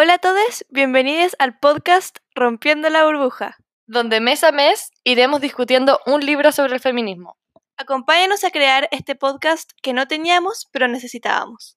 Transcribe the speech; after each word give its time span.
Hola 0.00 0.14
a 0.14 0.18
todos, 0.18 0.64
bienvenidos 0.68 1.34
al 1.40 1.58
podcast 1.58 2.18
Rompiendo 2.32 2.88
la 2.88 3.04
burbuja. 3.04 3.56
donde 3.88 4.20
mes 4.20 4.44
a 4.44 4.52
mes 4.52 4.92
iremos 5.02 5.40
discutiendo 5.40 5.98
un 6.06 6.24
libro 6.24 6.52
sobre 6.52 6.74
el 6.74 6.80
feminismo. 6.80 7.36
Acompáñanos 7.76 8.44
a 8.44 8.52
crear 8.52 8.88
este 8.92 9.16
podcast 9.16 9.72
que 9.82 9.92
no 9.92 10.06
teníamos, 10.06 10.68
pero 10.70 10.86
necesitábamos. 10.86 11.76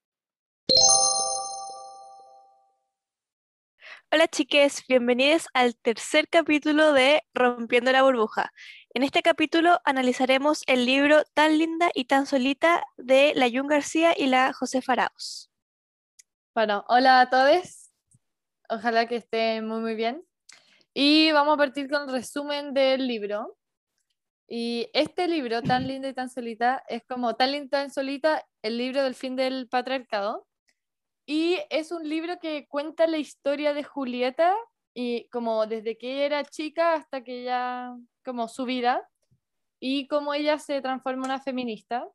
Hola 4.12 4.28
chiques, 4.28 4.84
bienvenidos 4.88 5.48
al 5.56 5.76
tercer 5.76 6.28
capítulo 6.30 6.94
de 6.94 7.24
Rompiendo 7.34 7.92
la 7.92 8.04
burbuja. 8.04 8.54
En 8.94 9.02
este 9.02 9.24
capítulo 9.24 9.80
analizaremos 9.84 10.62
el 10.68 10.86
libro 10.86 11.24
Tan 11.34 11.58
linda 11.58 11.90
y 11.96 12.06
tan 12.06 12.28
solita 12.28 12.84
de 12.98 13.34
la 13.34 13.50
Jun 13.50 13.66
García 13.66 14.14
y 14.16 14.28
la 14.28 14.54
José 14.54 14.84
Faraos. 14.84 15.50
Bueno, 16.54 16.86
hola 16.88 17.22
a 17.22 17.30
todos. 17.32 17.81
Ojalá 18.72 19.06
que 19.06 19.18
estén 19.18 19.68
muy 19.68 19.82
muy 19.82 19.96
bien. 19.96 20.24
Y 20.94 21.34
vamos 21.34 21.56
a 21.56 21.58
partir 21.58 21.90
con 21.90 22.04
el 22.04 22.10
resumen 22.10 22.74
del 22.74 23.06
libro. 23.06 23.58
Y 24.48 24.88
este 24.94 25.28
libro, 25.28 25.62
Tan 25.62 25.88
linda 25.88 26.08
y 26.08 26.14
tan 26.14 26.30
solita, 26.30 26.82
es 26.88 27.04
como 27.06 27.36
Tan 27.36 27.52
linda 27.52 27.66
y 27.66 27.70
tan 27.70 27.92
solita, 27.92 28.48
el 28.62 28.78
libro 28.78 29.04
del 29.04 29.14
fin 29.14 29.36
del 29.36 29.68
patriarcado. 29.68 30.48
Y 31.26 31.58
es 31.70 31.92
un 31.92 32.08
libro 32.08 32.40
que 32.40 32.66
cuenta 32.70 33.08
la 33.08 33.18
historia 33.18 33.74
de 33.74 33.84
Julieta 33.84 34.56
y 34.94 35.28
como 35.32 35.68
desde 35.68 35.98
que 35.98 36.14
ella 36.14 36.26
era 36.26 36.46
chica 36.46 36.94
hasta 36.94 37.26
que 37.26 37.42
ella, 37.42 37.94
como 38.24 38.48
su 38.48 38.64
vida, 38.64 39.06
y 39.82 40.08
cómo 40.08 40.34
ella 40.34 40.58
se 40.60 40.80
transforma 40.82 41.26
en 41.26 41.32
una 41.32 41.42
feminista. 41.42 42.08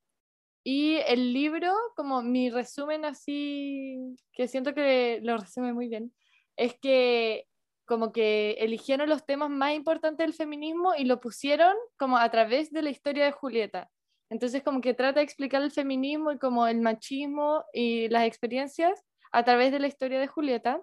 Y 0.65 0.97
el 1.07 1.35
libro, 1.35 1.75
como 1.97 2.23
mi 2.23 2.49
resumen 2.49 3.05
así, 3.05 4.17
que 4.33 4.49
siento 4.49 4.73
que 4.73 5.21
lo 5.23 5.37
resume 5.37 5.75
muy 5.75 5.89
bien, 5.89 6.15
es 6.57 6.75
que 6.81 7.47
como 7.87 8.13
que 8.13 8.53
eligieron 8.59 9.09
los 9.09 9.25
temas 9.25 9.49
más 9.49 9.75
importantes 9.75 10.27
del 10.27 10.35
feminismo 10.35 10.95
y 10.97 11.05
lo 11.05 11.21
pusieron 11.21 11.75
como 11.97 12.19
a 12.19 12.29
través 12.31 12.73
de 12.73 12.83
la 12.83 12.91
historia 12.91 13.25
de 13.25 13.33
Julieta. 13.33 13.89
Entonces 14.29 14.63
como 14.63 14.81
que 14.81 14.95
trata 14.95 15.21
de 15.21 15.25
explicar 15.25 15.63
el 15.63 15.71
feminismo 15.71 16.33
y 16.33 16.39
como 16.39 16.67
el 16.67 16.81
machismo 16.81 17.65
y 17.73 18.09
las 18.09 18.25
experiencias 18.27 19.05
a 19.31 19.45
través 19.45 19.71
de 19.71 19.79
la 19.79 19.87
historia 19.87 20.19
de 20.19 20.27
Julieta. 20.27 20.83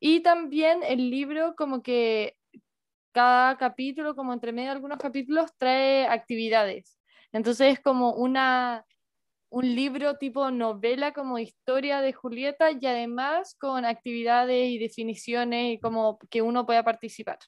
Y 0.00 0.20
también 0.20 0.82
el 0.82 1.10
libro 1.10 1.54
como 1.56 1.82
que 1.82 2.36
cada 3.12 3.56
capítulo, 3.56 4.14
como 4.14 4.32
entre 4.32 4.52
medio 4.52 4.68
de 4.68 4.74
algunos 4.74 4.98
capítulos, 4.98 5.50
trae 5.56 6.06
actividades. 6.06 6.98
Entonces 7.32 7.74
es 7.74 7.80
como 7.80 8.12
una, 8.12 8.84
un 9.54 9.72
libro 9.72 10.16
tipo 10.16 10.50
novela, 10.50 11.12
como 11.12 11.38
historia 11.38 12.00
de 12.00 12.12
Julieta 12.12 12.72
y 12.72 12.84
además 12.86 13.54
con 13.56 13.84
actividades 13.84 14.68
y 14.68 14.78
definiciones 14.78 15.74
y 15.74 15.78
como 15.78 16.18
que 16.28 16.42
uno 16.42 16.66
pueda 16.66 16.82
participar. 16.82 17.38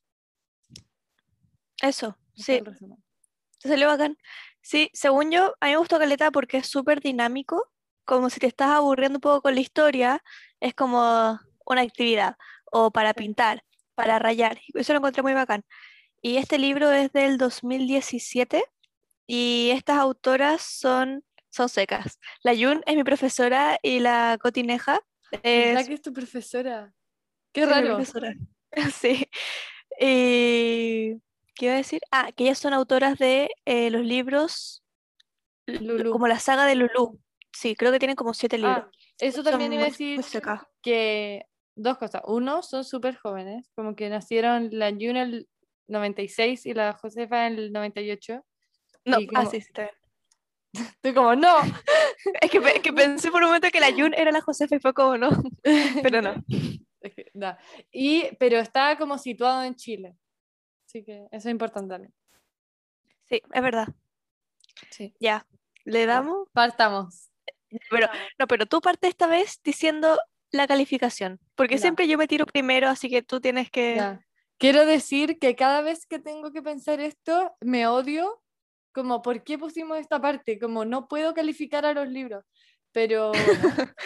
Eso, 1.82 2.16
sí, 2.36 2.62
te 3.60 3.68
salió 3.68 3.88
bacán. 3.88 4.16
Sí, 4.60 4.88
según 4.92 5.32
yo, 5.32 5.56
a 5.58 5.66
mí 5.66 5.72
me 5.72 5.78
gustó 5.78 5.98
Caleta 5.98 6.30
porque 6.30 6.58
es 6.58 6.68
súper 6.68 7.00
dinámico, 7.00 7.72
como 8.04 8.30
si 8.30 8.38
te 8.38 8.46
estás 8.46 8.68
aburriendo 8.68 9.16
un 9.16 9.22
poco 9.22 9.42
con 9.42 9.56
la 9.56 9.60
historia, 9.60 10.22
es 10.60 10.74
como 10.74 11.40
una 11.66 11.80
actividad, 11.80 12.36
o 12.70 12.92
para 12.92 13.14
pintar, 13.14 13.64
para 13.96 14.20
rayar, 14.20 14.60
eso 14.74 14.92
lo 14.92 15.00
encontré 15.00 15.24
muy 15.24 15.32
bacán. 15.32 15.64
Y 16.22 16.36
este 16.36 16.60
libro 16.60 16.92
es 16.92 17.10
del 17.10 17.36
2017 17.36 18.62
y 19.27 19.70
estas 19.72 19.98
autoras 19.98 20.62
son, 20.62 21.24
son 21.56 21.68
secas. 21.68 22.18
La 22.42 22.52
Yun 22.52 22.82
es 22.86 22.94
mi 22.96 23.04
profesora 23.04 23.78
y 23.82 24.00
la 24.00 24.38
Cotineja 24.40 25.00
¿Verdad 25.30 25.80
es 25.80 25.88
que 25.88 25.94
es 25.94 26.02
tu 26.02 26.12
profesora? 26.12 26.92
Qué 27.52 27.64
sí, 27.64 27.70
raro. 27.70 27.96
profesora. 27.96 28.34
Sí. 28.92 29.26
Y 29.98 31.16
¿qué 31.55 31.64
iba 31.64 31.72
a 31.72 31.78
decir? 31.78 32.02
Ah, 32.11 32.30
que 32.33 32.45
ellas 32.45 32.58
son 32.58 32.74
autoras 32.74 33.18
de 33.18 33.48
eh, 33.64 33.89
los 33.90 34.02
libros 34.05 34.84
Lulú. 35.66 36.11
como 36.11 36.28
la 36.28 36.39
saga 36.39 36.66
de 36.66 36.74
Lulú. 36.74 37.18
Sí, 37.52 37.74
creo 37.74 37.90
que 37.90 37.98
tienen 37.98 38.16
como 38.16 38.34
siete 38.34 38.58
libros. 38.58 38.84
Ah, 38.84 38.90
eso 39.18 39.42
Son 39.42 39.52
también 39.52 39.72
iba 39.72 39.84
a 39.84 39.86
decir 39.86 40.20
que 40.83 41.46
dos 41.74 41.96
cosas. 41.96 42.20
Uno, 42.27 42.62
son 42.62 42.84
súper 42.84 43.16
jóvenes, 43.16 43.70
como 43.74 43.96
que 43.96 44.11
nacieron 44.11 44.68
la 44.72 44.90
June 44.90 45.11
en 45.11 45.16
el 45.16 45.48
96 45.89 46.66
y 46.66 46.74
la 46.74 46.92
Josefa 46.92 47.46
en 47.46 47.55
el 47.55 47.72
98. 47.72 48.45
No, 49.06 49.20
y 49.20 49.28
ah, 49.34 49.48
está. 49.50 49.90
Estoy 50.72 51.14
como, 51.14 51.34
no. 51.34 51.56
Es 52.40 52.50
que, 52.50 52.60
que 52.82 52.92
pensé 52.92 53.30
por 53.30 53.42
un 53.42 53.48
momento 53.48 53.68
que 53.70 53.80
la 53.80 53.90
Yun 53.90 54.12
era 54.14 54.32
la 54.32 54.40
Josefa 54.40 54.77
y 54.77 54.80
fue 54.80 54.92
como 54.92 55.16
no, 55.16 55.30
pero 56.02 56.20
no. 56.22 56.34
Da. 57.34 57.58
Y, 57.92 58.24
pero 58.38 58.58
está 58.58 58.98
como 58.98 59.16
situado 59.16 59.62
en 59.62 59.74
Chile. 59.77 60.16
Así 60.86 61.04
que 61.04 61.27
eso 61.30 61.48
es 61.48 61.52
importante 61.52 61.94
también. 61.94 62.12
Sí, 63.28 63.40
es 63.52 63.62
verdad. 63.62 63.88
Sí. 64.90 65.14
Ya, 65.20 65.46
le 65.84 66.06
damos. 66.06 66.48
Partamos. 66.52 67.30
Pero, 67.90 68.08
no, 68.38 68.46
pero 68.46 68.66
tú 68.66 68.80
parte 68.80 69.08
esta 69.08 69.27
vez 69.27 69.60
diciendo 69.62 70.18
la 70.50 70.66
calificación, 70.66 71.40
porque 71.54 71.77
Ya. 71.77 71.83
siempre 71.83 72.08
yo 72.08 72.18
me 72.18 72.28
tiro 72.28 72.46
primero, 72.46 72.88
así 72.88 73.08
que 73.08 73.22
tú 73.22 73.40
tienes 73.40 73.70
que... 73.70 73.96
Ya. 73.96 74.20
Quiero 74.58 74.86
decir 74.86 75.38
que 75.38 75.54
cada 75.54 75.83
vez 75.83 76.06
que 76.06 76.18
tengo 76.18 76.50
que 76.50 76.62
pensar 76.62 77.00
esto, 77.00 77.54
me 77.60 77.86
odio, 77.86 78.42
como, 78.96 79.20
¿por 79.20 79.45
qué 79.45 79.58
pusimos 79.58 79.98
esta 79.98 80.18
parte? 80.18 80.58
Como, 80.58 80.86
no 80.86 81.07
puedo 81.07 81.34
calificar 81.34 81.84
a 81.84 81.92
los 81.92 82.08
libros, 82.08 82.46
pero 82.92 83.29
bueno, 83.30 83.45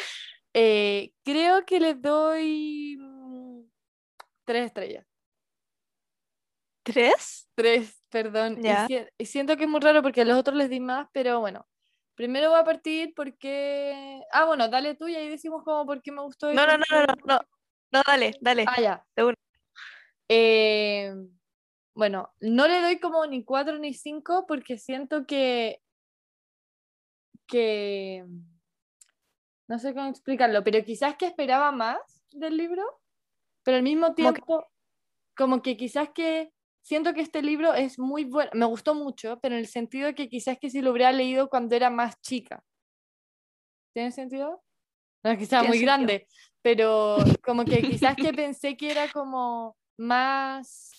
eh, 0.52 1.12
creo 1.24 1.64
que 1.64 1.78
les 1.78 2.02
doy 2.02 2.96
mm, 2.98 3.60
tres 4.44 4.66
estrellas. 4.66 5.06
¿Tres? 6.82 7.48
Tres, 7.54 8.02
perdón. 8.08 8.58
Y 8.58 8.64
Ya. 8.64 8.86
si- 8.88 9.06
Y, 9.16 9.26
siento 9.26 9.56
que 9.56 9.64
es 9.64 9.70
muy 9.70 9.78
raro 9.78 10.02
porque 10.02 10.22
a 10.22 10.24
los 10.24 10.36
otros 10.36 10.56
les 10.56 10.68
di 10.68 10.80
más, 10.80 11.06
pero 11.12 11.38
bueno. 11.38 11.68
Primero 12.16 12.50
voy 12.50 12.58
a 12.58 12.64
partir 12.64 13.12
porque... 13.14 14.20
Ah, 14.32 14.44
bueno, 14.44 14.68
dale 14.68 14.96
tú 14.96 15.06
y 15.06 15.14
ahí 15.14 15.28
decimos 15.28 15.62
como 15.62 15.86
por 15.86 16.02
qué 16.02 16.10
me 16.10 16.22
gustó. 16.22 16.52
No, 16.52 16.66
no, 16.66 16.76
no, 16.76 16.84
no, 16.90 17.06
no, 17.06 17.14
no, 17.26 17.40
no, 17.92 18.02
dale, 18.04 18.36
dale. 18.40 18.64
Ah, 18.66 18.80
ya. 18.80 19.06
de. 19.14 19.34
Eh, 20.28 21.14
bueno, 21.94 22.32
no 22.40 22.66
le 22.68 22.80
doy 22.80 22.98
como 23.00 23.26
ni 23.26 23.44
cuatro 23.44 23.78
ni 23.78 23.94
cinco 23.94 24.46
porque 24.46 24.78
siento 24.78 25.26
que, 25.26 25.82
que, 27.46 28.24
no 29.68 29.78
sé 29.78 29.94
cómo 29.94 30.08
explicarlo, 30.08 30.62
pero 30.64 30.84
quizás 30.84 31.16
que 31.16 31.26
esperaba 31.26 31.72
más 31.72 31.98
del 32.32 32.56
libro, 32.56 32.82
pero 33.62 33.76
al 33.76 33.82
mismo 33.82 34.14
Como 34.14 34.32
que- 34.32 34.40
tiempo, 34.42 34.66
como 35.36 35.62
que 35.62 35.76
quizás 35.76 36.10
que 36.10 36.52
siento 36.82 37.12
que 37.14 37.20
este 37.20 37.42
libro 37.42 37.74
es 37.74 37.98
muy 37.98 38.24
bueno, 38.24 38.50
me 38.54 38.66
gustó 38.66 38.94
mucho, 38.94 39.38
pero 39.40 39.54
en 39.54 39.60
el 39.60 39.66
sentido 39.66 40.06
de 40.06 40.14
que 40.14 40.28
quizás 40.28 40.58
que 40.58 40.70
si 40.70 40.80
lo 40.80 40.92
hubiera 40.92 41.12
leído 41.12 41.48
cuando 41.48 41.76
era 41.76 41.90
más 41.90 42.20
chica. 42.20 42.64
¿Tiene 43.92 44.12
sentido? 44.12 44.62
No 45.22 45.30
es 45.32 45.38
que 45.38 45.46
sea 45.46 45.62
muy 45.62 45.78
sentido. 45.78 45.86
grande, 45.86 46.28
pero 46.62 47.18
como 47.42 47.64
que 47.64 47.82
quizás 47.82 48.16
que 48.16 48.32
pensé 48.32 48.76
que 48.76 48.90
era 48.90 49.08
como 49.12 49.76
más 49.98 50.90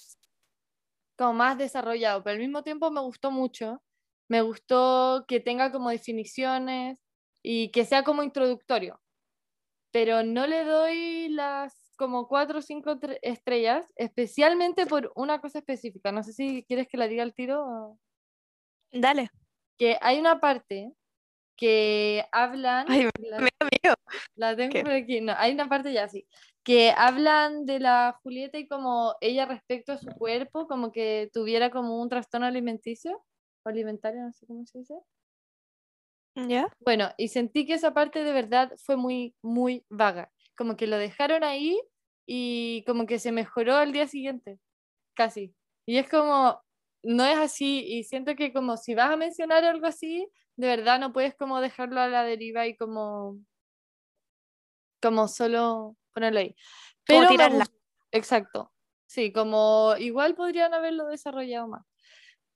como 1.18 1.34
más 1.34 1.58
desarrollado, 1.58 2.24
pero 2.24 2.34
al 2.36 2.40
mismo 2.42 2.64
tiempo 2.64 2.90
me 2.92 3.02
gustó 3.02 3.32
mucho. 3.32 3.82
Me 4.30 4.42
gustó 4.42 5.26
que 5.28 5.40
tenga 5.40 5.72
como 5.72 5.90
definiciones 5.90 6.98
y 7.44 7.70
que 7.72 7.86
sea 7.86 8.04
como 8.04 8.24
introductorio. 8.24 9.02
Pero 9.92 10.24
no 10.24 10.48
le 10.48 10.64
doy 10.64 11.30
las 11.30 11.94
como 11.98 12.28
cuatro 12.28 12.60
o 12.60 12.62
cinco 12.62 12.96
tre- 12.98 13.20
estrellas, 13.22 13.86
especialmente 13.96 14.86
por 14.86 15.12
una 15.16 15.42
cosa 15.42 15.60
específica. 15.60 16.12
No 16.12 16.24
sé 16.24 16.34
si 16.34 16.64
quieres 16.64 16.88
que 16.88 16.98
la 16.98 17.08
diga 17.08 17.24
al 17.24 17.34
tiro. 17.34 17.64
o- 17.66 18.00
Dale. 18.92 19.30
Que 19.78 19.98
hay 20.02 20.20
una 20.20 20.40
parte 20.40 20.94
que 21.62 22.26
hablan. 22.32 22.88
Ay, 22.90 23.08
la- 24.36 24.56
tengo 24.56 24.74
¿Qué? 24.74 24.82
por 24.82 24.92
aquí. 24.92 25.22
No, 25.22 25.34
hay 25.38 25.54
una 25.54 25.70
parte 25.70 25.94
ya 25.94 26.06
así. 26.06 26.28
Que 26.64 26.90
hablan 26.90 27.68
de 27.68 27.80
la 27.80 28.20
Julieta 28.24 28.58
y 28.58 28.68
como 28.68 29.16
ella 29.22 29.46
respecto 29.46 29.92
a 29.92 29.98
su 29.98 30.08
cuerpo, 30.08 30.68
como 30.68 30.92
que 30.92 31.30
tuviera 31.32 31.70
como 31.70 32.02
un 32.02 32.10
trastorno 32.10 32.48
alimenticio 32.48 33.24
o 33.64 33.70
alimentario, 33.70 34.24
no 34.24 34.34
sé 34.34 34.48
cómo 34.48 34.66
se 34.66 34.80
dice. 34.80 34.96
¿Ya? 36.34 36.68
Bueno, 36.80 37.12
y 37.18 37.28
sentí 37.28 37.68
que 37.68 37.76
esa 37.76 37.94
parte 37.94 38.24
de 38.24 38.34
verdad 38.34 38.72
fue 38.84 38.96
muy, 38.96 39.36
muy 39.44 39.86
vaga. 39.90 40.32
Como 40.58 40.76
que 40.76 40.88
lo 40.88 40.98
dejaron 40.98 41.44
ahí 41.44 41.80
y 42.26 42.84
como 42.88 43.06
que 43.06 43.20
se 43.20 43.32
mejoró 43.32 43.76
al 43.76 43.92
día 43.92 44.08
siguiente, 44.08 44.60
casi. 45.14 45.54
Y 45.86 45.98
es 45.98 46.10
como, 46.10 46.60
no 47.04 47.24
es 47.26 47.38
así. 47.38 47.86
Y 47.86 48.04
siento 48.04 48.36
que 48.36 48.52
como 48.52 48.78
si 48.78 48.96
vas 48.96 49.12
a 49.12 49.18
mencionar 49.18 49.64
algo 49.64 49.86
así, 49.86 50.28
de 50.62 50.68
verdad 50.68 51.00
no 51.00 51.12
puedes 51.12 51.36
como 51.36 51.60
dejarlo 51.60 52.00
a 52.00 52.08
la 52.08 52.24
deriva 52.24 52.68
y 52.68 52.78
como, 52.78 53.40
como 55.02 55.28
solo 55.28 55.98
ponerlo 56.14 56.40
ahí. 56.40 56.56
Pero 57.04 57.28
tirarla. 57.28 57.66
Exacto. 58.12 58.72
Sí, 59.08 59.34
como 59.34 59.96
igual 59.98 60.36
podrían 60.36 60.74
haberlo 60.76 61.08
desarrollado 61.08 61.68
más. 61.68 61.84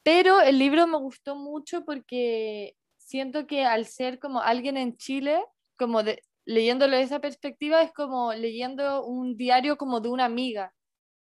Pero 0.04 0.40
el 0.40 0.60
libro 0.60 0.86
me 0.86 1.00
gustó 1.00 1.36
mucho 1.36 1.84
porque 1.84 2.78
siento 2.98 3.48
que 3.48 3.66
al 3.66 3.88
ser 3.88 4.20
como 4.20 4.40
alguien 4.40 4.78
en 4.78 4.96
Chile, 4.98 5.44
como 5.76 6.04
de, 6.04 6.22
leyéndolo 6.46 6.96
desde 6.96 7.06
esa 7.06 7.20
perspectiva 7.20 7.82
es 7.82 7.92
como 7.92 8.34
leyendo 8.34 9.04
un 9.04 9.36
diario 9.36 9.78
como 9.78 10.00
de 10.00 10.10
una 10.10 10.26
amiga 10.26 10.76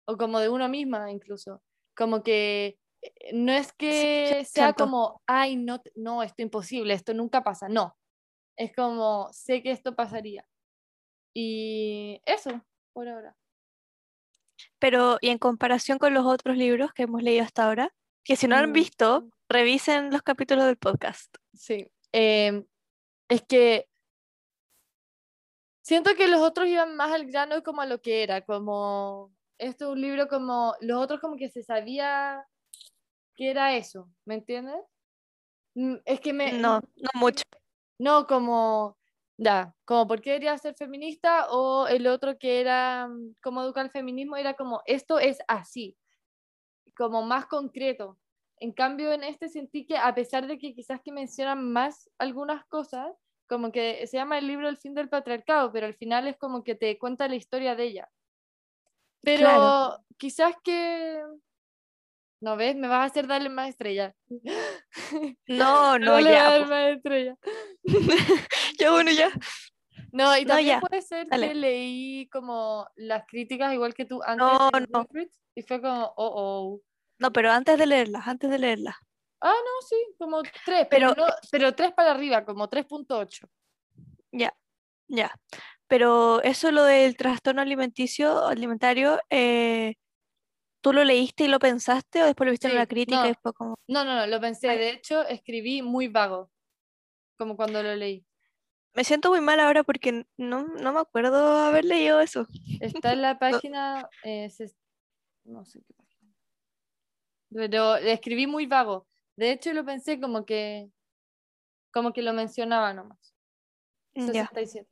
o 0.07 0.17
como 0.17 0.41
de 0.41 0.49
uno 0.49 0.67
misma 0.71 1.11
incluso. 1.13 1.63
Como 1.95 2.23
que 2.23 2.79
no 3.33 3.53
es 3.53 3.73
que 3.73 4.45
sea 4.45 4.73
como, 4.73 5.23
ay, 5.27 5.57
no, 5.57 5.81
no, 5.95 6.23
esto 6.23 6.37
es 6.39 6.45
imposible, 6.45 6.95
esto 6.95 7.15
nunca 7.15 7.43
pasa. 7.43 7.69
No, 7.69 7.97
es 8.57 8.75
como, 8.75 9.29
sé 9.33 9.63
que 9.63 9.71
esto 9.71 9.95
pasaría. 9.95 10.47
Y 11.35 12.21
eso, 12.27 12.63
por 12.93 13.09
ahora. 13.09 13.37
Pero, 14.79 15.19
y 15.21 15.29
en 15.29 15.39
comparación 15.39 15.99
con 15.99 16.13
los 16.13 16.27
otros 16.27 16.57
libros 16.57 16.93
que 16.93 17.05
hemos 17.05 17.23
leído 17.23 17.45
hasta 17.45 17.65
ahora, 17.67 17.95
que 18.25 18.37
si 18.37 18.47
no 18.47 18.57
han 18.57 18.71
Mm. 18.71 18.75
visto, 18.75 19.29
revisen 19.49 20.11
los 20.11 20.23
capítulos 20.23 20.67
del 20.67 20.77
podcast. 20.77 21.35
Sí. 21.55 21.91
Em, 22.13 22.67
es 23.29 23.43
que 23.43 23.89
siento 25.83 26.15
que 26.17 26.29
los 26.29 26.41
otros 26.41 26.69
iban 26.69 26.97
más 26.97 27.13
al 27.13 27.27
grano 27.27 27.63
como 27.63 27.81
a 27.81 27.87
lo 27.87 28.01
que 28.03 28.23
era, 28.23 28.43
como 28.45 29.33
esto 29.59 29.87
es 29.87 29.91
un 29.93 30.01
libro 30.01 30.29
como 30.29 30.75
los 30.81 31.01
otros 31.03 31.21
como 31.21 31.37
que 31.37 31.49
se 31.49 31.63
sabía 31.63 32.47
que 33.41 33.51
era 33.51 33.75
eso, 33.75 34.11
¿me 34.27 34.35
entiendes? 34.35 34.77
Mm, 35.75 35.95
Es 36.05 36.21
que 36.21 36.35
me 36.35 36.53
No, 36.53 36.79
no 36.97 37.09
mucho. 37.15 37.43
no 37.99 38.27
como 38.27 38.99
ya, 39.39 39.75
como 39.87 40.07
por 40.07 40.21
qué 40.21 40.33
debería 40.33 40.59
ser 40.59 40.75
feminista 40.75 41.51
o 41.51 41.87
el 41.87 42.07
otro 42.07 42.39
que 42.39 42.61
era 42.61 43.09
mm, 43.09 43.37
como 43.43 43.63
educar 43.63 43.87
el 43.87 43.91
feminismo 43.91 44.37
era 44.37 44.53
como 44.53 44.83
esto 44.85 45.19
es 45.19 45.39
así, 45.49 45.97
como 46.95 47.23
más 47.23 47.47
concreto. 47.47 48.19
En 48.59 48.73
cambio, 48.73 49.11
en 49.11 49.25
este 49.25 49.49
sentí 49.49 49.87
que 49.87 49.97
a 49.97 50.15
pesar 50.15 50.47
de 50.47 50.59
que 50.59 50.75
quizás 50.75 51.01
que 51.03 51.11
mencionan 51.11 51.73
más 51.73 52.11
algunas 52.19 52.67
cosas, 52.67 53.11
como 53.49 53.73
que 53.73 54.07
se 54.07 54.19
llama 54.19 54.37
el 54.37 54.49
libro 54.49 54.69
El 54.69 54.77
fin 54.77 54.93
del 54.95 55.09
patriarcado, 55.09 55.73
pero 55.73 55.87
al 55.87 55.95
final 55.95 56.29
es 56.29 56.37
como 56.37 56.63
que 56.63 56.75
te 56.75 56.99
cuenta 56.99 57.27
la 57.27 57.37
historia 57.37 57.75
de 57.75 57.85
ella. 57.85 58.11
Pero 59.23 59.39
Claro. 59.39 60.05
quizás 60.19 60.55
que... 60.63 61.23
¿No 62.41 62.57
ves? 62.57 62.75
Me 62.75 62.89
vas 62.89 63.01
a 63.01 63.05
hacer 63.05 63.27
darle 63.27 63.49
más 63.51 63.69
estrella. 63.69 64.15
No, 65.47 65.99
no, 65.99 66.15
a 66.17 66.21
ya. 66.23 66.61
po. 66.63 66.67
más 66.71 66.97
estrella. 66.97 67.37
Ya, 68.79 68.91
bueno, 68.93 69.11
ya. 69.11 69.31
No, 70.13 70.37
y 70.37 70.45
No, 70.45 70.55
también 70.55 70.81
puede 70.81 71.03
ser 71.03 71.29
dale. 71.29 71.49
que 71.49 71.55
leí 71.55 72.29
como 72.31 72.89
las 72.97 73.25
críticas 73.27 73.73
igual 73.75 73.95
que 73.95 74.07
tú 74.07 74.23
antes 74.23 74.39
No, 74.39 74.71
en 74.75 74.87
no. 74.91 75.07
Y 75.55 75.63
fue 75.63 75.81
como, 75.81 76.05
oh, 76.17 76.33
oh. 76.35 76.81
No, 77.19 77.31
pero 77.33 77.51
antes 77.53 77.77
de 77.79 77.87
leerlas, 77.87 78.27
antes 78.27 78.49
de 78.51 78.59
leerlas. 78.59 78.97
Ah, 79.43 79.53
no, 79.55 79.87
sí, 79.87 79.97
como 80.19 80.43
tres, 80.43 80.87
pero, 80.91 81.15
Pero- 81.15 81.27
no, 81.27 81.33
pero 81.51 81.75
tres 81.75 81.93
para 81.93 82.11
arriba, 82.13 82.45
como 82.45 82.69
3.8. 82.69 83.49
Ya, 84.33 84.55
ya. 85.09 85.33
Pero 85.87 86.43
eso 86.43 86.71
lo 86.71 86.85
del 86.85 87.17
trastorno 87.17 87.61
alimenticio, 87.63 88.47
alimentario, 88.47 89.19
eh, 89.31 89.95
¿tú 90.81 90.93
lo 90.93 91.05
leíste 91.05 91.45
y 91.45 91.49
lo 91.49 91.59
pensaste 91.59 92.23
o 92.23 92.27
después 92.27 92.47
lo 92.47 92.51
viste 92.53 92.67
en 92.69 92.73
Sí, 92.73 92.77
una 92.77 92.87
crítica 92.87 93.21
no. 93.21 93.25
y 93.27 93.29
después 93.29 93.55
como... 93.55 93.75
No, 93.89 94.05
no, 94.05 94.15
no, 94.17 94.27
lo 94.27 94.41
pensé. 94.41 94.69
Ay. 94.71 94.79
De 94.79 94.91
hecho, 94.91 95.23
escribí 95.27 95.83
muy 95.83 96.09
vago, 96.09 96.51
como 97.39 97.57
cuando 97.57 97.83
lo 97.83 97.95
leí. 97.97 98.25
Me 98.95 99.05
siento 99.05 99.31
muy 99.31 99.41
mal 99.41 99.61
ahora 99.61 99.85
porque 99.85 100.27
no, 100.37 100.65
no 100.67 100.93
me 100.93 101.01
acuerdo 101.01 101.57
haber 101.59 101.85
leído 101.85 102.21
eso. 102.21 102.47
Está 102.81 103.13
en 103.13 103.23
la 103.23 103.39
página, 103.69 104.09
eh, 104.25 104.47
ses- 104.51 104.77
no 105.45 105.65
sé 105.65 105.81
qué 105.87 105.95
página. 105.95 106.35
Pero 107.53 107.97
escribí 107.97 108.47
muy 108.47 108.67
vago. 108.67 109.07
De 109.37 109.53
hecho, 109.53 109.73
lo 109.73 109.85
pensé 109.85 110.21
como 110.21 110.45
que, 110.45 110.91
como 111.93 112.13
que 112.13 112.23
lo 112.23 112.33
mencionaba 112.33 112.93
nomás. 112.95 113.35
Ya. 114.15 114.27
67. 114.47 114.89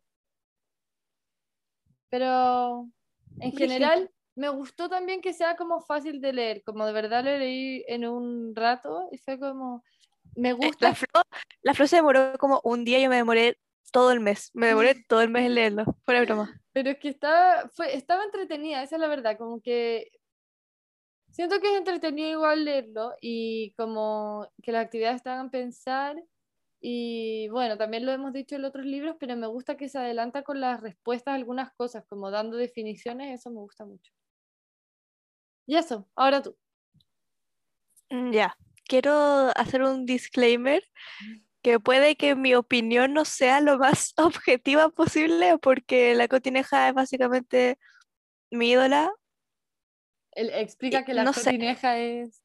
Pero 2.08 2.88
en 3.40 3.52
general 3.56 4.10
me 4.38 4.48
gustó 4.50 4.88
también 4.88 5.20
que 5.20 5.32
sea 5.32 5.56
como 5.56 5.80
fácil 5.80 6.20
de 6.20 6.32
leer, 6.32 6.62
como 6.64 6.86
de 6.86 6.92
verdad 6.92 7.24
lo 7.24 7.36
leí 7.36 7.84
en 7.88 8.06
un 8.06 8.54
rato 8.54 9.08
y 9.12 9.18
fue 9.18 9.38
como, 9.38 9.82
me 10.36 10.50
Eh, 10.50 10.54
gusta 10.54 10.88
La 10.88 10.94
Flo, 10.94 11.22
la 11.62 11.74
Flo 11.74 11.86
se 11.86 11.96
demoró 11.96 12.32
como 12.38 12.60
un 12.64 12.84
día 12.84 12.98
y 12.98 13.02
yo 13.02 13.10
me 13.10 13.16
demoré 13.16 13.58
todo 13.92 14.12
el 14.12 14.20
mes. 14.20 14.50
Me 14.54 14.68
demoré 14.68 14.94
todo 15.08 15.22
el 15.22 15.30
mes 15.30 15.46
en 15.46 15.54
leerlo. 15.54 15.84
Fuera 16.04 16.20
de 16.20 16.26
broma. 16.26 16.60
Pero 16.72 16.90
es 16.90 16.98
que 16.98 17.08
estaba, 17.08 17.68
fue, 17.70 17.94
estaba 17.96 18.24
entretenida, 18.24 18.82
esa 18.82 18.96
es 18.96 19.00
la 19.00 19.08
verdad, 19.08 19.36
como 19.38 19.60
que 19.60 20.10
siento 21.30 21.60
que 21.60 21.72
es 21.72 21.78
entretenido 21.78 22.30
igual 22.30 22.64
leerlo 22.64 23.14
y 23.20 23.72
como 23.76 24.48
que 24.62 24.72
las 24.72 24.84
actividades 24.84 25.26
hagan 25.26 25.50
pensar 25.50 26.16
y 26.80 27.48
bueno, 27.48 27.76
también 27.76 28.06
lo 28.06 28.12
hemos 28.12 28.32
dicho 28.32 28.56
en 28.56 28.64
otros 28.64 28.86
libros, 28.86 29.16
pero 29.18 29.36
me 29.36 29.48
gusta 29.48 29.76
que 29.76 29.88
se 29.88 29.98
adelanta 29.98 30.42
con 30.42 30.60
las 30.60 30.80
respuestas 30.80 31.32
a 31.32 31.34
algunas 31.34 31.72
cosas, 31.74 32.04
como 32.08 32.30
dando 32.30 32.56
definiciones, 32.56 33.40
eso 33.40 33.50
me 33.50 33.60
gusta 33.60 33.84
mucho. 33.84 34.12
Y 35.68 35.76
eso, 35.76 36.08
ahora 36.16 36.42
tú. 36.42 36.56
Mm, 38.10 38.32
Ya. 38.32 38.56
Quiero 38.88 39.50
hacer 39.54 39.82
un 39.82 40.06
disclaimer 40.06 40.82
que 41.60 41.78
puede 41.78 42.16
que 42.16 42.34
mi 42.34 42.54
opinión 42.54 43.12
no 43.12 43.26
sea 43.26 43.60
lo 43.60 43.76
más 43.78 44.14
objetiva 44.16 44.88
posible 44.88 45.58
porque 45.58 46.14
la 46.14 46.26
cotineja 46.26 46.88
es 46.88 46.94
básicamente 46.94 47.78
mi 48.50 48.70
ídola. 48.70 49.12
El- 50.32 50.50
explica 50.54 51.04
que 51.04 51.12
la 51.12 51.22
no 51.24 51.34
sé. 51.34 51.44
cotineja 51.44 51.98
es... 51.98 52.42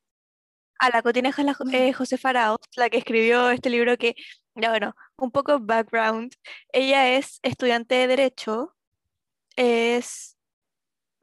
A 0.80 0.90
la 0.90 1.02
cotineja 1.02 1.42
es 1.42 1.46
la 1.46 1.56
eh, 1.72 1.94
Josefa 1.94 2.30
Araoz, 2.32 2.60
la 2.76 2.90
que 2.90 2.98
escribió 2.98 3.50
este 3.52 3.70
libro 3.70 3.96
que, 3.98 4.16
ya 4.56 4.70
bueno, 4.70 4.94
un 5.16 5.32
poco 5.32 5.60
background. 5.62 6.34
Ella 6.74 7.16
es 7.16 7.40
estudiante 7.42 7.96
de 7.96 8.08
Derecho, 8.08 8.76
es... 9.56 10.33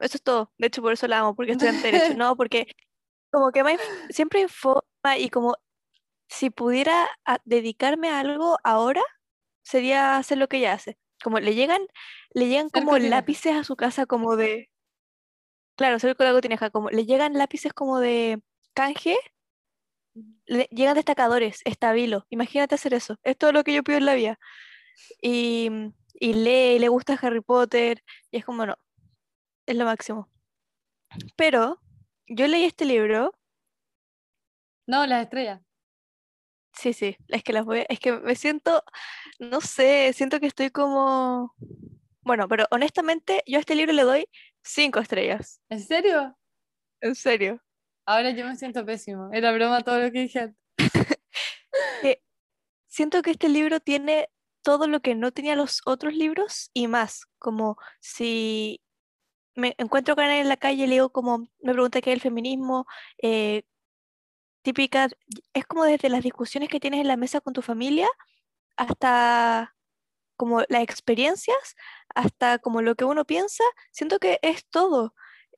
Eso 0.01 0.17
es 0.17 0.23
todo, 0.23 0.51
de 0.57 0.67
hecho 0.67 0.81
por 0.81 0.93
eso 0.93 1.07
la 1.07 1.19
amo, 1.19 1.35
porque 1.35 1.51
es 1.53 1.57
estudiante 1.57 1.87
de 1.87 1.93
Derecho, 1.99 2.13
no, 2.17 2.35
porque 2.35 2.67
como 3.31 3.51
que 3.51 3.63
me 3.63 3.77
siempre 4.09 4.41
informa 4.41 5.17
y 5.17 5.29
como 5.29 5.55
si 6.27 6.49
pudiera 6.49 7.07
a- 7.25 7.39
dedicarme 7.45 8.09
a 8.09 8.19
algo 8.19 8.57
ahora, 8.63 9.01
sería 9.63 10.17
hacer 10.17 10.37
lo 10.37 10.47
que 10.47 10.57
ella 10.57 10.73
hace. 10.73 10.97
Como 11.23 11.39
le 11.39 11.53
llegan, 11.55 11.81
le 12.33 12.47
llegan 12.47 12.69
como 12.69 12.91
lápices 13.09 13.53
a 13.55 13.63
su 13.63 13.75
casa 13.75 14.05
como 14.05 14.35
de... 14.35 14.69
Claro, 15.77 15.99
ser 15.99 16.15
con 16.15 16.25
la 16.25 16.33
cotineja, 16.33 16.69
como 16.69 16.89
le 16.89 17.05
llegan 17.05 17.33
lápices 17.33 17.73
como 17.73 17.99
de 17.99 18.41
canje 18.73 19.17
le- 20.45 20.67
llegan 20.71 20.95
destacadores, 20.95 21.61
estabilo. 21.65 22.25
Imagínate 22.29 22.75
hacer 22.75 22.93
eso. 22.93 23.17
Es 23.23 23.37
todo 23.37 23.51
lo 23.51 23.63
que 23.63 23.73
yo 23.73 23.83
pido 23.83 23.97
en 23.97 24.05
la 24.05 24.13
vida. 24.15 24.39
Y, 25.21 25.69
y 26.13 26.33
lee, 26.33 26.75
y 26.75 26.79
le 26.79 26.87
gusta 26.89 27.17
Harry 27.21 27.41
Potter, 27.41 28.03
y 28.29 28.37
es 28.37 28.45
como 28.45 28.65
no, 28.65 28.75
es 29.65 29.75
lo 29.75 29.85
máximo. 29.85 30.29
Pero 31.35 31.79
yo 32.27 32.47
leí 32.47 32.63
este 32.65 32.85
libro, 32.85 33.33
No, 34.87 35.05
las 35.05 35.23
estrellas. 35.23 35.61
sí, 36.73 36.93
sí, 36.93 37.15
es 37.27 37.43
que 37.43 37.53
las 37.53 37.65
voy, 37.65 37.79
a- 37.79 37.85
es 37.89 37.99
que 37.99 38.13
me 38.13 38.35
siento, 38.35 38.83
no 39.39 39.61
sé, 39.61 40.11
siento 40.13 40.39
que 40.39 40.47
estoy 40.47 40.69
como, 40.71 41.53
bueno, 42.23 42.47
pero 42.47 42.65
honestamente 42.71 43.43
yo 43.45 43.57
a 43.57 43.59
este 43.61 43.75
libro 43.75 43.93
le 43.93 44.03
doy 44.03 44.25
cinco 44.63 44.99
estrellas, 44.99 45.61
¿En 45.69 45.79
serio? 45.81 46.37
en 47.01 47.15
serio. 47.15 47.61
Ahora 48.05 48.31
yo 48.31 48.45
me 48.45 48.55
siento 48.55 48.85
pésimo. 48.85 49.29
Era 49.31 49.51
broma 49.51 49.81
todo 49.81 49.99
lo 49.99 50.11
que 50.11 50.21
dije 50.21 50.39
antes. 50.39 50.57
siento 52.87 53.21
que 53.21 53.31
este 53.31 53.49
libro 53.49 53.79
tiene 53.79 54.27
todo 54.63 54.87
lo 54.87 54.99
que 55.01 55.15
no 55.15 55.31
tenía 55.31 55.55
los 55.55 55.81
otros 55.85 56.13
libros 56.13 56.69
y 56.73 56.87
más, 56.87 57.25
como 57.39 57.77
si 57.99 58.81
me 59.55 59.75
encuentro 59.77 60.15
con 60.15 60.23
alguien 60.25 60.41
en 60.43 60.49
la 60.49 60.57
calle 60.57 60.83
y 60.83 60.87
le 60.87 60.93
digo 60.93 61.09
como, 61.11 61.39
me 61.61 61.73
pregunta 61.73 62.01
qué 62.01 62.11
es 62.11 62.15
el 62.15 62.21
feminismo, 62.21 62.85
eh, 63.21 63.63
típica, 64.63 65.09
es 65.53 65.65
como 65.65 65.85
desde 65.85 66.09
las 66.09 66.23
discusiones 66.23 66.69
que 66.69 66.79
tienes 66.79 67.01
en 67.01 67.07
la 67.07 67.17
mesa 67.17 67.41
con 67.41 67.53
tu 67.53 67.61
familia 67.61 68.07
hasta 68.77 69.75
como 70.37 70.61
las 70.69 70.83
experiencias, 70.83 71.75
hasta 72.15 72.59
como 72.59 72.81
lo 72.81 72.95
que 72.95 73.05
uno 73.05 73.25
piensa, 73.25 73.63
siento 73.91 74.19
que 74.19 74.39
es 74.41 74.65
todo. 74.67 75.13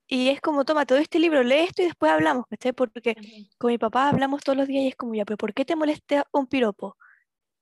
Y 0.07 0.29
es 0.29 0.41
como, 0.41 0.65
toma, 0.65 0.85
todo 0.85 1.00
este 1.00 1.19
libro, 1.19 1.43
lee 1.43 1.62
esto 1.62 1.81
y 1.83 1.85
después 1.85 2.12
hablamos, 2.12 2.45
¿cachai? 2.50 2.73
Porque 2.73 3.15
con 3.57 3.71
mi 3.71 3.77
papá 3.77 4.09
hablamos 4.09 4.43
todos 4.43 4.57
los 4.57 4.67
días 4.67 4.83
y 4.85 4.89
es 4.89 4.95
como, 4.97 5.15
ya, 5.15 5.25
pero 5.25 5.38
¿por 5.38 5.53
qué 5.53 5.65
te 5.65 5.75
molesta 5.77 6.27
un 6.33 6.47
piropo? 6.47 6.97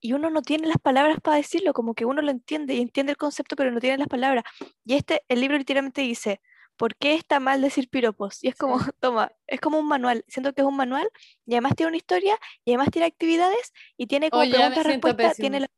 Y 0.01 0.13
uno 0.13 0.29
no 0.29 0.41
tiene 0.41 0.67
las 0.67 0.79
palabras 0.79 1.19
para 1.21 1.37
decirlo, 1.37 1.73
como 1.73 1.93
que 1.93 2.05
uno 2.05 2.21
lo 2.21 2.31
entiende 2.31 2.73
y 2.73 2.81
entiende 2.81 3.11
el 3.11 3.17
concepto, 3.17 3.55
pero 3.55 3.71
no 3.71 3.79
tiene 3.79 3.97
las 3.97 4.07
palabras. 4.07 4.43
Y 4.83 4.95
este, 4.95 5.23
el 5.29 5.39
libro 5.39 5.57
literalmente 5.57 6.01
dice, 6.01 6.41
¿por 6.75 6.95
qué 6.95 7.13
está 7.13 7.39
mal 7.39 7.61
decir 7.61 7.89
piropos? 7.89 8.43
Y 8.43 8.47
es 8.47 8.55
como, 8.55 8.77
toma, 8.99 9.31
es 9.45 9.61
como 9.61 9.77
un 9.77 9.87
manual, 9.87 10.25
siento 10.27 10.53
que 10.53 10.61
es 10.61 10.67
un 10.67 10.75
manual 10.75 11.07
y 11.45 11.53
además 11.53 11.75
tiene 11.75 11.89
una 11.89 11.97
historia 11.97 12.39
y 12.65 12.71
además 12.71 12.89
tiene 12.91 13.05
actividades 13.05 13.71
y 13.97 14.07
tiene 14.07 14.31
como 14.31 14.41
Oye, 14.41 14.51
ya 14.51 14.69
me 14.69 14.75
preguntas 14.75 14.85
siento 14.85 15.07
respuestas, 15.07 15.37
tiene 15.37 15.59
la, 15.59 15.69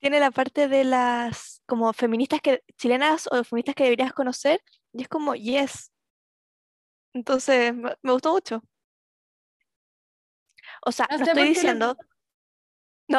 tiene 0.00 0.20
la 0.20 0.30
parte 0.30 0.68
de 0.68 0.84
las 0.84 1.62
como 1.66 1.92
feministas 1.92 2.40
que, 2.40 2.62
chilenas 2.78 3.28
o 3.30 3.44
feministas 3.44 3.74
que 3.74 3.84
deberías 3.84 4.14
conocer 4.14 4.62
y 4.94 5.02
es 5.02 5.08
como, 5.08 5.34
yes. 5.34 5.92
Entonces, 7.12 7.74
me, 7.74 7.94
me 8.02 8.12
gustó 8.12 8.32
mucho. 8.32 8.62
O 10.86 10.92
sea, 10.92 11.06
No 11.10 11.24
estoy 11.24 11.48
diciendo, 11.48 11.96
no, 11.98 12.13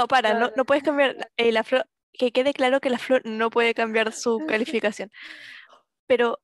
para, 0.07 0.33
no, 0.33 0.51
no 0.55 0.65
puedes 0.65 0.83
cambiar. 0.83 1.31
eh, 1.37 1.51
la 1.51 1.63
Flo, 1.63 1.83
que 2.13 2.31
quede 2.31 2.53
claro 2.53 2.79
que 2.79 2.89
la 2.89 2.97
flor 2.97 3.21
no 3.25 3.49
puede 3.49 3.73
cambiar 3.73 4.11
su 4.13 4.39
calificación. 4.47 5.11
Pero 6.07 6.39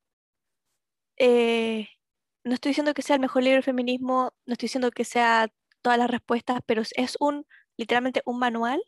eh, 1.18 1.88
no 2.44 2.54
estoy 2.54 2.72
diciendo 2.72 2.94
que 2.94 3.02
sea 3.02 3.16
el 3.16 3.22
mejor 3.22 3.44
libro 3.44 3.58
de 3.58 3.64
feminismo, 3.64 4.34
no 4.46 4.54
estoy 4.54 4.66
diciendo 4.68 4.92
que 4.92 5.06
sea 5.06 5.48
todas 5.82 5.98
las 5.98 6.10
respuestas, 6.10 6.60
pero 6.66 6.82
es 6.82 7.18
un, 7.20 7.46
literalmente 7.78 8.22
un 8.26 8.40
manual 8.40 8.82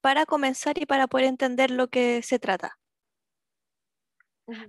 para 0.00 0.26
comenzar 0.26 0.78
y 0.78 0.86
para 0.86 1.06
poder 1.06 1.26
entender 1.26 1.70
lo 1.70 1.88
que 1.88 2.22
se 2.22 2.38
trata. 2.38 2.78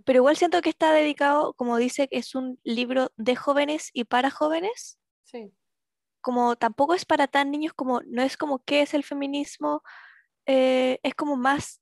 Pero 0.05 0.17
igual 0.17 0.37
siento 0.37 0.61
que 0.61 0.69
está 0.69 0.91
dedicado, 0.91 1.53
como 1.53 1.77
dice, 1.77 2.07
es 2.11 2.35
un 2.35 2.59
libro 2.63 3.11
de 3.17 3.35
jóvenes 3.35 3.89
y 3.93 4.03
para 4.03 4.29
jóvenes. 4.29 4.99
Sí. 5.23 5.51
Como 6.21 6.55
tampoco 6.55 6.93
es 6.93 7.05
para 7.05 7.27
tan 7.27 7.51
niños 7.51 7.73
como, 7.73 8.01
no 8.07 8.21
es 8.23 8.37
como 8.37 8.59
qué 8.63 8.81
es 8.81 8.93
el 8.93 9.03
feminismo, 9.03 9.83
eh, 10.45 10.99
es 11.03 11.15
como 11.15 11.37
más, 11.37 11.81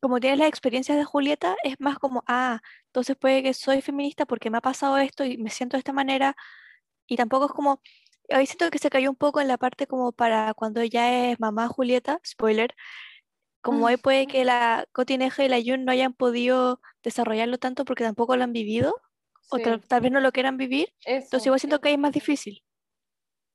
como 0.00 0.20
tienes 0.20 0.38
las 0.40 0.48
experiencias 0.48 0.98
de 0.98 1.04
Julieta, 1.04 1.56
es 1.64 1.76
más 1.80 1.98
como, 1.98 2.24
ah, 2.26 2.60
entonces 2.86 3.16
puede 3.16 3.42
que 3.42 3.54
soy 3.54 3.82
feminista 3.82 4.26
porque 4.26 4.50
me 4.50 4.58
ha 4.58 4.60
pasado 4.62 4.98
esto 4.98 5.24
y 5.24 5.38
me 5.38 5.50
siento 5.50 5.76
de 5.76 5.80
esta 5.80 5.92
manera. 5.92 6.36
Y 7.06 7.16
tampoco 7.16 7.46
es 7.46 7.52
como, 7.52 7.82
hoy 8.30 8.46
siento 8.46 8.70
que 8.70 8.78
se 8.78 8.90
cayó 8.90 9.10
un 9.10 9.16
poco 9.16 9.40
en 9.40 9.48
la 9.48 9.58
parte 9.58 9.86
como 9.86 10.12
para 10.12 10.54
cuando 10.54 10.80
ella 10.80 11.30
es 11.30 11.40
mamá 11.40 11.68
Julieta, 11.68 12.20
spoiler, 12.26 12.74
como 13.62 13.86
ahí 13.88 13.96
puede 13.96 14.26
que 14.26 14.44
la 14.44 14.86
Cotineja 14.92 15.44
y 15.44 15.48
la 15.48 15.58
Yun 15.58 15.84
no 15.84 15.92
hayan 15.92 16.14
podido 16.14 16.80
desarrollarlo 17.02 17.58
tanto 17.58 17.84
porque 17.84 18.04
tampoco 18.04 18.36
lo 18.36 18.44
han 18.44 18.52
vivido, 18.52 18.94
o 19.50 19.58
tal, 19.60 19.80
vez 20.00 20.12
no 20.12 20.20
lo 20.20 20.32
quieran 20.32 20.56
vivir, 20.58 20.92
entonces 21.04 21.46
igual 21.46 21.60
siento 21.60 21.80
que 21.80 21.92
es 21.92 21.98
más 21.98 22.12
difícil. 22.12 22.62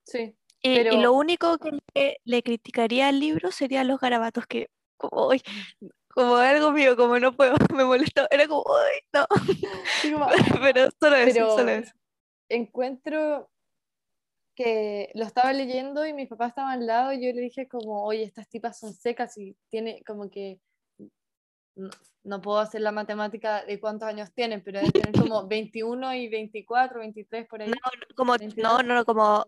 Sí. 0.04 0.36
Y, 0.62 0.82
lo 0.82 1.12
único 1.12 1.58
que 1.58 1.78
le, 2.24 2.42
criticaría 2.42 3.08
al 3.08 3.20
libro 3.20 3.50
serían 3.50 3.86
los 3.86 4.00
garabatos, 4.00 4.46
que 4.46 4.70
como, 4.96 5.28
como 6.08 6.36
algo 6.36 6.72
mío, 6.72 6.96
como 6.96 7.18
no 7.18 7.36
puedo, 7.36 7.54
me 7.76 7.84
molestó, 7.84 8.26
era 8.30 8.48
como, 8.48 8.62
uy, 8.62 9.00
no. 9.12 9.26
pero 10.62 10.88
solo 10.98 11.16
eso, 11.16 11.56
solo 11.56 11.70
eso. 11.70 11.92
Encuentro 12.48 13.50
que 14.54 15.10
lo 15.14 15.24
estaba 15.24 15.52
leyendo 15.52 16.06
y 16.06 16.12
mi 16.12 16.26
papá 16.26 16.46
estaba 16.46 16.72
al 16.72 16.86
lado 16.86 17.12
y 17.12 17.26
yo 17.26 17.32
le 17.34 17.42
dije 17.42 17.68
como, 17.68 18.04
oye, 18.04 18.22
estas 18.22 18.48
tipas 18.48 18.78
son 18.78 18.94
secas 18.94 19.36
y 19.36 19.56
tiene 19.68 20.02
como 20.06 20.30
que, 20.30 20.60
no, 22.22 22.40
puedo 22.40 22.58
hacer 22.58 22.80
la 22.80 22.92
matemática 22.92 23.64
de 23.64 23.80
cuántos 23.80 24.08
años 24.08 24.32
tienen, 24.32 24.62
pero 24.62 24.78
deben 24.78 24.92
tener 24.92 25.20
como 25.20 25.46
21 25.48 26.14
y 26.14 26.28
24, 26.28 27.00
23 27.00 27.48
por 27.48 27.62
ahí. 27.62 27.68
No, 27.68 27.76
como, 28.14 28.36
no, 28.56 28.82
no, 28.82 29.04
como 29.04 29.44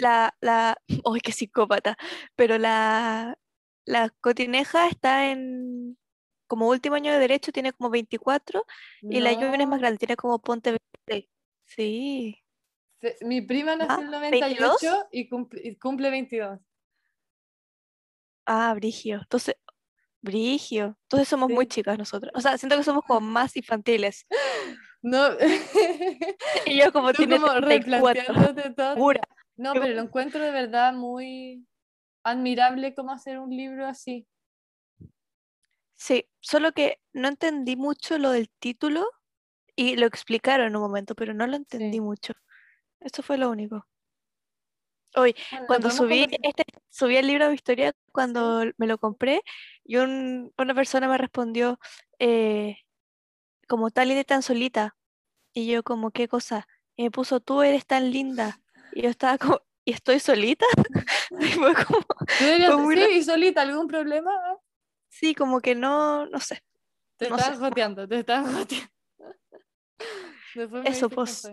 la, 0.00 0.34
la, 0.40 0.76
uy, 1.04 1.20
qué 1.20 1.32
psicópata, 1.32 1.96
pero 2.36 2.58
la, 2.58 3.38
la 3.84 4.10
cotineja 4.20 4.88
está 4.88 5.30
en, 5.30 5.98
como 6.46 6.68
último 6.68 6.96
año 6.96 7.12
de 7.12 7.18
derecho, 7.18 7.52
tiene 7.52 7.72
como 7.72 7.90
24 7.90 8.64
y 9.02 9.20
la 9.20 9.32
lluvia 9.32 9.56
es 9.56 9.68
más 9.68 9.80
grande, 9.80 9.98
tiene 9.98 10.16
como 10.16 10.40
ponte 10.40 10.76
20. 11.06 11.30
Sí. 11.64 12.36
Mi 13.22 13.40
prima 13.40 13.76
nació 13.76 13.98
en 14.00 14.04
el 14.04 14.10
98 14.10 15.08
y 15.12 15.28
cumple, 15.28 15.78
cumple 15.78 16.10
22. 16.10 16.58
Ah, 18.46 18.74
Brigio. 18.74 19.20
Entonces, 19.20 19.54
Brigio. 20.20 20.98
Entonces 21.04 21.28
somos 21.28 21.48
muy 21.50 21.66
chicas 21.66 21.96
nosotros. 21.96 22.32
O 22.34 22.40
sea, 22.40 22.58
siento 22.58 22.76
que 22.76 22.82
somos 22.82 23.04
como 23.06 23.20
más 23.20 23.56
infantiles. 23.56 24.26
No. 25.02 25.30
y 26.66 26.78
yo 26.78 26.92
como 26.92 27.14
tiene 27.14 27.38
como 27.38 27.54
todo. 28.74 28.94
No, 29.60 29.74
pero 29.74 29.88
lo 29.88 30.00
encuentro 30.00 30.42
de 30.42 30.52
verdad 30.52 30.94
muy 30.94 31.66
admirable 32.22 32.94
cómo 32.94 33.12
hacer 33.12 33.38
un 33.38 33.50
libro 33.50 33.86
así. 33.86 34.26
Sí, 35.96 36.26
solo 36.40 36.72
que 36.72 36.98
no 37.12 37.28
entendí 37.28 37.76
mucho 37.76 38.16
lo 38.16 38.30
del 38.30 38.48
título 38.48 39.06
y 39.76 39.96
lo 39.96 40.06
explicaron 40.06 40.68
en 40.68 40.76
un 40.76 40.82
momento, 40.82 41.14
pero 41.14 41.34
no 41.34 41.46
lo 41.46 41.56
entendí 41.56 42.00
mucho. 42.00 42.32
Eso 43.00 43.22
fue 43.22 43.36
lo 43.36 43.50
único. 43.50 43.86
Hoy, 45.14 45.36
cuando 45.66 45.90
subí, 45.90 46.26
este, 46.42 46.64
subí 46.88 47.18
el 47.18 47.26
libro 47.26 47.48
de 47.48 47.54
historia, 47.54 47.92
cuando 48.12 48.62
me 48.78 48.86
lo 48.86 48.96
compré, 48.96 49.42
y 49.84 49.96
una 49.96 50.74
persona 50.74 51.06
me 51.06 51.18
respondió, 51.18 51.78
eh, 52.18 52.78
como 53.68 53.90
tal 53.90 54.10
y 54.10 54.24
tan 54.24 54.42
solita. 54.42 54.96
Y 55.52 55.66
yo 55.66 55.82
como, 55.82 56.12
¿qué 56.12 56.28
cosa? 56.28 56.66
Y 56.96 57.02
me 57.02 57.10
puso, 57.10 57.40
tú 57.40 57.60
eres 57.60 57.84
tan 57.84 58.10
linda. 58.10 58.59
Y 58.92 59.02
yo 59.02 59.08
estaba 59.10 59.38
como, 59.38 59.60
¿y 59.84 59.92
estoy 59.92 60.20
solita? 60.20 60.66
y 61.40 61.46
fue 61.46 61.74
como, 61.74 62.04
sí, 62.38 63.06
y 63.12 63.22
solita, 63.22 63.62
¿algún 63.62 63.88
problema? 63.88 64.32
Sí, 65.08 65.34
como 65.34 65.60
que 65.60 65.74
no, 65.74 66.26
no 66.26 66.40
sé. 66.40 66.62
Te 67.16 67.26
estás 67.26 67.58
joteando, 67.58 68.08
te 68.08 68.20
estás 68.20 68.46
joteando. 68.52 68.90
Eso, 70.84 71.10
pues. 71.10 71.50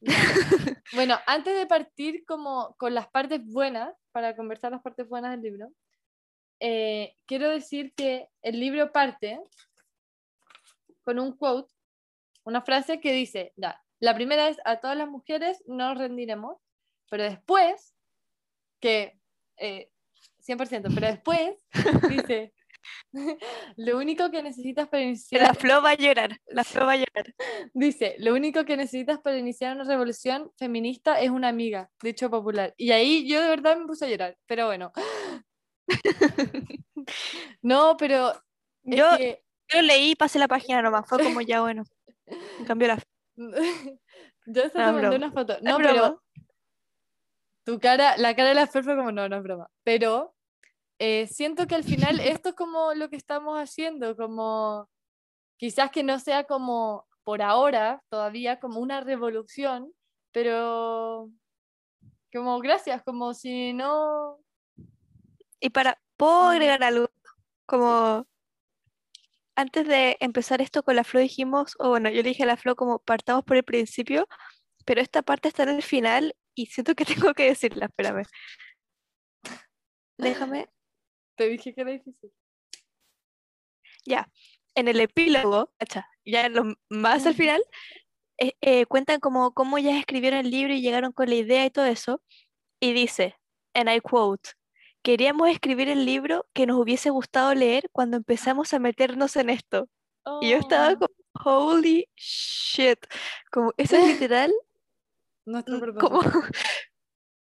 bueno, 0.92 1.18
antes 1.26 1.56
de 1.56 1.66
partir 1.66 2.24
como 2.26 2.74
con 2.76 2.94
las 2.94 3.08
partes 3.08 3.44
buenas, 3.44 3.92
para 4.12 4.36
conversar 4.36 4.72
las 4.72 4.82
partes 4.82 5.08
buenas 5.08 5.32
del 5.32 5.42
libro, 5.42 5.72
eh, 6.60 7.16
quiero 7.26 7.48
decir 7.48 7.92
que 7.94 8.28
el 8.42 8.60
libro 8.60 8.92
parte 8.92 9.40
con 11.02 11.18
un 11.18 11.36
quote, 11.36 11.72
una 12.44 12.62
frase 12.62 13.00
que 13.00 13.12
dice, 13.12 13.52
la 14.02 14.16
primera 14.16 14.48
es, 14.48 14.58
a 14.64 14.80
todas 14.80 14.96
las 14.96 15.08
mujeres 15.08 15.62
no 15.68 15.88
nos 15.88 15.98
rendiremos, 15.98 16.58
pero 17.08 17.22
después, 17.22 17.94
que, 18.80 19.16
100%, 19.56 19.60
eh, 19.60 20.92
pero 20.92 21.06
después 21.06 21.68
dice, 22.10 22.52
lo 23.76 23.98
único 23.98 24.28
que 24.32 24.42
necesitas 24.42 24.88
para 24.88 25.04
iniciar... 25.04 25.42
La 25.42 25.54
Flo 25.54 25.80
va 25.80 25.90
a 25.90 25.94
llorar, 25.94 26.36
la 26.46 26.64
Flo 26.64 26.84
va 26.84 26.94
a 26.94 26.96
llorar. 26.96 27.32
Dice, 27.74 28.16
lo 28.18 28.34
único 28.34 28.64
que 28.64 28.76
necesitas 28.76 29.20
para 29.20 29.38
iniciar 29.38 29.76
una 29.76 29.84
revolución 29.84 30.50
feminista 30.56 31.20
es 31.20 31.30
una 31.30 31.46
amiga, 31.46 31.88
dicho 32.02 32.28
popular. 32.28 32.74
Y 32.76 32.90
ahí 32.90 33.28
yo 33.28 33.40
de 33.40 33.50
verdad 33.50 33.76
me 33.76 33.86
puse 33.86 34.06
a 34.06 34.08
llorar, 34.08 34.36
pero 34.46 34.66
bueno. 34.66 34.90
no, 37.62 37.96
pero... 37.96 38.32
Yo, 38.82 39.06
yo 39.68 39.80
leí, 39.80 40.16
pasé 40.16 40.40
la 40.40 40.48
página 40.48 40.82
nomás, 40.82 41.08
fue 41.08 41.22
como 41.22 41.40
ya 41.40 41.60
bueno. 41.60 41.84
Cambió 42.66 42.88
la... 42.88 42.98
yo 44.46 44.70
te 44.70 44.78
mandé 44.78 45.16
una 45.16 45.32
foto. 45.32 45.56
No, 45.62 45.78
pero... 45.78 46.22
Tu 47.64 47.78
cara, 47.78 48.16
la 48.16 48.34
cara 48.34 48.48
de 48.48 48.54
la 48.56 48.66
Fer 48.66 48.82
fue 48.82 48.96
como, 48.96 49.12
no, 49.12 49.28
no 49.28 49.36
es 49.36 49.42
broma. 49.42 49.70
Pero 49.84 50.34
eh, 50.98 51.26
siento 51.28 51.66
que 51.66 51.74
al 51.74 51.84
final 51.84 52.20
esto 52.20 52.50
es 52.50 52.54
como 52.54 52.94
lo 52.94 53.08
que 53.08 53.16
estamos 53.16 53.58
haciendo, 53.58 54.16
como 54.16 54.88
quizás 55.56 55.90
que 55.90 56.02
no 56.02 56.18
sea 56.18 56.44
como 56.44 57.06
por 57.24 57.40
ahora 57.42 58.02
todavía 58.08 58.58
como 58.58 58.80
una 58.80 59.00
revolución, 59.00 59.92
pero 60.32 61.30
como 62.32 62.58
gracias, 62.60 63.02
como 63.02 63.34
si 63.34 63.72
no... 63.72 64.38
Y 65.60 65.70
para, 65.70 66.00
¿puedo 66.16 66.48
agregar 66.48 66.82
algo? 66.82 67.08
Como 67.66 68.26
antes 69.54 69.86
de 69.86 70.16
empezar 70.20 70.60
esto 70.60 70.82
con 70.82 70.96
la 70.96 71.04
Flo 71.04 71.20
dijimos, 71.20 71.74
o 71.78 71.90
bueno, 71.90 72.10
yo 72.10 72.22
le 72.22 72.30
dije 72.30 72.44
a 72.44 72.46
la 72.46 72.56
Flo 72.56 72.76
como 72.76 72.98
partamos 72.98 73.44
por 73.44 73.56
el 73.56 73.64
principio, 73.64 74.26
pero 74.84 75.00
esta 75.00 75.22
parte 75.22 75.48
está 75.48 75.64
en 75.64 75.70
el 75.70 75.82
final 75.82 76.34
y 76.54 76.66
siento 76.66 76.94
que 76.94 77.04
tengo 77.30 77.34
que 77.34 77.44
decirla, 77.44 77.86
espérame. 77.86 78.24
Déjame 80.18 80.68
te 81.36 81.48
dije 81.48 81.74
que 81.74 81.80
era 81.80 81.90
difícil. 81.90 82.32
Ya, 84.04 84.28
en 84.74 84.88
el 84.88 85.00
epílogo, 85.00 85.72
ya 86.24 86.48
lo 86.48 86.74
más 86.88 87.26
al 87.26 87.34
final, 87.34 87.62
eh, 88.38 88.54
eh, 88.60 88.86
cuentan 88.86 89.20
como 89.20 89.52
cómo 89.52 89.78
ya 89.78 89.98
escribieron 89.98 90.40
el 90.40 90.50
libro 90.50 90.74
y 90.74 90.80
llegaron 90.80 91.12
con 91.12 91.28
la 91.28 91.36
idea 91.36 91.64
y 91.64 91.70
todo 91.70 91.86
eso. 91.86 92.22
Y 92.80 92.92
dice, 92.92 93.36
and 93.74 93.88
I 93.88 94.00
quote, 94.00 94.50
queríamos 95.02 95.48
escribir 95.48 95.88
el 95.88 96.06
libro 96.06 96.46
que 96.52 96.66
nos 96.66 96.78
hubiese 96.78 97.10
gustado 97.10 97.54
leer 97.54 97.90
cuando 97.92 98.16
empezamos 98.16 98.72
a 98.72 98.78
meternos 98.78 99.36
en 99.36 99.50
esto. 99.50 99.88
Y 100.40 100.50
yo 100.50 100.58
estaba 100.58 100.92
oh. 100.92 100.98
como, 100.98 101.10
holy 101.44 102.08
shit, 102.16 102.98
como, 103.50 103.72
eso 103.76 103.96
es 103.96 104.06
literal. 104.20 104.52
Nuestro 105.44 105.94
como, 105.96 106.20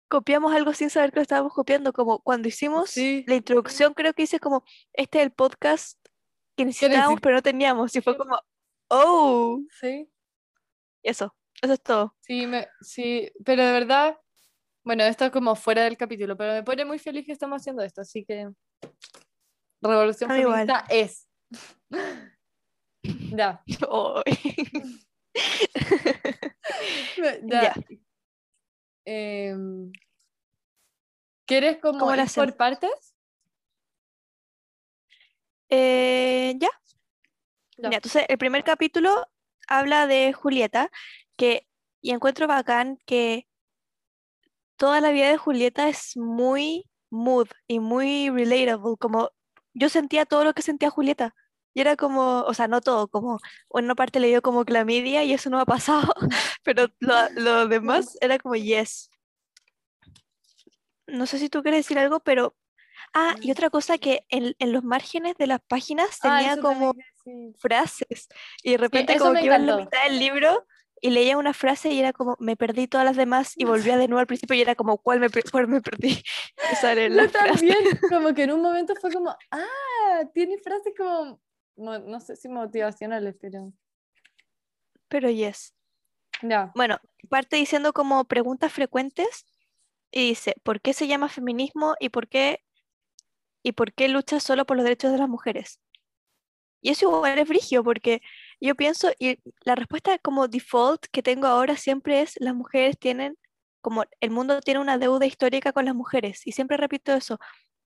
copiamos 0.08 0.54
algo 0.54 0.72
sin 0.72 0.90
saber 0.90 1.12
que 1.12 1.16
lo 1.16 1.22
estábamos 1.22 1.52
copiando, 1.52 1.92
como 1.92 2.20
cuando 2.20 2.48
hicimos 2.48 2.96
la 2.96 3.34
introducción, 3.34 3.94
creo 3.94 4.12
que 4.12 4.22
hice 4.22 4.40
como, 4.40 4.64
este 4.92 5.18
es 5.18 5.24
el 5.24 5.32
podcast 5.32 5.98
que 6.56 6.64
necesitábamos 6.64 7.20
pero 7.20 7.36
no 7.36 7.42
teníamos, 7.42 7.94
y 7.94 8.00
fue 8.00 8.16
como, 8.16 8.40
oh. 8.88 9.60
Sí. 9.80 10.08
Eso, 11.02 11.36
eso 11.62 11.72
es 11.72 11.82
todo. 11.82 12.16
Sí, 12.20 12.46
me, 12.46 12.66
sí, 12.80 13.30
pero 13.44 13.64
de 13.64 13.72
verdad, 13.72 14.18
bueno, 14.86 15.02
esto 15.02 15.24
es 15.24 15.32
como 15.32 15.56
fuera 15.56 15.82
del 15.82 15.96
capítulo, 15.96 16.36
pero 16.36 16.52
me 16.52 16.62
pone 16.62 16.84
muy 16.84 17.00
feliz 17.00 17.26
que 17.26 17.32
estamos 17.32 17.60
haciendo 17.60 17.82
esto, 17.82 18.02
así 18.02 18.24
que 18.24 18.48
Revolución 19.82 20.30
Feminista 20.30 20.84
es. 20.88 21.28
ya. 23.32 23.64
ya. 27.42 27.74
Em, 29.04 29.90
¿Quieres 31.46 31.78
como 31.78 32.14
ir 32.14 32.24
por 32.32 32.56
partes? 32.56 33.14
Eh, 35.68 36.54
ya. 36.60 36.70
Ya. 37.76 37.90
Ya, 37.90 37.96
entonces, 37.96 38.24
el 38.28 38.38
primer 38.38 38.62
capítulo 38.62 39.26
habla 39.66 40.06
de 40.06 40.32
Julieta, 40.32 40.92
que, 41.36 41.66
y 42.00 42.12
encuentro 42.12 42.46
bacán 42.46 42.98
que 43.04 43.48
toda 44.76 45.00
la 45.00 45.10
vida 45.10 45.28
de 45.28 45.36
Julieta 45.36 45.88
es 45.88 46.16
muy 46.16 46.84
mood 47.10 47.48
y 47.66 47.80
muy 47.80 48.30
relatable, 48.30 48.96
como 48.98 49.30
yo 49.74 49.88
sentía 49.88 50.26
todo 50.26 50.44
lo 50.44 50.54
que 50.54 50.62
sentía 50.62 50.90
Julieta. 50.90 51.34
Y 51.74 51.80
era 51.82 51.96
como, 51.96 52.40
o 52.42 52.54
sea, 52.54 52.68
no 52.68 52.80
todo, 52.80 53.08
como 53.08 53.38
una 53.68 53.94
parte 53.94 54.18
le 54.18 54.28
dio 54.28 54.40
como 54.40 54.64
clamidia 54.64 55.24
y 55.24 55.34
eso 55.34 55.50
no 55.50 55.60
ha 55.60 55.66
pasado, 55.66 56.12
pero 56.62 56.88
lo, 57.00 57.14
lo 57.34 57.68
demás 57.68 58.16
era 58.20 58.38
como 58.38 58.54
yes. 58.54 59.10
No 61.06 61.26
sé 61.26 61.38
si 61.38 61.48
tú 61.48 61.62
quieres 61.62 61.80
decir 61.80 61.98
algo, 61.98 62.20
pero... 62.20 62.54
Ah, 63.12 63.36
y 63.40 63.50
otra 63.50 63.70
cosa 63.70 63.98
que 63.98 64.24
en, 64.30 64.54
en 64.58 64.72
los 64.72 64.82
márgenes 64.82 65.36
de 65.36 65.46
las 65.46 65.60
páginas 65.60 66.18
Ah, 66.22 66.38
tenía 66.38 66.52
eso 66.54 66.62
como 66.62 66.94
frases 67.58 68.28
y 68.62 68.72
de 68.72 68.78
repente 68.78 69.14
eso 69.14 69.24
como 69.24 69.38
que 69.38 69.46
iba 69.46 69.56
en 69.56 69.66
la 69.66 69.76
mitad 69.76 70.02
del 70.04 70.18
libro 70.18 70.66
y 71.00 71.10
leía 71.10 71.36
una 71.36 71.52
frase 71.52 71.90
y 71.90 72.00
era 72.00 72.12
como 72.12 72.36
me 72.38 72.56
perdí 72.56 72.86
todas 72.88 73.04
las 73.04 73.16
demás 73.16 73.52
y 73.56 73.64
volvía 73.64 73.96
de 73.96 74.08
nuevo 74.08 74.20
al 74.20 74.26
principio 74.26 74.56
y 74.56 74.62
era 74.62 74.74
como 74.74 74.98
¿cuál 74.98 75.20
me, 75.20 75.28
cuál 75.50 75.68
me 75.68 75.80
perdí? 75.80 76.22
Esa 76.72 76.92
era 76.92 77.08
la 77.08 77.28
también, 77.28 77.76
como 78.10 78.34
que 78.34 78.44
en 78.44 78.52
un 78.52 78.62
momento 78.62 78.94
fue 78.96 79.12
como, 79.12 79.36
ah, 79.50 80.20
tiene 80.32 80.58
frases 80.58 80.94
como, 80.96 81.40
mo- 81.76 81.98
no 81.98 82.20
sé 82.20 82.36
si 82.36 82.48
motivacionales, 82.48 83.36
pero 83.40 83.72
Pero 85.08 85.30
yes. 85.30 85.74
ya. 86.42 86.72
Bueno, 86.74 86.98
parte 87.28 87.56
diciendo 87.56 87.92
como 87.92 88.24
preguntas 88.24 88.72
frecuentes 88.72 89.44
y 90.10 90.28
dice, 90.28 90.54
¿por 90.62 90.80
qué 90.80 90.92
se 90.92 91.06
llama 91.06 91.28
feminismo 91.28 91.94
y 92.00 92.08
por 92.08 92.28
qué 92.28 92.62
y 93.62 93.72
por 93.72 93.92
qué 93.92 94.08
lucha 94.08 94.38
solo 94.40 94.64
por 94.64 94.76
los 94.76 94.84
derechos 94.84 95.12
de 95.12 95.18
las 95.18 95.28
mujeres? 95.28 95.80
Y 96.80 96.90
eso 96.90 97.06
igual 97.06 97.38
es 97.38 97.48
brigio 97.48 97.82
porque 97.82 98.22
yo 98.60 98.74
pienso 98.74 99.10
y 99.18 99.38
la 99.64 99.74
respuesta 99.74 100.18
como 100.18 100.48
default 100.48 101.06
que 101.12 101.22
tengo 101.22 101.46
ahora 101.46 101.76
siempre 101.76 102.22
es 102.22 102.34
las 102.40 102.54
mujeres 102.54 102.98
tienen 102.98 103.36
como 103.82 104.04
el 104.20 104.30
mundo 104.30 104.60
tiene 104.60 104.80
una 104.80 104.98
deuda 104.98 105.26
histórica 105.26 105.72
con 105.72 105.84
las 105.84 105.94
mujeres 105.94 106.46
y 106.46 106.52
siempre 106.52 106.76
repito 106.76 107.12
eso, 107.14 107.38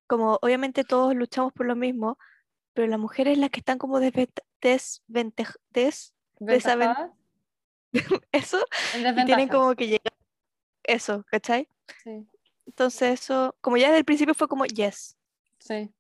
como 0.06 0.38
obviamente 0.42 0.82
todos 0.84 1.14
luchamos 1.14 1.52
por 1.52 1.66
lo 1.66 1.76
mismo, 1.76 2.18
pero 2.72 2.88
las 2.88 2.98
mujeres 2.98 3.36
las 3.38 3.50
que 3.50 3.60
están 3.60 3.78
como 3.78 4.00
desventa- 4.00 4.42
desventej- 4.62 5.56
des- 5.70 6.14
eso 8.32 8.58
y 8.94 9.26
tienen 9.26 9.48
como 9.48 9.74
que 9.74 9.86
llegar 9.88 10.12
eso, 10.84 11.24
¿cachai? 11.30 11.68
Sí, 12.02 12.26
Entonces 12.66 13.20
eso, 13.20 13.54
como 13.60 13.76
ya 13.76 13.88
desde 13.88 13.98
el 13.98 14.04
principio 14.04 14.34
fue 14.34 14.48
como 14.48 14.64
yes. 14.64 15.16
sí. 15.58 15.92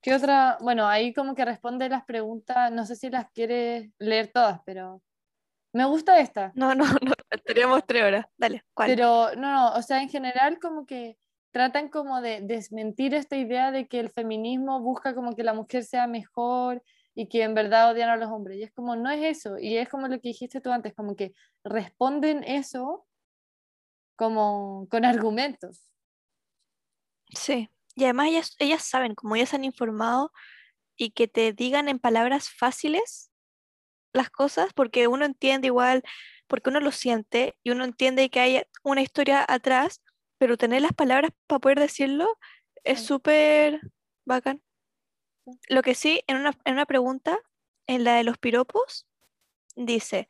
¿Qué 0.00 0.14
otra? 0.14 0.58
Bueno, 0.60 0.86
ahí 0.86 1.12
como 1.12 1.34
que 1.34 1.44
responde 1.44 1.88
las 1.88 2.04
preguntas, 2.04 2.70
no 2.72 2.86
sé 2.86 2.96
si 2.96 3.10
las 3.10 3.30
quieres 3.32 3.90
leer 3.98 4.30
todas, 4.32 4.60
pero 4.64 5.02
me 5.72 5.84
gusta 5.84 6.20
esta. 6.20 6.52
No, 6.54 6.74
no, 6.74 6.84
no, 6.84 7.12
estaríamos 7.30 7.84
tres 7.86 8.04
horas. 8.04 8.26
Dale, 8.36 8.64
¿cuál? 8.74 8.88
Pero 8.88 9.34
no, 9.36 9.52
no, 9.52 9.74
o 9.74 9.82
sea, 9.82 10.02
en 10.02 10.08
general 10.08 10.58
como 10.60 10.86
que 10.86 11.18
tratan 11.50 11.88
como 11.88 12.20
de 12.20 12.40
desmentir 12.42 13.14
esta 13.14 13.36
idea 13.36 13.72
de 13.72 13.88
que 13.88 14.00
el 14.00 14.10
feminismo 14.10 14.80
busca 14.80 15.14
como 15.14 15.34
que 15.34 15.42
la 15.42 15.54
mujer 15.54 15.84
sea 15.84 16.06
mejor 16.06 16.82
y 17.14 17.28
que 17.28 17.42
en 17.42 17.54
verdad 17.54 17.90
odian 17.90 18.10
a 18.10 18.16
los 18.16 18.30
hombres. 18.30 18.58
Y 18.58 18.62
es 18.62 18.72
como, 18.72 18.94
no 18.94 19.10
es 19.10 19.38
eso. 19.38 19.58
Y 19.58 19.76
es 19.76 19.88
como 19.88 20.06
lo 20.06 20.20
que 20.20 20.28
dijiste 20.28 20.60
tú 20.60 20.70
antes, 20.70 20.94
como 20.94 21.16
que 21.16 21.32
responden 21.64 22.44
eso 22.44 23.06
como 24.14 24.86
con 24.90 25.04
argumentos. 25.04 25.92
Sí. 27.34 27.68
Y 27.98 28.04
además 28.04 28.28
ellas, 28.28 28.54
ellas 28.60 28.84
saben, 28.84 29.16
como 29.16 29.34
ellas 29.34 29.54
han 29.54 29.64
informado 29.64 30.30
y 30.96 31.10
que 31.10 31.26
te 31.28 31.52
digan 31.52 31.88
en 31.88 31.98
palabras 31.98 32.48
fáciles 32.48 33.32
las 34.12 34.30
cosas, 34.30 34.72
porque 34.74 35.08
uno 35.08 35.24
entiende 35.24 35.68
igual, 35.68 36.04
porque 36.46 36.70
uno 36.70 36.80
lo 36.80 36.92
siente 36.92 37.56
y 37.64 37.70
uno 37.72 37.84
entiende 37.84 38.30
que 38.30 38.40
hay 38.40 38.62
una 38.84 39.02
historia 39.02 39.44
atrás, 39.48 40.02
pero 40.38 40.56
tener 40.56 40.82
las 40.82 40.92
palabras 40.94 41.32
para 41.48 41.58
poder 41.60 41.80
decirlo 41.80 42.38
es 42.84 43.00
Sí. 43.00 43.06
súper 43.06 43.80
bacán. 44.24 44.62
Sí. 45.46 45.58
Lo 45.68 45.82
que 45.82 45.94
sí, 45.96 46.22
en 46.28 46.36
una, 46.38 46.52
en 46.64 46.74
una 46.74 46.86
pregunta, 46.86 47.38
en 47.88 48.04
la 48.04 48.14
de 48.16 48.24
los 48.24 48.38
piropos, 48.38 49.08
dice, 49.76 50.28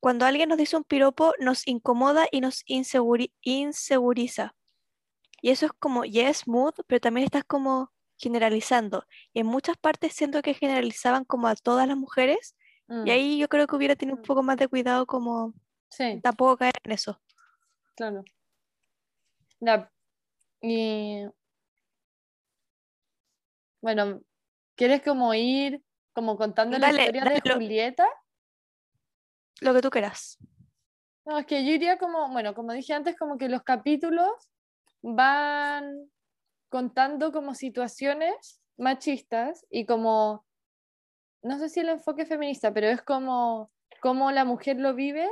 cuando 0.00 0.26
alguien 0.26 0.48
nos 0.50 0.58
dice 0.58 0.76
un 0.76 0.84
piropo, 0.84 1.34
nos 1.40 1.66
incomoda 1.68 2.26
y 2.32 2.40
nos 2.40 2.64
inseguri- 2.66 3.32
inseguriza. 3.42 4.56
Y 5.44 5.50
eso 5.50 5.66
es 5.66 5.72
como, 5.78 6.06
yes, 6.06 6.48
mood, 6.48 6.72
pero 6.86 7.00
también 7.02 7.26
estás 7.26 7.44
como 7.44 7.92
generalizando. 8.16 9.04
Y 9.34 9.40
en 9.40 9.46
muchas 9.46 9.76
partes 9.76 10.14
siento 10.14 10.40
que 10.40 10.54
generalizaban 10.54 11.26
como 11.26 11.48
a 11.48 11.54
todas 11.54 11.86
las 11.86 11.98
mujeres. 11.98 12.56
Y 12.88 12.92
Mm, 12.92 13.10
ahí 13.10 13.38
yo 13.38 13.46
creo 13.50 13.66
que 13.66 13.76
hubiera 13.76 13.94
tenido 13.94 14.16
un 14.16 14.22
poco 14.24 14.42
más 14.42 14.56
de 14.56 14.68
cuidado 14.68 15.04
como 15.04 15.52
sí, 15.90 16.18
tampoco 16.22 16.56
caer 16.56 16.72
en 16.82 16.92
eso. 16.92 17.20
claro. 17.94 18.24
Ya, 19.60 19.92
Y 20.62 21.26
bueno, 23.82 24.22
¿quieres 24.76 25.02
como 25.02 25.34
ir 25.34 25.84
como 26.14 26.38
contando 26.38 26.78
la 26.78 26.88
historia 26.88 27.22
dale 27.22 27.34
de 27.42 27.48
lo- 27.50 27.54
Julieta? 27.56 28.08
Lo 29.60 29.74
que 29.74 29.82
tú 29.82 29.90
quieras. 29.90 30.38
No, 31.26 31.38
es 31.38 31.44
que 31.44 31.66
yo 31.66 31.72
iría 31.72 31.98
como, 31.98 32.30
bueno, 32.32 32.54
como 32.54 32.72
dije 32.72 32.94
antes, 32.94 33.14
como 33.18 33.36
que 33.36 33.50
los 33.50 33.62
capítulos 33.62 34.30
van 35.04 36.10
contando 36.70 37.30
como 37.30 37.54
situaciones 37.54 38.62
machistas 38.78 39.66
y 39.70 39.84
como, 39.84 40.46
no 41.42 41.58
sé 41.58 41.68
si 41.68 41.80
el 41.80 41.90
enfoque 41.90 42.24
feminista, 42.24 42.72
pero 42.72 42.88
es 42.88 43.02
como 43.02 43.70
cómo 44.00 44.30
la 44.32 44.46
mujer 44.46 44.78
lo 44.78 44.94
vive, 44.94 45.28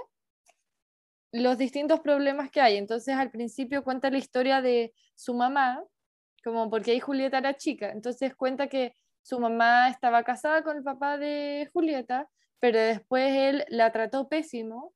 los 1.33 1.57
distintos 1.57 2.01
problemas 2.01 2.51
que 2.51 2.61
hay. 2.61 2.77
Entonces 2.77 3.17
al 3.17 3.31
principio 3.31 3.83
cuenta 3.83 4.11
la 4.11 4.19
historia 4.19 4.61
de 4.61 4.95
su 5.15 5.35
mamá, 5.35 5.83
como 6.45 6.69
porque 6.69 6.91
ahí 6.91 7.01
Julieta 7.01 7.39
era 7.39 7.57
chica, 7.57 7.91
entonces 7.91 8.35
cuenta 8.37 8.69
que 8.69 8.95
su 9.23 9.41
mamá 9.41 9.89
estaba 9.89 10.23
casada 10.23 10.63
con 10.63 10.77
el 10.77 10.83
papá 10.83 11.17
de 11.17 11.71
Julieta, 11.73 12.29
pero 12.61 12.79
después 12.79 13.33
él 13.35 13.65
la 13.69 13.91
trató 13.91 14.29
pésimo 14.29 14.93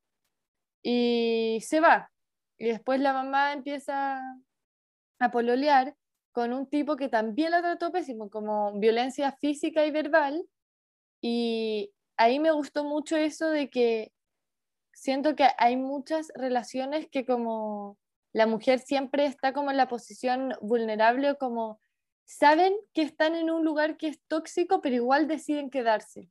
y 0.82 1.60
se 1.62 1.80
va. 1.80 2.12
Y 2.58 2.66
después 2.66 3.00
la 3.00 3.14
mamá 3.14 3.52
empieza 3.52 4.20
a 5.18 5.30
pololear 5.30 5.94
con 6.32 6.52
un 6.52 6.68
tipo 6.68 6.96
que 6.96 7.08
también 7.08 7.50
la 7.50 7.60
trató 7.60 7.90
pésimo, 7.90 8.28
como 8.28 8.78
violencia 8.78 9.32
física 9.32 9.86
y 9.86 9.90
verbal. 9.90 10.46
Y 11.20 11.92
ahí 12.16 12.38
me 12.38 12.50
gustó 12.50 12.84
mucho 12.84 13.16
eso 13.16 13.48
de 13.48 13.70
que 13.70 14.12
siento 14.92 15.34
que 15.34 15.48
hay 15.58 15.76
muchas 15.76 16.32
relaciones 16.34 17.08
que 17.10 17.24
como 17.24 17.98
la 18.32 18.46
mujer 18.46 18.80
siempre 18.80 19.26
está 19.26 19.52
como 19.52 19.70
en 19.70 19.78
la 19.78 19.88
posición 19.88 20.52
vulnerable 20.60 21.30
o 21.30 21.38
como 21.38 21.80
saben 22.26 22.74
que 22.92 23.02
están 23.02 23.34
en 23.34 23.50
un 23.50 23.64
lugar 23.64 23.96
que 23.96 24.08
es 24.08 24.20
tóxico, 24.26 24.82
pero 24.82 24.96
igual 24.96 25.28
deciden 25.28 25.70
quedarse. 25.70 26.28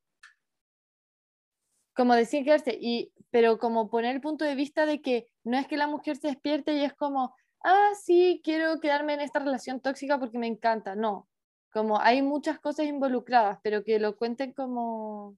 Como 1.96 2.14
deciden 2.14 2.44
quedarse, 2.44 2.78
y, 2.80 3.12
pero 3.32 3.58
como 3.58 3.90
poner 3.90 4.14
el 4.16 4.22
punto 4.22 4.46
de 4.46 4.54
vista 4.54 4.86
de 4.86 5.02
que 5.02 5.30
no 5.44 5.58
es 5.58 5.68
que 5.68 5.78
la 5.78 5.88
mujer 5.88 6.18
se 6.18 6.28
despierte 6.28 6.74
y 6.74 6.84
es 6.84 6.94
como, 6.94 7.36
ah, 7.66 7.92
sí, 8.02 8.42
quiero 8.44 8.80
quedarme 8.80 9.16
en 9.16 9.22
esta 9.22 9.40
relación 9.40 9.82
tóxica 9.82 10.20
porque 10.20 10.38
me 10.38 10.48
encanta. 10.48 10.96
No, 10.96 11.28
como 11.74 12.00
hay 12.00 12.22
muchas 12.22 12.60
cosas 12.60 12.86
involucradas, 12.86 13.60
pero 13.64 13.84
que 13.84 14.00
lo 14.00 14.16
cuenten 14.16 14.54
como, 14.54 15.38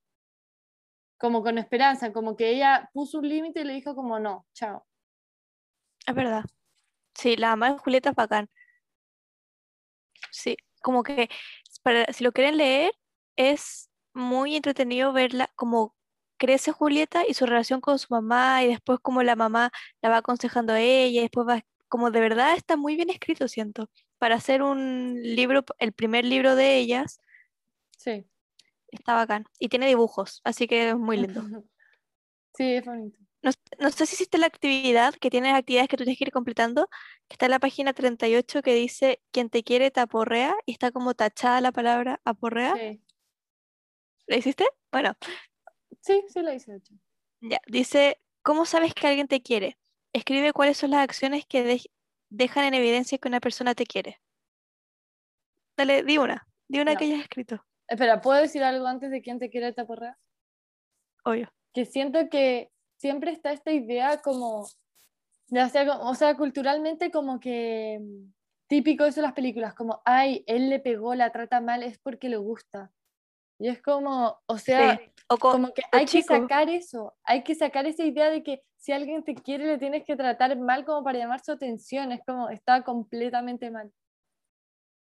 como 1.18 1.42
con 1.42 1.58
esperanza, 1.58 2.14
como 2.14 2.36
que 2.36 2.50
ella 2.50 2.90
puso 2.94 3.20
un 3.20 3.30
límite 3.30 3.62
y 3.62 3.64
le 3.64 3.74
dijo 3.74 3.96
como, 3.96 4.20
no, 4.20 4.46
chao. 4.54 4.86
Es 6.06 6.14
verdad. 6.14 6.44
Sí, 7.16 7.38
la 7.38 7.50
mamá 7.50 7.72
de 7.72 7.80
Julieta 7.80 8.10
es 8.12 8.16
bacán. 8.16 8.50
Sí, 10.32 10.58
como 10.82 11.04
que 11.04 11.30
para, 11.82 12.06
si 12.14 12.24
lo 12.24 12.32
quieren 12.32 12.58
leer, 12.58 12.92
es 13.36 13.90
muy 14.14 14.56
entretenido 14.56 15.14
verla 15.14 15.50
como 15.56 15.96
crece 16.38 16.72
Julieta 16.72 17.26
y 17.28 17.34
su 17.34 17.46
relación 17.46 17.82
con 17.82 18.00
su 18.00 18.08
mamá 18.10 18.64
y 18.64 18.68
después 18.68 19.00
como 19.02 19.24
la 19.24 19.36
mamá 19.36 19.72
la 20.02 20.10
va 20.10 20.18
aconsejando 20.18 20.74
a 20.74 20.80
ella 20.80 21.20
y 21.20 21.22
después 21.22 21.48
va, 21.48 21.64
como 21.88 22.12
de 22.12 22.20
verdad 22.20 22.56
está 22.56 22.76
muy 22.78 22.96
bien 22.96 23.10
escrito, 23.10 23.48
siento. 23.48 23.90
Para 24.18 24.36
hacer 24.36 24.62
un 24.62 25.20
libro, 25.22 25.64
el 25.80 25.94
primer 25.94 26.26
libro 26.26 26.56
de 26.56 26.78
ellas, 26.78 27.20
Sí. 27.98 28.26
está 28.92 29.16
bacán. 29.16 29.46
Y 29.60 29.70
tiene 29.70 29.88
dibujos, 29.88 30.42
así 30.44 30.68
que 30.68 30.90
es 30.90 30.98
muy 30.98 31.18
lindo. 31.18 31.42
Sí, 32.56 32.74
es 32.74 32.84
bonito. 32.86 33.20
No, 33.44 33.52
no 33.78 33.92
sé 33.92 34.08
si 34.08 34.16
hiciste 34.16 34.40
la 34.40 34.48
actividad, 34.48 35.14
que 35.14 35.30
tienes 35.30 35.54
actividades 35.54 35.90
que 35.90 35.96
tú 35.98 36.04
tienes 36.06 36.18
que 36.18 36.24
ir 36.24 36.32
completando, 36.32 36.90
que 37.28 37.36
está 37.36 37.46
en 37.46 37.52
la 37.52 37.60
página 37.60 37.94
38 37.94 38.64
que 38.64 38.74
dice, 38.74 39.22
quien 39.32 39.52
te 39.52 39.64
quiere 39.64 39.92
te 39.92 40.00
aporrea, 40.00 40.56
y 40.66 40.72
está 40.72 40.90
como 40.92 41.14
tachada 41.14 41.62
la 41.62 41.72
palabra 41.72 42.20
aporrea. 42.26 42.76
Sí, 42.76 43.00
¿La 44.26 44.38
hiciste? 44.38 44.66
Bueno, 44.92 45.16
sí, 46.02 46.24
sí 46.30 46.42
la 46.42 46.56
hice, 46.56 46.72
de 46.72 46.78
hecho. 46.80 46.94
ya. 47.42 47.60
Dice, 47.68 48.20
¿cómo 48.42 48.66
sabes 48.66 48.96
que 48.96 49.06
alguien 49.06 49.28
te 49.28 49.44
quiere? 49.44 49.78
Escribe 50.18 50.52
cuáles 50.52 50.78
son 50.78 50.90
las 50.92 51.02
acciones 51.04 51.46
que 51.46 51.64
dej- 51.64 51.92
dejan 52.30 52.66
en 52.66 52.74
evidencia 52.74 53.20
que 53.20 53.28
una 53.28 53.40
persona 53.40 53.76
te 53.76 53.86
quiere. 53.86 54.20
dale, 55.78 56.04
di 56.04 56.18
una. 56.18 56.48
Di 56.68 56.80
una 56.80 56.94
Ya. 56.94 56.98
que 56.98 57.06
hayas 57.06 57.22
escrito. 57.22 57.64
Espera, 57.88 58.20
¿puedo 58.20 58.42
decir 58.42 58.64
algo 58.64 58.88
antes 58.88 59.12
de 59.12 59.22
quién 59.22 59.38
te 59.38 59.50
quiere 59.52 59.72
te 59.74 59.82
aporrea? 59.82 60.18
Obvio. 61.24 61.52
que 61.74 61.86
siento 61.86 62.30
que 62.32 62.72
siempre 62.98 63.30
está 63.32 63.52
esta 63.52 63.72
idea 63.72 64.18
como, 64.24 64.66
ya 65.50 65.70
sea, 65.70 66.00
o 66.00 66.16
sea, 66.16 66.36
culturalmente 66.36 67.12
como 67.12 67.40
que 67.40 68.00
mm, 68.02 68.34
típico 68.68 69.06
eso 69.06 69.18
de 69.22 69.28
las 69.28 69.34
películas, 69.34 69.76
como, 69.76 70.02
ay, 70.04 70.44
él 70.48 70.70
le 70.72 70.80
pegó, 70.80 71.14
la 71.14 71.32
trata 71.32 71.62
mal, 71.62 71.84
es 71.84 72.00
porque 72.00 72.30
le 72.30 72.38
gusta. 72.38 72.92
Y 73.60 73.70
es 73.70 73.82
como, 73.82 74.40
o 74.46 74.58
sea, 74.58 74.98
Sí. 74.98 75.12
O 75.30 75.38
co- 75.38 75.52
como 75.52 75.74
que 75.74 75.82
hay 75.92 76.06
que 76.06 76.22
chico. 76.22 76.36
sacar 76.36 76.70
eso, 76.70 77.16
hay 77.24 77.44
que 77.44 77.54
sacar 77.56 77.86
esa 77.86 78.04
idea 78.06 78.30
de 78.30 78.44
que 78.44 78.64
si 78.78 78.92
alguien 78.94 79.24
te 79.24 79.36
quiere 79.36 79.66
le 79.66 79.78
tienes 79.78 80.06
que 80.06 80.16
tratar 80.16 80.56
mal 80.58 80.86
como 80.86 81.04
para 81.04 81.18
llamar 81.20 81.42
su 81.44 81.52
atención, 81.52 82.12
es 82.12 82.22
como, 82.26 82.50
está 82.50 82.84
completamente 82.84 83.70
mal. 83.72 83.92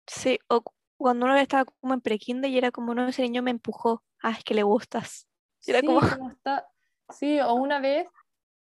Sí, 0.08 0.40
o 0.50 0.62
cu- 0.62 0.74
cuando 0.98 1.26
uno 1.26 1.36
estaba 1.38 1.66
como 1.66 1.94
en 1.94 2.02
prekinder 2.02 2.50
y 2.52 2.58
era 2.58 2.72
como, 2.72 2.94
no, 2.94 3.08
ese 3.08 3.22
niño 3.22 3.42
me 3.44 3.52
empujó. 3.52 4.04
Ah, 4.22 4.32
es 4.38 4.44
que 4.44 4.54
le 4.54 4.64
gustas. 4.64 5.28
Y 5.66 5.72
era 5.72 5.80
Sí, 5.80 5.86
como- 5.86 6.02
como 6.02 6.32
está. 6.32 6.68
Sí, 7.12 7.40
o 7.40 7.54
una 7.54 7.80
vez, 7.80 8.08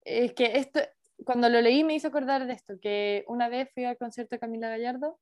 es 0.04 0.32
que 0.34 0.56
esto, 0.56 0.80
cuando 1.24 1.48
lo 1.48 1.60
leí 1.60 1.84
me 1.84 1.94
hizo 1.94 2.08
acordar 2.08 2.46
de 2.46 2.52
esto, 2.54 2.74
que 2.80 3.24
una 3.28 3.48
vez 3.48 3.68
fui 3.74 3.84
al 3.84 3.98
concierto 3.98 4.36
de 4.36 4.40
Camila 4.40 4.68
Gallardo 4.70 5.18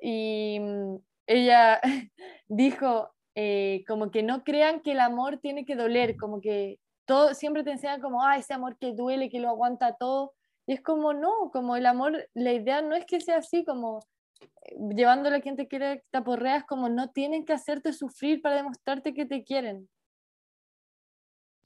y 0.00 0.58
mm, 0.60 0.96
ella 1.26 1.80
dijo 2.48 3.12
eh, 3.34 3.84
como 3.86 4.10
que 4.10 4.22
no 4.22 4.44
crean 4.44 4.80
que 4.80 4.92
el 4.92 5.00
amor 5.00 5.38
tiene 5.38 5.64
que 5.64 5.76
doler, 5.76 6.16
como 6.16 6.40
que 6.40 6.78
todo, 7.06 7.34
siempre 7.34 7.64
te 7.64 7.72
enseñan 7.72 8.00
como, 8.00 8.24
ah, 8.24 8.36
ese 8.36 8.54
amor 8.54 8.76
que 8.78 8.92
duele, 8.92 9.30
que 9.30 9.40
lo 9.40 9.48
aguanta 9.48 9.96
todo, 9.96 10.34
y 10.66 10.74
es 10.74 10.82
como, 10.82 11.12
no, 11.12 11.50
como 11.52 11.76
el 11.76 11.86
amor, 11.86 12.28
la 12.34 12.52
idea 12.52 12.82
no 12.82 12.94
es 12.94 13.04
que 13.06 13.20
sea 13.20 13.38
así, 13.38 13.64
como 13.64 14.00
eh, 14.40 14.76
llevándole 14.94 15.36
a 15.36 15.40
quien 15.40 15.56
te 15.56 15.68
quiere 15.68 16.04
te 16.10 16.18
aporreas, 16.18 16.64
como 16.64 16.88
no 16.88 17.10
tienen 17.10 17.44
que 17.44 17.52
hacerte 17.52 17.92
sufrir 17.92 18.42
para 18.42 18.56
demostrarte 18.56 19.14
que 19.14 19.26
te 19.26 19.44
quieren. 19.44 19.88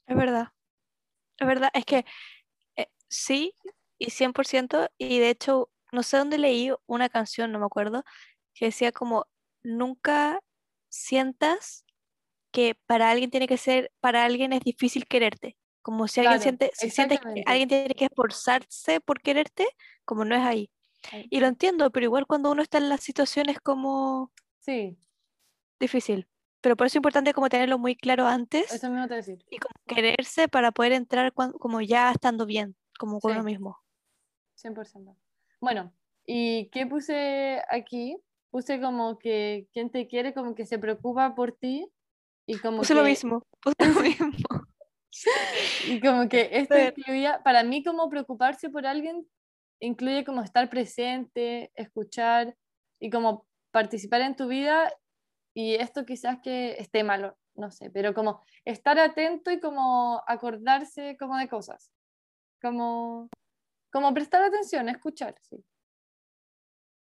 Es 0.07 0.15
verdad. 0.15 0.47
Es 1.37 1.47
verdad, 1.47 1.69
es 1.73 1.85
que 1.85 2.05
eh, 2.77 2.87
sí, 3.09 3.53
y 3.99 4.09
100%, 4.11 4.89
y 4.97 5.19
de 5.19 5.29
hecho, 5.29 5.69
no 5.91 6.03
sé 6.03 6.17
dónde 6.17 6.37
leí 6.37 6.71
una 6.87 7.09
canción, 7.09 7.51
no 7.51 7.59
me 7.59 7.65
acuerdo, 7.65 8.03
que 8.53 8.65
decía 8.65 8.91
como, 8.91 9.27
nunca 9.63 10.39
sientas 10.95 11.85
que 12.51 12.75
para 12.87 13.11
alguien 13.11 13.31
tiene 13.31 13.47
que 13.47 13.57
ser, 13.57 13.91
para 13.99 14.23
alguien 14.25 14.53
es 14.53 14.61
difícil 14.61 15.05
quererte. 15.07 15.57
Como 15.81 16.07
si 16.07 16.21
alguien 16.21 16.39
Claro, 16.39 16.43
siente, 16.43 16.71
si 16.73 16.89
sientes 16.89 17.19
que 17.19 17.43
alguien 17.45 17.69
tiene 17.69 17.93
que 17.95 18.05
esforzarse 18.05 19.01
por 19.01 19.21
quererte, 19.21 19.67
como 20.05 20.25
no 20.25 20.35
es 20.35 20.41
ahí. 20.41 20.71
Y 21.29 21.39
lo 21.39 21.47
entiendo, 21.47 21.91
pero 21.91 22.05
igual 22.05 22.25
cuando 22.25 22.51
uno 22.51 22.63
está 22.63 22.79
en 22.79 22.89
las 22.89 23.01
situaciones 23.01 23.59
como 23.59 24.31
Sí, 24.59 24.97
difícil. 25.79 26.27
Pero 26.61 26.75
por 26.75 26.87
eso 26.87 26.93
es 26.93 26.97
importante 26.97 27.33
como 27.33 27.49
tenerlo 27.49 27.77
muy 27.77 27.95
claro 27.95 28.25
antes 28.25 28.73
eso 28.73 28.89
mismo 28.89 29.07
te 29.07 29.15
decir. 29.15 29.45
y 29.51 29.57
como 29.59 29.73
quererse 29.85 30.47
para 30.47 30.71
poder 30.71 30.93
entrar 30.93 31.31
cuan- 31.33 31.51
como 31.53 31.81
ya 31.81 32.09
estando 32.11 32.45
bien, 32.47 32.75
como 32.97 33.19
con 33.19 33.33
uno 33.33 33.41
Sí. 33.41 33.45
mismo. 33.45 33.77
100%. 34.55 35.15
Bueno, 35.61 35.93
¿y 36.25 36.69
qué 36.69 36.87
puse 36.87 37.61
aquí? 37.69 38.17
Puse 38.55 38.79
como 38.79 39.19
que 39.19 39.67
quien 39.73 39.89
te 39.89 40.07
quiere, 40.07 40.33
como 40.33 40.55
que 40.55 40.65
se 40.65 40.79
preocupa 40.79 41.35
por 41.35 41.51
ti 41.51 41.91
y 42.47 42.57
como 42.59 42.77
Puse 42.77 42.95
lo 42.95 43.03
que, 43.03 43.09
mismo, 43.09 43.43
puse 43.61 43.75
lo 43.85 43.99
mismo. 43.99 44.31
y 45.89 45.99
como 45.99 46.29
que 46.29 46.47
esto 46.53 46.79
incluía, 46.79 47.43
para 47.43 47.63
mí 47.63 47.83
como 47.83 48.09
preocuparse 48.09 48.69
por 48.69 48.85
alguien 48.87 49.27
incluye 49.81 50.23
como 50.23 50.41
estar 50.41 50.69
presente, 50.69 51.73
escuchar 51.75 52.55
y 52.97 53.09
como 53.09 53.45
participar 53.71 54.21
en 54.21 54.37
tu 54.37 54.47
vida 54.47 54.89
y 55.53 55.75
esto 55.75 56.05
quizás 56.05 56.39
que 56.41 56.77
esté 56.79 57.03
malo, 57.03 57.37
no 57.55 57.71
sé, 57.71 57.89
pero 57.89 58.13
como 58.13 58.41
estar 58.63 58.97
atento 58.99 59.51
y 59.51 59.59
como 59.59 60.23
acordarse 60.27 61.17
como 61.19 61.37
de 61.37 61.49
cosas, 61.49 61.91
como, 62.61 63.27
como 63.91 64.13
prestar 64.13 64.43
atención, 64.43 64.87
escuchar, 64.87 65.35
sí. 65.41 65.61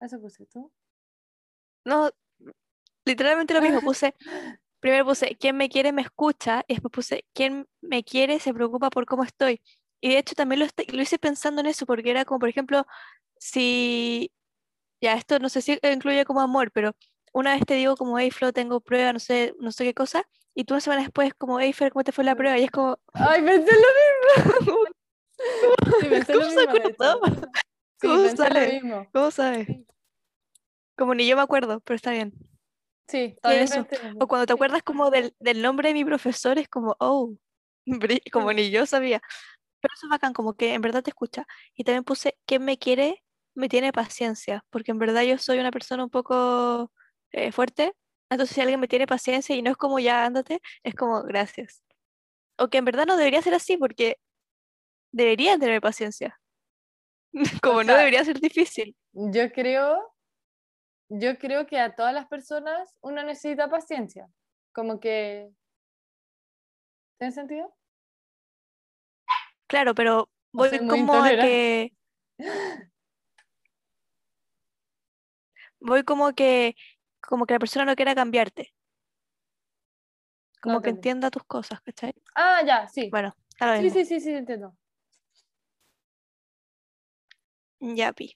Eso 0.02 0.20
puse 0.20 0.44
tú. 0.44 0.70
No, 1.88 2.10
literalmente 3.06 3.54
lo 3.54 3.62
mismo, 3.62 3.80
puse, 3.80 4.14
primero 4.80 5.06
puse, 5.06 5.36
quien 5.36 5.56
me 5.56 5.70
quiere 5.70 5.90
me 5.90 6.02
escucha, 6.02 6.64
y 6.68 6.74
después 6.74 6.92
puse, 6.92 7.24
quien 7.32 7.66
me 7.80 8.04
quiere 8.04 8.38
se 8.40 8.52
preocupa 8.52 8.90
por 8.90 9.06
cómo 9.06 9.24
estoy. 9.24 9.62
Y 10.00 10.10
de 10.10 10.18
hecho 10.18 10.34
también 10.34 10.60
lo, 10.60 10.66
lo 10.66 11.02
hice 11.02 11.18
pensando 11.18 11.62
en 11.62 11.66
eso, 11.66 11.86
porque 11.86 12.10
era 12.10 12.26
como, 12.26 12.40
por 12.40 12.50
ejemplo, 12.50 12.86
si, 13.38 14.30
ya 15.00 15.14
esto 15.14 15.38
no 15.38 15.48
sé 15.48 15.62
si 15.62 15.78
incluye 15.82 16.26
como 16.26 16.42
amor, 16.42 16.70
pero 16.72 16.94
una 17.32 17.54
vez 17.54 17.64
te 17.66 17.74
digo 17.74 17.96
como, 17.96 18.18
hey 18.18 18.30
Flo, 18.30 18.52
tengo 18.52 18.80
prueba, 18.80 19.12
no 19.14 19.18
sé, 19.18 19.54
no 19.58 19.72
sé 19.72 19.84
qué 19.84 19.94
cosa, 19.94 20.24
y 20.54 20.64
tú 20.64 20.74
una 20.74 20.82
semana 20.82 21.02
después 21.02 21.32
como, 21.34 21.58
hey 21.58 21.72
Fer, 21.72 21.90
¿cómo 21.92 22.04
te 22.04 22.12
fue 22.12 22.24
la 22.24 22.36
prueba? 22.36 22.58
Y 22.58 22.64
es 22.64 22.70
como, 22.70 22.98
Ay, 23.14 23.42
pensé 23.42 23.72
lo 23.72 23.88
mismo. 24.60 24.84
Sí, 26.00 26.06
pensé 26.08 26.34
lo 26.34 26.40
¿Cómo 26.40 26.50
se 26.52 26.66
mismo, 26.66 26.88
acordó? 26.88 27.20
Sí, 28.00 28.06
¿Cómo 28.06 28.22
pensé 28.22 28.36
lo 28.36 28.54
sabe? 28.54 28.72
mismo. 28.72 29.08
¿Cómo 29.12 29.30
sabes? 29.30 29.68
Como 30.98 31.14
ni 31.14 31.26
yo 31.26 31.36
me 31.36 31.42
acuerdo, 31.42 31.80
pero 31.80 31.94
está 31.94 32.10
bien. 32.10 32.34
Sí, 33.08 33.38
también 33.40 33.62
eso. 33.62 33.86
O 34.20 34.26
cuando 34.26 34.46
te 34.46 34.52
acuerdas 34.52 34.82
como 34.82 35.10
del, 35.10 35.34
del 35.38 35.62
nombre 35.62 35.88
de 35.88 35.94
mi 35.94 36.04
profesor, 36.04 36.58
es 36.58 36.68
como, 36.68 36.96
oh, 36.98 37.34
como 38.32 38.52
ni 38.52 38.70
yo 38.70 38.84
sabía. 38.84 39.20
Pero 39.80 39.94
eso 39.94 40.06
es 40.06 40.10
bacán, 40.10 40.32
como 40.32 40.54
que 40.54 40.74
en 40.74 40.82
verdad 40.82 41.02
te 41.02 41.10
escucha. 41.10 41.46
Y 41.74 41.84
también 41.84 42.04
puse, 42.04 42.36
quien 42.44 42.64
me 42.64 42.78
quiere, 42.78 43.22
me 43.54 43.68
tiene 43.68 43.92
paciencia, 43.92 44.64
porque 44.70 44.90
en 44.90 44.98
verdad 44.98 45.22
yo 45.22 45.38
soy 45.38 45.58
una 45.60 45.70
persona 45.70 46.02
un 46.02 46.10
poco 46.10 46.92
eh, 47.30 47.52
fuerte. 47.52 47.92
Entonces 48.28 48.54
si 48.54 48.60
alguien 48.60 48.80
me 48.80 48.88
tiene 48.88 49.06
paciencia 49.06 49.54
y 49.54 49.62
no 49.62 49.70
es 49.70 49.76
como 49.76 50.00
ya 50.00 50.24
ándate, 50.24 50.60
es 50.82 50.94
como 50.94 51.22
gracias. 51.22 51.82
O 52.58 52.68
que 52.68 52.78
en 52.78 52.84
verdad 52.84 53.06
no 53.06 53.16
debería 53.16 53.40
ser 53.40 53.54
así, 53.54 53.76
porque 53.76 54.16
deberían 55.12 55.60
tener 55.60 55.80
paciencia. 55.80 56.38
Como 57.62 57.84
no 57.84 57.92
sea, 57.92 57.98
debería 57.98 58.24
ser 58.24 58.40
difícil. 58.40 58.96
Yo 59.12 59.52
creo, 59.52 60.12
yo 61.08 61.38
creo 61.38 61.66
que 61.66 61.78
a 61.78 61.94
todas 61.94 62.12
las 62.12 62.26
personas 62.26 62.96
uno 63.00 63.22
necesita 63.22 63.68
paciencia. 63.68 64.28
Como 64.72 65.00
que. 65.00 65.50
¿Tiene 67.18 67.32
sentido? 67.32 67.74
Claro, 69.66 69.94
pero 69.94 70.30
voy 70.52 70.86
como 70.86 71.14
a 71.14 71.30
que 71.30 71.92
voy 75.80 76.04
como 76.04 76.32
que 76.32 76.74
como 77.20 77.46
que 77.46 77.54
la 77.54 77.58
persona 77.58 77.84
no 77.84 77.96
quiera 77.96 78.14
cambiarte. 78.14 78.72
Como 80.60 80.80
que 80.80 80.90
entendí. 80.90 81.08
entienda 81.08 81.30
tus 81.30 81.44
cosas, 81.44 81.80
¿cachai? 81.82 82.14
Ah, 82.34 82.62
ya, 82.64 82.88
sí. 82.88 83.10
Bueno, 83.10 83.34
lo 83.60 83.76
Sí, 83.76 83.90
sí, 83.90 84.04
sí, 84.04 84.20
sí, 84.20 84.32
entiendo. 84.32 84.76
Ya 87.80 88.12
pi. 88.12 88.34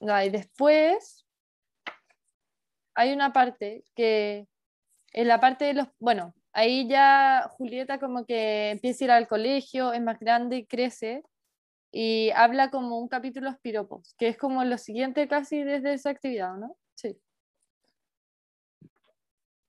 Ya, 0.00 0.24
y 0.24 0.30
después 0.30 1.25
hay 2.96 3.12
una 3.12 3.32
parte 3.32 3.84
que 3.94 4.48
en 5.12 5.28
la 5.28 5.40
parte 5.40 5.66
de 5.66 5.74
los, 5.74 5.88
bueno, 6.00 6.34
ahí 6.52 6.88
ya 6.88 7.48
Julieta 7.56 8.00
como 8.00 8.24
que 8.24 8.70
empieza 8.70 9.04
a 9.04 9.06
ir 9.06 9.10
al 9.12 9.28
colegio, 9.28 9.92
es 9.92 10.02
más 10.02 10.18
grande 10.18 10.56
y 10.56 10.66
crece 10.66 11.22
y 11.92 12.30
habla 12.30 12.70
como 12.70 12.98
un 12.98 13.08
capítulo 13.08 13.50
los 13.50 13.58
piropos, 13.60 14.14
que 14.18 14.28
es 14.28 14.36
como 14.36 14.64
lo 14.64 14.78
siguiente 14.78 15.28
casi 15.28 15.62
desde 15.62 15.94
esa 15.94 16.10
actividad, 16.10 16.54
¿no? 16.56 16.76
Sí. 16.94 17.18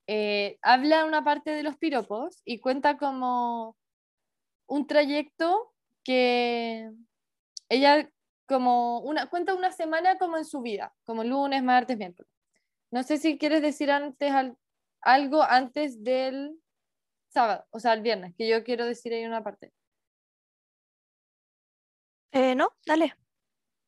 Eh, 0.07 0.57
habla 0.61 1.05
una 1.05 1.23
parte 1.23 1.51
de 1.51 1.63
los 1.63 1.77
piropos 1.77 2.41
y 2.45 2.59
cuenta 2.59 2.97
como 2.97 3.75
un 4.67 4.87
trayecto 4.87 5.73
que 6.03 6.89
ella 7.69 8.09
como 8.47 8.99
una, 9.01 9.29
cuenta 9.29 9.53
una 9.53 9.73
semana 9.73 10.17
como 10.17 10.37
en 10.37 10.45
su 10.45 10.61
vida, 10.61 10.95
como 11.03 11.23
lunes, 11.25 11.61
martes, 11.63 11.97
miércoles. 11.97 12.36
No 12.91 13.03
sé 13.03 13.17
si 13.17 13.37
quieres 13.37 13.61
decir 13.61 13.91
antes 13.91 14.31
al- 14.31 14.57
algo 15.01 15.41
antes 15.43 16.03
del 16.03 16.59
sábado, 17.29 17.65
o 17.71 17.79
sea, 17.79 17.93
el 17.93 18.01
viernes, 18.01 18.35
que 18.37 18.47
yo 18.49 18.63
quiero 18.63 18.85
decir 18.85 19.13
ahí 19.13 19.25
una 19.25 19.43
parte. 19.43 19.73
Eh, 22.31 22.55
no, 22.55 22.69
dale. 22.85 23.13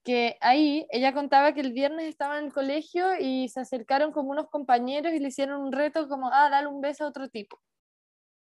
Que 0.04 0.38
ahí 0.42 0.88
ella 0.92 1.14
contaba 1.14 1.54
que 1.54 1.62
el 1.62 1.74
viernes 1.74 2.08
estaba 2.08 2.40
en 2.40 2.46
el 2.48 2.54
colegio 2.54 3.08
y 3.20 3.50
se 3.50 3.62
acercaron 3.62 4.12
como 4.14 4.32
unos 4.32 4.50
compañeros 4.50 5.14
y 5.14 5.20
le 5.20 5.30
hicieron 5.30 5.62
un 5.62 5.72
reto 5.74 6.08
como, 6.10 6.30
ah, 6.34 6.50
dale 6.52 6.68
un 6.68 6.82
beso 6.82 7.06
a 7.06 7.10
otro 7.10 7.30
tipo. 7.30 7.62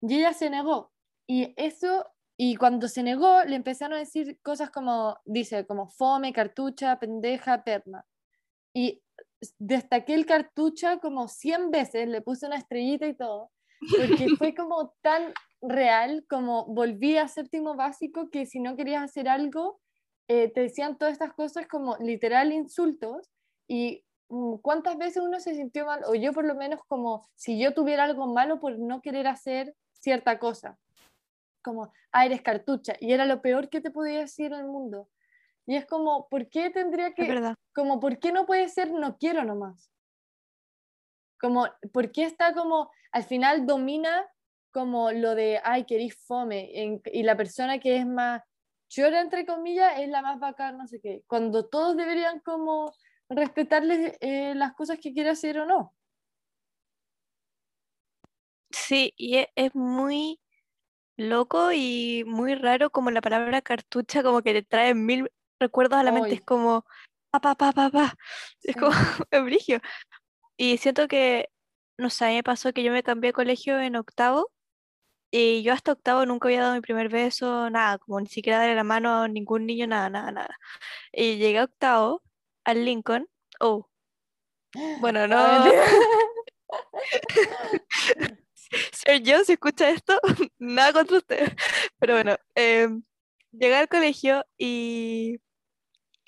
Y 0.03 0.17
ella 0.19 0.33
se 0.33 0.51
negó. 0.51 0.93
Y 1.27 1.55
eso, 1.57 2.07
y 2.37 2.57
cuando 2.57 2.89
se 2.89 3.03
negó, 3.03 3.45
le 3.45 3.57
empezaron 3.57 3.97
a 3.97 4.01
decir 4.01 4.41
cosas 4.43 4.71
como, 4.71 5.19
dice, 5.25 5.67
como 5.67 5.89
fome, 5.89 6.33
cartucha, 6.33 6.99
pendeja, 6.99 7.65
perna. 7.65 8.05
Y 8.75 9.03
destaqué 9.59 10.15
el 10.15 10.27
cartucha 10.27 10.99
como 10.99 11.29
100 11.29 11.71
veces, 11.71 12.09
le 12.09 12.21
puse 12.21 12.47
una 12.47 12.57
estrellita 12.57 13.07
y 13.07 13.15
todo, 13.15 13.51
porque 13.97 14.29
fue 14.39 14.55
como 14.55 14.95
tan 15.01 15.33
real, 15.63 16.25
como 16.29 16.67
volví 16.67 17.17
a 17.17 17.29
séptimo 17.29 17.75
básico, 17.75 18.31
que 18.31 18.47
si 18.47 18.61
no 18.61 18.77
querías 18.77 19.03
hacer 19.03 19.29
algo, 19.29 19.81
eh, 20.29 20.49
te 20.53 20.63
decían 20.63 20.97
todas 20.97 21.13
estas 21.13 21.33
cosas 21.33 21.67
como 21.67 21.97
literal 21.99 22.53
insultos, 22.53 23.31
y 23.69 24.05
mm, 24.29 24.57
cuántas 24.57 24.97
veces 24.97 25.23
uno 25.23 25.41
se 25.41 25.55
sintió 25.55 25.87
mal, 25.87 26.03
o 26.07 26.15
yo 26.15 26.33
por 26.33 26.45
lo 26.45 26.55
menos 26.55 26.81
como 26.87 27.29
si 27.35 27.59
yo 27.59 27.75
tuviera 27.75 28.05
algo 28.05 28.27
malo 28.27 28.61
por 28.61 28.79
no 28.79 29.01
querer 29.01 29.27
hacer 29.27 29.75
cierta 29.93 30.39
cosa, 30.39 30.79
como, 31.63 31.93
ah, 32.13 32.27
eres 32.27 32.43
cartucha, 32.43 32.95
y 33.01 33.13
era 33.13 33.27
lo 33.27 33.43
peor 33.43 33.69
que 33.69 33.81
te 33.81 33.91
podía 33.91 34.21
decir 34.21 34.53
en 34.53 34.61
el 34.61 34.67
mundo. 34.67 35.09
Y 35.67 35.77
es 35.77 35.87
como, 35.87 36.29
¿por 36.29 36.49
qué 36.49 36.71
tendría 36.71 37.13
que, 37.15 37.29
verdad. 37.29 37.57
como, 37.75 38.01
¿por 38.01 38.19
qué 38.19 38.33
no 38.33 38.47
puede 38.47 38.69
ser 38.69 38.91
no 38.93 39.17
quiero 39.19 39.45
nomás? 39.45 39.91
Como, 41.41 41.67
¿por 41.93 42.13
qué 42.13 42.25
está 42.25 42.53
como, 42.55 42.91
al 43.13 43.25
final 43.25 43.67
domina 43.67 44.27
como 44.73 45.11
lo 45.11 45.35
de, 45.35 45.61
ay, 45.65 45.85
querís 45.85 46.17
fome, 46.27 46.71
y 47.13 47.23
la 47.23 47.37
persona 47.37 47.79
que 47.81 47.97
es 47.97 48.07
más 48.07 48.43
chora, 48.89 49.21
entre 49.21 49.47
comillas, 49.47 49.99
es 49.99 50.09
la 50.09 50.23
más 50.23 50.39
bacana, 50.39 50.79
no 50.79 50.87
sé 50.87 51.01
qué, 51.01 51.23
cuando 51.27 51.69
todos 51.69 51.97
deberían 51.97 52.41
como 52.41 52.93
respetarles 53.29 54.17
eh, 54.21 54.55
las 54.55 54.75
cosas 54.75 54.99
que 55.01 55.13
quiere 55.13 55.31
hacer 55.31 55.59
o 55.59 55.67
no. 55.67 55.95
Sí, 58.71 59.13
y 59.17 59.37
e- 59.37 59.51
es, 59.55 59.75
muy 59.75 60.41
loco 61.17 61.73
y 61.73 62.25
muy 62.27 62.55
raro 62.55 62.91
como 62.91 63.11
la 63.11 63.21
palabra 63.21 63.63
cartucha 63.63 64.23
como 64.23 64.43
que 64.43 64.53
te 64.53 64.63
trae 64.63 64.95
mil 64.95 65.31
recuerdos 65.61 65.99
a 65.99 66.03
la 66.03 66.13
mente, 66.13 66.35
es 66.35 66.43
como, 66.43 66.85
pa, 67.31 67.41
pa, 67.41 67.55
pa, 67.55 67.73
pa, 67.73 67.91
pa. 67.91 68.15
es 68.63 68.77
como, 68.77 68.91
es 69.31 69.45
brigio. 69.45 69.81
Y 70.57 70.79
siento 70.79 71.09
que, 71.09 71.49
no 71.99 72.11
sé, 72.11 72.27
me 72.27 72.43
pasó 72.43 72.73
que 72.73 72.83
yo 72.83 72.93
me 72.93 73.03
cambié 73.03 73.29
de 73.29 73.35
colegio 73.35 73.81
en 73.81 73.97
octavo 73.97 74.51
y 75.31 75.63
yo 75.63 75.73
hasta 75.73 75.93
octavo 75.93 76.27
nunca 76.27 76.49
había 76.49 76.63
dado 76.63 76.75
mi 76.75 76.81
primer 76.81 77.09
beso, 77.09 77.71
nada, 77.71 77.99
como 77.99 78.21
ni 78.21 78.27
siquiera 78.27 78.59
darle 78.59 78.75
la 78.75 78.85
mano 78.85 79.23
a 79.23 79.29
ningún 79.29 79.67
niño, 79.67 79.87
nada, 79.87 80.11
nada, 80.11 80.33
nada. 80.33 80.59
Y 81.13 81.37
llegué 81.37 81.61
a 81.61 81.65
octavo 81.65 82.23
al 82.65 82.85
Lincoln, 82.85 83.29
oh, 83.61 83.89
bueno, 85.01 85.27
no. 85.27 85.39
Señor 88.93 89.23
John, 89.27 89.45
si 89.45 89.53
escucha 89.53 89.91
esto, 89.91 90.19
nada 90.59 90.93
contra 90.93 91.19
usted. 91.19 91.53
Pero 91.99 92.15
bueno, 92.15 92.37
em, 92.55 93.03
llegué 93.53 93.77
al 93.77 93.89
colegio 93.89 94.45
y, 94.57 95.41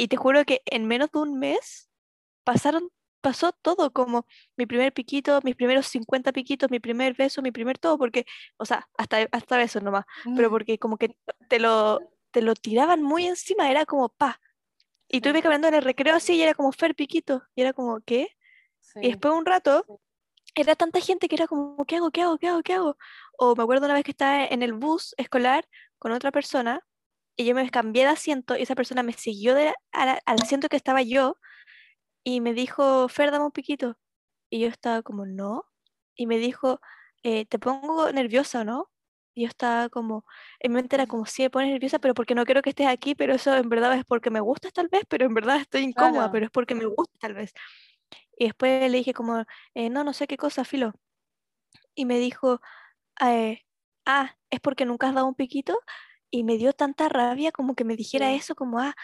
y 0.03 0.09
te 0.09 0.17
juro 0.17 0.45
que 0.45 0.63
en 0.67 0.87
menos 0.87 1.13
de 1.13 1.21
un 1.21 1.39
mes 1.39 1.89
pasaron 2.43 2.91
pasó 3.21 3.53
todo, 3.53 3.93
como 3.93 4.27
mi 4.57 4.67
primer 4.67 4.93
piquito, 4.93 5.39
mis 5.45 5.55
primeros 5.55 5.87
50 5.87 6.33
piquitos, 6.33 6.73
mi 6.73 6.81
primer 6.81 7.15
beso, 7.15 7.41
mi 7.41 7.53
primer 7.53 7.79
todo, 7.79 7.97
porque, 7.97 8.27
o 8.57 8.65
sea, 8.65 8.89
hasta, 8.99 9.29
hasta 9.31 9.59
beso 9.59 9.79
nomás, 9.79 10.05
pero 10.35 10.49
mm. 10.49 10.51
porque 10.51 10.79
como 10.81 10.97
que 10.99 11.17
te 11.49 11.61
lo, 11.61 12.01
te 12.33 12.43
lo 12.43 12.57
tiraban 12.57 13.01
muy 13.01 13.29
encima, 13.29 13.71
era 13.71 13.87
como 13.87 14.09
pa. 14.09 14.41
Y 15.07 15.21
tú 15.21 15.29
ibas 15.29 15.43
caminando 15.43 15.69
en 15.69 15.75
el 15.75 15.83
recreo 15.85 16.17
así 16.17 16.35
y 16.35 16.43
era 16.43 16.55
como 16.55 16.73
Fer 16.73 16.97
piquito, 16.97 17.45
y 17.55 17.61
era 17.61 17.73
como, 17.73 18.01
¿qué? 18.01 18.37
Y 18.97 19.07
después 19.07 19.33
de 19.33 19.39
un 19.39 19.47
rato, 19.47 20.01
era 20.57 20.75
tanta 20.75 21.01
gente 21.01 21.29
que 21.29 21.37
era 21.37 21.47
como, 21.47 21.85
¿qué 21.87 21.97
hago? 21.97 22.11
¿Qué 22.11 22.23
hago? 22.23 22.39
¿Qué 22.39 22.49
hago? 22.49 22.63
¿Qué 22.63 22.73
hago? 22.73 22.97
O 23.39 23.55
me 23.55 23.63
acuerdo 23.63 23.87
una 23.87 23.95
vez 23.95 24.03
que 24.03 24.11
estaba 24.11 24.47
en 24.47 24.63
el 24.63 24.73
bus 24.73 25.15
escolar 25.17 25.65
con 25.99 26.11
otra 26.11 26.33
persona 26.33 26.85
y 27.37 27.45
yo 27.45 27.55
me 27.55 27.71
cambié 27.71 28.05
de 28.05 28.11
asiento 28.11 28.57
y 28.57 28.63
esa 28.63 28.75
persona 28.75 29.03
me 29.03 29.13
siguió 29.13 29.55
de, 29.55 29.73
al 29.93 30.21
asiento 30.27 30.69
que 30.69 30.77
estaba 30.77 31.03
yo 31.03 31.39
y 32.25 32.41
me 32.41 32.55
dijo, 32.55 33.09
Fer, 33.09 33.31
dame 33.31 33.47
un 33.47 33.53
piquito. 33.53 33.99
Y 34.51 34.61
yo 34.61 34.69
estaba 34.69 35.03
como, 35.03 35.27
no. 35.27 35.65
Y 36.17 36.27
me 36.27 36.39
dijo, 36.39 36.81
eh, 37.23 37.47
¿te 37.47 37.59
pongo 37.59 38.13
nerviosa 38.13 38.65
no? 38.65 38.91
Y 39.35 39.43
yo 39.43 39.49
estaba 39.49 39.89
como, 39.89 40.27
en 40.61 40.73
mi 40.73 40.77
mente 40.77 40.97
era 40.97 41.07
como, 41.07 41.27
sí, 41.27 41.43
me 41.43 41.51
pones 41.51 41.71
nerviosa, 41.71 41.99
pero 41.99 42.15
porque 42.15 42.35
no 42.35 42.45
quiero 42.45 42.63
que 42.63 42.71
estés 42.71 42.87
aquí, 42.87 43.15
pero 43.15 43.35
eso 43.35 43.55
en 43.57 43.69
verdad 43.69 43.95
es 43.95 44.05
porque 44.05 44.31
me 44.31 44.41
gustas 44.41 44.73
tal 44.73 44.89
vez, 44.89 45.05
pero 45.09 45.27
en 45.27 45.35
verdad 45.35 45.57
estoy 45.57 45.83
incómoda, 45.83 46.31
pero 46.31 46.47
es 46.47 46.51
porque 46.53 46.75
me 46.75 46.85
gusta 46.87 47.19
tal 47.19 47.35
vez. 47.35 47.53
Y 48.37 48.47
después 48.47 48.91
le 48.91 48.99
dije 48.99 49.15
como, 49.15 49.45
eh, 49.75 49.91
no, 49.91 50.05
no 50.05 50.13
sé 50.13 50.27
qué 50.27 50.37
cosa, 50.37 50.65
filo. 50.65 50.93
Y 51.95 52.05
me 52.05 52.19
dijo, 52.19 52.61
eh, 53.21 53.63
ah, 54.07 54.37
es 54.51 54.61
porque 54.61 54.85
nunca 54.85 55.09
has 55.09 55.15
dado 55.15 55.29
un 55.29 55.35
piquito. 55.35 55.79
Y 56.35 56.45
me 56.45 56.57
dio 56.57 56.73
tanta 56.73 57.11
rabia 57.11 57.53
como 57.53 57.75
que 57.75 57.85
me 57.85 57.95
dijera 57.95 58.33
eso, 58.33 58.55
como, 58.55 58.79
ah, 58.79 58.95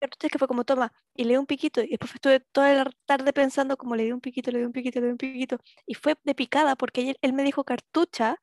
que 0.00 0.38
fue 0.38 0.48
como, 0.48 0.64
toma, 0.64 0.92
y 1.14 1.24
le 1.24 1.30
di 1.30 1.36
un 1.36 1.46
piquito, 1.46 1.82
y 1.82 1.88
después 1.88 2.14
estuve 2.14 2.40
toda 2.52 2.72
la 2.72 2.90
tarde 3.06 3.32
pensando 3.32 3.76
como 3.76 3.96
le 3.96 4.04
di 4.04 4.12
un 4.12 4.20
piquito, 4.20 4.50
le 4.50 4.58
di 4.58 4.64
un 4.64 4.72
piquito, 4.72 5.00
le 5.00 5.06
di 5.06 5.12
un 5.12 5.18
piquito, 5.18 5.58
y 5.86 5.94
fue 5.94 6.14
de 6.22 6.34
picada 6.34 6.76
porque 6.76 7.16
él, 7.20 7.32
me 7.32 7.42
dijo 7.42 7.64
cartucha 7.64 8.36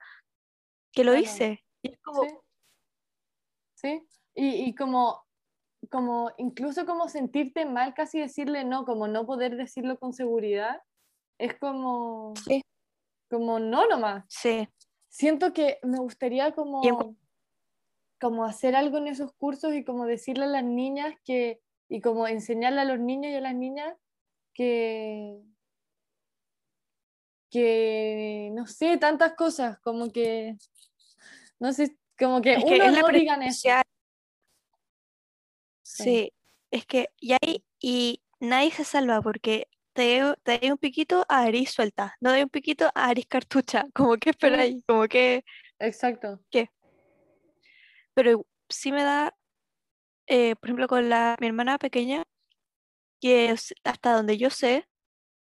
que 0.92 1.04
lo 1.04 1.16
hice. 1.16 1.64
Y 1.82 1.96
como... 1.98 2.44
Sí, 3.76 4.02
Y, 4.36 4.64
y, 4.66 4.76
como, 4.76 5.24
como, 5.90 6.32
incluso 6.38 6.86
como 6.86 7.08
sentirte 7.08 7.66
mal, 7.66 7.94
casi 7.94 8.20
decirle 8.20 8.64
no, 8.66 8.86
como 8.86 9.08
no 9.08 9.26
poder 9.26 9.56
decirlo 9.56 9.98
con 9.98 10.14
seguridad, 10.14 10.82
es 11.40 11.58
como... 11.58 12.34
Sí. 12.46 12.62
Como 13.30 13.58
no 13.60 13.88
nomás. 13.88 14.26
Sí. 14.30 14.68
Siento 15.10 15.54
que 15.54 15.80
me 15.82 15.98
gustaría 15.98 16.54
como 16.54 16.82
como 18.24 18.46
hacer 18.46 18.74
algo 18.74 19.00
en 19.00 19.10
esos 19.10 19.34
cursos 19.34 19.76
y 19.76 19.84
como 19.84 20.06
decirle 20.06 20.46
a 20.46 20.48
las 20.48 20.64
niñas 20.64 21.14
que, 21.26 21.60
y 21.90 22.00
como 22.00 22.26
enseñarle 22.26 22.80
a 22.80 22.86
los 22.86 22.98
niños 22.98 23.34
y 23.34 23.36
a 23.36 23.42
las 23.42 23.54
niñas 23.54 23.98
que, 24.54 25.42
que, 27.52 28.50
no 28.54 28.66
sé, 28.66 28.98
tantas 28.98 29.34
cosas, 29.34 29.78
como 29.82 30.10
que, 30.10 30.56
no 31.60 31.74
sé, 31.74 31.98
como 32.18 32.42
que 32.42 32.54
es 32.54 32.64
uno 32.64 33.02
no 33.02 33.08
digan 33.10 33.44
eso. 33.44 33.68
Sí. 35.82 36.32
es 36.72 36.86
que, 36.86 37.10
y 37.20 37.34
ahí, 37.34 37.66
y 37.82 38.22
nadie 38.40 38.72
se 38.72 38.86
salva 38.86 39.22
porque 39.22 39.68
te, 39.92 40.22
te 40.44 40.72
un 40.72 40.78
piquito 40.78 41.26
a 41.28 41.42
Aris 41.42 41.72
suelta, 41.72 42.16
no 42.22 42.30
doy 42.30 42.44
un 42.44 42.50
piquito 42.50 42.90
a 42.96 43.10
Aris 43.10 43.26
cartucha, 43.28 43.86
como 43.94 44.16
que 44.16 44.30
espera 44.30 44.62
ahí, 44.62 44.82
como 44.88 45.10
que... 45.10 45.44
Exacto. 45.78 46.40
¿Qué? 46.50 46.70
Pero 48.14 48.46
sí 48.70 48.92
me 48.92 49.04
da, 49.04 49.36
eh, 50.28 50.56
por 50.56 50.70
ejemplo, 50.70 50.88
con 50.88 51.10
la, 51.10 51.36
mi 51.40 51.48
hermana 51.48 51.78
pequeña, 51.78 52.24
que 53.22 53.50
es 53.52 53.74
hasta 53.84 54.14
donde 54.14 54.38
yo 54.38 54.50
sé, 54.50 54.88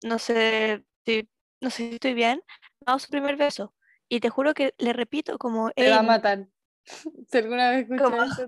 no 0.04 0.20
sé 0.20 0.86
si, 1.06 1.30
no 1.62 1.70
sé 1.70 1.90
si 1.90 1.96
estoy 1.96 2.14
bien, 2.14 2.42
dado 2.86 3.00
su 3.00 3.10
primer 3.10 3.36
beso. 3.38 3.74
Y 4.10 4.20
te 4.20 4.30
juro 4.30 4.54
que 4.54 4.74
le 4.78 4.94
repito 4.94 5.38
como... 5.38 5.70
Te 5.72 5.90
va 5.90 6.00
a 6.00 6.04
matar. 6.04 6.48
Si 7.30 7.38
alguna 7.38 7.72
vez 7.72 7.90
escuchas 7.90 8.40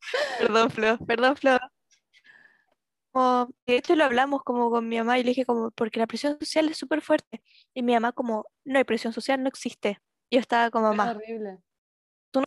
Perdón, 0.38 0.70
Flo, 0.70 0.98
perdón, 1.06 1.36
Flo. 1.36 1.58
Como, 3.12 3.50
de 3.66 3.76
hecho 3.76 3.94
lo 3.96 4.04
hablamos 4.04 4.42
como 4.44 4.70
con 4.70 4.88
mi 4.88 4.96
mamá 4.96 5.18
y 5.18 5.24
le 5.24 5.30
dije 5.30 5.44
como, 5.44 5.70
porque 5.72 5.98
la 5.98 6.06
presión 6.06 6.38
social 6.38 6.68
es 6.68 6.78
súper 6.78 7.02
fuerte. 7.02 7.42
Y 7.74 7.82
mi 7.82 7.92
mamá 7.92 8.12
como, 8.12 8.46
no 8.64 8.78
hay 8.78 8.84
presión 8.84 9.12
social, 9.12 9.42
no 9.42 9.48
existe. 9.48 10.00
Yo 10.30 10.40
estaba 10.40 10.70
como, 10.70 10.88
mamá. 10.88 11.10
Es 11.10 11.16
horrible. 11.16 11.58
Tú 12.30 12.40
no 12.40 12.46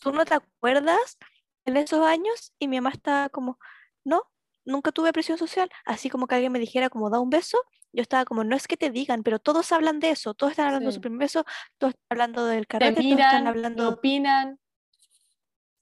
¿tú 0.00 0.12
no 0.12 0.24
te 0.24 0.34
acuerdas 0.34 1.18
en 1.64 1.76
esos 1.76 2.04
años? 2.04 2.52
Y 2.58 2.68
mi 2.68 2.80
mamá 2.80 2.90
estaba 2.90 3.28
como, 3.28 3.58
no, 4.04 4.22
nunca 4.64 4.92
tuve 4.92 5.12
presión 5.12 5.38
social. 5.38 5.70
Así 5.84 6.10
como 6.10 6.26
que 6.26 6.34
alguien 6.34 6.52
me 6.52 6.58
dijera 6.58 6.90
como, 6.90 7.10
da 7.10 7.20
un 7.20 7.30
beso, 7.30 7.58
yo 7.92 8.02
estaba 8.02 8.24
como, 8.24 8.44
no 8.44 8.56
es 8.56 8.66
que 8.66 8.76
te 8.76 8.90
digan, 8.90 9.22
pero 9.22 9.38
todos 9.38 9.72
hablan 9.72 10.00
de 10.00 10.10
eso, 10.10 10.34
todos 10.34 10.52
están 10.52 10.66
hablando 10.66 10.88
de 10.88 10.94
su 10.94 11.00
primer 11.00 11.18
beso, 11.20 11.44
todos 11.78 11.94
están 11.94 12.06
hablando 12.10 12.46
del 12.46 12.66
karate, 12.66 12.94
todos 12.94 13.10
están 13.12 13.46
hablando... 13.46 13.88
opinan. 13.88 14.58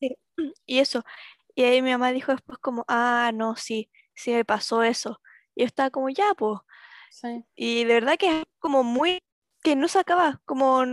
Sí, 0.01 0.17
y 0.67 0.79
eso. 0.79 1.05
Y 1.55 1.65
ahí 1.65 1.83
mi 1.83 1.91
mamá 1.91 2.13
dijo 2.13 2.33
después 2.33 2.59
como, 2.59 2.85
ah, 2.89 3.31
no, 3.35 3.57
sí, 3.57 3.91
sí 4.15 4.33
me 4.33 4.45
pasó 4.45 4.83
eso. 4.83 5.21
Y 5.55 5.63
yo 5.63 5.67
estaba 5.67 5.91
como, 5.91 6.09
ya, 6.09 6.35
pues. 6.35 6.61
Y 7.57 7.85
de 7.85 7.95
verdad 7.95 8.17
que 8.17 8.41
es 8.41 8.45
como 8.59 8.85
muy, 8.85 9.21
que 9.63 9.75
no 9.75 9.89
se 9.89 9.99
acaba, 9.99 10.41
como 10.45 10.85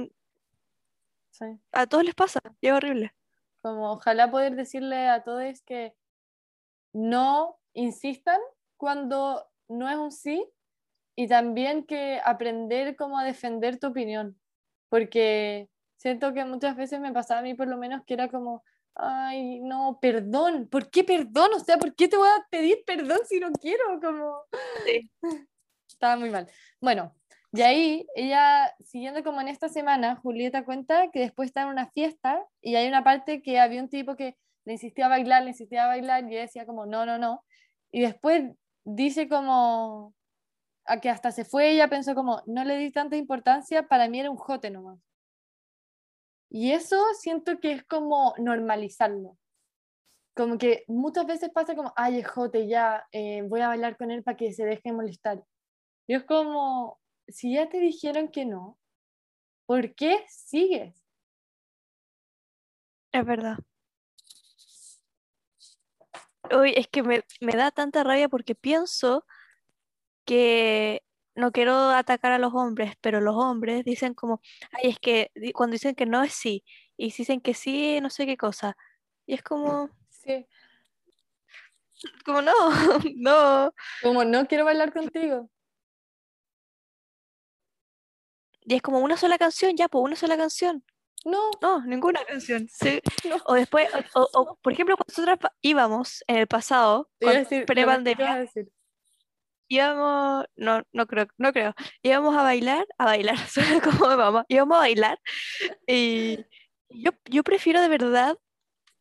a 1.71 1.87
todos 1.87 2.03
les 2.03 2.15
pasa, 2.15 2.39
y 2.61 2.67
es 2.67 2.73
horrible. 2.73 3.13
Como 3.61 3.91
ojalá 3.91 4.29
poder 4.29 4.55
decirle 4.55 5.07
a 5.07 5.23
todos 5.23 5.61
que 5.63 5.95
no 6.93 7.57
insistan 7.73 8.39
cuando 8.77 9.45
no 9.67 9.89
es 9.89 9.97
un 9.97 10.11
sí 10.11 10.45
y 11.15 11.27
también 11.27 11.85
que 11.85 12.21
aprender 12.23 12.95
cómo 12.95 13.17
a 13.17 13.23
defender 13.23 13.79
tu 13.79 13.87
opinión, 13.87 14.39
porque 14.89 15.69
siento 15.97 16.33
que 16.33 16.45
muchas 16.45 16.75
veces 16.75 16.99
me 16.99 17.13
pasaba 17.13 17.39
a 17.39 17.43
mí 17.43 17.53
por 17.53 17.67
lo 17.67 17.77
menos 17.77 18.03
que 18.05 18.13
era 18.13 18.29
como, 18.29 18.63
ay, 18.95 19.59
no, 19.61 19.99
perdón, 20.01 20.67
¿por 20.67 20.89
qué 20.89 21.03
perdón? 21.03 21.51
O 21.55 21.59
sea, 21.59 21.77
¿por 21.77 21.95
qué 21.95 22.07
te 22.07 22.17
voy 22.17 22.29
a 22.29 22.45
pedir 22.49 22.83
perdón 22.85 23.19
si 23.25 23.39
no 23.39 23.51
quiero? 23.51 23.99
Como... 24.01 24.41
Estaba 25.87 26.17
muy 26.17 26.29
mal. 26.29 26.49
Bueno, 26.81 27.15
y 27.55 27.61
ahí, 27.61 28.07
ella, 28.15 28.73
siguiendo 28.83 29.23
como 29.23 29.39
en 29.41 29.47
esta 29.47 29.69
semana, 29.69 30.17
Julieta 30.17 30.65
cuenta 30.65 31.09
que 31.11 31.19
después 31.19 31.47
está 31.47 31.61
en 31.61 31.69
una 31.69 31.87
fiesta 31.91 32.43
y 32.61 32.75
hay 32.75 32.87
una 32.87 33.03
parte 33.03 33.41
que 33.41 33.59
había 33.59 33.81
un 33.81 33.89
tipo 33.89 34.15
que 34.15 34.35
le 34.65 34.73
insistía 34.73 35.05
a 35.05 35.09
bailar, 35.09 35.43
le 35.43 35.49
insistía 35.49 35.85
a 35.85 35.87
bailar 35.87 36.25
y 36.25 36.33
ella 36.33 36.41
decía 36.41 36.65
como, 36.65 36.85
no, 36.85 37.05
no, 37.05 37.17
no. 37.17 37.43
Y 37.91 38.01
después 38.01 38.43
dice 38.83 39.29
como, 39.29 40.13
a 40.85 40.99
que 40.99 41.09
hasta 41.09 41.31
se 41.31 41.45
fue, 41.45 41.71
ella 41.71 41.87
pensó 41.87 42.15
como, 42.15 42.41
no 42.45 42.63
le 42.63 42.77
di 42.77 42.91
tanta 42.91 43.15
importancia, 43.15 43.87
para 43.87 44.09
mí 44.09 44.19
era 44.19 44.31
un 44.31 44.37
jote 44.37 44.69
nomás. 44.69 44.99
Y 46.49 46.71
eso 46.71 46.97
siento 47.19 47.59
que 47.59 47.71
es 47.73 47.83
como 47.85 48.33
normalizarlo. 48.37 49.37
Como 50.35 50.57
que 50.57 50.83
muchas 50.87 51.25
veces 51.25 51.49
pasa 51.51 51.75
como, 51.75 51.93
ay, 51.95 52.19
es 52.19 52.27
jote, 52.27 52.67
ya, 52.67 53.05
eh, 53.11 53.41
voy 53.43 53.61
a 53.61 53.69
bailar 53.69 53.97
con 53.97 54.11
él 54.11 54.23
para 54.23 54.37
que 54.37 54.51
se 54.53 54.65
deje 54.65 54.91
molestar 54.91 55.43
Y 56.07 56.15
es 56.15 56.23
como, 56.25 56.99
si 57.27 57.53
ya 57.53 57.69
te 57.69 57.79
dijeron 57.79 58.29
que 58.29 58.45
no, 58.45 58.77
¿por 59.65 59.95
qué 59.95 60.25
sigues? 60.29 61.03
Es 63.11 63.25
verdad. 63.25 63.57
Uy, 66.51 66.73
es 66.75 66.87
que 66.87 67.01
me, 67.01 67.23
me 67.41 67.53
da 67.53 67.71
tanta 67.71 68.03
rabia 68.03 68.29
porque 68.29 68.53
pienso 68.55 69.25
que 70.25 71.03
no 71.35 71.51
quiero 71.51 71.75
atacar 71.89 72.31
a 72.31 72.37
los 72.39 72.53
hombres, 72.53 72.93
pero 73.01 73.21
los 73.21 73.35
hombres 73.35 73.83
dicen 73.83 74.13
como, 74.13 74.41
ay, 74.71 74.89
es 74.91 74.99
que 74.99 75.31
cuando 75.53 75.73
dicen 75.73 75.95
que 75.95 76.05
no 76.05 76.23
es 76.23 76.33
sí, 76.33 76.63
y 76.97 77.11
si 77.11 77.23
dicen 77.23 77.41
que 77.41 77.53
sí, 77.53 77.99
no 78.01 78.09
sé 78.09 78.25
qué 78.25 78.37
cosa. 78.37 78.77
Y 79.25 79.33
es 79.33 79.43
como, 79.43 79.89
Sí. 80.09 80.47
como 82.25 82.41
no, 82.41 82.51
no. 83.15 83.73
Como 84.01 84.23
no 84.23 84.47
quiero 84.47 84.65
bailar 84.65 84.93
contigo. 84.93 85.49
Y 88.65 88.75
es 88.75 88.81
como 88.81 88.99
una 88.99 89.17
sola 89.17 89.37
canción, 89.37 89.75
ya, 89.77 89.87
pues 89.87 90.03
una 90.03 90.15
sola 90.15 90.37
canción. 90.37 90.83
No, 91.23 91.49
No, 91.61 91.83
ninguna 91.85 92.23
canción. 92.25 92.67
Sí. 92.69 93.01
no. 93.29 93.37
O 93.45 93.53
después, 93.55 93.87
o, 94.13 94.27
o- 94.33 94.55
por 94.61 94.73
ejemplo, 94.73 94.95
pa- 94.97 95.53
íbamos 95.61 96.23
en 96.27 96.35
el 96.37 96.47
pasado, 96.47 97.09
pre-pandemia, 97.65 98.47
íbamos, 99.67 100.45
no, 100.55 100.83
no 100.91 101.07
creo, 101.07 101.27
no 101.37 101.51
creo, 101.51 101.73
íbamos 102.03 102.35
a 102.37 102.43
bailar, 102.43 102.85
a 102.97 103.05
bailar, 103.05 103.37
suena 103.49 103.81
como 103.81 104.07
de 104.09 104.17
mamá, 104.17 104.45
íbamos 104.47 104.75
a 104.77 104.81
bailar 104.81 105.19
y 105.87 106.45
yo, 106.89 107.11
yo 107.25 107.43
prefiero 107.43 107.81
de 107.81 107.87
verdad 107.89 108.37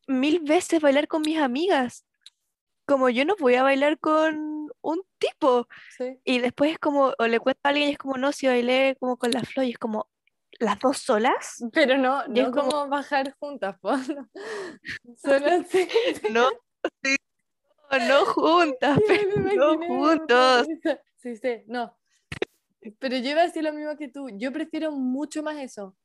mil 0.06 0.40
veces 0.40 0.80
bailar 0.80 1.06
con 1.08 1.22
mis 1.22 1.38
amigas, 1.38 2.06
como 2.86 3.10
yo 3.10 3.24
no 3.26 3.36
voy 3.38 3.54
a 3.56 3.62
bailar 3.62 3.98
con 3.98 4.63
un 4.84 5.02
tipo 5.18 5.66
Sí. 5.96 6.18
y 6.24 6.38
después 6.40 6.72
es 6.72 6.78
como, 6.78 7.12
o 7.18 7.26
le 7.26 7.40
cuento 7.40 7.60
a 7.64 7.68
alguien 7.70 7.88
y 7.88 7.92
es 7.92 7.98
como, 7.98 8.16
no, 8.18 8.32
si 8.32 8.46
bailé 8.46 8.96
como 9.00 9.16
con 9.16 9.30
la 9.30 9.40
Flo 9.42 9.62
y 9.62 9.70
es 9.70 9.78
como, 9.78 10.08
¿las 10.60 10.78
dos 10.78 10.98
solas? 10.98 11.64
Pero 11.72 11.96
no, 11.98 12.22
Y 12.34 12.40
es 12.40 12.46
no 12.48 12.52
como- 12.52 12.70
como 12.70 12.88
bajar 12.88 13.34
juntas, 13.40 13.76
po. 13.80 13.92
Solo 15.16 15.46
así. 15.46 15.88
No, 16.36 16.48
sí, 17.02 17.16
no, 17.90 17.98
no 18.08 18.26
juntas, 18.26 18.98
pero 19.08 19.40
no 19.54 19.86
juntos. 19.86 20.66
Sí, 21.16 21.36
sí, 21.36 21.62
no. 21.66 21.96
Pero 22.98 23.16
yo 23.16 23.30
iba 23.30 23.40
a 23.40 23.44
decir 23.46 23.62
lo 23.64 23.72
mismo 23.72 23.96
que 23.96 24.08
tú. 24.08 24.28
Yo 24.34 24.52
prefiero 24.52 24.92
mucho 24.92 25.42
más 25.42 25.56
eso. 25.56 25.96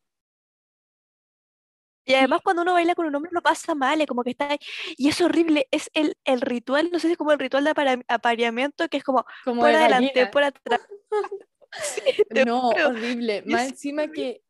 Y 2.09 2.15
además 2.15 2.41
cuando 2.43 2.63
uno 2.63 2.73
baila 2.73 2.95
con 2.95 3.05
un 3.05 3.13
hombre 3.15 3.29
lo 3.31 3.43
pasa 3.43 3.75
mal, 3.75 4.01
es 4.01 4.07
como 4.07 4.23
que 4.23 4.31
está 4.31 4.49
ahí, 4.49 4.57
y 4.97 5.09
es 5.09 5.21
horrible, 5.21 5.67
es 5.69 5.91
el, 5.93 6.17
el 6.25 6.41
ritual, 6.41 6.89
no 6.91 6.97
sé 6.97 7.05
si 7.05 7.11
es 7.11 7.17
como 7.19 7.31
el 7.33 7.37
ritual 7.37 7.63
de 7.63 8.03
apareamiento, 8.07 8.89
que 8.89 8.97
es 8.97 9.03
como 9.03 9.25
Como 9.45 9.61
por 9.61 9.69
de 9.69 9.75
adelante, 9.77 10.11
gallina. 10.15 10.31
por 10.31 10.43
atrás. 10.43 10.81
Sí, 11.83 12.01
No, 12.47 12.61
juro. 12.71 12.87
horrible. 12.87 13.43
Más 13.45 13.65
es 13.65 13.71
encima 13.73 14.07
que, 14.07 14.41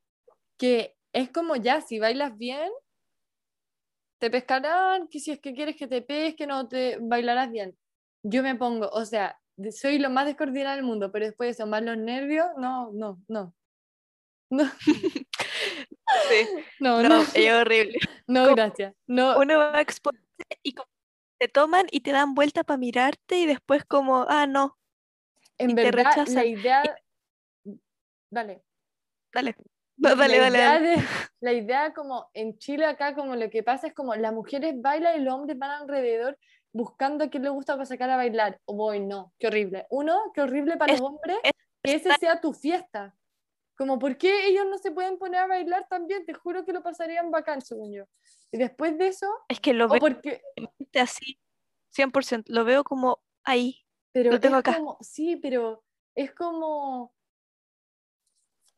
que 0.57 0.95
es 1.11 1.29
como 1.31 1.57
ya, 1.57 1.81
si 1.81 1.99
bailas 1.99 2.37
bien, 2.37 2.71
te 4.21 4.29
pescarán, 4.31 5.09
que 5.09 5.19
si 5.19 5.31
es 5.31 5.41
que 5.41 5.53
quieres 5.53 5.75
que 5.75 5.87
te 5.87 6.01
pesque, 6.01 6.47
no 6.47 6.69
te 6.69 6.97
bailarás 7.01 7.51
bien. 7.51 7.77
Yo 8.23 8.41
me 8.41 8.55
pongo, 8.55 8.87
o 8.93 9.03
sea, 9.03 9.37
soy 9.71 9.99
lo 9.99 10.09
más 10.09 10.27
descoordinada 10.27 10.77
del 10.77 10.85
mundo, 10.85 11.11
pero 11.11 11.25
después 11.25 11.47
de 11.47 11.51
eso, 11.51 11.67
más 11.67 11.83
los 11.83 11.97
nervios, 11.97 12.47
no, 12.57 12.89
no, 12.93 13.21
no. 13.27 13.53
No, 14.51 14.63
Sí, 16.29 16.47
no, 16.79 17.01
no, 17.01 17.09
no, 17.09 17.21
es 17.33 17.53
horrible. 17.53 17.97
no, 18.27 18.43
como- 18.43 18.55
gracias. 18.55 18.93
No, 19.07 19.37
Uno 19.39 19.57
va 19.57 19.77
a 19.77 19.81
exponerse 19.81 20.25
y 20.63 20.73
te 21.39 21.47
toman 21.47 21.87
y 21.91 22.01
te 22.01 22.11
dan 22.11 22.33
vuelta 22.35 22.63
para 22.63 22.77
mirarte 22.77 23.37
y 23.39 23.45
después 23.45 23.83
como, 23.85 24.25
ah, 24.29 24.45
no, 24.47 24.77
en 25.57 25.71
y 25.71 25.75
te 25.75 25.83
verdad, 25.83 26.03
la 26.03 26.09
rechazan. 26.11 26.45
idea. 26.47 26.83
Dale. 28.31 28.63
dale, 29.33 29.55
no, 29.97 30.09
la 30.09 30.15
dale, 30.15 30.37
dale, 30.39 30.57
idea 30.57 30.73
dale. 30.73 30.87
de- 30.97 31.03
la 31.41 31.53
idea 31.53 31.93
como 31.93 32.29
en 32.33 32.57
Chile 32.57 32.85
acá, 32.85 33.15
como 33.15 33.35
lo 33.35 33.49
que 33.49 33.63
pasa 33.63 33.87
es 33.87 33.93
como 33.93 34.13
las 34.15 34.33
mujeres 34.33 34.73
bailan 34.79 35.19
y 35.21 35.23
los 35.23 35.33
hombres 35.33 35.57
van 35.57 35.71
alrededor 35.71 36.37
buscando 36.71 37.23
a 37.25 37.29
quién 37.29 37.43
le 37.43 37.49
gusta 37.49 37.73
para 37.73 37.85
sacar 37.85 38.09
a 38.09 38.15
bailar. 38.17 38.59
O 38.65 38.75
voy, 38.75 38.99
no, 38.99 39.33
qué 39.39 39.47
horrible. 39.47 39.87
Uno, 39.89 40.31
qué 40.33 40.41
horrible 40.41 40.77
para 40.77 40.93
Es- 40.93 40.99
los 40.99 41.09
hombres 41.09 41.37
es- 41.43 41.51
que 41.83 41.93
ese 41.95 42.13
sea 42.19 42.39
tu 42.39 42.53
fiesta. 42.53 43.15
Como, 43.79 43.97
¿por 43.97 44.17
qué 44.17 44.47
ellos 44.47 44.65
no 44.69 44.77
se 44.77 44.91
pueden 44.91 45.17
poner 45.17 45.39
a 45.39 45.47
bailar 45.47 45.87
también? 45.89 46.25
Te 46.25 46.33
juro 46.33 46.65
que 46.65 46.73
lo 46.73 46.83
pasarían 46.83 47.31
bacán, 47.31 47.61
según 47.61 47.93
yo. 47.93 48.03
Y 48.51 48.57
después 48.57 48.97
de 48.97 49.07
eso, 49.07 49.25
Es 49.47 49.61
que 49.61 49.73
lo 49.73 49.87
veo 49.87 50.01
porque, 50.01 50.41
así, 51.01 51.39
100%, 51.91 52.51
lo 52.51 52.65
veo 52.65 52.83
como 52.83 53.21
ahí. 53.45 53.85
pero 54.11 54.31
Lo 54.31 54.39
tengo 54.41 54.57
acá. 54.57 54.75
como, 54.75 54.97
sí, 54.99 55.37
pero 55.37 55.81
es 56.13 56.33
como, 56.33 57.13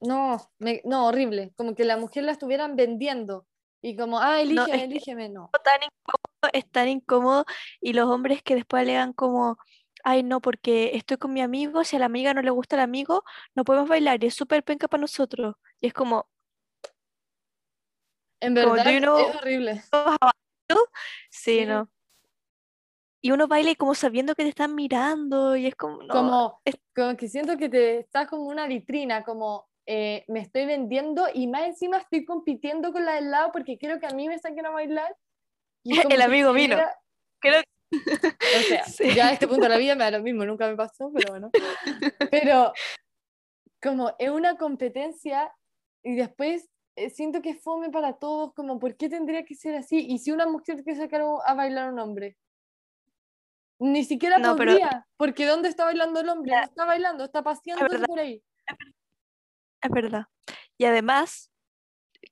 no, 0.02 0.38
me- 0.60 0.84
no, 0.86 1.08
horrible. 1.08 1.52
Como 1.56 1.74
que 1.74 1.84
la 1.84 1.98
mujer 1.98 2.24
la 2.24 2.34
estuvieran 2.34 2.76
vendiendo. 2.76 3.48
Y 3.82 3.96
como, 3.96 4.20
ah, 4.20 4.40
elígeme, 4.40 4.78
es 4.78 4.84
elígeme, 4.84 5.30
no. 5.30 5.50
tan 5.64 5.82
incómodo, 5.82 6.52
es 6.54 6.70
tan 6.70 6.88
incómodo 6.90 7.46
y 7.80 7.94
los 7.94 8.08
hombres 8.08 8.44
que 8.44 8.54
después 8.54 8.82
alegan 8.82 9.14
como, 9.14 9.58
ay 10.04 10.24
no, 10.24 10.42
porque 10.42 10.92
estoy 10.96 11.18
con 11.18 11.34
mi 11.34 11.42
amigo, 11.42 11.84
si 11.84 11.96
a 11.96 12.00
la 12.00 12.06
amiga 12.06 12.34
no 12.34 12.42
le 12.42 12.50
gusta 12.52 12.76
el 12.76 12.82
amigo, 12.82 13.24
no 13.56 13.64
podemos 13.64 13.90
bailar 13.90 14.24
y 14.24 14.28
es 14.28 14.36
súper 14.36 14.64
penca 14.64 14.88
para 14.88 15.02
nosotros. 15.02 15.56
Y 15.80 15.88
es 15.88 15.94
como, 15.94 16.30
En 18.40 18.56
Como, 18.56 18.74
verdad 18.74 18.86
do 18.86 18.92
you 18.92 19.00
know- 19.00 19.30
es 19.30 19.36
horrible. 19.36 19.82
sí, 21.30 21.60
Sí. 21.60 21.66
no. 21.66 21.90
Y 23.24 23.32
uno 23.32 23.48
baila 23.48 23.70
y 23.72 23.76
como 23.76 23.94
sabiendo 23.94 24.34
que 24.34 24.44
te 24.44 24.50
están 24.50 24.74
mirando 24.74 25.56
y 25.56 25.68
es 25.68 25.76
como, 25.76 26.02
no, 26.02 26.08
Como, 26.08 26.62
es- 26.66 26.80
como 26.96 27.16
que 27.18 27.28
siento 27.28 27.56
que 27.58 27.70
te 27.70 28.00
estás 28.00 28.28
como 28.28 28.44
una 28.48 28.66
vitrina, 28.66 29.24
como 29.24 29.70
eh, 29.86 30.26
me 30.28 30.40
estoy 30.40 30.66
vendiendo 30.66 31.28
y 31.34 31.48
más 31.48 31.64
encima 31.64 31.98
estoy 31.98 32.26
compitiendo 32.26 32.92
con 32.92 33.06
la 33.06 33.16
del 33.16 33.30
lado 33.30 33.52
porque 33.52 33.78
quiero 33.78 34.00
que 34.00 34.08
a 34.08 34.12
mí 34.12 34.28
me 34.28 34.40
saquen 34.40 34.66
a 34.66 34.72
bailar. 34.72 35.16
Y 35.84 35.92
como 36.10 36.16
El 36.16 36.22
amigo 36.24 36.52
vino. 36.54 36.78
creo 37.40 37.62
O 38.58 38.62
sea, 38.68 38.84
Sí. 38.86 39.14
ya 39.16 39.28
a 39.28 39.34
este 39.34 39.48
punto 39.48 39.64
de 39.64 39.70
la 39.70 39.78
vida 39.78 39.96
me 39.96 40.04
da 40.04 40.12
lo 40.18 40.24
mismo, 40.24 40.46
nunca 40.46 40.68
me 40.68 40.76
pasó, 40.76 41.12
pero 41.14 41.32
bueno. 41.32 41.52
Pero 42.32 42.74
como 43.82 44.14
es 44.20 44.30
una 44.30 44.56
competencia 44.58 45.54
y 46.04 46.16
después 46.16 46.70
eh, 46.96 47.10
siento 47.10 47.42
que 47.42 47.52
es 47.52 47.62
fome 47.64 47.90
para 47.90 48.14
todos, 48.14 48.54
como 48.54 48.80
¿por 48.80 48.96
qué 48.98 49.10
tendría 49.10 49.44
que 49.46 49.56
ser 49.56 49.76
así? 49.76 50.06
Y 50.08 50.20
si 50.20 50.32
una 50.32 50.48
mujer 50.48 50.84
quiere 50.84 51.00
sacar 51.00 51.22
a- 51.46 51.54
bailar 51.54 51.88
a 51.88 51.92
un 51.92 52.00
hombre. 52.00 52.38
Ni 53.80 54.04
siquiera 54.04 54.38
No, 54.38 54.56
pero- 54.56 54.72
podría, 54.74 55.08
porque 55.18 55.46
¿dónde 55.46 55.70
está 55.70 55.86
bailando 55.86 56.20
el 56.20 56.30
hombre? 56.30 56.52
No 56.56 56.62
está 56.64 56.86
bailando, 56.86 57.24
está 57.26 57.42
paseando 57.44 57.88
verdad. 57.88 58.06
por 58.06 58.20
ahí. 58.20 58.44
es 59.82 59.90
verdad. 59.90 60.26
Y 60.78 60.86
además, 60.86 61.52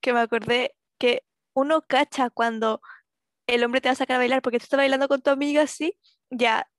que 0.02 0.14
me 0.14 0.20
acordé 0.20 0.76
que 1.00 1.24
uno 1.54 1.82
cacha 1.82 2.30
cuando 2.30 2.82
el 3.56 3.64
hombre 3.64 3.82
te 3.82 3.90
va 3.90 3.94
a 3.94 3.96
sacar 3.96 4.16
a 4.16 4.20
bailar 4.20 4.42
porque 4.42 4.60
tú 4.60 4.64
estás 4.64 4.78
bailando 4.78 5.08
con 5.08 5.22
tu 5.22 5.30
amiga 5.30 5.64
así, 5.64 5.98
ya 6.30 6.70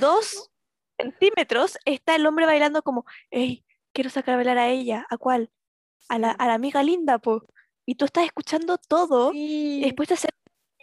dos 0.00 0.50
centímetros 0.98 1.78
está 1.84 2.16
el 2.16 2.26
hombre 2.26 2.46
bailando 2.46 2.82
como, 2.82 3.04
hey, 3.30 3.64
quiero 3.92 4.10
sacar 4.10 4.34
a 4.34 4.36
bailar 4.36 4.58
a 4.58 4.68
ella, 4.68 5.06
¿a 5.10 5.16
cuál? 5.16 5.50
A 6.08 6.18
la, 6.18 6.30
a 6.30 6.46
la 6.46 6.54
amiga 6.54 6.82
linda, 6.82 7.18
po. 7.18 7.44
Y 7.86 7.96
tú 7.96 8.04
estás 8.04 8.24
escuchando 8.24 8.78
todo 8.78 9.30
y 9.34 9.80
después 9.82 10.08
te 10.08 10.16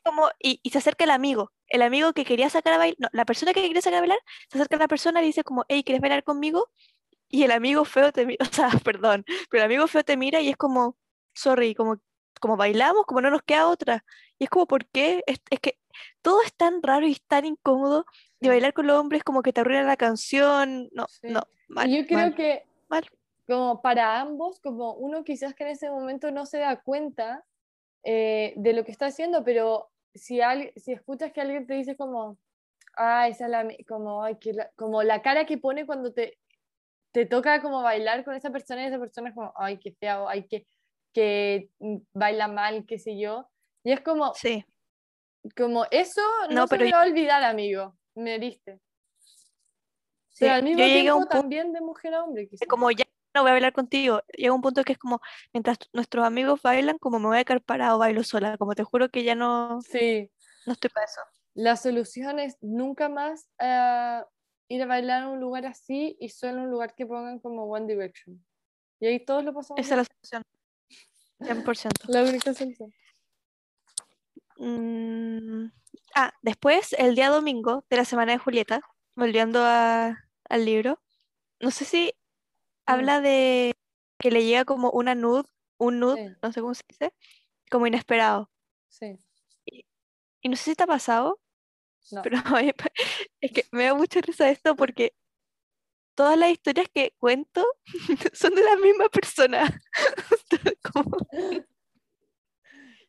como, 0.03 0.29
y, 0.39 0.59
y 0.63 0.69
se 0.69 0.79
acerca 0.79 1.05
el 1.05 1.11
amigo, 1.11 1.51
el 1.67 1.81
amigo 1.81 2.13
que 2.13 2.25
quería 2.25 2.49
sacar 2.49 2.73
a 2.73 2.77
bailar, 2.77 2.97
no, 2.99 3.07
la 3.13 3.25
persona 3.25 3.53
que 3.53 3.61
quería 3.61 3.81
sacar 3.81 3.97
a 3.97 4.01
bailar, 4.01 4.19
se 4.49 4.57
acerca 4.57 4.75
a 4.75 4.79
la 4.79 4.87
persona 4.87 5.21
y 5.21 5.27
dice 5.27 5.43
como, 5.43 5.65
hey, 5.69 5.83
¿quieres 5.83 6.01
bailar 6.01 6.23
conmigo? 6.23 6.69
Y 7.29 7.43
el 7.43 7.51
amigo 7.51 7.85
feo 7.85 8.11
te 8.11 8.25
mira, 8.25 8.45
o 8.49 8.53
sea, 8.53 8.69
perdón, 8.83 9.25
pero 9.49 9.63
el 9.63 9.65
amigo 9.65 9.87
feo 9.87 10.03
te 10.03 10.17
mira 10.17 10.41
y 10.41 10.49
es 10.49 10.57
como, 10.57 10.97
sorry, 11.33 11.73
como, 11.75 11.97
como 12.43 12.57
bailamos, 12.57 13.05
como 13.05 13.21
no 13.21 13.29
nos 13.31 13.41
queda 13.43 13.69
otra. 13.69 14.03
Y 14.37 14.43
es 14.43 14.49
como, 14.49 14.67
¿por 14.67 14.85
qué? 14.87 15.23
Es, 15.27 15.39
es 15.49 15.61
que 15.61 15.79
todo 16.21 16.41
es 16.41 16.53
tan 16.53 16.83
raro 16.83 17.07
y 17.07 17.15
tan 17.15 17.45
incómodo 17.45 18.05
de 18.41 18.49
bailar 18.49 18.73
con 18.73 18.85
los 18.85 18.99
hombres 18.99 19.23
como 19.23 19.41
que 19.41 19.53
te 19.53 19.61
arruina 19.61 19.83
la 19.83 19.95
canción. 19.95 20.89
No, 20.91 21.05
Sí. 21.07 21.29
no, 21.29 21.41
mal, 21.69 21.89
yo 21.89 22.05
creo 22.05 22.17
mal, 22.17 22.35
que 22.35 22.65
mal. 22.89 23.05
como 23.47 23.81
para 23.81 24.19
ambos, 24.19 24.59
como 24.59 24.93
uno 24.95 25.23
quizás 25.23 25.53
que 25.55 25.63
en 25.63 25.69
ese 25.69 25.89
momento 25.89 26.31
no 26.31 26.45
se 26.45 26.57
da 26.57 26.81
cuenta 26.81 27.45
eh, 28.03 28.53
de 28.57 28.73
lo 28.73 28.83
que 28.83 28.91
está 28.91 29.05
haciendo, 29.05 29.45
pero 29.45 29.89
si, 30.13 30.41
al- 30.41 30.73
si 30.75 30.91
escuchas 30.91 31.31
que 31.31 31.39
alguien 31.39 31.65
te 31.65 31.75
dice 31.75 31.95
como, 31.95 32.37
ah, 32.97 33.29
esa 33.29 33.45
es 33.45 33.51
la, 33.51 33.63
mi-", 33.63 33.77
como, 33.85 34.21
ay, 34.21 34.37
que 34.37 34.51
la, 34.51 34.69
como 34.75 35.01
la 35.01 35.21
cara 35.21 35.45
que 35.45 35.57
pone 35.57 35.85
cuando 35.85 36.11
te, 36.13 36.37
te 37.13 37.25
toca 37.25 37.61
como 37.61 37.81
bailar 37.81 38.25
con 38.25 38.35
esa 38.35 38.51
persona 38.51 38.83
y 38.83 38.87
esa 38.87 38.99
persona 38.99 39.29
es 39.29 39.35
como, 39.35 39.53
ay, 39.55 39.79
qué 39.79 39.93
feo, 39.93 40.27
ay, 40.27 40.45
que, 40.47 40.67
que 41.13 41.69
mm, 41.79 41.97
baila 42.13 42.47
mal, 42.47 42.85
qué 42.85 42.97
sé 42.99 43.17
yo. 43.19 43.49
Y 43.83 43.91
es 43.91 44.01
como, 44.01 44.33
Sí, 44.33 44.65
como 45.55 45.85
eso 45.91 46.21
no, 46.49 46.55
No, 46.55 46.67
se 46.67 46.75
pero 46.75 46.85
me 46.85 46.91
va 46.91 47.03
a 47.03 47.05
olvidar, 47.07 47.43
amigo, 47.43 47.97
me 48.15 48.35
heriste. 48.35 48.79
sí. 50.29 50.39
Pero 50.39 50.53
al 50.53 50.61
Yo 50.61 50.67
mismo 50.67 50.83
a 50.83 50.87
tiempo 50.87 51.15
un 51.15 51.21
punto 51.23 51.37
también 51.37 51.73
de 51.73 51.81
mujer 51.81 52.13
a 52.15 52.23
hombre, 52.23 52.47
quizás. 52.47 52.67
como 52.67 52.89
ya 52.91 53.05
no 53.35 53.41
voy 53.41 53.49
a 53.49 53.53
bailar 53.53 53.73
contigo. 53.73 54.21
Llega 54.37 54.53
un 54.53 54.61
punto 54.61 54.83
que 54.83 54.93
es 54.93 54.99
como, 54.99 55.19
mientras 55.53 55.77
nuestros 55.91 56.25
amigos 56.25 56.61
bailan, 56.61 56.97
como 56.99 57.19
me 57.19 57.27
voy 57.27 57.37
a 57.39 57.43
quedar 57.43 57.61
parado, 57.61 57.97
bailo 57.97 58.23
sola. 58.23 58.57
Como 58.57 58.73
te 58.75 58.83
juro 58.83 59.09
que 59.09 59.23
ya 59.23 59.33
no, 59.35 59.81
Sí. 59.81 60.29
no 60.65 60.73
estoy 60.73 60.89
para 60.91 61.05
eso. 61.05 61.21
La 61.55 61.75
solución 61.75 62.39
es 62.39 62.57
nunca 62.61 63.09
más 63.09 63.47
ah, 63.59 64.25
ir 64.69 64.81
a 64.83 64.85
bailar 64.85 65.23
a 65.23 65.27
un 65.29 65.39
lugar 65.39 65.65
así 65.65 66.15
y 66.19 66.29
solo 66.29 66.61
un 66.63 66.69
lugar 66.71 66.93
que 66.95 67.05
pongan 67.05 67.39
como 67.39 67.65
One 67.65 67.87
Direction. 67.87 68.43
Y 68.99 69.07
ahí 69.07 69.19
todos 69.25 69.43
lo 69.43 69.53
pasamos. 69.53 69.79
Esa 69.79 69.95
es 69.95 69.97
la 69.97 70.05
solución. 70.05 70.43
100%. 71.45 72.05
la 72.07 72.23
única 72.23 72.53
solución. 72.53 72.93
Mm, 74.57 75.67
Ah, 76.15 76.31
después, 76.43 76.93
el 76.99 77.15
día 77.15 77.29
domingo 77.29 77.85
de 77.89 77.97
la 77.97 78.05
semana 78.05 78.33
de 78.33 78.37
Julieta, 78.37 78.81
volviendo 79.15 79.63
a- 79.63 80.15
al 80.47 80.65
libro, 80.65 81.01
no 81.59 81.71
sé 81.71 81.85
si 81.85 82.13
habla 82.85 83.19
de 83.19 83.73
que 84.19 84.29
le 84.29 84.45
llega 84.45 84.63
como 84.63 84.91
una 84.91 85.15
nude, 85.15 85.43
un 85.77 85.99
nude, 85.99 86.29
Sí. 86.29 86.35
no 86.43 86.51
sé 86.51 86.61
cómo 86.61 86.73
se 86.75 86.83
dice, 86.87 87.13
como 87.71 87.87
inesperado. 87.87 88.51
Sí. 88.89 89.17
Y 89.65 90.49
no 90.49 90.55
sé 90.55 90.63
si 90.71 90.75
te 90.75 90.83
ha 90.83 90.87
pasado, 90.87 91.39
No. 92.11 92.21
pero 92.21 92.37
es 93.41 93.51
que 93.51 93.65
me 93.71 93.85
da 93.85 93.95
mucha 93.95 94.21
risa 94.21 94.49
esto 94.49 94.75
porque 94.75 95.15
todas 96.15 96.37
las 96.37 96.51
historias 96.51 96.87
que 96.93 97.13
cuento 97.17 97.65
son 98.33 98.53
de 98.55 98.63
la 98.63 98.75
misma 98.77 99.09
persona. 99.09 99.79
Como- 100.93 101.17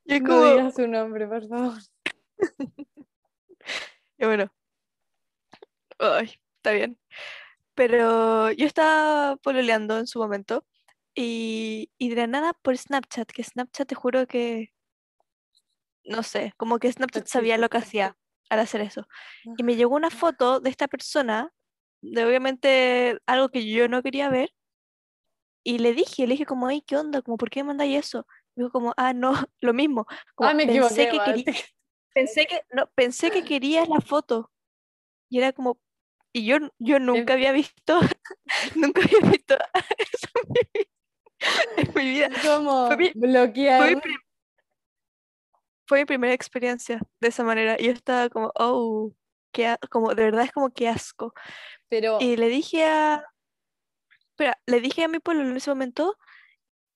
y 0.07 0.14
es 0.14 0.22
No 0.22 0.28
como, 0.28 0.44
digas 0.44 0.74
su 0.74 0.86
nombre, 0.86 1.26
por 1.26 1.48
favor. 1.48 1.78
y 4.18 4.24
bueno, 4.26 4.52
ay, 5.98 6.38
está 6.57 6.72
bien. 6.72 6.98
Pero 7.74 8.52
yo 8.52 8.66
estaba 8.66 9.36
pololeando 9.36 9.98
en 9.98 10.07
su 10.07 10.18
momento 10.18 10.64
y, 11.14 11.90
y 11.98 12.11
de 12.11 12.16
la 12.16 12.26
nada 12.26 12.52
por 12.52 12.76
Snapchat, 12.76 13.30
que 13.32 13.42
Snapchat 13.42 13.88
te 13.88 13.94
juro 13.94 14.26
que, 14.26 14.72
no 16.05 16.22
sé, 16.22 16.52
como 16.57 16.78
que 16.78 16.92
Snapchat 16.92 17.26
sabía 17.26 17.59
lo 17.59 17.68
que 17.68 17.78
hacía 17.78 18.16
al 18.50 18.61
hacer 18.61 18.82
eso. 18.82 19.09
Y 19.57 19.62
me 19.62 19.74
llegó 19.74 19.94
una 19.96 20.11
foto 20.11 20.61
de 20.61 20.70
esta 20.70 20.86
persona, 20.86 21.52
de 22.12 22.24
obviamente 22.24 23.18
algo 23.26 23.48
que 23.48 23.66
yo 23.70 23.88
no 23.88 24.02
quería 24.02 24.28
ver, 24.28 24.50
y 25.66 25.78
le 25.78 25.94
dije, 25.94 26.26
le 26.26 26.34
dije 26.34 26.46
como, 26.46 26.68
hey, 26.68 26.82
¿qué 26.86 26.96
onda? 26.96 27.22
Como, 27.22 27.38
¿por 27.38 27.48
qué 27.48 27.62
me 27.62 27.68
mandáis 27.68 27.96
eso? 28.07 28.26
Y 28.55 28.61
dijo 28.61 28.70
como, 28.70 28.92
ah, 28.96 29.12
no, 29.14 29.32
lo 29.61 29.72
mismo. 29.72 30.07
Como, 30.34 30.50
Ah, 30.50 30.55
me 30.55 30.66
pensé 30.66 31.09
que 31.09 31.18
quería, 31.24 31.44
pensé 32.14 32.46
que, 32.46 32.61
no, 32.70 32.86
pensé 32.94 33.30
que 33.30 33.44
querías 33.44 33.88
la 33.88 34.00
foto. 34.00 34.50
Y 35.30 35.38
era 35.38 35.52
como, 35.52 35.80
y 36.32 36.44
yo, 36.44 36.59
yo 36.78 36.98
nunca 36.98 37.32
había 37.32 37.52
visto, 37.52 37.98
nunca 38.76 39.00
había 39.02 39.30
visto 39.30 39.57
eso 39.98 40.28
en 41.76 41.94
mi 41.94 42.11
vida. 42.11 42.28
Como 42.42 42.86
Fue 42.88 42.96
mi- 42.96 43.12
bloquear. 43.14 43.80
Fue 43.80 43.96
mi, 43.96 44.14
fue 45.86 45.98
mi 46.00 46.05
primera 46.05 46.34
experiencia 46.34 47.00
de 47.20 47.28
esa 47.28 47.42
manera. 47.42 47.76
Y 47.78 47.86
yo 47.86 47.92
estaba 47.92 48.28
como, 48.28 48.52
oh, 48.55 49.12
qué 49.52 49.76
como, 49.90 50.14
de 50.14 50.24
verdad 50.24 50.44
es 50.44 50.52
como 50.52 50.70
que 50.70 50.88
asco. 50.88 51.32
Pero 51.89 52.18
Y 52.20 52.37
le 52.37 52.49
dije 52.49 52.85
a, 52.85 53.24
espera, 54.30 54.59
le 54.66 54.80
dije 54.80 55.05
a 55.05 55.09
mi 55.09 55.20
pueblo 55.20 55.43
en 55.43 55.57
ese 55.57 55.70
momento, 55.70 56.16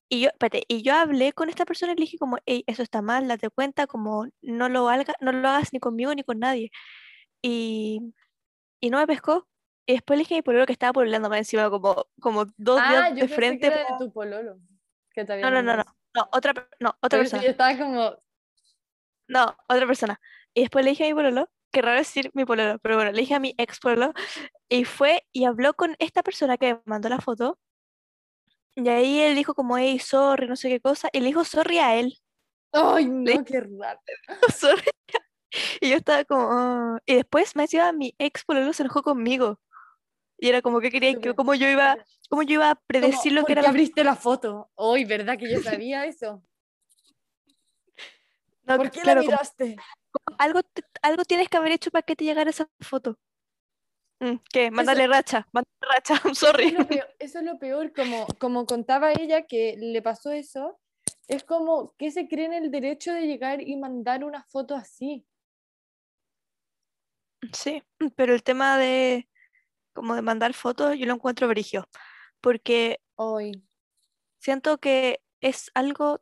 y 0.09 0.23
yo, 0.23 0.29
espérate, 0.29 0.65
y 0.69 0.83
yo 0.83 0.95
hablé 0.95 1.33
con 1.33 1.51
esta 1.51 1.67
persona 1.67 1.93
y 1.93 1.97
le 1.97 2.03
dije 2.03 2.19
como, 2.19 2.39
hey, 2.47 2.65
eso 2.67 2.83
está 2.83 3.03
mal, 3.03 3.29
date 3.29 3.51
cuenta, 3.51 3.87
como 3.87 4.27
no 4.41 4.69
lo 4.69 4.89
haga, 4.89 5.15
no 5.21 5.33
lo 5.33 5.49
hagas 5.49 5.73
ni 5.73 5.81
conmigo 5.81 6.15
ni 6.15 6.23
con 6.23 6.39
nadie. 6.39 6.71
Y, 7.43 8.15
y 8.81 8.91
no 8.91 8.99
me 8.99 9.07
pescó. 9.07 9.47
Y 9.87 9.93
después 9.93 10.19
le 10.19 10.23
dije 10.23 10.35
a 10.35 10.39
mi 10.39 10.43
pololo 10.43 10.67
que 10.67 10.73
estaba 10.73 10.93
pololeando 10.95 11.29
más 11.29 11.39
encima, 11.39 11.69
como, 11.69 12.07
como 12.21 12.47
dos 12.57 12.81
ah, 12.83 12.91
días 12.91 13.11
yo 13.11 13.27
de 13.27 13.29
frente. 13.29 13.69
que 13.69 13.75
era 13.75 13.85
de 13.85 13.99
tu 13.99 14.13
pololo. 14.13 14.59
Que 15.13 15.25
No, 15.25 15.51
no, 15.51 15.63
no, 15.63 15.77
no, 15.77 15.85
no, 16.15 16.29
otra, 16.33 16.55
no, 16.81 16.97
otra 17.01 17.19
persona. 17.19 17.43
yo 17.43 17.51
estaba 17.51 17.77
como, 17.77 18.17
No, 19.29 19.57
otra 19.69 19.87
persona. 19.87 20.21
Y 20.55 20.63
después 20.63 20.85
le 20.85 20.93
dije 20.93 21.05
a 21.05 21.09
mi 21.09 21.15
pololo, 21.15 21.51
que 21.73 21.83
raro 21.83 21.99
decir 21.99 22.31
mi 22.35 22.45
pololo, 22.45 22.79
pero 22.81 22.97
bueno, 22.97 23.13
le 23.13 23.21
dije 23.21 23.35
a 23.35 23.41
mi 23.41 23.55
ex 23.59 23.81
pololo, 23.81 24.13
y 24.69 24.85
fue 24.85 25.25
y 25.33 25.45
habló 25.47 25.75
con 25.75 25.97
esta 25.99 26.23
persona 26.23 26.57
que 26.59 26.75
me 26.75 26.81
mandó 26.87 27.09
la 27.09 27.21
foto. 27.21 27.59
Y 28.77 28.89
ahí 28.89 29.21
él 29.21 29.35
dijo 29.35 29.55
como, 29.55 29.77
hey, 29.77 29.99
sorry, 29.99 30.47
no 30.47 30.57
sé 30.57 30.69
qué 30.69 30.81
cosa, 30.81 31.09
y 31.13 31.21
le 31.21 31.27
dijo 31.27 31.45
sorry 31.45 31.79
a 31.79 31.97
él, 31.97 32.19
ay, 32.73 33.07
Le- 33.07 33.37
no, 33.39 33.45
qué 33.45 33.61
raro. 33.61 34.01
sorry. 34.57 34.83
Y 35.81 35.91
yo 35.91 35.97
estaba 35.97 36.25
como, 36.25 36.49
"Ah". 36.53 36.99
y 37.07 37.15
después 37.17 37.57
me 37.57 37.63
decía 37.65 37.93
mi 37.93 38.15
ex 38.19 38.45
pololo 38.45 38.73
se 38.73 38.83
enojó 38.85 39.03
conmigo. 39.03 39.61
Y 40.39 40.49
era 40.49 40.63
como 40.63 40.81
que 40.81 40.91
quería 40.91 41.15
que, 41.21 41.35
cómo 41.35 41.55
yo 41.55 41.69
iba, 41.69 41.97
cómo 42.29 42.43
yo 42.43 42.55
iba 42.55 42.71
a 42.71 42.75
Como, 42.75 42.87
predecir 42.87 43.33
lo 43.33 43.41
¿por 43.43 43.47
que 43.49 43.53
era 43.55 43.63
qué 43.63 43.69
abriste 43.69 44.05
la 44.05 44.17
foto? 44.17 44.71
Ay, 44.77 45.05
¿verdad 45.05 45.39
que 45.39 45.51
yo 45.51 45.59
sabía 45.63 46.07
eso? 46.07 46.43
No, 48.65 48.77
¿Por 48.77 48.91
qué 48.91 49.01
claro, 49.01 49.21
la 49.21 49.27
como 49.27 49.33
miraste? 49.33 49.77
Algo, 50.39 50.61
algo 51.03 51.25
tienes 51.25 51.49
que 51.49 51.57
haber 51.57 51.73
hecho 51.73 51.91
para 51.91 52.03
que 52.03 52.17
te 52.17 52.25
llegara 52.25 52.51
esa 52.51 52.69
foto. 52.81 53.19
Mm, 54.21 54.37
¿Qué? 54.53 54.71
Mándale 54.71 55.07
racha, 55.07 55.47
mándale 55.53 55.77
racha, 55.81 56.15
I'm 56.25 56.33
Eso 56.33 56.47
sorry. 56.47 56.67
es 56.69 56.73
lo 56.73 56.87
peor, 56.87 57.09
eso 57.19 57.39
es 57.39 57.45
lo 57.45 57.59
peor, 57.59 57.93
como, 57.93 58.27
como 58.39 58.67
contaba 58.67 59.13
ella 59.13 59.47
que 59.47 59.77
le 59.79 60.03
pasó 60.03 60.33
eso, 60.33 60.81
es 61.29 61.45
como 61.45 61.95
que 61.97 62.11
se 62.11 62.29
cree 62.29 62.47
en 62.47 62.55
el 62.55 62.71
derecho 62.71 63.13
de 63.13 63.27
llegar 63.27 63.63
y 63.63 63.77
mandar 63.77 64.25
una 64.25 64.43
foto 64.45 64.75
así. 64.75 65.27
Sí, 67.53 67.83
pero 68.17 68.35
el 68.35 68.43
tema 68.43 68.77
de 68.79 69.29
como 69.95 70.15
de 70.15 70.23
mandar 70.23 70.55
fotos 70.55 70.97
yo 70.97 71.07
lo 71.07 71.15
encuentro 71.15 71.49
brigio, 71.49 71.89
porque 72.41 73.01
Hoy. 73.17 73.65
siento 74.39 74.79
que 74.79 75.23
es 75.41 75.71
algo 75.75 76.21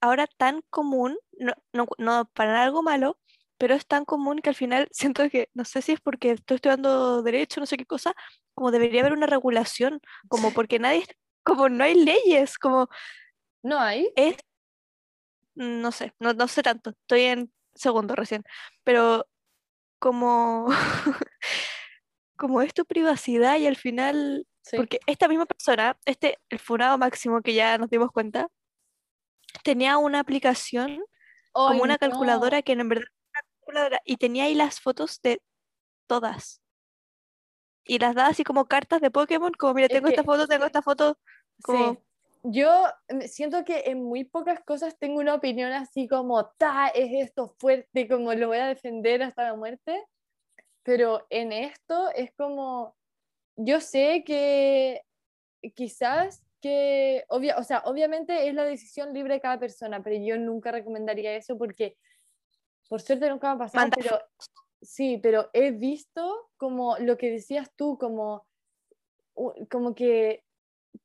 ahora 0.00 0.26
tan 0.26 0.62
común, 0.70 1.18
no, 1.38 1.52
no, 1.72 1.86
no 1.98 2.30
para 2.34 2.62
algo 2.64 2.82
malo, 2.82 3.18
pero 3.58 3.74
es 3.74 3.86
tan 3.86 4.04
común 4.04 4.40
que 4.40 4.50
al 4.50 4.54
final 4.54 4.88
siento 4.92 5.28
que, 5.30 5.50
no 5.54 5.64
sé 5.64 5.82
si 5.82 5.92
es 5.92 6.00
porque 6.00 6.32
estoy 6.32 6.56
estudiando 6.56 7.22
derecho, 7.22 7.60
no 7.60 7.66
sé 7.66 7.76
qué 7.76 7.86
cosa, 7.86 8.14
como 8.54 8.70
debería 8.70 9.00
haber 9.02 9.12
una 9.14 9.26
regulación, 9.26 10.00
como 10.28 10.52
porque 10.52 10.78
nadie, 10.78 11.04
como 11.44 11.68
no 11.68 11.84
hay 11.84 11.94
leyes, 11.94 12.58
como 12.58 12.88
¿No 13.62 13.78
hay? 13.78 14.08
es, 14.16 14.36
no 15.54 15.92
sé, 15.92 16.12
no, 16.20 16.32
no 16.34 16.48
sé 16.48 16.62
tanto, 16.62 16.90
estoy 16.90 17.22
en 17.22 17.52
segundo 17.74 18.14
recién, 18.14 18.44
pero 18.84 19.26
como, 20.00 20.68
como 22.36 22.62
es 22.62 22.74
tu 22.74 22.84
privacidad 22.84 23.56
y 23.58 23.66
al 23.66 23.76
final, 23.76 24.46
Sí. 24.62 24.76
porque 24.76 24.98
esta 25.06 25.28
misma 25.28 25.46
persona, 25.46 25.96
este, 26.06 26.38
el 26.48 26.58
funado 26.58 26.98
máximo 26.98 27.40
que 27.42 27.54
ya 27.54 27.78
nos 27.78 27.88
dimos 27.88 28.10
cuenta, 28.10 28.48
tenía 29.62 29.98
una 29.98 30.20
aplicación 30.20 31.02
como 31.52 31.70
Ay, 31.70 31.80
una 31.80 31.94
no. 31.94 31.98
calculadora 31.98 32.62
que 32.62 32.72
en 32.72 32.88
verdad 32.88 33.04
era 33.04 33.12
una 33.32 33.42
calculadora 33.60 34.00
y 34.04 34.16
tenía 34.16 34.44
ahí 34.44 34.54
las 34.54 34.80
fotos 34.80 35.20
de 35.22 35.40
todas. 36.06 36.60
Y 37.84 37.98
las 37.98 38.14
daba 38.14 38.28
así 38.28 38.42
como 38.44 38.66
cartas 38.66 39.00
de 39.00 39.10
Pokémon, 39.10 39.52
como 39.52 39.74
mira, 39.74 39.86
Es 39.86 39.92
tengo 39.92 40.08
esta 40.08 40.22
que- 40.22 40.26
foto, 40.26 40.46
tengo 40.46 40.64
esta 40.66 40.82
foto, 40.82 41.18
como 41.62 41.94
Sí. 41.94 41.98
Yo 42.48 42.84
me 43.08 43.26
siento 43.26 43.64
que 43.64 43.84
en 43.86 44.04
muy 44.04 44.22
pocas 44.22 44.60
cosas 44.64 44.96
tengo 44.98 45.18
una 45.18 45.34
opinión 45.34 45.72
así 45.72 46.06
como, 46.06 46.46
ta, 46.58 46.86
es 46.88 47.10
esto 47.28 47.48
fuerte, 47.58 48.06
como 48.06 48.32
lo 48.34 48.46
voy 48.48 48.58
a 48.58 48.66
defender 48.68 49.20
hasta 49.24 49.42
la 49.44 49.54
muerte. 49.56 50.04
Pero 50.84 51.26
en 51.30 51.50
esto 51.50 52.08
es 52.14 52.30
como, 52.36 52.94
yo 53.56 53.80
sé 53.80 54.22
que 54.24 55.02
quizás 55.74 56.45
que, 56.66 57.24
obvia, 57.28 57.56
o 57.58 57.62
sea, 57.62 57.82
obviamente 57.84 58.48
es 58.48 58.54
la 58.54 58.64
decisión 58.64 59.12
libre 59.12 59.34
de 59.34 59.40
cada 59.40 59.58
persona, 59.58 60.02
pero 60.02 60.16
yo 60.16 60.36
nunca 60.38 60.72
recomendaría 60.72 61.36
eso 61.36 61.56
porque, 61.56 61.96
por 62.88 63.00
suerte 63.00 63.28
nunca 63.28 63.48
me 63.48 63.54
ha 63.54 63.58
pasado, 63.66 63.90
pero 63.94 64.18
sí, 64.82 65.18
pero 65.22 65.50
he 65.52 65.70
visto 65.70 66.50
como 66.56 66.96
lo 66.98 67.16
que 67.16 67.30
decías 67.30 67.70
tú, 67.76 67.96
como, 67.98 68.46
como 69.70 69.94
que 69.94 70.44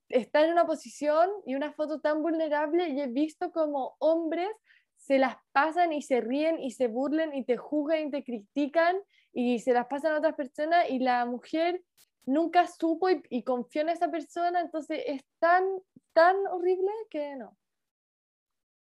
está 0.09 0.43
en 0.43 0.51
una 0.51 0.65
posición 0.65 1.29
y 1.45 1.55
una 1.55 1.71
foto 1.71 2.01
tan 2.01 2.21
vulnerable 2.21 2.89
y 2.89 3.01
he 3.01 3.07
visto 3.07 3.51
como 3.51 3.95
hombres 3.99 4.49
se 4.95 5.17
las 5.17 5.35
pasan 5.51 5.93
y 5.93 6.01
se 6.01 6.21
ríen 6.21 6.59
y 6.59 6.71
se 6.71 6.87
burlen 6.87 7.33
y 7.33 7.43
te 7.43 7.57
juzgan 7.57 8.07
y 8.07 8.11
te 8.11 8.23
critican 8.23 8.97
y 9.33 9.59
se 9.59 9.73
las 9.73 9.87
pasan 9.87 10.13
a 10.13 10.17
otras 10.17 10.35
personas 10.35 10.89
y 10.89 10.99
la 10.99 11.25
mujer 11.25 11.81
nunca 12.25 12.67
supo 12.67 13.09
y, 13.09 13.23
y 13.29 13.43
confió 13.43 13.81
en 13.81 13.89
esa 13.89 14.09
persona, 14.09 14.59
entonces 14.61 15.03
es 15.05 15.23
tan, 15.39 15.63
tan 16.13 16.35
horrible 16.47 16.91
que 17.09 17.35
no. 17.35 17.57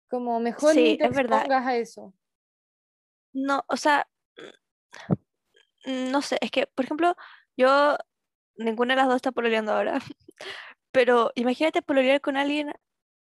Como 0.10 0.40
mejor 0.40 0.74
Sí, 0.74 0.84
ni 0.84 0.98
te 0.98 1.06
es 1.06 1.16
verdad. 1.16 1.46
a 1.52 1.76
eso. 1.76 2.14
no, 3.34 3.64
o 3.68 3.76
sea, 3.78 4.08
mm, 5.86 6.12
no 6.12 6.22
sé, 6.22 6.38
es 6.42 6.52
que, 6.52 6.68
por 6.68 6.86
ejemplo, 6.86 7.16
yo, 7.58 7.98
ninguna 8.58 8.94
de 8.94 8.98
las 9.02 9.08
dos 9.08 9.18
está 9.18 9.32
pololeando 9.32 9.74
ahora, 9.74 10.00
pero 10.92 11.32
imagínate 11.36 11.82
pololear 11.82 12.22
con 12.22 12.38
alguien 12.38 12.72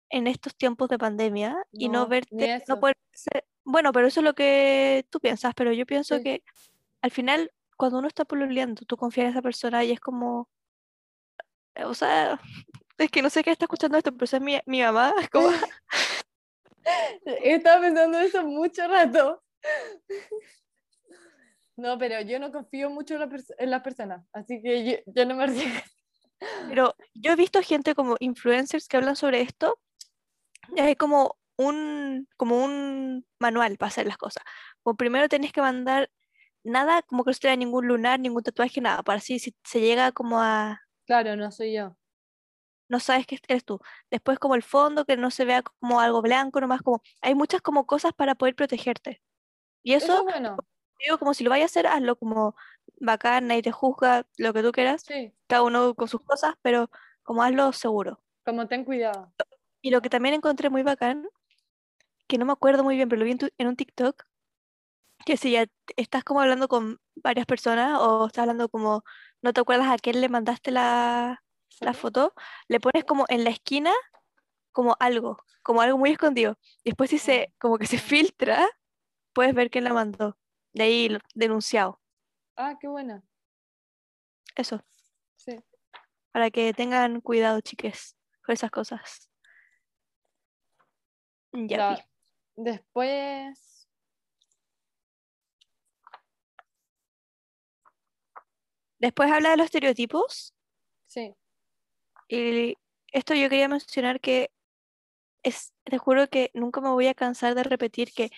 en 0.09 0.27
estos 0.27 0.55
tiempos 0.55 0.89
de 0.89 0.97
pandemia 0.99 1.57
y 1.71 1.89
no 1.89 2.07
verte, 2.07 2.63
no 2.67 2.79
poder 2.79 2.97
ser- 3.11 3.45
bueno, 3.63 3.91
pero 3.91 4.07
eso 4.07 4.19
es 4.19 4.23
lo 4.23 4.35
que 4.35 5.07
tú 5.09 5.19
piensas, 5.19 5.53
pero 5.55 5.73
yo 5.73 5.85
pienso 5.87 6.17
Sí. 6.17 6.23
que 6.23 6.43
al 7.01 7.11
final, 7.11 7.51
cuando 7.77 7.99
uno 7.99 8.07
está 8.07 8.25
pololeando, 8.25 8.83
tú 8.85 8.97
confías 8.97 9.25
en 9.25 9.31
esa 9.31 9.41
persona 9.41 9.83
y 9.83 9.91
es 9.91 9.99
como, 9.99 10.49
eh, 11.75 11.85
o 11.85 11.93
sea, 11.93 12.39
es 12.97 13.11
que 13.11 13.21
no 13.21 13.29
sé 13.29 13.43
qué 13.43 13.51
está 13.51 13.65
escuchando 13.65 13.97
esto, 13.97 14.11
pero 14.11 14.25
es 14.25 14.41
mi, 14.41 14.59
mi 14.65 14.81
mamá, 14.81 15.13
es 15.21 15.29
como, 15.29 15.49
He 17.25 17.55
estado 17.55 17.81
pensando 17.81 18.19
eso 18.19 18.45
mucho 18.45 18.87
rato. 18.87 19.43
No, 21.77 21.97
pero 21.97 22.21
yo 22.21 22.39
no 22.39 22.53
confío 22.53 22.89
mucho 22.89 23.15
en, 23.15 23.19
la 23.19 23.27
pers- 23.27 23.53
en 23.57 23.69
las 23.69 23.81
personas, 23.81 24.25
así 24.31 24.61
que 24.61 24.85
yo, 24.85 25.11
yo 25.13 25.25
no 25.25 25.35
me 25.35 25.43
arriesgo. 25.43 25.81
Pero 26.69 26.95
yo 27.13 27.33
he 27.33 27.35
visto 27.35 27.61
gente 27.61 27.93
como 27.95 28.15
influencers 28.21 28.87
que 28.87 28.95
hablan 28.95 29.17
sobre 29.17 29.41
esto. 29.41 29.77
y 30.73 30.79
hay 30.79 30.95
como 30.95 31.37
un, 31.57 32.29
como 32.37 32.63
un 32.63 33.25
manual 33.39 33.75
para 33.77 33.89
hacer 33.89 34.07
las 34.07 34.15
cosas. 34.17 34.41
Como 34.83 34.95
primero 34.95 35.27
tenés 35.27 35.51
que 35.51 35.59
mandar 35.59 36.09
nada, 36.65 37.03
como 37.03 37.23
que 37.25 37.29
no 37.31 37.33
se 37.35 37.41
te 37.41 37.57
ningún 37.57 37.87
lunar, 37.87 38.19
ningún 38.19 38.43
tatuaje, 38.43 38.81
nada. 38.81 39.03
Para 39.03 39.19
así, 39.19 39.39
si 39.39 39.55
se 39.65 39.81
llega 39.81 40.11
como 40.13 40.41
a, 40.41 40.81
Claro, 41.05 41.35
no 41.35 41.51
soy 41.51 41.73
yo. 41.73 41.97
no 42.89 42.99
sabes 42.99 43.25
que 43.27 43.39
eres 43.47 43.65
tú. 43.65 43.79
Después 44.11 44.39
como 44.39 44.55
el 44.55 44.63
fondo, 44.63 45.05
que 45.05 45.17
no 45.17 45.31
se 45.31 45.45
vea 45.45 45.63
como 45.63 45.99
algo 46.01 46.21
blanco, 46.21 46.61
nomás 46.61 46.81
como, 46.81 47.01
hay 47.21 47.35
muchas 47.35 47.61
como 47.61 47.85
cosas 47.87 48.13
para 48.13 48.35
poder 48.35 48.55
protegerte. 48.55 49.21
Y 49.83 49.93
Eso 49.97 50.05
eso, 50.05 50.17
es 50.17 50.23
bueno, 50.23 50.57
digo, 50.99 51.19
como 51.19 51.33
si 51.33 51.43
lo 51.43 51.49
vayas 51.51 51.65
a 51.71 51.73
hacer, 51.73 51.87
hazlo 51.87 52.17
como 52.17 52.55
bacán, 53.01 53.47
nadie 53.47 53.63
te 53.63 53.71
juzga, 53.71 54.27
lo 54.37 54.53
que 54.53 54.63
tú 54.63 54.71
quieras, 54.73 55.07
sí, 55.07 55.33
cada 55.47 55.63
uno 55.63 55.95
con 55.95 56.07
sus 56.09 56.21
cosas, 56.23 56.55
pero 56.63 56.89
como 57.23 57.43
hazlo 57.43 57.73
seguro. 57.73 58.23
como 58.45 58.67
ten 58.69 58.85
cuidado. 58.85 59.33
Y 59.81 59.89
lo 59.91 60.01
que 60.01 60.09
también 60.09 60.35
encontré 60.35 60.69
muy 60.69 60.83
bacán, 60.83 61.29
que 62.27 62.37
no 62.37 62.45
me 62.45 62.53
acuerdo 62.53 62.83
muy 62.83 62.95
bien, 62.95 63.09
pero 63.09 63.19
lo 63.19 63.25
vi 63.25 63.31
en, 63.31 63.37
tu- 63.39 63.49
en 63.57 63.67
un 63.67 63.75
TikTok, 63.75 64.23
que 65.25 65.37
si 65.37 65.51
ya 65.51 65.65
estás 65.97 66.23
como 66.23 66.41
hablando 66.41 66.67
con 66.67 66.99
varias 67.15 67.45
personas 67.45 67.99
o 67.99 68.27
estás 68.27 68.43
hablando 68.43 68.69
como, 68.69 69.03
no 69.41 69.53
te 69.53 69.61
acuerdas 69.61 69.89
a 69.89 69.97
quién 69.97 70.21
le 70.21 70.29
mandaste 70.29 70.71
la, 70.71 71.43
la 71.81 71.93
¿Foto? 71.93 72.33
le 72.67 72.79
pones 72.79 73.03
como 73.03 73.25
en 73.27 73.43
la 73.43 73.49
esquina 73.49 73.91
como 74.71 74.95
algo, 74.99 75.37
como 75.63 75.81
algo 75.81 75.97
muy 75.97 76.11
escondido. 76.11 76.57
Después 76.83 77.09
si 77.09 77.17
se, 77.17 77.53
como 77.59 77.77
que 77.77 77.87
se 77.87 77.97
filtra, 77.97 78.67
puedes 79.33 79.53
ver 79.55 79.69
quién 79.69 79.83
la 79.83 79.93
mandó. 79.93 80.37
De 80.73 80.83
ahí 80.83 81.09
lo- 81.09 81.19
denunciado. 81.33 82.01
Ah, 82.55 82.75
qué 82.79 82.87
buena. 82.87 83.23
Eso, 84.55 84.81
Sí. 85.37 85.59
para 86.31 86.49
que 86.51 86.73
tengan 86.73 87.19
cuidado, 87.21 87.61
chiques, 87.61 88.15
con 88.45 88.53
esas 88.53 88.71
cosas. 88.71 89.29
Ya. 91.53 92.05
Después, 92.57 93.74
Después 99.05 99.31
habla 99.31 99.51
de 99.51 99.57
los 99.57 99.65
estereotipos. 99.67 100.53
sí, 101.07 101.35
Y 102.27 102.75
esto 103.11 103.33
yo 103.35 103.49
quería 103.49 103.67
mencionar 103.67 104.19
que 104.19 104.51
es, 105.43 105.73
te 105.85 105.97
juro 105.97 106.27
que 106.29 106.51
nunca 106.53 106.81
me 106.81 106.89
voy 106.89 107.07
a 107.07 107.13
cansar 107.15 107.55
de 107.55 107.63
repetir 107.63 108.11
que, 108.13 108.31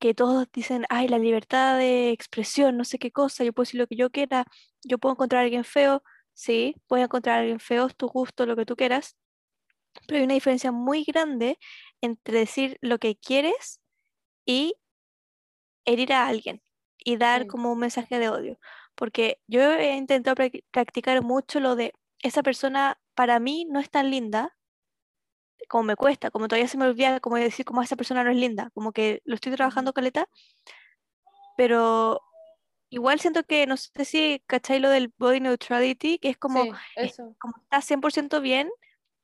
que 0.00 0.14
todos 0.14 0.48
dicen, 0.52 0.86
ay, 0.90 1.08
la 1.08 1.18
libertad 1.18 1.78
de 1.78 2.10
expresión, 2.12 2.76
no 2.76 2.84
sé 2.84 2.98
qué 2.98 3.12
cosa, 3.12 3.44
yo 3.44 3.52
puedo 3.54 3.64
decir 3.66 3.80
lo 3.80 3.88
que 3.88 3.96
yo 3.96 4.10
quiera, 4.10 4.46
yo 4.84 4.98
puedo 4.98 5.14
encontrar 5.14 5.40
a 5.42 5.44
alguien 5.44 5.64
feo, 5.64 6.02
sí, 6.34 6.76
puedes 6.88 7.04
encontrar 7.06 7.38
a 7.38 7.40
alguien 7.42 7.60
feo, 7.60 7.86
es 7.88 7.96
tu 7.96 8.08
gusto, 8.08 8.46
lo 8.46 8.56
que 8.56 8.66
tú 8.66 8.76
quieras, 8.76 9.16
pero 10.06 10.18
hay 10.18 10.24
una 10.24 10.34
diferencia 10.34 10.72
muy 10.72 11.04
grande 11.04 11.58
entre 12.02 12.40
decir 12.40 12.78
lo 12.82 12.98
que 12.98 13.16
quieres 13.16 13.80
y 14.46 14.74
herir 15.84 16.12
a 16.12 16.26
alguien 16.26 16.62
y 16.98 17.16
dar 17.16 17.42
Sí. 17.42 17.48
como 17.48 17.72
un 17.72 17.78
mensaje 17.78 18.18
de 18.18 18.28
odio. 18.28 18.58
Porque 19.00 19.40
yo 19.46 19.62
he 19.62 19.96
intentado 19.96 20.34
prac- 20.36 20.62
practicar 20.70 21.22
mucho 21.22 21.58
lo 21.58 21.74
de 21.74 21.94
esa 22.22 22.42
persona 22.42 23.00
para 23.14 23.40
mí 23.40 23.64
no 23.64 23.80
es 23.80 23.88
tan 23.88 24.10
linda, 24.10 24.58
como 25.70 25.84
me 25.84 25.96
cuesta, 25.96 26.30
como 26.30 26.48
todavía 26.48 26.68
se 26.68 26.76
me 26.76 26.84
olvida 26.84 27.18
como 27.20 27.36
decir 27.36 27.64
como 27.64 27.80
esa 27.80 27.96
persona 27.96 28.22
no 28.22 28.30
es 28.30 28.36
linda, 28.36 28.68
como 28.74 28.92
que 28.92 29.22
lo 29.24 29.34
estoy 29.36 29.52
trabajando 29.54 29.94
caleta, 29.94 30.28
pero 31.56 32.20
igual 32.90 33.20
siento 33.20 33.42
que 33.44 33.66
no 33.66 33.78
sé 33.78 34.04
si 34.04 34.42
cachai 34.46 34.80
lo 34.80 34.90
del 34.90 35.14
body 35.16 35.40
neutrality, 35.40 36.18
que 36.18 36.28
es 36.28 36.36
como, 36.36 36.64
sí, 36.64 36.70
es- 36.96 37.12
eso. 37.14 37.34
como 37.38 37.54
está 37.62 37.80
100% 37.80 38.42
bien 38.42 38.68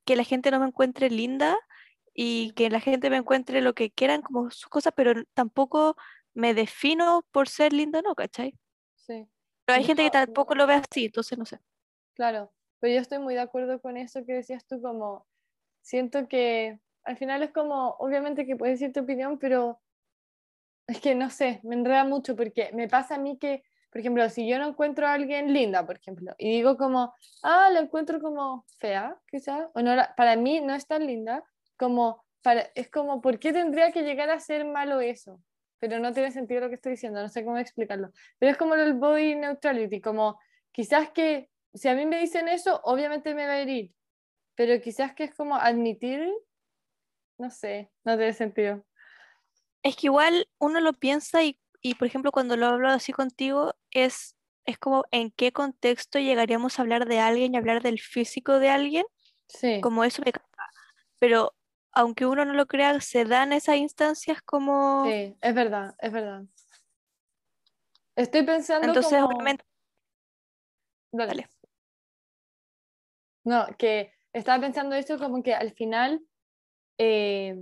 que 0.07 0.17
la 0.17 0.25
gente 0.25 0.51
no 0.51 0.59
me 0.61 0.67
encuentre 0.69 1.11
linda 1.11 1.55
y 2.15 2.53
que 2.53 2.71
la 2.71 2.81
gente 2.81 3.11
me 3.11 3.19
encuentre 3.19 3.61
lo 3.61 3.75
que 3.75 3.91
quieran 3.91 4.23
como 4.23 4.51
sus 4.51 4.69
cosas, 4.69 4.95
pero 4.97 5.23
tampoco 5.35 5.97
me 6.33 6.55
defino 6.55 7.27
por 7.31 7.49
ser 7.49 7.75
linda, 7.75 8.01
no, 8.01 8.15
¿cachai? 8.15 8.57
Sí, 8.95 9.29
Pero 9.67 9.79
hay 9.79 9.85
gente 9.85 10.05
que 10.05 10.11
tampoco 10.11 10.55
lo 10.55 10.67
ve 10.67 10.75
así, 10.75 11.07
entonces 11.07 11.37
no 11.37 11.45
sé. 11.45 11.59
claro. 12.15 12.53
Pero 12.79 12.95
yo 12.95 13.01
estoy 13.01 13.19
muy 13.19 13.35
de 13.35 13.41
acuerdo 13.41 13.81
con 13.81 13.97
eso 13.97 14.25
que 14.25 14.35
decías 14.35 14.67
tú, 14.67 14.81
como 14.81 15.27
siento 15.81 16.29
que 16.29 16.79
al 17.05 17.17
final 17.17 17.43
es 17.43 17.53
como, 17.53 17.97
obviamente 17.99 18.47
que 18.47 18.57
puedes 18.57 18.81
decir 18.81 18.93
tu 18.93 19.01
opinión, 19.01 19.39
pero 19.39 19.81
es 20.87 21.01
que 21.01 21.15
no 21.15 21.31
sé, 21.31 21.61
me 21.65 21.75
enreda 21.75 22.05
mucho 22.05 22.37
porque 22.37 22.71
me 22.73 22.89
pasa 22.89 23.17
a 23.17 23.19
mí 23.19 23.39
que, 23.39 23.63
por 23.91 24.01
ejemplo, 24.01 24.29
si 24.29 24.49
yo 24.49 24.59
no 24.59 24.69
encuentro 24.69 25.07
a 25.07 25.15
alguien 25.15 25.53
linda, 25.53 25.85
por 25.87 25.97
ejemplo, 25.97 26.35
y 26.39 26.51
digo 26.51 26.77
como, 26.77 27.15
ah, 27.43 27.71
la 27.73 27.81
encuentro 27.81 28.21
como 28.21 28.65
fea, 28.79 29.19
quizás, 29.29 29.69
o 29.75 29.83
no, 29.83 29.97
para 30.17 30.37
mí 30.37 30.61
no 30.61 30.75
es 30.75 30.87
tan 30.87 31.07
linda, 31.07 31.45
como, 31.77 32.25
para, 32.43 32.63
es 32.75 32.91
como, 32.91 33.21
¿por 33.21 33.39
qué 33.39 33.53
tendría 33.53 33.93
que 33.93 34.03
llegar 34.03 34.31
a 34.31 34.41
ser 34.41 34.65
malo 34.65 35.01
eso? 35.01 35.41
Pero 35.79 35.99
no 35.99 36.13
tiene 36.13 36.31
sentido 36.31 36.63
lo 36.63 36.69
que 36.69 36.77
estoy 36.77 36.93
diciendo, 36.93 37.21
no 37.21 37.29
sé 37.29 37.45
cómo 37.45 37.59
explicarlo. 37.59 38.13
Pero 38.39 38.53
es 38.53 38.59
como 38.59 38.75
el 38.75 38.95
body 38.95 39.35
neutrality, 39.35 40.01
como 40.01 40.39
quizás 40.73 41.11
que 41.11 41.51
si 41.75 41.89
a 41.89 41.95
mí 41.95 42.07
me 42.07 42.19
dicen 42.19 42.49
eso, 42.49 42.81
obviamente 42.85 43.35
me 43.35 43.47
va 43.47 43.53
a 43.53 43.61
herir, 43.61 43.93
pero 44.55 44.81
quizás 44.81 45.15
que 45.15 45.25
es 45.25 45.35
como 45.35 45.57
admitir, 45.57 46.27
no 47.39 47.51
sé, 47.51 47.91
no 48.05 48.17
tiene 48.17 48.33
sentido. 48.33 48.85
Es 49.83 49.97
que 49.97 50.07
igual 50.07 50.49
uno 50.59 50.81
lo 50.81 50.95
piensa 50.95 51.45
y, 51.45 51.61
y, 51.83 51.95
por 51.95 52.09
ejemplo, 52.09 52.33
cuando 52.33 52.57
lo 52.57 52.67
hablo 52.67 52.89
así 52.89 53.13
contigo, 53.13 53.75
es, 53.91 54.35
es 54.65 54.79
como 54.79 55.05
en 55.11 55.31
qué 55.31 55.53
contexto 55.53 56.19
llegaríamos 56.19 56.79
a 56.79 56.83
hablar 56.83 57.07
de 57.07 57.21
alguien 57.21 57.55
y 57.55 57.59
hablar 57.59 57.83
del 57.83 58.01
físico 58.01 58.59
de 58.59 58.71
alguien, 58.71 59.05
Sí, 59.49 59.81
como 59.81 60.03
eso 60.03 60.23
me. 60.25 60.33
Pero 61.19 61.55
aunque 61.97 62.27
uno 62.27 62.45
no 62.45 62.53
lo 62.53 62.67
crea, 62.67 63.01
se 63.01 63.25
dan 63.25 63.55
esas 63.55 63.77
instancias 63.77 64.43
como... 64.43 65.07
sí, 65.07 65.35
es 65.41 65.55
verdad, 65.55 65.95
es 65.99 66.13
verdad. 66.13 66.45
Estoy 68.15 68.43
pensando 68.43 68.87
Entonces, 68.87 69.19
como... 69.19 69.27
obviamente, 69.27 69.65
Dale. 71.11 71.29
Dale. 71.29 71.49
No, 73.45 73.67
que 73.79 74.13
estaba 74.35 74.61
pensando 74.61 74.95
esto 74.95 75.19
como 75.19 75.43
que 75.43 75.55
al 75.55 75.73
final, 75.73 76.21
eh, 76.99 77.57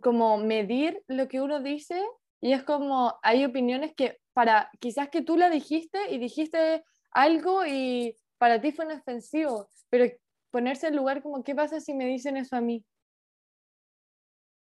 como 0.00 0.38
medir 0.38 1.02
lo 1.08 1.26
que 1.26 1.40
uno 1.40 1.60
dice 1.60 2.00
y 2.40 2.52
es 2.52 2.62
como 2.62 3.18
hay 3.22 3.44
opiniones 3.44 3.94
que 3.96 4.20
para, 4.32 4.70
quizás 4.78 5.08
que 5.08 5.22
tú 5.22 5.36
la 5.36 5.50
dijiste 5.50 6.12
y 6.12 6.18
dijiste 6.18 6.84
algo 7.10 7.66
y 7.66 8.16
para 8.36 8.60
ti 8.60 8.70
fue 8.70 8.84
inofensivo, 8.84 9.68
pero 9.90 10.04
ponerse 10.52 10.86
en 10.86 10.96
lugar 10.96 11.20
como, 11.20 11.42
¿qué 11.42 11.56
pasa 11.56 11.80
si 11.80 11.94
me 11.94 12.06
dicen 12.06 12.36
eso 12.36 12.54
a 12.54 12.60
mí? 12.60 12.84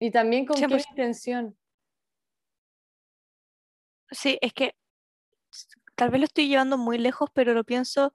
Y 0.01 0.11
también 0.11 0.46
con 0.46 0.57
qué 0.57 0.66
100%. 0.66 0.88
intención. 0.90 1.57
sí, 4.11 4.38
es 4.40 4.53
que 4.53 4.74
tal 5.94 6.11
vez 6.11 6.20
lo 6.20 6.24
estoy 6.24 6.48
llevando 6.48 6.78
muy 6.78 6.98
lejos, 6.98 7.30
pero 7.32 7.55
lo 7.55 7.64
pienso 7.64 8.12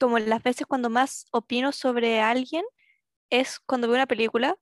como 0.00 0.18
las 0.18 0.42
veces 0.42 0.66
cuando 0.66 0.90
más 0.90 1.26
opino 1.32 1.72
sobre 1.72 2.20
alguien 2.20 2.64
es 3.30 3.60
cuando 3.60 3.86
veo 3.88 3.96
una 3.96 4.06
película. 4.06 4.56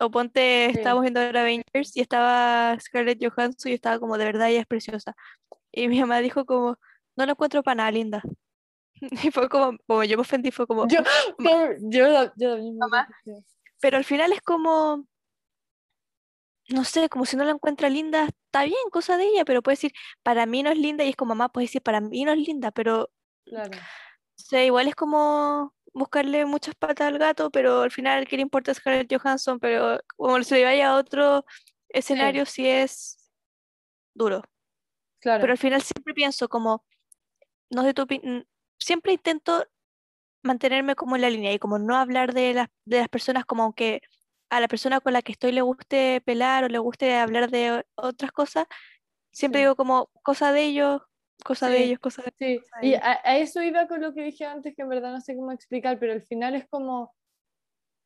O 0.00 0.10
ponte, 0.10 0.70
Sí. 0.72 0.78
estábamos 0.78 1.02
viendo 1.02 1.20
ahora 1.20 1.42
Avengers 1.42 1.96
y 1.96 2.00
estaba 2.00 2.76
Scarlett 2.80 3.18
Johansson 3.24 3.70
y 3.72 3.74
estaba 3.74 3.98
como 3.98 4.18
de 4.18 4.24
verdad 4.26 4.50
ella 4.50 4.60
es 4.60 4.66
preciosa. 4.66 5.14
Y 5.72 5.88
mi 5.88 6.00
mamá 6.00 6.18
dijo 6.20 6.44
como, 6.44 6.78
no 7.16 7.26
la 7.26 7.32
encuentro 7.32 7.62
para 7.62 7.76
nada 7.76 7.90
linda. 7.92 8.22
Y 9.28 9.30
fue 9.30 9.48
como, 9.48 9.78
como 9.86 10.04
yo 10.04 10.16
me 10.16 10.22
ofendí, 10.22 10.50
fue 10.50 10.66
como, 10.66 10.86
Yo, 10.88 11.00
yo, 11.80 12.32
yo 12.36 12.56
me 12.58 12.72
Mamá. 12.72 13.08
pero 13.80 13.96
al 13.96 14.04
final 14.04 14.32
es 14.32 14.40
como, 14.42 15.06
no 16.68 16.84
sé, 16.84 17.08
como 17.08 17.26
si 17.26 17.36
no 17.36 17.44
la 17.44 17.52
encuentra 17.52 17.88
linda, 17.88 18.26
está 18.26 18.64
bien, 18.64 18.78
cosa 18.90 19.16
de 19.16 19.24
ella, 19.24 19.44
pero 19.44 19.62
puede 19.62 19.74
decir, 19.74 19.92
para 20.22 20.46
mí 20.46 20.62
no 20.62 20.70
es 20.70 20.78
linda 20.78 21.04
y 21.04 21.10
es 21.10 21.16
como, 21.16 21.34
mamá, 21.34 21.50
puede 21.50 21.66
decir, 21.66 21.82
para 21.82 22.00
mí 22.00 22.24
no 22.24 22.32
es 22.32 22.38
linda, 22.38 22.70
pero 22.70 23.10
Claro, 23.44 23.76
o 24.36 24.42
sea, 24.42 24.64
igual 24.64 24.88
es 24.88 24.94
como 24.94 25.74
buscarle 25.92 26.44
muchas 26.44 26.74
patas 26.74 27.06
al 27.06 27.18
gato, 27.18 27.50
pero 27.50 27.82
al 27.82 27.90
final, 27.90 28.26
¿qué 28.26 28.36
le 28.36 28.42
importa 28.42 28.72
a 28.72 28.74
Scarlett 28.74 29.12
Johansson? 29.12 29.60
Pero 29.60 30.00
como 30.16 30.42
se 30.42 30.56
le 30.56 30.64
vaya 30.64 30.90
a 30.90 30.96
otro 30.96 31.44
escenario, 31.88 32.44
sí 32.44 32.66
es 32.66 33.30
duro. 34.12 34.42
claro. 35.20 35.40
Pero 35.40 35.52
al 35.52 35.58
final 35.58 35.82
siempre 35.82 36.14
pienso 36.14 36.48
como, 36.48 36.84
no 37.70 37.82
sé 37.82 37.94
tu 37.94 38.06
siempre 38.78 39.12
intento 39.12 39.64
mantenerme 40.42 40.96
como 40.96 41.16
en 41.16 41.22
la 41.22 41.30
línea 41.30 41.52
y 41.52 41.58
como 41.58 41.78
no 41.78 41.96
hablar 41.96 42.34
de 42.34 42.54
las, 42.54 42.68
de 42.84 42.98
las 42.98 43.08
personas 43.08 43.44
como 43.46 43.62
aunque 43.62 44.02
a 44.50 44.60
la 44.60 44.68
persona 44.68 45.00
con 45.00 45.12
la 45.12 45.22
que 45.22 45.32
estoy 45.32 45.52
le 45.52 45.62
guste 45.62 46.20
pelar 46.24 46.64
o 46.64 46.68
le 46.68 46.78
guste 46.78 47.16
hablar 47.16 47.50
de 47.50 47.84
otras 47.96 48.32
cosas, 48.32 48.66
siempre 49.32 49.60
Sí. 49.60 49.64
digo 49.64 49.76
como 49.76 50.10
cosa 50.22 50.52
de 50.52 50.64
ellos, 50.64 51.02
cosa 51.44 51.68
de 51.68 51.78
Sí. 51.78 51.82
ellos, 51.84 51.98
cosa 52.00 52.22
de 52.22 52.32
Sí, 52.38 52.58
cosa 52.60 52.80
de 52.80 52.86
y 52.86 52.90
ellos. 52.90 53.02
a, 53.04 53.20
a 53.28 53.36
eso 53.38 53.62
iba 53.62 53.86
con 53.88 54.00
lo 54.02 54.14
que 54.14 54.22
dije 54.24 54.44
antes, 54.46 54.74
que 54.76 54.82
en 54.82 54.88
verdad 54.88 55.12
no 55.12 55.20
sé 55.20 55.36
cómo 55.36 55.52
explicar, 55.52 55.98
pero 55.98 56.12
al 56.12 56.22
final 56.22 56.54
es 56.54 56.66
como, 56.68 57.14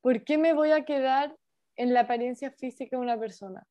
¿por 0.02 0.24
qué 0.24 0.38
me 0.38 0.52
voy 0.54 0.72
a 0.72 0.84
quedar 0.84 1.36
en 1.76 1.94
la 1.94 2.00
apariencia 2.00 2.50
física 2.52 2.96
de 2.96 3.02
una 3.02 3.18
persona? 3.18 3.64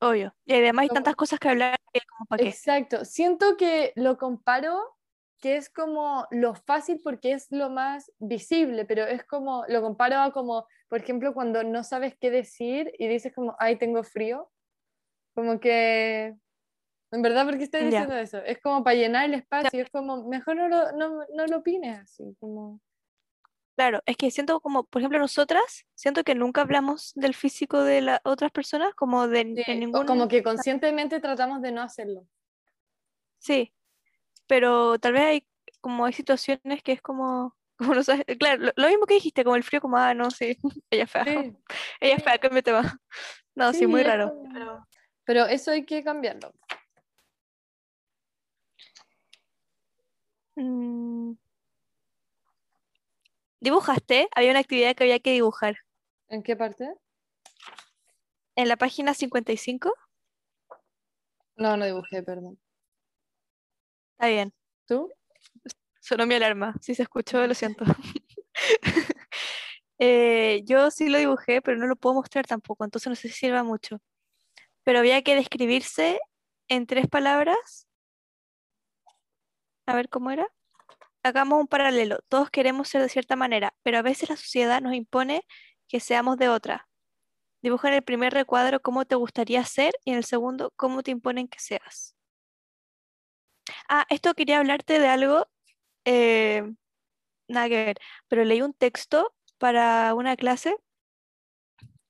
Obvio. 0.00 0.34
Y 0.44 0.54
además 0.54 0.84
hay 0.84 0.88
tantas 0.88 1.14
cosas 1.16 1.38
que 1.38 1.48
hablar 1.48 1.76
que 1.92 2.00
como 2.08 2.26
para 2.26 2.42
qué. 2.42 2.48
Exacto. 2.48 3.04
Siento 3.04 3.56
que 3.56 3.92
lo 3.96 4.18
comparo 4.18 4.96
que 5.42 5.56
es 5.56 5.68
como 5.68 6.26
lo 6.30 6.54
fácil 6.54 7.00
porque 7.02 7.32
es 7.32 7.48
lo 7.50 7.68
más 7.68 8.12
visible, 8.20 8.84
pero 8.84 9.04
es 9.04 9.24
como, 9.24 9.64
lo 9.66 9.82
comparo 9.82 10.18
a 10.18 10.32
como, 10.32 10.66
por 10.88 11.00
ejemplo, 11.00 11.34
cuando 11.34 11.64
no 11.64 11.82
sabes 11.82 12.16
qué 12.18 12.30
decir 12.30 12.92
y 12.96 13.08
dices 13.08 13.34
como, 13.34 13.56
ay, 13.58 13.76
tengo 13.76 14.04
frío, 14.04 14.48
como 15.34 15.58
que, 15.58 16.36
en 17.10 17.22
verdad, 17.22 17.44
¿por 17.44 17.58
qué 17.58 17.64
estoy 17.64 17.80
Ya. 17.80 17.86
diciendo 17.86 18.16
eso? 18.16 18.38
Es 18.38 18.60
como 18.62 18.84
para 18.84 18.94
llenar 18.94 19.24
el 19.24 19.34
espacio, 19.34 19.82
es 19.82 19.90
como, 19.90 20.28
mejor 20.28 20.54
no 20.54 20.68
lo, 20.68 20.92
no, 20.92 21.24
no 21.34 21.46
lo 21.46 21.58
opines 21.58 21.98
así, 21.98 22.36
como, 22.38 22.80
Claro, 23.74 24.00
es 24.06 24.16
que 24.16 24.30
siento 24.30 24.60
como, 24.60 24.84
por 24.84 25.00
ejemplo, 25.00 25.18
nosotras, 25.18 25.86
siento 25.94 26.22
que 26.22 26.36
nunca 26.36 26.60
hablamos 26.60 27.12
del 27.16 27.34
físico 27.34 27.82
de 27.82 28.02
las 28.02 28.20
otras 28.22 28.52
personas, 28.52 28.94
como 28.94 29.26
de 29.26 29.44
sí, 29.44 29.64
o 29.66 29.74
ningún... 29.80 30.06
como 30.06 30.28
que 30.28 30.42
conscientemente 30.44 31.18
tratamos 31.18 31.62
de 31.62 31.72
no 31.72 31.82
hacerlo. 31.82 32.28
Sí, 33.38 33.74
pero 34.52 34.98
tal 34.98 35.14
vez 35.14 35.22
hay 35.22 35.46
como 35.80 36.04
hay 36.04 36.12
situaciones 36.12 36.82
que 36.82 36.92
es 36.92 37.00
como, 37.00 37.56
como 37.78 37.94
no 37.94 38.02
sabes, 38.02 38.26
claro, 38.38 38.64
lo, 38.64 38.72
lo 38.76 38.88
mismo 38.88 39.06
que 39.06 39.14
dijiste, 39.14 39.44
como 39.44 39.56
el 39.56 39.62
frío, 39.62 39.80
como, 39.80 39.96
ah, 39.96 40.12
no, 40.12 40.30
sí, 40.30 40.58
ella 40.90 41.04
es 41.04 41.10
fea, 41.10 41.24
Sí, 41.24 41.30
ella 42.00 42.16
es 42.16 42.22
fea, 42.22 42.36
cambia 42.36 42.60
tema. 42.60 43.00
No, 43.54 43.72
sí, 43.72 43.78
sí, 43.78 43.86
muy 43.86 44.02
raro. 44.02 44.34
Pero 45.24 45.46
eso 45.46 45.70
hay 45.70 45.86
que 45.86 46.04
cambiarlo. 46.04 46.52
Mm. 50.56 51.32
¿Dibujaste? 53.60 54.28
Había 54.34 54.50
una 54.50 54.60
actividad 54.60 54.94
que 54.94 55.04
había 55.04 55.20
que 55.20 55.32
dibujar. 55.32 55.78
¿En 56.28 56.42
qué 56.42 56.56
parte? 56.56 56.92
En 58.56 58.68
la 58.68 58.76
página 58.76 59.14
55, 59.14 59.94
No, 61.56 61.78
no 61.78 61.86
dibujé, 61.86 62.22
perdón. 62.22 62.61
Está 64.12 64.28
bien. 64.28 64.52
¿Tú? 64.86 65.10
Sonó 66.00 66.26
mi 66.26 66.34
alarma. 66.34 66.74
Si 66.80 66.94
se 66.94 67.02
escuchó, 67.02 67.46
lo 67.46 67.54
siento. 67.54 67.84
Eh, 70.04 70.62
yo 70.64 70.90
sí 70.90 71.08
lo 71.08 71.18
dibujé, 71.18 71.62
pero 71.62 71.78
no 71.78 71.86
lo 71.86 71.94
puedo 71.94 72.16
mostrar 72.16 72.44
tampoco, 72.44 72.82
entonces 72.84 73.08
no 73.08 73.14
sé 73.14 73.28
si 73.28 73.34
sirva 73.34 73.62
mucho. 73.62 74.00
Pero 74.84 74.98
había 74.98 75.22
que 75.22 75.36
describirse 75.36 76.18
en 76.68 76.86
tres 76.88 77.06
palabras. 77.08 77.86
A 79.86 79.94
ver 79.94 80.08
cómo 80.08 80.32
era. 80.32 80.48
Hagamos 81.22 81.60
un 81.60 81.68
paralelo. 81.68 82.18
Todos 82.28 82.50
queremos 82.50 82.88
ser 82.88 83.02
de 83.02 83.08
cierta 83.08 83.36
manera, 83.36 83.74
pero 83.84 83.98
a 83.98 84.02
veces 84.02 84.30
la 84.30 84.36
sociedad 84.36 84.80
nos 84.82 84.94
impone 84.94 85.46
que 85.88 86.00
seamos 86.00 86.36
de 86.38 86.48
otra. 86.48 86.88
Dibuja 87.62 87.88
en 87.88 87.94
el 87.94 88.02
primer 88.02 88.32
recuadro 88.34 88.80
cómo 88.80 89.04
te 89.04 89.14
gustaría 89.14 89.64
ser 89.64 89.94
y 90.04 90.12
en 90.12 90.18
el 90.18 90.24
segundo 90.24 90.72
cómo 90.76 91.02
te 91.04 91.12
imponen 91.12 91.48
que 91.48 91.60
seas. 91.60 92.16
Ah, 93.88 94.06
esto 94.10 94.34
quería 94.34 94.58
hablarte 94.58 94.98
de 94.98 95.08
algo, 95.08 95.48
eh, 96.06 96.64
nada 97.48 97.68
que 97.70 97.84
ver, 97.86 97.98
pero 98.28 98.44
leí 98.44 98.62
un 98.62 98.74
texto 98.74 99.34
para 99.58 100.14
una 100.14 100.36
clase 100.36 100.76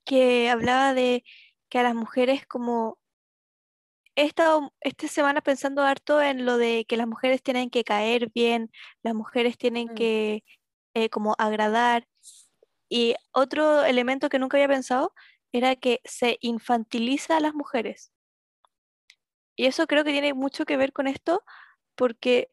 que 0.05 0.49
hablaba 0.49 0.93
de 0.93 1.23
que 1.69 1.79
a 1.79 1.83
las 1.83 1.95
mujeres 1.95 2.45
como... 2.47 2.97
He 4.15 4.25
estado 4.25 4.71
esta 4.81 5.07
semana 5.07 5.41
pensando 5.41 5.81
harto 5.83 6.21
en 6.21 6.45
lo 6.45 6.57
de 6.57 6.85
que 6.87 6.97
las 6.97 7.07
mujeres 7.07 7.41
tienen 7.41 7.69
que 7.71 7.83
caer 7.83 8.29
bien, 8.33 8.71
las 9.01 9.15
mujeres 9.15 9.57
tienen 9.57 9.87
Mm. 9.91 9.95
que 9.95 10.43
eh, 10.95 11.09
como 11.09 11.35
agradar. 11.39 12.07
Y 12.89 13.15
otro 13.33 13.85
elemento 13.85 14.29
que 14.29 14.39
nunca 14.39 14.57
había 14.57 14.69
pensado 14.69 15.13
era 15.53 15.75
que 15.77 16.01
se 16.05 16.37
infantiliza 16.41 17.37
a 17.37 17.41
las 17.41 17.55
mujeres. 17.55 18.12
Y 19.55 19.65
eso 19.65 19.87
creo 19.87 20.03
que 20.03 20.11
tiene 20.11 20.33
mucho 20.33 20.65
que 20.65 20.77
ver 20.77 20.93
con 20.93 21.07
esto, 21.07 21.43
porque, 21.95 22.51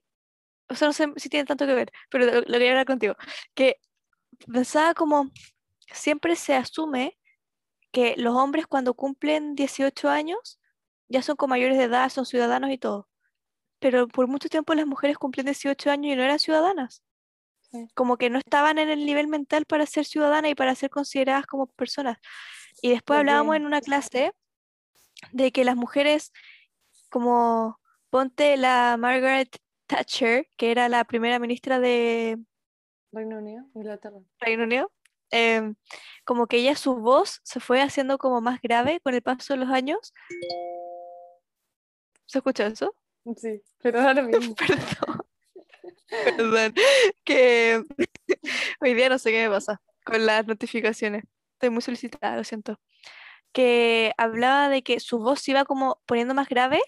o 0.69 0.75
sea, 0.75 0.89
no 0.89 0.93
sé 0.93 1.13
si 1.17 1.29
tiene 1.29 1.47
tanto 1.47 1.67
que 1.67 1.75
ver, 1.75 1.93
pero 2.11 2.27
lo, 2.27 2.33
lo 2.41 2.43
quería 2.43 2.71
hablar 2.71 2.87
contigo. 2.87 3.15
Que 3.55 3.77
pensaba 4.53 4.95
como, 4.95 5.31
siempre 5.93 6.37
se 6.37 6.55
asume 6.55 7.19
que 7.93 8.15
los 8.17 8.37
hombres 8.37 8.67
cuando 8.67 8.95
cumplen 8.95 9.55
18 9.55 10.09
años 10.09 10.61
ya 11.09 11.23
son 11.23 11.37
con 11.37 11.51
mayores 11.51 11.77
de 11.77 11.85
edad, 11.85 12.09
son 12.09 12.25
ciudadanos 12.25 12.71
y 12.71 12.79
todo. 12.79 13.09
Pero 13.81 14.07
por 14.07 14.29
mucho 14.29 14.49
tiempo 14.49 14.75
las 14.75 14.87
mujeres 14.87 15.19
cumplían 15.19 15.47
18 15.47 15.91
años 15.91 16.13
y 16.13 16.17
no 16.17 16.23
eran 16.23 16.39
ciudadanas. 16.39 17.03
Sí. 17.61 17.89
Como 17.95 18.17
que 18.17 18.31
no 18.31 18.39
estaban 18.39 18.79
en 18.79 18.91
el 18.91 19.05
nivel 19.05 19.27
mental 19.27 19.65
para 19.65 19.87
ser 19.87 20.05
ciudadanas 20.05 20.51
y 20.53 20.55
para 20.55 20.75
ser 20.75 20.91
consideradas 20.91 21.47
como 21.47 21.67
personas. 21.67 22.19
Y 22.81 22.91
después 22.91 23.19
hablábamos 23.19 23.55
Ok. 23.55 23.57
en 23.57 23.67
una 23.67 23.81
clase 23.81 24.33
de 25.33 25.51
que 25.51 25.65
las 25.65 25.77
mujeres, 25.77 26.33
como 27.11 27.79
ponte 28.09 28.57
la 28.57 28.97
Margaret 28.99 29.57
Thatcher, 29.87 30.49
que 30.57 30.71
era 30.71 30.89
la 30.89 31.05
primera 31.05 31.39
ministra 31.39 31.81
de 31.81 32.39
Reino 33.13 33.39
Unido, 33.39 33.65
Inglaterra. 33.75 34.19
Reino 34.39 34.65
Unido, 34.65 34.93
em, 35.31 35.75
como 36.25 36.47
que 36.47 36.59
ella 36.59 36.77
su 36.77 36.97
voz 36.97 37.41
se 37.43 37.61
fue 37.61 37.83
haciendo 37.83 38.19
como 38.19 38.41
más 38.41 38.61
grave 38.63 39.01
con 39.01 39.15
el 39.15 39.23
paso 39.23 39.53
de 39.53 39.59
los 39.59 39.71
años. 39.71 40.13
¿Se 42.27 42.39
escucha 42.39 42.67
eso? 42.67 42.95
Sí, 43.37 43.61
pero 43.83 44.01
ahora 44.01 44.23
mismo. 44.23 44.55
Perdón. 44.57 45.21
Perdón. 46.09 46.75
Que 47.23 47.85
hoy 48.81 48.95
día 48.95 49.11
no 49.11 49.19
sé 49.19 49.31
qué 49.31 49.47
me 49.47 49.55
pasa 49.55 49.81
con 50.05 50.25
las 50.25 50.47
notificaciones. 50.47 51.25
Estoy 51.53 51.71
muy 51.71 51.83
solicitada, 51.83 52.37
lo 52.37 52.45
siento. 52.45 52.81
Que 53.53 54.13
hablaba 54.17 54.69
de 54.71 54.83
que 54.83 55.01
su 55.01 55.19
voz 55.19 55.41
se 55.41 55.51
iba 55.51 55.65
como 55.65 56.01
poniendo 56.07 56.35
más 56.35 56.49
grave 56.49 56.81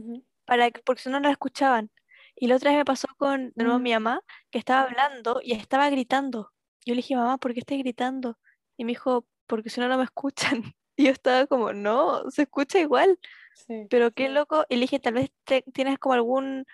Ujú. 0.00 0.24
para 0.44 0.70
que, 0.70 0.80
porque 0.82 1.02
si 1.02 1.08
no 1.10 1.20
no 1.20 1.28
la 1.28 1.32
escuchaban. 1.32 1.90
Y 2.36 2.46
la 2.48 2.56
otra 2.56 2.70
vez 2.70 2.78
me 2.78 2.84
pasó 2.84 3.06
con 3.18 3.52
de 3.54 3.64
nuevo 3.64 3.78
mi 3.78 3.90
Mm. 3.90 3.94
mamá, 3.94 4.20
que 4.50 4.58
estaba 4.58 4.82
hablando 4.82 5.40
y 5.44 5.52
estaba 5.52 5.88
gritando. 5.90 6.52
Yo 6.86 6.94
le 6.94 6.98
dije, 6.98 7.14
mamá, 7.16 7.38
¿por 7.38 7.52
qué 7.54 7.60
estás 7.60 7.78
gritando? 7.78 8.38
Y 8.76 8.84
me 8.84 8.92
dijo, 8.92 9.26
porque 9.46 9.68
si 9.70 9.80
no, 9.80 9.88
no 9.88 9.98
me 9.98 10.04
escuchan. 10.04 10.62
Y 10.96 11.04
yo 11.06 11.12
estaba 11.12 11.46
como, 11.46 11.72
no, 11.72 12.28
se 12.30 12.42
escucha 12.42 12.78
igual. 12.78 13.18
Sí. 13.54 13.86
Pero 13.88 14.10
qué 14.12 14.28
loco. 14.28 14.66
Y 14.68 14.74
le 14.76 14.82
dije, 14.82 14.98
tal 15.00 15.14
vez 15.14 15.30
te- 15.44 15.62
tienes 15.72 15.98
como 15.98 16.12
algún, 16.14 16.66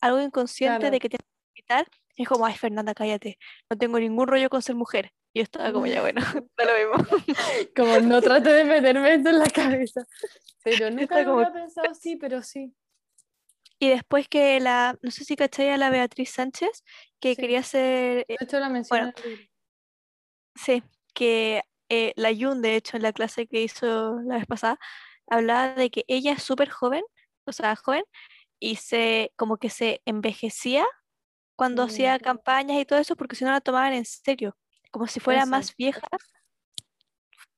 algo 0.00 0.20
inconsciente 0.20 0.78
Claro. 0.80 0.90
de 0.92 0.98
que 0.98 1.08
tienes 1.08 1.26
que 1.26 1.52
gritar. 1.54 1.86
Y 2.16 2.24
como, 2.24 2.46
ay, 2.46 2.54
Fernanda, 2.56 2.94
cállate. 2.94 3.38
No 3.70 3.78
tengo 3.78 4.00
ningún 4.00 4.26
rollo 4.26 4.50
con 4.50 4.60
ser 4.62 4.74
mujer. 4.74 5.12
Y 5.32 5.38
yo 5.38 5.42
estaba 5.44 5.72
como, 5.72 5.86
ya 5.86 6.00
bueno, 6.02 6.20
da 6.56 6.64
lo 6.64 6.72
mismo. 6.98 7.18
Como 7.76 8.00
no 8.00 8.20
trate 8.20 8.50
de 8.52 8.64
meterme 8.64 9.14
esto 9.14 9.28
en 9.30 9.38
la 9.38 9.46
cabeza. 9.50 10.00
Pero 10.64 10.90
nunca 10.90 11.18
lo 11.22 11.24
como- 11.30 11.40
había 11.40 11.52
pensado 11.52 11.90
así, 11.90 12.16
pero 12.16 12.42
sí. 12.42 12.74
Y 13.78 13.88
después 13.88 14.28
que 14.28 14.60
la, 14.60 14.98
no 15.02 15.10
sé 15.10 15.24
si 15.24 15.36
cachai 15.36 15.70
a 15.70 15.78
la 15.78 15.88
Beatriz 15.88 16.30
Sánchez, 16.30 16.84
que 17.18 17.34
Sí. 17.34 17.40
quería 17.40 17.62
ser, 17.62 18.26
De 18.28 18.36
hecho, 18.38 18.60
la 18.60 18.68
mencioné 18.68 19.12
bueno. 19.14 19.40
sí, 20.54 20.82
que 21.14 21.62
eh, 21.88 22.12
la 22.16 22.30
Yun, 22.30 22.60
de 22.60 22.76
hecho, 22.76 22.96
en 22.98 23.02
la 23.02 23.12
clase 23.12 23.46
que 23.46 23.62
hizo 23.62 24.20
la 24.20 24.36
vez 24.36 24.46
pasada, 24.46 24.78
hablaba 25.28 25.74
de 25.74 25.90
que 25.90 26.04
ella 26.08 26.32
es 26.32 26.42
súper 26.42 26.68
joven, 26.68 27.02
o 27.46 27.52
sea, 27.52 27.74
joven, 27.76 28.04
y 28.58 28.76
se, 28.76 29.32
como 29.36 29.56
que 29.56 29.70
se 29.70 30.02
envejecía 30.04 30.86
cuando 31.56 31.82
hacía 31.84 32.16
Mm. 32.18 32.20
campañas 32.20 32.78
y 32.80 32.84
todo 32.84 32.98
eso, 32.98 33.16
porque 33.16 33.36
si 33.36 33.44
no 33.44 33.50
la 33.50 33.60
tomaban 33.62 33.94
en 33.94 34.04
serio, 34.04 34.58
como 34.90 35.06
si 35.06 35.20
fuera 35.20 35.42
Eso. 35.42 35.50
más 35.50 35.74
vieja, 35.76 36.06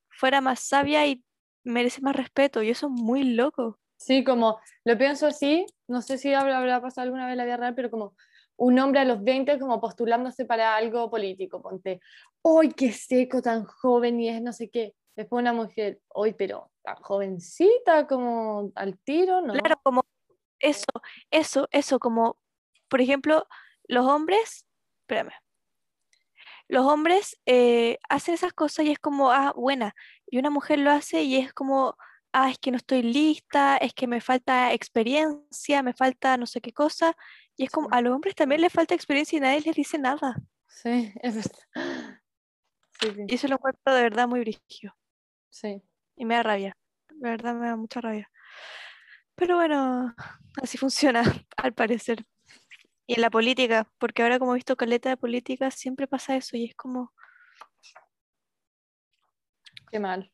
fuera 0.09 0.39
más 0.41 0.61
sabia 0.61 1.05
y 1.05 1.23
merece 1.63 2.01
más 2.01 2.15
respeto, 2.15 2.61
y 2.61 2.69
eso 2.69 2.87
es 2.87 2.91
muy 2.91 3.23
loco. 3.23 3.79
Sí, 3.97 4.23
como 4.23 4.59
lo 4.83 4.97
pienso 4.97 5.27
así, 5.27 5.65
no 5.87 6.01
sé 6.01 6.17
si 6.17 6.33
habrá, 6.33 6.57
habrá 6.57 6.81
pasado 6.81 7.05
alguna 7.05 7.27
vez 7.27 7.37
la 7.37 7.45
vida 7.45 7.57
real, 7.57 7.75
pero 7.75 7.89
como 7.89 8.15
un 8.57 8.77
hombre 8.79 8.99
a 8.99 9.05
los 9.05 9.23
20 9.23 9.59
como 9.59 9.79
postulándose 9.79 10.45
para 10.45 10.75
algo 10.75 11.09
político, 11.09 11.61
ponte, 11.61 12.01
¡ay, 12.43 12.69
qué 12.69 12.91
seco, 12.91 13.41
tan 13.41 13.63
joven 13.63 14.19
y 14.19 14.29
es 14.29 14.41
no 14.41 14.53
sé 14.53 14.69
qué! 14.69 14.93
Después 15.15 15.41
una 15.41 15.53
mujer, 15.53 15.99
¡ay, 16.15 16.33
pero 16.33 16.71
tan 16.83 16.95
jovencita, 16.95 18.07
como 18.07 18.71
al 18.75 18.97
tiro, 18.99 19.41
¿no? 19.41 19.53
Claro, 19.53 19.79
como 19.83 20.03
eso, 20.59 20.85
eso, 21.31 21.67
eso, 21.71 21.99
como, 21.99 22.37
por 22.89 23.01
ejemplo, 23.01 23.47
los 23.87 24.05
hombres, 24.05 24.65
espérame, 25.01 25.33
los 26.67 26.85
hombres 26.85 27.39
eh, 27.45 27.99
hacen 28.09 28.33
esas 28.33 28.53
cosas 28.53 28.85
y 28.85 28.91
es 28.91 28.99
como, 28.99 29.31
ah, 29.31 29.53
buena, 29.55 29.95
y 30.33 30.39
una 30.39 30.49
mujer 30.49 30.79
lo 30.79 30.89
hace 30.89 31.21
y 31.21 31.35
es 31.35 31.53
como, 31.53 31.95
ah, 32.31 32.49
es 32.49 32.57
que 32.57 32.71
no 32.71 32.77
estoy 32.77 33.03
lista, 33.03 33.77
es 33.77 33.93
que 33.93 34.07
me 34.07 34.19
falta 34.19 34.73
experiencia, 34.73 35.83
me 35.83 35.93
falta 35.93 36.37
no 36.37 36.47
sé 36.47 36.59
qué 36.59 36.73
cosa, 36.73 37.15
y 37.55 37.65
es 37.65 37.69
como, 37.69 37.87
a 37.91 38.01
los 38.01 38.15
hombres 38.15 38.33
también 38.33 38.61
les 38.61 38.73
falta 38.73 38.95
experiencia 38.95 39.37
y 39.37 39.41
nadie 39.41 39.61
les 39.61 39.75
dice 39.75 39.99
nada, 39.99 40.35
Sí, 40.67 41.13
es 41.21 41.35
verdad. 41.35 42.19
Sí, 42.99 43.11
sí, 43.11 43.25
y 43.27 43.35
eso 43.35 43.47
lo 43.47 43.55
encuentro 43.57 43.93
de 43.93 44.01
verdad 44.01 44.27
muy 44.27 44.39
brígido, 44.39 44.95
sí. 45.51 45.83
y 46.15 46.25
me 46.25 46.33
da 46.33 46.41
rabia, 46.41 46.77
de 47.11 47.29
verdad 47.29 47.53
me 47.53 47.67
da 47.67 47.75
mucha 47.75 48.01
rabia. 48.01 48.27
Pero 49.35 49.57
bueno, 49.57 50.15
así 50.63 50.79
funciona, 50.79 51.21
al 51.57 51.75
parecer. 51.75 52.25
Y 53.05 53.13
en 53.13 53.21
la 53.21 53.29
política, 53.29 53.87
porque 53.99 54.23
ahora 54.23 54.39
como 54.39 54.53
he 54.53 54.55
visto 54.55 54.75
caleta 54.75 55.09
de 55.09 55.17
política, 55.17 55.69
siempre 55.69 56.07
pasa 56.07 56.35
eso 56.35 56.57
y 56.57 56.65
es 56.65 56.75
como, 56.75 57.13
Qué 59.93 59.99
mal. 59.99 60.27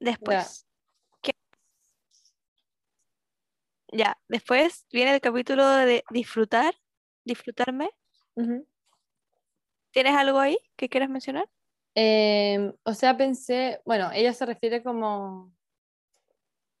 después, 0.00 0.66
¿qué 1.20 1.32
Ya, 3.92 4.18
después 4.26 4.86
viene 4.90 5.12
el 5.12 5.20
capítulo 5.20 5.68
de 5.68 6.04
disfrutar, 6.08 6.74
disfrutarme. 7.22 7.90
¿Tienes 9.90 10.16
algo 10.16 10.38
ahí 10.38 10.56
que 10.74 10.88
quieras 10.88 11.10
mencionar? 11.10 11.50
Em, 11.94 12.72
o 12.82 12.94
sea, 12.94 13.14
pensé, 13.18 13.82
bueno, 13.84 14.10
ella 14.14 14.32
se 14.32 14.46
refiere 14.46 14.82
como 14.82 15.52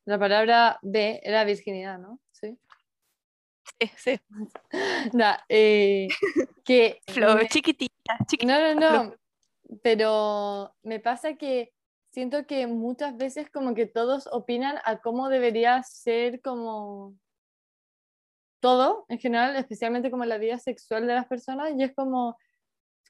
la 0.06 0.18
palabra 0.18 0.78
B 0.80 1.20
era 1.22 1.44
virginidad, 1.44 1.98
¿no? 1.98 2.20
Sí. 2.32 2.58
Sí, 3.78 3.90
sí. 3.98 4.20
Nah, 5.12 5.36
eh, 5.50 6.08
que 6.64 7.00
Flor, 7.08 7.46
chiquitita, 7.48 8.16
chiquitita. 8.26 8.74
No, 8.74 8.74
no, 8.74 9.04
Flor. 9.04 9.25
Pero 9.82 10.74
me 10.82 11.00
pasa 11.00 11.34
que 11.34 11.72
siento 12.10 12.46
que 12.46 12.66
muchas 12.66 13.16
veces 13.16 13.50
como 13.50 13.74
que 13.74 13.86
todos 13.86 14.28
opinan 14.32 14.78
a 14.84 14.98
cómo 15.00 15.28
debería 15.28 15.82
ser 15.82 16.40
como 16.40 17.14
todo 18.60 19.04
en 19.08 19.18
general, 19.18 19.56
especialmente 19.56 20.10
como 20.10 20.24
la 20.24 20.38
vida 20.38 20.58
sexual 20.58 21.06
de 21.06 21.14
las 21.14 21.26
personas, 21.26 21.72
y 21.76 21.82
es 21.82 21.94
como, 21.94 22.36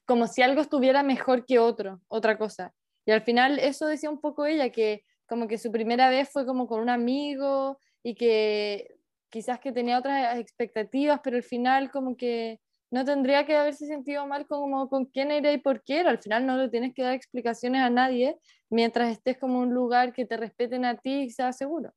como 0.05 0.27
si 0.27 0.41
algo 0.41 0.61
estuviera 0.61 1.03
mejor 1.03 1.45
que 1.45 1.59
otro, 1.59 2.01
otra 2.07 2.37
cosa. 2.37 2.73
Y 3.05 3.11
al 3.11 3.21
final 3.21 3.59
eso 3.59 3.87
decía 3.87 4.09
un 4.09 4.19
poco 4.19 4.45
ella, 4.45 4.69
que 4.69 5.05
como 5.27 5.47
que 5.47 5.57
su 5.57 5.71
primera 5.71 6.09
vez 6.09 6.29
fue 6.29 6.45
como 6.45 6.67
con 6.67 6.81
un 6.81 6.89
amigo 6.89 7.79
y 8.03 8.15
que 8.15 8.99
quizás 9.29 9.59
que 9.59 9.71
tenía 9.71 9.99
otras 9.99 10.37
expectativas, 10.37 11.21
pero 11.23 11.37
al 11.37 11.43
final 11.43 11.91
como 11.91 12.15
que 12.15 12.59
no 12.91 13.05
tendría 13.05 13.45
que 13.45 13.55
haberse 13.55 13.85
sentido 13.85 14.25
mal 14.27 14.47
como 14.47 14.89
con 14.89 15.05
quién 15.05 15.31
era 15.31 15.51
y 15.51 15.57
por 15.57 15.83
qué 15.83 15.99
era. 15.99 16.09
Al 16.11 16.19
final 16.19 16.45
no 16.45 16.57
le 16.57 16.69
tienes 16.69 16.93
que 16.93 17.03
dar 17.03 17.13
explicaciones 17.13 17.81
a 17.81 17.89
nadie 17.89 18.37
mientras 18.69 19.11
estés 19.11 19.37
como 19.37 19.63
en 19.63 19.69
un 19.69 19.73
lugar 19.75 20.13
que 20.13 20.25
te 20.25 20.37
respeten 20.37 20.85
a 20.85 20.97
ti 20.97 21.23
y 21.23 21.29
sea 21.29 21.53
seguro. 21.53 21.93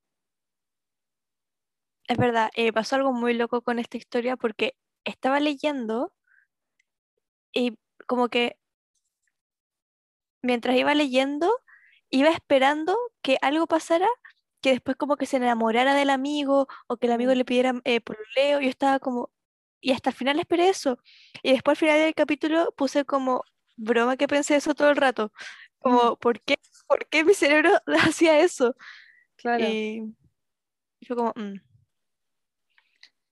Es 2.09 2.17
verdad, 2.19 2.51
eh, 2.57 2.73
pasó 2.73 2.97
algo 2.97 3.13
muy 3.13 3.35
loco 3.35 3.63
con 3.63 3.79
esta 3.79 3.97
historia 3.97 4.37
porque 4.37 4.75
estaba 5.05 5.39
leyendo 5.39 6.13
y 7.53 7.79
como 8.07 8.29
que 8.29 8.57
mientras 10.43 10.77
iba 10.77 10.95
leyendo, 10.95 11.51
iba 12.11 12.31
esperando 12.31 12.97
que 13.23 13.39
algo 13.43 13.67
pasara, 13.67 14.09
que 14.61 14.71
después 14.71 14.97
como 14.97 15.17
que 15.17 15.27
se 15.27 15.37
enamorara 15.39 15.95
del 15.95 16.11
amigo 16.11 16.67
o 16.89 16.97
que 16.97 17.07
el 17.07 17.13
amigo 17.13 17.33
Mm. 17.33 17.37
le 17.37 17.45
pidiera 17.45 17.75
eh, 17.85 18.01
pololeo. 18.01 18.61
Yo 18.61 18.69
estaba 18.69 18.99
como, 18.99 19.31
y 19.81 19.93
hasta 19.93 20.11
el 20.11 20.17
final 20.17 20.39
esperé 20.41 20.69
eso. 20.69 20.99
Y 21.43 21.53
después 21.53 21.77
al 21.77 21.81
final 21.81 21.99
del 22.01 22.15
capítulo 22.15 22.73
puse 22.77 23.05
como 23.05 23.45
broma 23.77 24.17
que 24.17 24.29
pensé 24.29 24.57
eso 24.57 24.75
todo 24.75 24.91
el 24.91 24.97
rato. 24.97 25.33
Como, 25.81 26.17
¿por 26.17 26.41
qué, 26.43 26.59
por 26.87 27.07
qué 27.09 27.25
mi 27.25 27.35
cerebro 27.35 27.71
hacía 28.15 28.41
eso? 28.41 28.75
Claro. 29.37 29.65
Y 29.65 30.03
y 31.01 31.07
fue 31.07 31.17
como, 31.17 31.33
"Mm". 31.37 31.61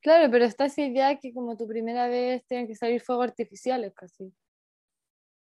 Claro, 0.00 0.30
pero 0.30 0.44
está 0.44 0.64
esa 0.66 0.82
idea 0.82 1.18
que 1.18 1.32
como 1.32 1.56
tu 1.56 1.66
primera 1.68 2.08
vez 2.08 2.44
tienen 2.46 2.66
que 2.66 2.74
salir 2.74 3.00
fuegos 3.00 3.26
artificiales 3.28 3.92
casi. 3.94 4.32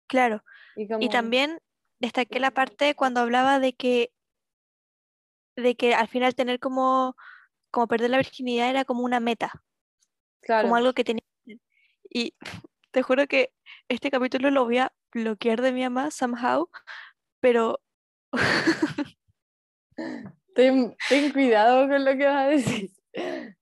claro. 0.06 0.42
Y, 0.76 0.88
como, 0.88 1.00
Y 1.04 1.08
también 1.08 1.58
destaqué 2.00 2.40
la 2.40 2.50
parte 2.52 2.94
cuando 2.94 3.20
hablaba 3.20 3.58
de 3.60 3.74
que, 3.74 4.12
de 5.56 5.76
que 5.76 5.94
al 5.94 6.08
final 6.08 6.34
tener 6.34 6.60
como, 6.60 7.16
como 7.70 7.88
perder 7.88 8.10
la 8.10 8.18
virginidad 8.18 8.70
era 8.70 8.84
como 8.84 9.04
una 9.04 9.20
meta, 9.20 9.64
claro, 10.40 10.62
como 10.62 10.76
algo 10.76 10.92
que 10.92 11.04
tenía. 11.04 11.22
Y 12.10 12.34
te 12.90 13.02
juro 13.02 13.26
que 13.26 13.52
este 13.88 14.10
capítulo 14.10 14.50
lo 14.50 14.64
voy 14.64 14.78
a 14.78 14.92
bloquear 15.12 15.60
de 15.62 15.72
mi 15.72 15.82
mamá 15.82 16.10
somehow, 16.10 16.68
pero 17.40 17.80
ten, 20.54 20.96
ten 21.08 21.32
cuidado 21.32 21.88
con 21.88 22.04
lo 22.04 22.16
que 22.16 22.24
vas 22.26 22.46
a 22.46 22.48
decir. 22.48 22.90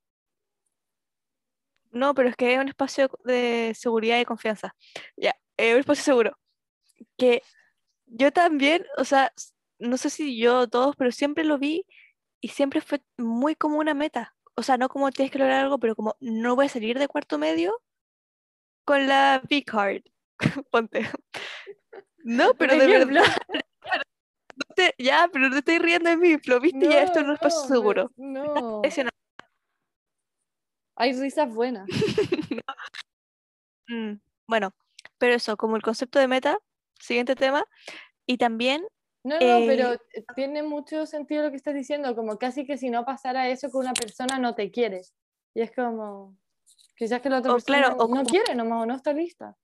no, 1.90 2.14
pero 2.14 2.28
es 2.28 2.36
que 2.36 2.54
es 2.54 2.60
un 2.60 2.68
espacio 2.68 3.10
de 3.24 3.72
seguridad 3.74 4.20
y 4.20 4.24
confianza. 4.24 4.74
Ya, 5.16 5.34
es 5.56 5.74
un 5.74 5.80
espacio 5.80 6.04
seguro. 6.04 6.38
Que 7.16 7.42
yo 8.06 8.32
también, 8.32 8.86
o 8.96 9.04
sea, 9.04 9.32
no 9.78 9.96
sé 9.96 10.10
si 10.10 10.38
yo 10.38 10.68
todos, 10.68 10.94
pero 10.96 11.10
siempre 11.10 11.44
lo 11.44 11.58
vi 11.58 11.84
y 12.40 12.48
siempre 12.48 12.80
fue 12.80 13.02
muy 13.16 13.56
como 13.56 13.78
una 13.78 13.94
meta. 13.94 14.35
O 14.56 14.62
sea, 14.62 14.76
no 14.78 14.88
como 14.88 15.10
tienes 15.12 15.30
que 15.30 15.38
lograr 15.38 15.62
algo, 15.64 15.78
pero 15.78 15.94
como 15.94 16.16
no 16.20 16.56
voy 16.56 16.66
a 16.66 16.70
salir 16.70 16.98
de 16.98 17.08
cuarto 17.08 17.38
medio 17.38 17.80
con 18.84 19.06
la 19.06 19.42
V-Card. 19.50 20.02
Ponte. 20.70 21.08
No, 22.18 22.54
pero 22.58 22.76
de 22.76 22.86
verdad. 22.86 23.24
no 24.56 24.74
te- 24.74 24.94
ya, 24.98 25.28
pero 25.32 25.48
no 25.50 25.56
estoy 25.58 25.78
riendo 25.78 26.08
de 26.10 26.16
mí, 26.16 26.38
Flo, 26.38 26.60
viste, 26.60 26.88
ya 26.88 27.02
esto 27.02 27.22
no 27.22 27.34
es 27.34 27.42
me- 27.42 27.50
seguro. 27.50 28.10
No. 28.16 28.82
hay 30.96 31.12
risas 31.12 31.52
buenas. 31.52 31.86
Mm, 33.88 34.14
Bueno, 34.48 34.72
pero 35.18 35.34
eso, 35.34 35.56
como 35.56 35.76
el 35.76 35.82
concepto 35.82 36.18
de 36.18 36.28
meta, 36.28 36.58
siguiente 36.98 37.36
tema, 37.36 37.64
y 38.26 38.38
también, 38.38 38.84
No, 39.26 39.34
no, 39.40 39.66
pero 39.66 39.94
Eh, 39.94 40.24
tiene 40.36 40.62
mucho 40.62 41.04
sentido 41.04 41.42
lo 41.42 41.50
que 41.50 41.56
estás 41.56 41.74
diciendo, 41.74 42.14
como 42.14 42.38
casi 42.38 42.64
que 42.64 42.78
si 42.78 42.90
no 42.90 43.04
pasara 43.04 43.48
eso 43.48 43.68
con 43.70 43.80
una 43.80 43.92
persona 43.92 44.38
no 44.38 44.54
te 44.54 44.70
quiere. 44.70 45.02
Y 45.52 45.62
es 45.62 45.72
como, 45.74 46.36
quizás 46.96 47.20
que 47.20 47.28
la 47.28 47.38
otra 47.38 47.50
O 47.50 47.54
persona 47.56 47.78
claro, 47.78 47.96
o 47.96 48.06
no 48.06 48.06
como- 48.08 48.24
quiere 48.24 48.54
nomás 48.54 48.82
o 48.82 48.86
no 48.86 48.94
está 48.94 49.12
lista. 49.12 49.56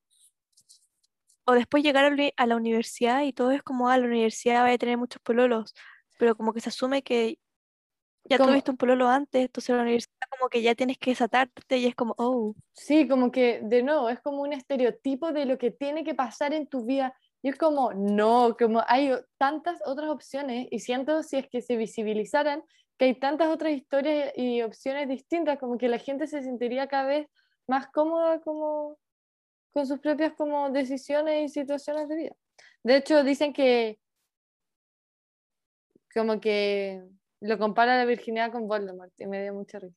o 1.44 1.52
después 1.52 1.82
llegar 1.82 2.04
a 2.36 2.46
la 2.46 2.56
universidad 2.56 3.22
y 3.22 3.32
todo 3.32 3.50
es 3.52 3.62
como, 3.62 3.88
a 3.88 3.98
la 3.98 4.06
universidad 4.06 4.62
vaya 4.62 4.74
a 4.74 4.78
tener 4.78 4.96
muchos 4.98 5.20
pololos, 5.22 5.74
pero 6.18 6.36
como 6.36 6.52
que 6.52 6.60
se 6.60 6.68
asume 6.68 7.02
que 7.02 7.38
ya 8.24 8.38
Como- 8.38 8.50
tuviste 8.50 8.70
un 8.70 8.76
pololo 8.76 9.08
antes, 9.08 9.42
entonces 9.42 9.70
en 9.70 9.76
la 9.76 9.82
universidad 9.82 10.28
como 10.38 10.48
que 10.48 10.62
ya 10.62 10.74
tienes 10.76 10.98
que 10.98 11.10
desatarte 11.10 11.78
y 11.78 11.86
es 11.86 11.94
como, 11.96 12.14
oh, 12.18 12.54
Sí, 12.72 13.06
como 13.08 13.30
que 13.32 13.60
de 13.62 13.82
nuevo 13.82 14.08
es 14.08 14.20
como 14.20 14.42
un 14.42 14.52
estereotipo 14.52 15.32
de 15.32 15.44
lo 15.46 15.58
que 15.58 15.70
tiene 15.72 16.04
que 16.04 16.14
pasar 16.14 16.52
en 16.54 16.66
tu 16.68 16.84
vida. 16.84 17.14
Y 17.42 17.48
es 17.48 17.56
como, 17.56 17.92
no, 17.92 18.56
como 18.56 18.82
hay 18.86 19.12
tantas 19.36 19.80
otras 19.84 20.08
opciones 20.10 20.68
y 20.70 20.78
siento 20.78 21.22
si 21.22 21.38
es 21.38 21.48
que 21.48 21.60
se 21.60 21.76
visibilizaran 21.76 22.62
que 22.98 23.06
hay 23.06 23.14
tantas 23.18 23.48
otras 23.48 23.72
historias 23.72 24.32
y 24.36 24.62
opciones 24.62 25.08
distintas, 25.08 25.58
como 25.58 25.76
que 25.76 25.88
la 25.88 25.98
gente 25.98 26.26
se 26.28 26.42
sentiría 26.42 26.86
cada 26.86 27.06
vez 27.06 27.26
más 27.66 27.88
cómoda 27.88 28.40
como 28.40 28.98
con 29.72 29.86
sus 29.86 29.98
propias 29.98 30.34
como 30.34 30.70
decisiones 30.70 31.44
y 31.44 31.48
situaciones 31.48 32.08
de 32.08 32.16
vida. 32.16 32.36
De 32.84 32.96
hecho, 32.96 33.24
dicen 33.24 33.52
que 33.52 33.98
como 36.14 36.40
que 36.40 37.02
lo 37.40 37.58
compara 37.58 37.96
la 37.96 38.04
virginidad 38.04 38.52
con 38.52 38.68
Voldemort 38.68 39.12
y 39.18 39.26
me 39.26 39.42
dio 39.42 39.54
mucha 39.54 39.78
risa. 39.78 39.96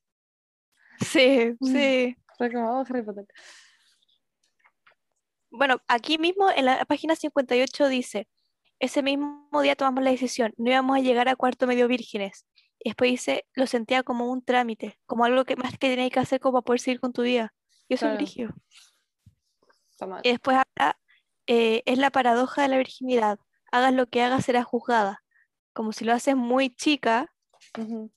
sí, 1.00 1.54
sí. 1.60 2.16
Fue 2.38 2.50
como, 2.50 2.80
oh, 2.80 2.84
Harry 2.88 3.02
Potter. 3.02 3.26
Bueno, 5.56 5.78
aquí 5.88 6.18
mismo 6.18 6.50
en 6.50 6.66
la 6.66 6.84
página 6.84 7.16
58 7.16 7.88
dice, 7.88 8.28
ese 8.78 9.02
mismo 9.02 9.48
día 9.62 9.74
tomamos 9.76 10.04
la 10.04 10.10
decisión, 10.10 10.52
no 10.58 10.70
íbamos 10.70 10.96
a 10.96 11.00
llegar 11.00 11.28
a 11.28 11.36
cuarto 11.36 11.66
medio 11.66 11.88
vírgenes. 11.88 12.46
Y 12.78 12.90
después 12.90 13.10
dice, 13.10 13.46
lo 13.54 13.66
sentía 13.66 14.02
como 14.02 14.30
un 14.30 14.44
trámite, 14.44 14.98
como 15.06 15.24
algo 15.24 15.44
que 15.44 15.56
más 15.56 15.72
que 15.72 15.88
tenías 15.88 16.10
que 16.10 16.20
hacer 16.20 16.40
como 16.40 16.54
para 16.54 16.64
poder 16.64 16.80
seguir 16.80 17.00
con 17.00 17.12
tu 17.12 17.22
día. 17.22 17.54
Y 17.88 17.94
eso 17.94 18.06
Claro. 18.06 18.18
mal. 20.06 20.20
Y 20.22 20.30
después 20.30 20.58
habla, 20.58 20.98
eh, 21.46 21.82
es 21.86 21.98
la 21.98 22.10
paradoja 22.10 22.62
de 22.62 22.68
la 22.68 22.78
virginidad. 22.78 23.38
Hagas 23.72 23.94
lo 23.94 24.06
que 24.06 24.22
hagas, 24.22 24.44
serás 24.44 24.66
juzgada. 24.66 25.24
Como 25.72 25.92
si 25.92 26.04
lo 26.04 26.12
haces 26.12 26.36
muy 26.36 26.70
chica, 26.74 27.32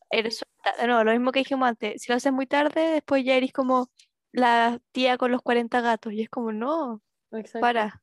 eres 0.09 0.45
nuevo, 0.85 1.03
lo 1.03 1.11
mismo 1.11 1.31
que 1.31 1.39
dijimos 1.39 1.69
antes. 1.69 2.01
Si 2.01 2.11
lo 2.11 2.17
haces 2.17 2.33
muy 2.33 2.47
tarde, 2.47 2.81
después 2.91 3.23
ya 3.23 3.35
eres 3.35 3.53
como 3.53 3.89
la 4.31 4.79
tía 4.91 5.17
con 5.17 5.31
los 5.31 5.41
40 5.41 5.81
gatos. 5.81 6.13
Y 6.13 6.21
es 6.21 6.29
como, 6.29 6.51
no, 6.51 7.01
Exacto. 7.32 7.59
para, 7.59 8.01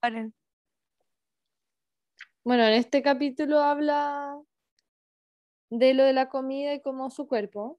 paren. 0.00 0.34
Bueno, 2.44 2.64
en 2.64 2.74
este 2.74 3.02
capítulo 3.02 3.60
habla 3.60 4.40
de 5.70 5.94
lo 5.94 6.04
de 6.04 6.12
la 6.12 6.28
comida 6.28 6.74
y 6.74 6.82
como 6.82 7.10
su 7.10 7.26
cuerpo. 7.26 7.78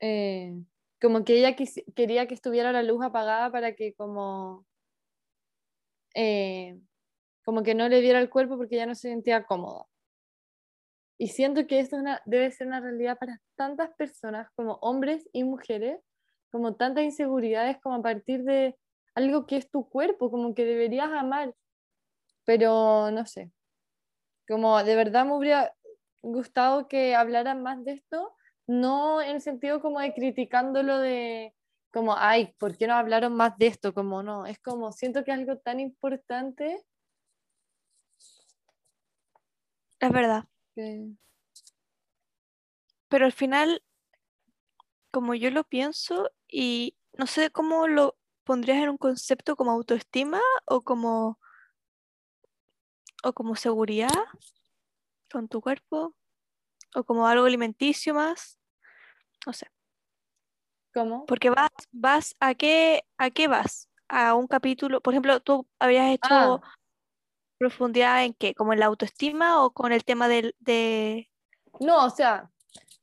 Eh, 0.00 0.54
como 1.00 1.24
que 1.24 1.38
ella 1.38 1.56
quería 1.94 2.26
que 2.26 2.34
estuviera 2.34 2.72
la 2.72 2.82
luz 2.82 3.04
apagada 3.04 3.50
para 3.50 3.74
que 3.74 3.94
como, 3.94 4.66
eh, 6.14 6.78
como 7.44 7.62
que 7.62 7.74
no 7.74 7.88
le 7.88 8.00
viera 8.00 8.18
el 8.20 8.30
cuerpo 8.30 8.56
porque 8.56 8.76
ya 8.76 8.86
no 8.86 8.94
se 8.94 9.08
sentía 9.08 9.44
cómoda. 9.44 9.86
Y 11.18 11.28
siento 11.28 11.66
que 11.66 11.80
esto 11.80 11.96
es 11.96 12.02
una, 12.02 12.22
debe 12.26 12.50
ser 12.52 12.68
una 12.68 12.80
realidad 12.80 13.18
para 13.18 13.40
tantas 13.56 13.90
personas, 13.94 14.48
como 14.54 14.74
hombres 14.74 15.28
y 15.32 15.42
mujeres, 15.42 16.00
como 16.50 16.74
tantas 16.76 17.04
inseguridades 17.04 17.78
como 17.80 17.96
a 17.96 18.02
partir 18.02 18.44
de 18.44 18.76
algo 19.14 19.46
que 19.46 19.56
es 19.56 19.70
tu 19.70 19.88
cuerpo, 19.88 20.30
como 20.30 20.54
que 20.54 20.64
deberías 20.64 21.10
amar, 21.10 21.54
pero 22.44 23.10
no 23.10 23.26
sé, 23.26 23.50
como 24.46 24.82
de 24.82 24.96
verdad 24.96 25.26
me 25.26 25.34
hubiera 25.34 25.74
gustado 26.22 26.88
que 26.88 27.14
hablaran 27.14 27.62
más 27.62 27.84
de 27.84 27.92
esto, 27.92 28.34
no 28.66 29.20
en 29.22 29.36
el 29.36 29.40
sentido 29.40 29.80
como 29.80 30.00
de 30.00 30.14
criticándolo 30.14 30.98
de 30.98 31.54
como, 31.92 32.14
ay, 32.16 32.54
¿por 32.58 32.76
qué 32.76 32.86
no 32.86 32.94
hablaron 32.94 33.34
más 33.34 33.56
de 33.56 33.66
esto? 33.66 33.94
Como 33.94 34.22
no, 34.22 34.46
es 34.46 34.58
como, 34.58 34.92
siento 34.92 35.24
que 35.24 35.30
es 35.32 35.38
algo 35.38 35.58
tan 35.58 35.80
importante 35.80 36.84
Es 40.00 40.12
verdad. 40.12 40.44
que... 40.74 41.08
pero 43.08 43.24
al 43.24 43.32
final, 43.32 43.82
como 45.10 45.34
yo 45.34 45.50
lo 45.50 45.64
pienso, 45.64 46.30
y 46.48 46.96
no 47.12 47.26
sé 47.26 47.50
cómo 47.50 47.86
lo 47.88 48.16
pondrías 48.44 48.78
en 48.78 48.90
un 48.90 48.96
concepto 48.96 49.56
como 49.56 49.70
autoestima 49.70 50.40
o 50.66 50.82
como, 50.82 51.38
o 53.22 53.32
como 53.32 53.56
seguridad 53.56 54.08
con 55.30 55.48
tu 55.48 55.60
cuerpo, 55.60 56.14
o 56.94 57.04
como 57.04 57.26
algo 57.26 57.44
alimenticio 57.44 58.14
más, 58.14 58.58
no 59.46 59.52
sé. 59.52 59.70
¿Cómo? 60.94 61.26
Porque 61.26 61.50
vas, 61.50 61.70
vas 61.92 62.34
a 62.40 62.54
qué, 62.54 63.04
a 63.18 63.30
qué 63.30 63.46
vas? 63.46 63.90
A 64.08 64.34
un 64.34 64.46
capítulo, 64.46 65.02
por 65.02 65.12
ejemplo, 65.12 65.40
tú 65.40 65.68
habrías 65.78 66.10
hecho 66.12 66.28
Ah, 66.30 66.60
profundidad 67.58 68.24
en 68.24 68.32
qué, 68.32 68.54
como 68.54 68.72
en 68.72 68.80
la 68.80 68.86
autoestima 68.86 69.62
o 69.62 69.72
con 69.72 69.92
el 69.92 70.04
tema 70.04 70.28
del, 70.28 70.54
de, 70.60 71.30
no, 71.80 72.06
o 72.06 72.10
sea, 72.10 72.50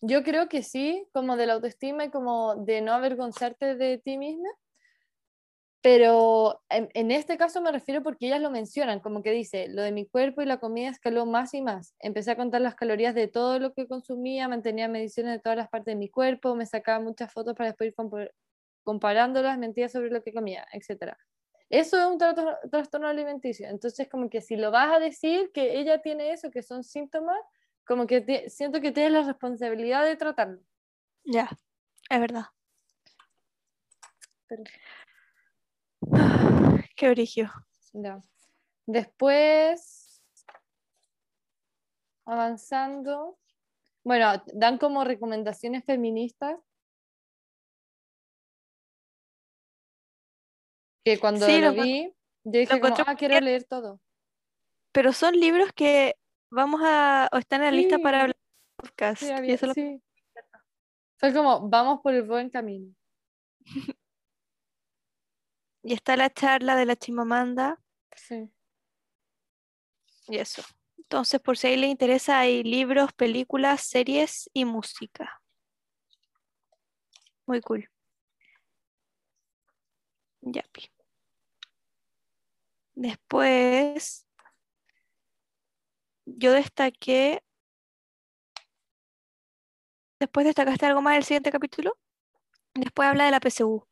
yo 0.02 0.24
creo 0.24 0.48
que 0.50 0.64
sí, 0.64 1.08
como 1.14 1.38
de 1.38 1.48
la 1.48 1.54
autoestima 1.54 2.06
y 2.06 2.12
como 2.12 2.56
de 2.56 2.82
no 2.82 2.94
avergonzarte 2.94 3.76
de 3.76 3.98
ti 3.98 4.18
misma, 4.18 4.50
pero 5.86 6.64
en, 6.70 7.12
este 7.12 7.38
caso 7.38 7.62
me 7.62 7.72
refiero 7.72 8.02
porque 8.02 8.26
ellas 8.26 8.42
lo 8.42 8.50
mencionan, 8.50 9.00
como 9.00 9.22
que 9.22 9.30
dice, 9.30 9.68
lo 9.68 9.84
de 9.84 9.92
mi 9.92 10.08
cuerpo 10.08 10.42
y 10.42 10.48
la 10.48 10.60
comida 10.60 10.90
escaló 10.90 11.28
más 11.28 11.54
y 11.54 11.62
más. 11.62 11.94
Empecé 12.00 12.32
a 12.32 12.36
contar 12.36 12.62
las 12.62 12.74
calorías 12.74 13.14
de 13.14 13.28
todo 13.28 13.60
lo 13.60 13.72
que 13.72 13.88
consumía, 13.88 14.48
mantenía 14.48 14.88
mediciones 14.88 15.34
de 15.34 15.40
todas 15.40 15.58
las 15.60 15.70
partes 15.70 15.94
de 15.94 15.96
mi 16.00 16.10
cuerpo, 16.10 16.56
me 16.56 16.66
sacaba 16.66 17.04
muchas 17.04 17.32
fotos 17.32 17.54
para 17.54 17.70
después 17.70 17.90
ir 17.90 17.96
compa- 17.96 18.32
comparándolas, 18.84 19.60
mentía 19.60 19.88
sobre 19.88 20.10
lo 20.10 20.24
que 20.24 20.34
comía, 20.34 20.66
etc. 20.74 21.16
Eso 21.70 22.00
es 22.00 22.06
un 22.06 22.18
trato- 22.18 22.58
trastorno 22.72 23.08
alimenticio. 23.08 23.68
Entonces, 23.70 24.10
como 24.10 24.28
que 24.28 24.42
si 24.42 24.56
lo 24.56 24.72
vas 24.72 24.92
a 24.92 25.00
decir 25.00 25.52
que 25.54 25.78
ella 25.78 26.02
tiene 26.02 26.32
eso, 26.32 26.50
que 26.50 26.64
son 26.64 26.84
síntomas, 26.84 27.38
como 27.86 28.08
que 28.08 28.50
siento 28.50 28.82
que 28.82 28.92
tienes 28.92 29.12
la 29.14 29.22
responsabilidad 29.24 30.04
de 30.06 30.16
tratarlo. 30.16 30.60
ya, 31.24 31.50
es 32.10 32.20
verdad. 32.20 32.46
Pero- 34.48 34.64
Qué 36.96 37.10
brillo. 37.10 37.50
Ya. 37.94 38.22
Después, 38.86 40.22
avanzando, 42.26 43.38
bueno, 44.04 44.44
dan 44.54 44.78
como 44.78 45.04
recomendaciones 45.04 45.84
feministas. 45.84 46.60
Que 51.04 51.20
cuando 51.20 51.46
Sí, 51.46 51.60
lo 51.60 51.74
vi, 51.74 52.14
yo 52.44 52.60
dije 52.60 52.80
como, 52.80 52.96
ah, 53.06 53.16
quiero 53.16 53.40
leer 53.40 53.64
todo. 53.64 54.00
Pero 54.92 55.14
son 55.14 55.40
libros 55.40 55.72
que 55.74 56.16
vamos 56.50 56.82
a, 56.84 57.30
o 57.32 57.38
están 57.38 57.62
en 57.62 57.66
la 57.66 57.72
lista 57.72 58.00
para 58.00 58.22
hablar 58.22 58.38
podcast. 58.76 59.22
sí, 59.24 59.32
había- 59.32 59.56
eso 59.56 59.68
lo-. 59.68 59.74
Fue 61.18 61.34
como, 61.34 61.70
vamos 61.70 62.02
por 62.02 62.14
el 62.14 62.24
buen 62.24 62.50
camino. 62.50 62.94
y 65.84 65.94
está 65.94 66.18
la 66.18 66.30
charla 66.30 66.76
de 66.76 66.86
la 66.86 66.96
Chimamanda 66.96 67.80
Sí. 68.16 68.50
y 70.28 70.38
eso. 70.38 70.64
Entonces, 70.98 71.40
por 71.40 71.58
si 71.58 71.68
ahí 71.68 71.78
le 71.78 71.88
interesa, 71.88 72.40
hay 72.40 72.64
libros, 72.64 73.14
películas, 73.14 73.82
series 73.82 74.50
y 74.54 74.66
música. 74.66 75.42
Muy 77.46 77.62
cool. 77.62 77.90
Yapi. 80.42 80.90
Después, 82.96 84.25
yo 86.26 86.54
destaqué. 86.54 87.44
Después 90.20 90.46
destacaste 90.46 90.86
algo 90.86 91.02
más 91.02 91.16
del 91.16 91.24
siguiente 91.24 91.52
capítulo. 91.52 91.98
Después 92.74 93.08
habla 93.08 93.26
de 93.26 93.32
la 93.32 93.40
PSU. 93.40 93.86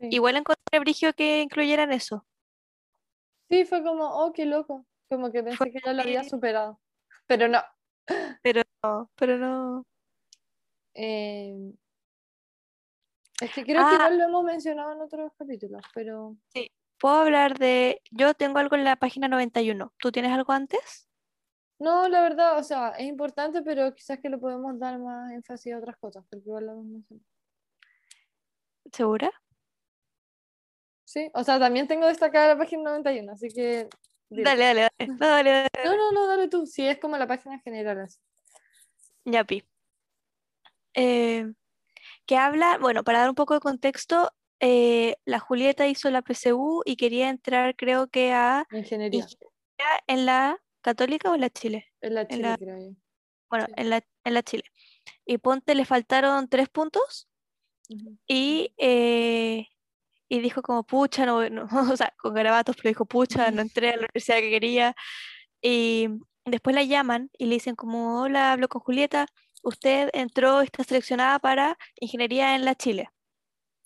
Sí. 0.00 0.08
Igual 0.10 0.36
encontré 0.36 0.78
brigio 0.80 1.12
que 1.14 1.40
incluyeran 1.40 1.92
eso. 1.92 2.26
Sí, 3.48 3.64
fue 3.64 3.82
como, 3.82 4.04
oh, 4.04 4.32
qué 4.32 4.44
loco. 4.44 4.84
Como 5.08 5.30
que 5.30 5.42
pensé 5.42 5.56
Fue 5.56 5.70
que 5.70 5.78
ya 5.84 5.92
lo 5.92 6.02
había 6.02 6.24
superado. 6.24 6.80
Pero 7.26 7.48
no. 7.48 7.62
Pero 8.42 8.62
no, 8.84 9.10
pero 9.16 9.36
no. 9.36 9.84
Eh, 10.94 11.72
es 13.40 13.52
que 13.52 13.64
creo 13.64 13.84
que 13.84 13.94
Ah, 13.94 13.94
igual 13.94 14.18
lo 14.18 14.24
hemos 14.24 14.44
mencionado 14.44 14.92
en 14.92 15.00
otros 15.00 15.32
capítulos, 15.36 15.82
pero 15.92 16.36
sí. 16.54 16.70
Puedo 16.98 17.16
hablar 17.16 17.58
de. 17.58 18.00
Yo 18.10 18.32
tengo 18.34 18.58
algo 18.58 18.76
en 18.76 18.84
la 18.84 18.96
página 18.96 19.28
91. 19.28 19.92
¿Tú 19.98 20.12
tienes 20.12 20.32
algo 20.32 20.52
antes? 20.52 21.05
No, 21.78 22.08
la 22.08 22.22
verdad, 22.22 22.58
o 22.58 22.62
sea, 22.62 22.90
es 22.90 23.06
importante, 23.06 23.62
pero 23.62 23.94
quizás 23.94 24.18
que 24.18 24.30
le 24.30 24.38
podemos 24.38 24.78
dar 24.78 24.98
más 24.98 25.32
énfasis 25.32 25.74
a 25.74 25.78
otras 25.78 25.96
cosas, 25.98 26.24
porque 26.30 26.46
igual 26.46 26.66
lo 26.66 26.76
mencionado. 26.82 27.26
¿Segura? 28.92 29.30
Sí, 31.04 31.30
o 31.34 31.44
sea, 31.44 31.58
también 31.58 31.86
tengo 31.86 32.06
destacada 32.06 32.48
la 32.48 32.58
página 32.58 32.90
91, 32.90 33.32
así 33.32 33.48
que... 33.48 33.88
Dale, 34.28 34.64
dale, 34.64 34.80
dale. 34.80 34.90
No, 35.20 35.26
dale, 35.28 35.50
dale. 35.50 35.68
No, 35.84 35.96
no, 35.96 36.12
no, 36.12 36.26
dale 36.26 36.48
tú, 36.48 36.66
sí, 36.66 36.86
es 36.86 36.98
como 36.98 37.16
la 37.16 37.26
página 37.26 37.60
general. 37.60 38.00
así. 38.00 38.18
Yapi. 39.24 39.62
Eh, 40.94 41.52
que 42.24 42.36
habla, 42.36 42.78
bueno, 42.78 43.04
para 43.04 43.20
dar 43.20 43.28
un 43.28 43.34
poco 43.34 43.54
de 43.54 43.60
contexto, 43.60 44.32
eh, 44.60 45.16
la 45.24 45.38
Julieta 45.38 45.86
hizo 45.86 46.10
la 46.10 46.22
PSU 46.22 46.82
y 46.84 46.96
quería 46.96 47.28
entrar, 47.28 47.76
creo 47.76 48.08
que 48.08 48.32
a 48.32 48.66
Ingeniería, 48.70 49.20
ingeniería 49.20 50.04
en 50.06 50.26
la 50.26 50.58
Católica 50.86 51.30
o 51.30 51.34
en 51.34 51.42
la 51.42 51.50
Chile. 51.50 51.92
es 52.00 52.12
la 52.12 52.22
en 52.22 52.28
Chile, 52.28 52.42
la- 52.42 52.56
creo 52.58 52.78
yo. 52.78 52.96
Bueno, 53.50 53.66
Sí. 53.66 53.72
en 53.76 53.90
la, 53.90 54.02
en 54.24 54.34
la 54.34 54.42
Chile. 54.42 54.64
Y 55.26 55.38
ponte, 55.38 55.74
le 55.74 55.84
faltaron 55.86 56.48
tres 56.48 56.68
puntos 56.70 57.28
Ujú. 57.90 58.18
y, 58.28 58.72
eh, 58.78 59.66
y 60.28 60.40
dijo 60.40 60.62
como, 60.62 60.84
pucha, 60.84 61.26
no, 61.26 61.48
no", 61.50 61.68
o 61.94 61.96
sea, 61.96 62.14
con 62.18 62.34
garabatos, 62.34 62.76
pero 62.76 62.90
dijo, 62.90 63.06
pucha, 63.06 63.50
no 63.52 63.62
entré 63.70 63.90
a 63.90 63.96
la 63.96 64.00
universidad 64.06 64.38
que 64.38 64.50
quería. 64.50 64.96
Y 65.62 66.08
después 66.46 66.74
la 66.76 66.84
llaman 66.84 67.30
y 67.38 67.46
le 67.46 67.54
dicen 67.56 67.76
como, 67.76 68.20
hola, 68.22 68.52
hablo 68.52 68.68
con 68.68 68.82
Julieta, 68.82 69.26
usted 69.64 70.10
entró, 70.14 70.60
está 70.62 70.84
seleccionada 70.84 71.38
para 71.40 71.78
ingeniería 72.00 72.56
en 72.56 72.64
la 72.64 72.74
Chile. 72.76 73.10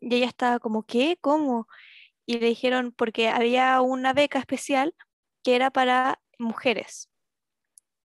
Y 0.01 0.15
ella 0.17 0.27
estaba 0.27 0.59
como, 0.61 0.85
¿qué? 0.85 1.19
¿Cómo? 1.21 1.67
Y 2.27 2.39
le 2.41 2.49
dijeron, 2.49 2.93
porque 2.93 3.29
había 3.31 3.81
una 3.83 4.13
beca 4.15 4.39
especial 4.41 4.95
que 5.45 5.57
era 5.57 5.71
para 5.73 6.21
mujeres. 6.41 7.09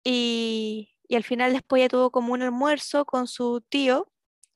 Y, 0.04 0.90
y 1.08 1.16
al 1.16 1.24
final 1.24 1.52
después 1.52 1.80
ella 1.80 1.88
tuvo 1.88 2.10
como 2.10 2.32
un 2.32 2.42
almuerzo 2.42 3.04
con 3.06 3.26
su 3.26 3.60
tío 3.68 4.10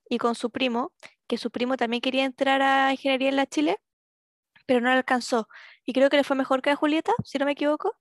y 0.09 0.19
con 0.19 0.35
su 0.35 0.51
primo, 0.51 0.93
que 1.27 1.39
su 1.39 1.51
primo 1.51 1.77
también 1.77 2.01
quería 2.03 2.25
entrar 2.25 2.62
a 2.62 2.93
ingeniería 2.93 3.29
en 3.31 3.37
la 3.37 3.47
Chile, 3.47 3.79
pero 4.66 4.81
no 4.81 4.91
alcanzó. 4.91 5.49
Y 5.87 5.93
creo 5.95 6.11
que 6.11 6.16
le 6.19 6.25
fue 6.25 6.37
mejor 6.37 6.62
que 6.62 6.71
a 6.71 6.77
Julieta, 6.77 7.12
si 7.25 7.39
no 7.39 7.47
me 7.47 7.53
equivoco 7.53 7.97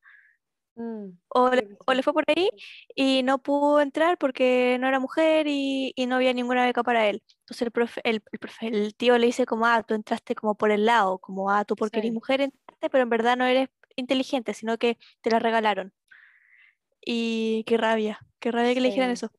Mm, 0.75 1.19
o 1.29 1.49
le, 1.51 1.67
o 1.87 1.93
le 1.93 2.03
fue 2.03 2.13
por 2.13 2.23
ahí 2.27 2.49
y 2.95 3.23
no 3.23 3.39
pudo 3.43 3.81
entrar 3.81 4.17
porque 4.17 4.77
no 4.79 4.87
era 4.87 4.99
mujer 4.99 5.47
y, 5.47 5.93
y 5.95 6.07
no 6.07 6.15
había 6.17 6.33
ninguna 6.33 6.65
beca 6.65 6.83
para 6.83 7.07
él. 7.09 7.23
Entonces 7.41 7.63
el 7.63 7.71
profe, 7.71 8.01
el, 8.05 8.23
el 8.31 8.39
profe- 8.39 8.69
el 8.75 8.95
tío 8.95 9.17
le 9.17 9.27
dice 9.27 9.45
como, 9.45 9.65
ah, 9.67 9.83
tú 9.83 9.95
entraste 9.95 10.35
como 10.35 10.55
por 10.55 10.71
el 10.71 10.85
lado, 10.85 11.19
como, 11.19 11.51
ah, 11.51 11.65
tú 11.65 11.75
porque 11.75 11.99
eres 11.99 12.11
Sí. 12.11 12.15
mujer 12.15 12.41
entraste, 12.41 12.89
pero 12.89 13.03
en 13.03 13.09
verdad 13.09 13.37
no 13.37 13.45
eres 13.45 13.69
inteligente, 13.97 14.53
sino 14.53 14.77
que 14.77 14.97
te 15.21 15.29
la 15.29 15.39
regalaron. 15.39 15.93
Y 17.01 17.63
qué 17.65 17.77
rabia, 17.77 18.19
qué 18.39 18.51
rabia 18.51 18.73
que 18.73 18.81
le 18.81 18.89
dijeran 18.89 19.11
eso. 19.11 19.31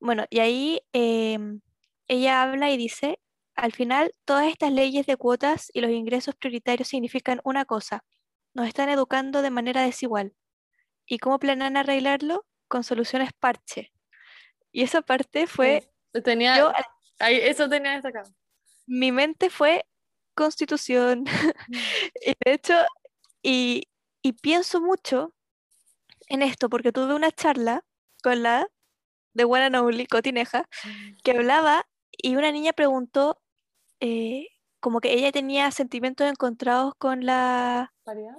Bueno, 0.00 0.26
y 0.30 0.40
ahí 0.40 0.80
em, 0.92 1.60
ella 2.06 2.42
habla 2.42 2.70
y 2.70 2.76
dice, 2.76 3.20
al 3.54 3.72
final 3.72 4.12
todas 4.24 4.46
estas 4.46 4.72
leyes 4.72 5.06
de 5.06 5.16
cuotas 5.16 5.70
y 5.72 5.80
los 5.80 5.90
ingresos 5.90 6.34
prioritarios 6.36 6.88
significan 6.88 7.40
una 7.44 7.64
cosa, 7.64 8.04
nos 8.54 8.66
están 8.68 8.88
educando 8.88 9.42
de 9.42 9.50
manera 9.50 9.82
desigual. 9.82 10.34
¿Y 11.06 11.18
cómo 11.18 11.38
planean 11.38 11.76
arreglarlo? 11.76 12.46
Con 12.68 12.84
soluciones 12.84 13.30
parche. 13.38 13.92
Y 14.72 14.82
esa 14.82 15.02
parte 15.02 15.46
fue, 15.46 15.82
Sí. 16.14 16.22
Tenía, 16.22 16.56
yo, 16.58 16.72
ahí, 17.18 17.36
eso 17.36 17.68
tenía 17.68 17.92
destacado. 17.92 18.30
mi 18.86 19.12
mente 19.12 19.50
fue 19.50 19.84
constitución. 20.34 21.24
Y 22.24 22.34
de 22.44 22.52
hecho, 22.52 22.74
y, 23.42 23.88
y 24.22 24.32
pienso 24.32 24.80
mucho 24.80 25.34
en 26.28 26.42
esto 26.42 26.68
porque 26.68 26.92
tuve 26.92 27.14
una 27.14 27.30
charla 27.30 27.84
con 28.22 28.42
la 28.42 28.68
de 29.32 29.44
Only, 29.44 30.06
Cotineja, 30.06 30.68
que 31.22 31.30
hablaba 31.32 31.86
y 32.10 32.36
una 32.36 32.50
niña 32.50 32.72
preguntó 32.72 33.40
eh, 34.00 34.48
como 34.80 35.00
que 35.00 35.12
ella 35.12 35.32
tenía 35.32 35.70
sentimientos 35.70 36.28
encontrados 36.28 36.94
con 36.98 37.24
la, 37.24 37.94
¿Paridad? 38.04 38.38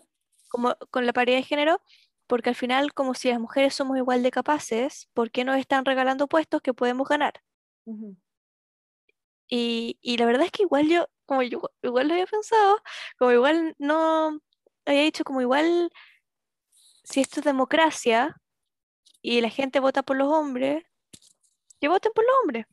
como, 0.50 0.76
con 0.92 1.06
la 1.06 1.14
paridad 1.14 1.38
de 1.38 1.44
género, 1.44 1.82
porque 2.28 2.50
al 2.50 2.56
final, 2.56 2.94
como 2.94 3.14
si 3.14 3.30
las 3.30 3.40
mujeres 3.40 3.74
somos 3.74 3.98
igual 3.98 4.24
de 4.24 4.32
capaces, 4.32 5.08
¿por 5.14 5.32
qué 5.32 5.44
nos 5.44 5.58
están 5.58 5.86
regalando 5.86 6.28
puestos 6.28 6.62
que 6.62 6.74
podemos 6.74 7.08
ganar? 7.08 7.42
Y, 9.48 9.98
y 10.02 10.18
la 10.18 10.26
verdad 10.26 10.46
es 10.46 10.52
que 10.52 10.64
igual 10.64 10.88
yo, 10.88 11.08
como 11.26 11.42
yo 11.42 11.62
igual 11.82 12.08
lo 12.08 12.14
había 12.14 12.28
pensado, 12.28 12.82
como 13.18 13.32
igual 13.32 13.76
no 13.80 14.42
había 14.90 15.04
dicho 15.04 15.24
como 15.24 15.42
igual 15.42 15.92
si 17.04 17.22
esto 17.22 17.40
es 17.40 17.46
democracia 17.46 18.36
y 19.22 19.42
la 19.42 19.50
gente 19.50 19.80
vota 19.80 20.04
por 20.04 20.18
los 20.18 20.32
hombres, 20.32 20.84
que 21.80 21.88
voten 21.88 22.12
por 22.14 22.26
los 22.26 22.34
hombres. 22.42 22.66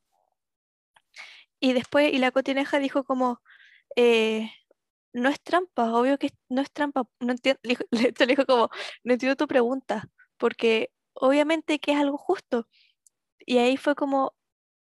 Y 1.61 1.73
después, 1.73 2.13
y 2.13 2.19
la 2.19 2.31
cotineja 2.31 2.79
dijo 2.79 3.05
como, 3.05 3.41
eh, 3.97 4.51
no 5.13 5.29
es 5.31 5.41
trampa, 5.43 5.93
obvio 5.93 6.19
que 6.19 6.31
no 6.49 6.63
es 6.63 6.71
trampa, 6.73 7.09
no 7.21 7.33
entiendo, 7.33 7.61
le 7.91 8.27
dijo 8.27 8.47
como, 8.47 8.71
no 9.05 9.13
entiendo 9.15 9.37
tu 9.37 9.47
pregunta, 9.49 10.09
porque 10.39 10.91
obviamente 11.15 11.79
que 11.79 11.93
es 11.93 11.99
algo 11.99 12.19
justo. 12.19 12.69
Y 13.47 13.59
ahí 13.59 13.77
fue 13.77 13.95
como, 13.95 14.35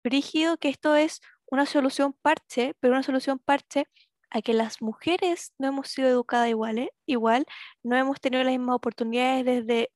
brígido 0.03 0.57
que 0.57 0.69
esto 0.69 0.95
es 0.95 1.21
una 1.47 1.65
solución 1.65 2.13
parche, 2.21 2.75
pero 2.79 2.93
una 2.93 3.03
solución 3.03 3.39
parche 3.39 3.87
a 4.35 4.41
que 4.41 4.53
las 4.53 4.81
mujeres 4.81 5.53
no 5.57 5.69
hemos 5.69 5.87
sido 5.89 6.09
educadas 6.09 6.49
iguales, 6.49 6.89
igual, 7.05 7.45
no 7.83 7.95
hemos 7.95 8.19
tenido 8.19 8.43
las 8.43 8.51
mismas 8.51 8.75
oportunidades 8.75 9.45
desde 9.45 9.91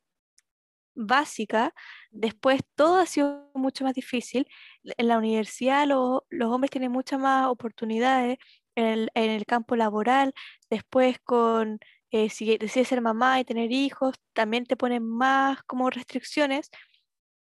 básica, 0.95 1.73
después 2.09 2.61
todo 2.75 2.97
ha 2.99 3.05
sido 3.05 3.51
mucho 3.53 3.83
más 3.83 3.93
difícil. 3.93 4.47
En 4.83 5.09
la 5.09 5.17
universidad 5.17 5.85
los 5.87 6.51
hombres 6.53 6.71
tienen 6.71 6.91
muchas 6.91 7.19
más 7.19 7.47
oportunidades 7.47 8.37
en 8.75 9.09
el, 9.13 9.45
campo 9.45 9.75
laboral, 9.75 10.33
después 10.69 11.19
con 11.19 11.79
eh, 12.11 12.29
si 12.29 12.57
decides 12.57 12.87
ser 12.87 13.01
mamá 13.01 13.41
y 13.41 13.45
tener 13.45 13.71
hijos, 13.73 14.15
también 14.33 14.65
te 14.65 14.77
ponen 14.77 15.05
más 15.05 15.63
como 15.63 15.89
restricciones. 15.89 16.69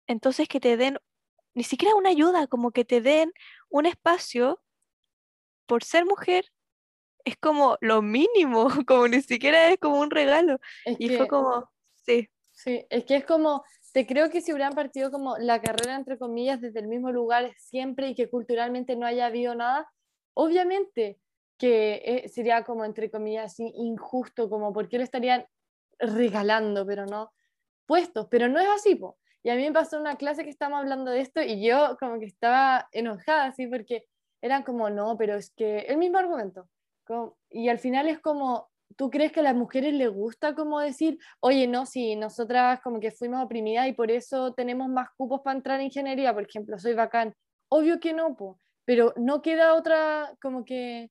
Entonces 0.07 0.47
que 0.47 0.59
te 0.59 0.77
den 0.77 0.99
ni 1.55 1.63
siquiera 1.63 1.95
una 1.95 2.09
ayuda, 2.09 2.47
como 2.47 2.71
que 2.71 2.85
te 2.85 3.01
den 3.01 3.31
un 3.69 3.87
espacio 3.87 4.61
por 5.65 5.83
ser 5.83 6.05
mujer, 6.05 6.51
es 7.25 7.35
como 7.37 7.77
lo 7.81 8.01
mínimo, 8.01 8.67
como 8.87 9.07
ni 9.07 9.21
siquiera 9.21 9.69
es 9.69 9.79
como 9.79 9.99
un 9.99 10.11
regalo. 10.11 10.59
y 10.85 11.09
fue 11.09 11.27
como, 11.27 11.69
sí. 11.95 12.29
Sí, 12.51 12.85
es 12.89 13.03
que 13.03 13.17
es 13.17 13.25
como, 13.25 13.65
te 13.91 14.07
creo 14.07 14.29
que 14.29 14.39
si 14.39 14.53
hubieran 14.53 14.73
partido 14.73 15.11
como 15.11 15.37
la 15.37 15.61
carrera, 15.61 15.95
entre 15.95 16.17
comillas, 16.17 16.61
desde 16.61 16.79
el 16.79 16.87
mismo 16.87 17.11
lugar 17.11 17.51
siempre 17.57 18.09
y 18.09 18.15
que 18.15 18.29
culturalmente 18.29 18.95
no 18.95 19.05
haya 19.05 19.25
habido 19.25 19.55
nada, 19.55 19.91
obviamente 20.33 21.19
que 21.57 22.01
eh, 22.05 22.29
sería 22.29 22.63
como, 22.63 22.85
entre 22.85 23.09
comillas, 23.09 23.59
injusto, 23.59 24.49
como 24.49 24.73
porque 24.73 24.97
lo 24.97 25.03
estarían 25.03 25.45
regalando, 25.99 26.85
pero 26.85 27.05
no 27.05 27.33
puestos, 27.85 28.27
pero 28.29 28.47
no 28.47 28.59
es 28.59 28.67
así, 28.67 28.95
po. 28.95 29.17
Y 29.43 29.49
a 29.49 29.55
mí 29.55 29.63
me 29.63 29.71
pasó 29.71 29.99
una 29.99 30.15
clase 30.15 30.43
que 30.43 30.49
estábamos 30.49 30.79
hablando 30.79 31.11
de 31.11 31.21
esto 31.21 31.41
y 31.41 31.65
yo 31.65 31.97
como 31.99 32.19
que 32.19 32.25
estaba 32.25 32.87
enojada, 32.91 33.45
así, 33.45 33.67
porque 33.67 34.05
eran 34.41 34.63
como, 34.63 34.89
no, 34.89 35.17
pero 35.17 35.35
es 35.35 35.51
que 35.51 35.79
el 35.79 35.97
mismo 35.97 36.17
argumento. 36.17 36.67
Y 37.49 37.69
al 37.69 37.79
final 37.79 38.07
es 38.07 38.19
como, 38.19 38.69
¿tú 38.95 39.09
crees 39.09 39.31
que 39.31 39.39
a 39.39 39.43
las 39.43 39.55
mujeres 39.55 39.93
les 39.93 40.09
gusta 40.09 40.55
como 40.55 40.79
decir, 40.79 41.17
oye, 41.39 41.67
no, 41.67 41.85
si 41.85 42.15
nosotras 42.15 42.79
como 42.81 42.99
que 42.99 43.11
fuimos 43.11 43.43
oprimidas 43.43 43.87
y 43.87 43.93
por 43.93 44.11
eso 44.11 44.53
tenemos 44.53 44.89
más 44.89 45.09
cupos 45.17 45.41
para 45.41 45.57
entrar 45.57 45.79
en 45.79 45.87
ingeniería, 45.87 46.33
por 46.33 46.43
ejemplo, 46.43 46.77
soy 46.79 46.93
bacán? 46.93 47.33
Obvio 47.69 47.99
que 47.99 48.13
no, 48.13 48.35
po, 48.35 48.59
pero 48.85 49.13
no 49.17 49.41
queda 49.41 49.75
otra, 49.75 50.35
como 50.41 50.65
que, 50.65 51.09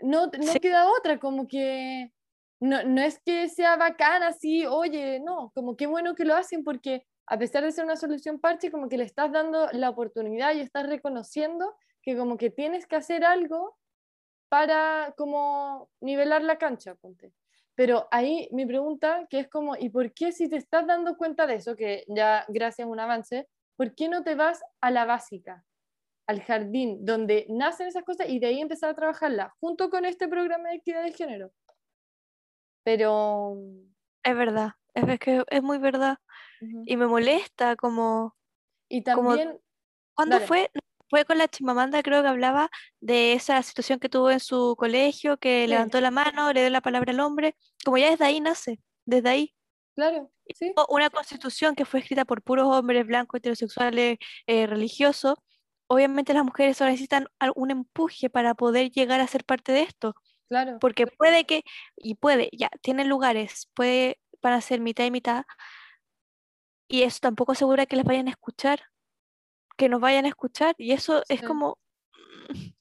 no, 0.00 0.26
no 0.26 0.52
queda 0.60 0.88
otra, 0.90 1.18
como 1.18 1.46
que 1.46 2.12
no, 2.60 2.82
no 2.84 3.00
es 3.00 3.18
que 3.24 3.48
sea 3.48 3.76
bacán 3.76 4.22
así, 4.22 4.66
oye, 4.66 5.20
no, 5.20 5.50
como 5.54 5.76
qué 5.76 5.86
bueno 5.86 6.14
que 6.14 6.24
lo 6.24 6.34
hacen 6.34 6.62
porque 6.64 7.06
a 7.26 7.38
pesar 7.38 7.62
de 7.64 7.72
ser 7.72 7.84
una 7.84 7.96
solución 7.96 8.40
parche, 8.40 8.72
como 8.72 8.88
que 8.88 8.98
le 8.98 9.04
estás 9.04 9.30
dando 9.30 9.68
la 9.72 9.88
oportunidad 9.88 10.52
y 10.54 10.60
estás 10.60 10.88
reconociendo 10.88 11.76
que 12.02 12.16
como 12.16 12.36
que 12.36 12.50
tienes 12.50 12.86
que 12.86 12.96
hacer 12.96 13.24
algo 13.24 13.76
para 14.50 15.14
como 15.16 15.88
nivelar 16.00 16.42
la 16.42 16.58
cancha, 16.58 16.96
ponte. 16.96 17.32
Pero 17.76 18.08
ahí 18.10 18.48
mi 18.50 18.66
pregunta, 18.66 19.26
que 19.30 19.38
es 19.38 19.48
como, 19.48 19.76
¿y 19.76 19.88
por 19.88 20.12
qué 20.12 20.32
si 20.32 20.50
te 20.50 20.56
estás 20.56 20.86
dando 20.86 21.16
cuenta 21.16 21.46
de 21.46 21.54
eso, 21.54 21.76
que 21.76 22.04
ya 22.08 22.44
gracias 22.48 22.84
a 22.84 22.90
un 22.90 22.98
avance, 22.98 23.48
¿por 23.76 23.94
qué 23.94 24.08
no 24.08 24.22
te 24.24 24.34
vas 24.34 24.60
a 24.82 24.90
la 24.90 25.06
básica, 25.06 25.64
al 26.26 26.42
jardín, 26.42 27.04
donde 27.06 27.46
nacen 27.48 27.86
esas 27.86 28.02
cosas 28.02 28.28
y 28.28 28.40
de 28.40 28.48
ahí 28.48 28.60
empezar 28.60 28.90
a 28.90 28.94
trabajarla, 28.94 29.54
junto 29.60 29.88
con 29.88 30.04
este 30.04 30.26
programa 30.28 30.68
de 30.68 30.74
equidad 30.74 31.04
de 31.04 31.12
género? 31.12 31.52
Pero... 32.82 33.56
Es 34.24 34.36
verdad, 34.36 34.72
es 34.94 35.18
que 35.20 35.44
es 35.48 35.62
muy 35.62 35.78
verdad. 35.78 36.18
Y 36.60 36.96
me 36.96 37.06
molesta 37.06 37.76
como... 37.76 38.36
Y 38.88 39.02
también... 39.02 39.58
¿Cuándo 40.14 40.40
fue? 40.40 40.70
Fue 41.10 41.24
con 41.24 41.38
la 41.38 41.48
Chimamanda, 41.48 42.02
creo 42.02 42.22
que 42.22 42.28
hablaba 42.28 42.70
de 43.00 43.32
esa 43.32 43.60
situación 43.62 43.98
que 43.98 44.08
tuvo 44.08 44.30
en 44.30 44.38
su 44.38 44.76
colegio, 44.78 45.38
que 45.38 45.66
levantó 45.66 46.00
la 46.00 46.12
mano, 46.12 46.52
le 46.52 46.60
dio 46.60 46.70
la 46.70 46.80
palabra 46.80 47.12
al 47.12 47.18
hombre. 47.18 47.56
Como 47.84 47.98
ya 47.98 48.10
desde 48.10 48.24
ahí 48.24 48.40
nace, 48.40 48.78
desde 49.04 49.28
ahí. 49.28 49.54
Claro, 49.96 50.30
sí. 50.54 50.72
Una 50.88 51.10
constitución 51.10 51.74
que 51.74 51.84
fue 51.84 51.98
escrita 52.00 52.24
por 52.24 52.42
puros 52.42 52.68
hombres 52.68 53.04
blancos, 53.06 53.38
heterosexuales, 53.38 54.18
eh, 54.46 54.66
religiosos. 54.68 55.34
Obviamente 55.88 56.32
las 56.32 56.44
mujeres 56.44 56.80
ahora 56.80 56.92
necesitan 56.92 57.26
un 57.56 57.72
empuje 57.72 58.30
para 58.30 58.54
poder 58.54 58.92
llegar 58.92 59.20
a 59.20 59.26
ser 59.26 59.44
parte 59.44 59.72
de 59.72 59.82
esto. 59.82 60.14
Claro. 60.48 60.78
Porque 60.80 61.08
puede 61.08 61.44
que, 61.44 61.64
y 61.96 62.14
puede, 62.14 62.50
ya, 62.52 62.70
tienen 62.82 63.08
lugares, 63.08 63.68
puede 63.74 64.20
para 64.40 64.60
ser 64.60 64.80
mitad 64.80 65.04
y 65.04 65.10
mitad, 65.10 65.44
y 66.88 67.02
eso 67.02 67.18
tampoco 67.20 67.52
asegura 67.52 67.86
que 67.86 67.96
les 67.96 68.04
vayan 68.04 68.26
a 68.26 68.32
escuchar, 68.32 68.89
que 69.80 69.88
nos 69.88 70.02
vayan 70.02 70.26
a 70.26 70.28
escuchar, 70.28 70.74
y 70.76 70.92
eso 70.92 71.22
es 71.30 71.40
como, 71.40 71.78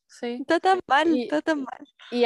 sí. 0.05 0.37
está 0.41 0.59
tan 0.59 0.81
mal, 0.85 1.17
está 1.17 1.41
tan 1.41 1.63
mal. 1.63 1.87
Y 2.11 2.25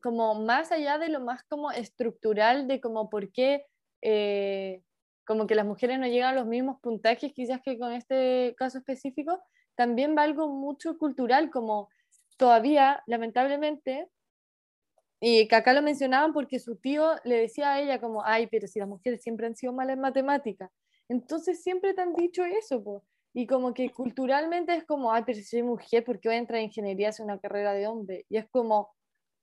como 0.00 0.36
más 0.36 0.70
allá 0.70 0.98
de 0.98 1.08
lo 1.08 1.18
más 1.18 1.42
como 1.42 1.72
estructural 1.72 2.68
de 2.68 2.80
como 2.80 3.10
por 3.10 3.32
qué, 3.32 3.66
eh, 4.02 4.82
como 5.26 5.48
que 5.48 5.56
las 5.56 5.66
mujeres 5.66 5.98
no 5.98 6.06
llegan 6.06 6.32
a 6.32 6.38
los 6.38 6.46
mismos 6.46 6.78
puntajes 6.80 7.32
quizás 7.32 7.60
que 7.60 7.76
con 7.76 7.92
este 7.92 8.54
caso 8.56 8.78
específico, 8.78 9.42
también 9.74 10.14
va 10.16 10.22
algo 10.22 10.46
mucho 10.46 10.96
cultural, 10.96 11.50
como 11.50 11.88
todavía, 12.36 13.02
lamentablemente, 13.08 14.08
y 15.20 15.48
que 15.48 15.56
acá 15.56 15.72
lo 15.72 15.82
mencionaban 15.82 16.32
porque 16.32 16.60
su 16.60 16.76
tío 16.76 17.16
le 17.24 17.38
decía 17.38 17.72
a 17.72 17.80
ella 17.80 18.00
como, 18.00 18.24
ay, 18.24 18.46
pero 18.46 18.68
si 18.68 18.78
las 18.78 18.86
mujeres 18.86 19.22
siempre 19.22 19.48
han 19.48 19.56
sido 19.56 19.72
malas 19.72 19.94
en 19.94 20.02
matemáticas. 20.02 20.70
Entonces 21.08 21.64
siempre 21.64 21.94
te 21.94 22.02
han 22.02 22.14
dicho 22.14 22.44
eso, 22.44 22.84
pues. 22.84 23.02
Y 23.34 23.46
como 23.46 23.74
que 23.74 23.90
culturalmente 23.90 24.74
es 24.74 24.84
como, 24.84 25.12
ay, 25.12 25.24
pero 25.26 25.36
si 25.36 25.44
soy 25.44 25.62
mujer, 25.62 26.04
¿por 26.04 26.20
qué 26.20 26.28
voy 26.28 26.36
a 26.36 26.38
entrar 26.38 26.58
en 26.60 26.66
ingeniería 26.66 27.12
si 27.12 27.22
una 27.22 27.38
carrera 27.38 27.72
de 27.72 27.86
hombre? 27.86 28.24
Y 28.28 28.36
es 28.36 28.48
como, 28.48 28.94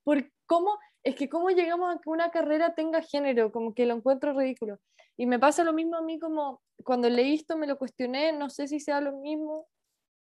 ¿por 0.04 0.32
cómo? 0.46 0.80
Es 1.04 1.16
que 1.16 1.30
cómo 1.30 1.50
llegamos 1.50 1.94
a 1.94 2.00
que 2.00 2.10
una 2.10 2.32
carrera 2.32 2.74
tenga 2.74 3.02
género, 3.02 3.52
como 3.52 3.74
que 3.74 3.86
lo 3.86 3.96
encuentro 3.96 4.34
ridículo. 4.34 4.80
Y 5.18 5.26
me 5.26 5.40
pasa 5.40 5.64
lo 5.64 5.74
mismo 5.74 5.98
a 5.98 6.02
mí 6.02 6.20
como 6.20 6.62
cuando 6.86 7.10
leí 7.10 7.36
esto 7.36 7.58
me 7.58 7.68
lo 7.68 7.78
cuestioné, 7.78 8.32
no 8.32 8.50
sé 8.50 8.68
si 8.68 8.80
sea 8.80 9.02
lo 9.02 9.18
mismo, 9.18 9.68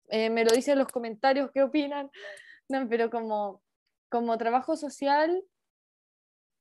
eh, 0.08 0.28
me 0.28 0.44
lo 0.44 0.52
dicen 0.54 0.72
en 0.72 0.80
los 0.80 0.88
comentarios 0.88 1.50
qué 1.54 1.62
opinan, 1.62 2.10
no, 2.68 2.88
pero 2.88 3.10
como 3.10 3.62
como 4.12 4.36
trabajo 4.36 4.76
social, 4.76 5.42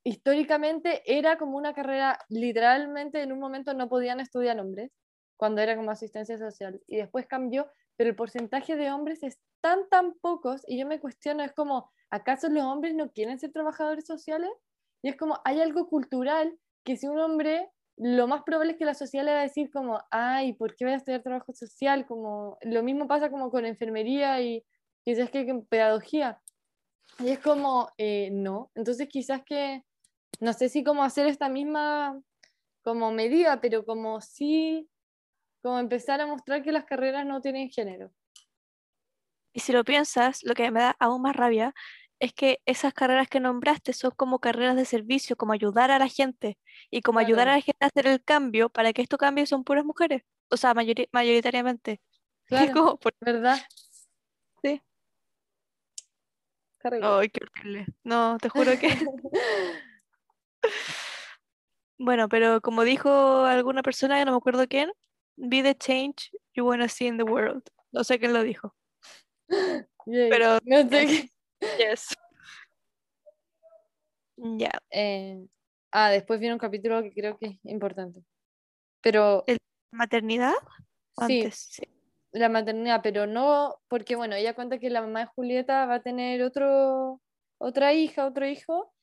históricamente 0.05 1.03
era 1.05 1.37
como 1.37 1.57
una 1.57 1.73
carrera, 1.73 2.17
literalmente 2.29 3.21
en 3.21 3.33
un 3.33 3.39
momento 3.39 3.73
no 3.73 3.89
podían 3.89 4.21
estudiar 4.21 4.57
hombres, 4.57 4.89
cuando 5.41 5.59
era 5.59 5.75
como 5.75 5.89
asistencia 5.89 6.37
social, 6.37 6.83
y 6.85 6.97
después 6.97 7.25
cambió, 7.25 7.67
pero 7.97 8.11
el 8.11 8.15
porcentaje 8.15 8.75
de 8.75 8.91
hombres 8.91 9.23
es 9.23 9.39
tan, 9.59 9.89
tan 9.89 10.13
pocos, 10.13 10.61
y 10.67 10.77
yo 10.77 10.85
me 10.85 10.99
cuestiono, 10.99 11.41
es 11.41 11.51
como, 11.51 11.89
¿acaso 12.11 12.47
los 12.47 12.61
hombres 12.61 12.93
no 12.93 13.09
quieren 13.11 13.39
ser 13.39 13.51
trabajadores 13.51 14.05
sociales? 14.05 14.51
Y 15.01 15.09
es 15.09 15.15
como, 15.15 15.39
hay 15.43 15.59
algo 15.59 15.89
cultural 15.89 16.55
que 16.83 16.95
si 16.95 17.07
un 17.07 17.17
hombre, 17.17 17.71
lo 17.97 18.27
más 18.27 18.43
probable 18.43 18.73
es 18.73 18.77
que 18.77 18.85
la 18.85 18.93
sociedad 18.93 19.25
le 19.25 19.33
va 19.33 19.39
a 19.39 19.41
decir 19.41 19.71
como, 19.71 19.99
ay, 20.11 20.53
¿por 20.53 20.75
qué 20.75 20.85
voy 20.85 20.93
a 20.93 20.97
estudiar 20.97 21.23
trabajo 21.23 21.51
social? 21.53 22.05
Como, 22.05 22.59
lo 22.61 22.83
mismo 22.83 23.07
pasa 23.07 23.31
como 23.31 23.49
con 23.49 23.65
enfermería 23.65 24.39
y 24.41 24.63
quizás 25.03 25.31
que 25.31 25.39
en 25.39 25.65
pedagogía. 25.65 26.39
Y 27.17 27.29
es 27.29 27.39
como, 27.39 27.89
eh, 27.97 28.29
no. 28.31 28.69
Entonces 28.75 29.07
quizás 29.07 29.41
que, 29.43 29.83
no 30.39 30.53
sé 30.53 30.69
si 30.69 30.83
cómo 30.83 31.03
hacer 31.03 31.25
esta 31.25 31.49
misma 31.49 32.21
como 32.83 33.11
medida, 33.11 33.59
pero 33.59 33.85
como 33.85 34.21
sí, 34.21 34.87
como 35.61 35.79
empezar 35.79 36.21
a 36.21 36.27
mostrar 36.27 36.63
que 36.63 36.71
las 36.71 36.85
carreras 36.85 37.25
no 37.25 37.41
tienen 37.41 37.69
género. 37.69 38.11
Y 39.53 39.59
si 39.59 39.73
lo 39.73 39.83
piensas, 39.83 40.43
lo 40.43 40.53
que 40.53 40.71
me 40.71 40.79
da 40.79 40.95
aún 40.99 41.21
más 41.21 41.35
rabia 41.35 41.73
es 42.19 42.33
que 42.33 42.59
esas 42.65 42.93
carreras 42.93 43.27
que 43.27 43.39
nombraste 43.39 43.93
son 43.93 44.11
como 44.11 44.39
carreras 44.39 44.75
de 44.75 44.85
servicio, 44.85 45.35
como 45.35 45.53
ayudar 45.53 45.89
a 45.89 45.99
la 45.99 46.07
gente 46.07 46.57
y 46.91 47.01
como 47.01 47.19
ayudar 47.19 47.49
a 47.49 47.55
la 47.55 47.61
gente 47.61 47.83
a 47.83 47.87
hacer 47.87 48.05
el 48.05 48.23
cambio 48.23 48.69
para 48.69 48.93
que 48.93 49.01
esto 49.01 49.17
cambie 49.17 49.47
son 49.47 49.63
puras 49.63 49.83
mujeres, 49.83 50.21
o 50.49 50.57
sea, 50.57 50.73
mayoritariamente. 50.73 52.01
Claro, 52.51 52.99
¿verdad? 53.21 53.57
Sí. 54.61 54.81
Ay, 57.01 57.29
qué 57.29 57.39
horrible. 57.45 57.85
No, 58.03 58.37
te 58.39 58.49
juro 58.49 58.77
que. 58.77 58.89
bueno, 61.97 62.27
pero 62.27 62.59
como 62.59 62.83
dijo 62.83 63.45
alguna 63.45 63.83
persona, 63.83 64.19
que 64.19 64.25
no 64.25 64.31
me 64.31 64.37
acuerdo 64.37 64.67
quién, 64.67 64.91
be 65.37 65.61
the 65.61 65.75
change 65.75 66.31
you 66.55 66.65
wanna 66.65 66.87
see 66.87 67.07
in 67.07 67.17
the 67.17 67.23
world. 67.23 67.63
No 67.91 68.03
sé 68.03 68.19
quién 68.19 68.33
lo 68.33 68.43
dijo. 68.43 68.73
Pero. 70.05 70.59
No 70.63 70.89
sé 70.89 71.31
yes. 71.77 72.15
Ya. 74.37 74.71
Eh, 74.89 75.45
ah, 75.91 76.09
después 76.09 76.39
viene 76.39 76.53
un 76.53 76.59
capítulo 76.59 77.01
que 77.03 77.13
creo 77.13 77.37
que 77.37 77.45
es 77.47 77.59
importante. 77.65 78.23
Pero. 79.01 79.43
¿El 79.47 79.57
maternidad? 79.91 80.53
Antes, 81.17 81.67
sí. 81.71 81.83
la 82.31 82.49
maternidad, 82.49 83.01
pero 83.03 83.27
no 83.27 83.81
porque, 83.89 84.15
bueno, 84.15 84.35
ella 84.35 84.55
cuenta 84.55 84.79
que 84.79 84.89
la 84.89 85.01
mamá 85.01 85.21
de 85.21 85.25
Julieta 85.27 85.85
va 85.85 85.95
a 85.95 86.01
tener 86.01 86.41
otro, 86.41 87.21
otra 87.57 87.93
hija, 87.93 88.25
otro 88.25 88.47
hijo, 88.47 88.93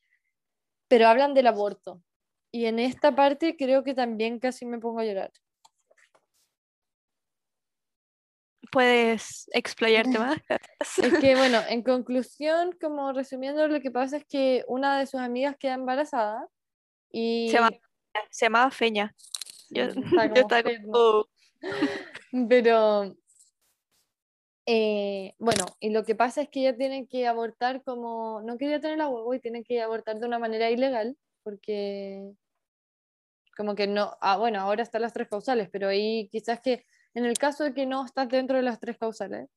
pero 0.89 1.07
hablan 1.07 1.35
del 1.35 1.47
aborto. 1.47 2.03
Y 2.51 2.65
en 2.65 2.79
esta 2.79 3.15
parte 3.15 3.57
creo 3.57 3.85
que 3.85 3.95
también 3.95 4.39
casi 4.39 4.65
me 4.65 4.79
pongo 4.79 5.01
a 5.01 5.05
llorar. 5.05 5.31
¿Puedes 8.71 9.49
explayarte 9.53 10.19
más? 10.19 10.39
Es 10.79 11.19
que, 11.19 11.37
bueno, 11.37 11.61
en 11.69 11.83
conclusión, 11.83 12.77
como 12.81 13.13
resumiendo, 13.13 13.67
lo 13.69 13.81
que 13.81 13.91
pasa 13.91 14.19
es 14.19 14.25
que 14.25 14.65
una 14.69 14.99
de 14.99 15.07
sus 15.07 15.21
amigas 15.21 15.57
queda 15.59 15.75
embarazada 15.75 16.47
y... 17.11 17.49
Se 17.49 17.57
llamaba, 17.57 17.77
se 18.31 18.47
llamaba 18.47 18.71
Feña. 18.71 19.15
Yo, 19.71 19.85
Está 19.85 19.97
yo 20.35 20.43
estaba 20.43 20.63
como, 20.63 21.27
Pero, 22.49 23.17
eh, 24.67 25.35
bueno, 25.39 25.65
y 25.81 25.91
lo 25.91 26.05
que 26.05 26.15
pasa 26.15 26.43
es 26.43 26.49
que 26.49 26.61
ella 26.61 26.77
tiene 26.77 27.07
que 27.07 27.27
abortar 27.27 27.83
como, 27.83 28.43
no 28.43 28.59
quería 28.59 28.81
tener 28.81 28.99
la 28.99 29.09
huevo 29.09 29.33
y 29.35 29.41
tiene 29.41 29.65
que 29.65 29.81
abortar 29.81 30.19
de 30.19 30.27
una 30.27 30.39
manera 30.39 30.71
ilegal, 30.71 31.17
porque 31.43 32.33
como 33.57 33.75
que 33.75 33.87
no, 33.87 34.17
ah, 34.21 34.37
bueno, 34.37 34.61
ahora 34.61 34.83
están 34.83 35.03
las 35.03 35.13
tres 35.13 35.29
causales, 35.29 35.69
pero 35.73 35.89
ahí 35.89 36.29
quizás 36.31 36.61
que 36.61 36.85
en 37.15 37.25
el 37.25 37.39
caso 37.39 37.65
de 37.65 37.75
que 37.75 37.87
no 37.87 38.05
estás 38.05 38.29
dentro 38.29 38.57
de 38.57 38.63
las 38.63 38.81
tres 38.81 38.99
causales, 38.99 39.49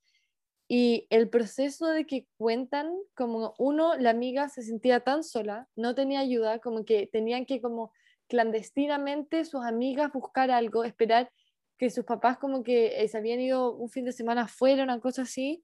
y 0.67 1.05
el 1.09 1.29
proceso 1.29 1.87
de 1.87 2.05
que 2.05 2.27
cuentan, 2.37 2.93
como 3.13 3.53
uno, 3.57 3.95
la 3.97 4.11
amiga 4.11 4.47
se 4.47 4.61
sentía 4.61 5.01
tan 5.01 5.23
sola, 5.23 5.67
no 5.75 5.95
tenía 5.95 6.21
ayuda, 6.21 6.59
como 6.59 6.85
que 6.85 7.07
tenían 7.07 7.45
que 7.45 7.61
como 7.61 7.91
clandestinamente 8.29 9.43
sus 9.43 9.65
amigas 9.65 10.13
buscar 10.13 10.49
algo, 10.49 10.85
esperar 10.85 11.29
que 11.77 11.89
sus 11.89 12.05
papás 12.05 12.37
como 12.37 12.63
que 12.63 13.01
eh, 13.03 13.07
se 13.09 13.17
habían 13.17 13.41
ido 13.41 13.73
un 13.75 13.89
fin 13.89 14.05
de 14.05 14.13
semana 14.13 14.43
afuera, 14.43 14.83
una 14.83 15.01
cosa 15.01 15.23
así. 15.23 15.61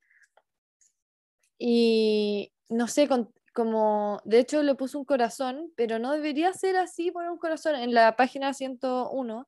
Y 1.58 2.52
no 2.70 2.88
sé, 2.88 3.08
con- 3.08 3.34
como, 3.54 4.22
de 4.26 4.40
hecho 4.40 4.62
le 4.62 4.76
puso 4.76 5.00
un 5.00 5.06
corazón, 5.06 5.72
pero 5.76 6.00
no 6.00 6.12
debería 6.12 6.54
ser 6.54 6.76
así 6.76 7.12
poner 7.12 7.32
un 7.32 7.40
corazón. 7.40 7.76
En 7.76 7.94
la 7.94 8.16
página 8.16 8.54
101, 8.54 9.48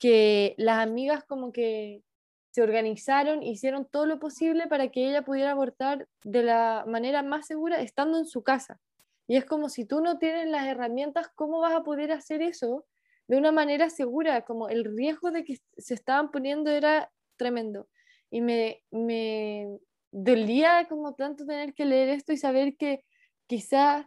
que 0.00 0.54
las 0.58 0.78
amigas 0.78 1.24
como 1.24 1.52
que 1.52 2.02
se 2.50 2.62
organizaron, 2.62 3.44
hicieron 3.44 3.86
todo 3.86 4.06
lo 4.06 4.18
posible 4.18 4.66
para 4.66 4.88
que 4.88 5.08
ella 5.08 5.22
pudiera 5.22 5.52
abortar 5.52 6.08
de 6.24 6.42
la 6.42 6.84
manera 6.88 7.22
más 7.22 7.46
segura 7.46 7.80
estando 7.80 8.18
en 8.18 8.26
su 8.26 8.42
casa. 8.42 8.80
Y 9.28 9.36
es 9.36 9.44
como 9.44 9.68
si 9.68 9.84
tú 9.84 10.00
no 10.00 10.18
tienes 10.18 10.48
las 10.48 10.66
herramientas, 10.66 11.28
¿cómo 11.36 11.60
vas 11.60 11.74
a 11.74 11.84
poder 11.84 12.10
hacer 12.10 12.42
eso 12.42 12.84
de 13.28 13.36
una 13.36 13.52
manera 13.52 13.88
segura? 13.88 14.44
Como 14.44 14.68
el 14.68 14.84
riesgo 14.84 15.30
de 15.30 15.44
que 15.44 15.58
se 15.76 15.94
estaban 15.94 16.32
poniendo 16.32 16.70
era 16.70 17.12
tremendo. 17.36 17.88
Y 18.28 18.40
me, 18.40 18.82
me 18.90 19.78
dolía 20.10 20.88
como 20.88 21.14
tanto 21.14 21.46
tener 21.46 21.74
que 21.74 21.84
leer 21.84 22.08
esto 22.08 22.32
y 22.32 22.38
saber 22.38 22.76
que 22.76 23.04
quizás, 23.46 24.06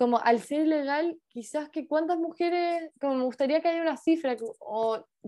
como 0.00 0.18
al 0.18 0.40
ser 0.40 0.62
ilegal, 0.62 1.20
quizás 1.28 1.68
que 1.68 1.86
cuántas 1.86 2.16
mujeres, 2.16 2.90
como 2.98 3.16
me 3.16 3.24
gustaría 3.24 3.60
que 3.60 3.68
haya 3.68 3.82
una 3.82 3.98
cifra, 3.98 4.34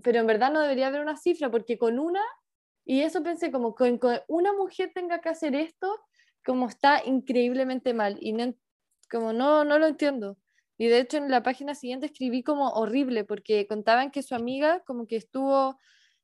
pero 0.03 0.18
en 0.18 0.27
verdad 0.27 0.51
no 0.51 0.62
debería 0.62 0.87
haber 0.87 1.03
una 1.03 1.18
cifra, 1.18 1.51
porque 1.51 1.77
con 1.77 1.99
una, 1.99 2.23
y 2.87 3.03
eso 3.03 3.23
pensé, 3.23 3.53
como 3.53 3.75
con, 3.75 3.99
con 3.99 4.18
una 4.29 4.55
mujer 4.55 4.91
tenga 4.95 5.20
que 5.20 5.29
hacer 5.29 5.55
esto, 5.55 6.01
como 6.43 6.68
está 6.68 7.05
increíblemente 7.05 7.93
mal, 7.93 8.16
y 8.18 8.33
no, 8.33 8.55
como 9.11 9.35
no, 9.35 9.62
no 9.66 9.79
lo 9.79 9.89
entiendo. 9.89 10.39
Y 10.79 10.87
de 10.87 11.01
hecho 11.01 11.18
en 11.18 11.31
la 11.31 11.43
página 11.43 11.75
siguiente 11.75 12.07
escribí 12.07 12.43
como 12.43 12.70
horrible, 12.70 13.25
porque 13.25 13.66
contaban 13.66 14.11
que 14.11 14.23
su 14.23 14.35
amiga 14.35 14.81
como 14.87 15.07
que 15.07 15.16
estuvo 15.16 15.79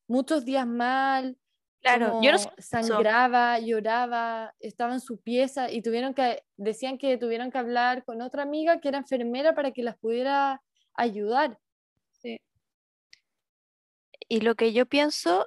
muchos 0.07 0.46
días 0.46 0.66
mal, 0.66 1.36
claro, 1.80 2.20
yo 2.22 2.32
no 2.32 2.38
sangraba, 2.58 3.58
lloraba, 3.58 4.54
estaba 4.60 4.94
en 4.94 5.00
su 5.00 5.20
pieza 5.20 5.70
y 5.70 5.82
tuvieron 5.82 6.14
que, 6.14 6.44
decían 6.56 6.98
que 6.98 7.16
tuvieron 7.18 7.50
que 7.50 7.58
hablar 7.58 8.04
con 8.04 8.20
otra 8.22 8.42
amiga 8.42 8.80
que 8.80 8.88
era 8.88 8.98
enfermera 8.98 9.54
para 9.54 9.72
que 9.72 9.82
las 9.82 9.96
pudiera 9.98 10.62
ayudar. 10.94 11.58
Y 14.28 14.40
lo 14.40 14.54
que 14.56 14.72
yo 14.72 14.84
pienso 14.86 15.46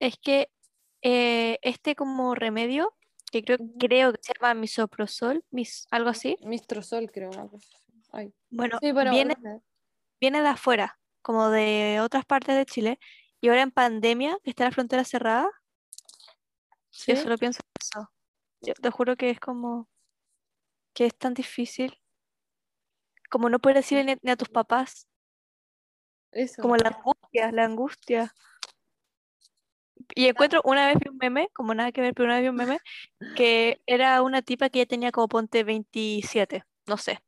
es 0.00 0.16
que 0.16 0.50
eh, 1.02 1.58
este 1.62 1.94
como 1.94 2.34
remedio, 2.34 2.94
que 3.30 3.42
creo, 3.44 3.58
creo 3.78 4.12
que 4.12 4.20
se 4.22 4.32
llama 4.34 4.54
misoprostol, 4.54 5.44
mis, 5.50 5.86
algo 5.90 6.08
así, 6.08 6.36
Mistrozol, 6.44 7.10
creo. 7.10 7.30
Ay. 8.12 8.32
bueno, 8.50 8.78
Sí, 8.80 8.92
bueno, 8.92 9.10
viene, 9.10 9.36
no 9.40 9.58
sé. 9.58 9.62
viene 10.20 10.40
de 10.40 10.48
afuera, 10.48 10.98
como 11.20 11.50
de 11.50 12.00
otras 12.00 12.24
partes 12.24 12.56
de 12.56 12.64
Chile, 12.64 12.98
y 13.40 13.48
ahora 13.48 13.62
en 13.62 13.70
pandemia, 13.70 14.38
que 14.42 14.50
está 14.50 14.64
la 14.64 14.70
frontera 14.70 15.04
cerrada, 15.04 15.50
yo 16.92 17.16
Sí, 17.16 17.16
solo 17.16 17.38
pienso 17.38 17.60
en 17.64 17.70
eso. 17.80 18.12
Yo 18.60 18.74
te 18.74 18.90
juro 18.90 19.16
que 19.16 19.30
es 19.30 19.40
como 19.40 19.88
que 20.94 21.06
es 21.06 21.16
tan 21.16 21.34
difícil, 21.34 21.98
como 23.30 23.48
no 23.48 23.58
poder 23.58 23.78
decirle 23.78 24.04
ni, 24.04 24.16
ni 24.22 24.30
a 24.30 24.36
tus 24.36 24.48
papás, 24.50 25.08
eso. 26.32 26.62
como 26.62 26.76
la 26.76 26.90
angustia, 26.90 27.50
la 27.50 27.64
angustia. 27.64 28.34
Y 30.14 30.26
encuentro, 30.26 30.60
una 30.64 30.86
vez 30.86 30.96
vi 30.98 31.08
un 31.08 31.16
meme, 31.16 31.48
como 31.54 31.74
nada 31.74 31.92
que 31.92 32.02
ver, 32.02 32.14
pero 32.14 32.26
una 32.26 32.34
vez 32.34 32.42
vi 32.42 32.48
un 32.48 32.56
meme, 32.56 32.78
que 33.36 33.80
era 33.86 34.20
una 34.22 34.42
tipa 34.42 34.68
que 34.68 34.80
ya 34.80 34.86
tenía 34.86 35.12
como 35.12 35.28
ponte 35.28 35.64
27, 35.64 36.64
no 36.86 36.96
sé. 36.98 37.20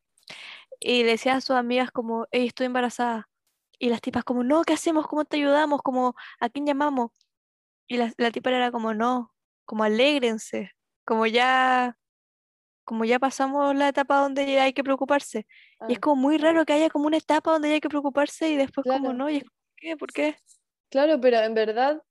Y 0.81 1.05
le 1.05 1.12
decía 1.12 1.37
a 1.37 1.41
sus 1.41 1.57
amigas 1.57 1.91
como, 1.91 2.27
hey, 2.31 2.47
estoy 2.49 2.67
embarazada. 2.67 3.29
Y 3.79 3.89
las 3.91 4.01
tipas 4.01 4.25
como, 4.25 4.45
no, 4.45 4.62
¿qué 4.65 4.75
hacemos? 4.75 5.07
¿Cómo 5.07 5.25
te 5.25 5.37
ayudamos? 5.39 5.83
Como, 5.83 6.15
¿a 6.41 6.49
quién 6.51 6.67
llamamos? 6.67 7.11
Y 7.89 7.97
la, 7.99 8.12
la 8.19 8.31
tipa 8.31 8.51
era 8.51 8.71
como, 8.73 8.95
no, 8.95 9.34
como 9.65 9.85
alégrense, 9.85 10.73
como 11.05 11.27
ya, 11.27 11.99
como 12.85 13.05
ya 13.05 13.19
pasamos 13.19 13.75
la 13.77 13.89
etapa 13.89 14.21
donde 14.21 14.61
hay 14.61 14.73
que 14.75 14.85
preocuparse. 14.85 15.47
Y 15.87 15.95
es 15.95 15.99
Ah, 15.99 16.01
como 16.01 16.17
muy 16.17 16.39
raro 16.39 16.65
que 16.67 16.73
haya 16.75 16.91
como 16.91 17.07
una 17.07 17.19
etapa 17.19 17.53
donde 17.53 17.69
ya 17.69 17.75
hay 17.77 17.81
que 17.81 17.89
preocuparse 17.91 18.51
y 18.51 18.57
después 18.57 18.87
como 18.87 19.12
no, 19.15 19.31
y 19.31 19.39
es 19.39 19.45
como, 19.45 19.53
¿por 19.67 19.77
qué? 19.79 19.97
¿Por 19.97 20.12
qué? 20.12 20.37
claro, 20.91 21.21
pero 21.21 21.39
en 21.39 21.55
verdad, 21.55 22.03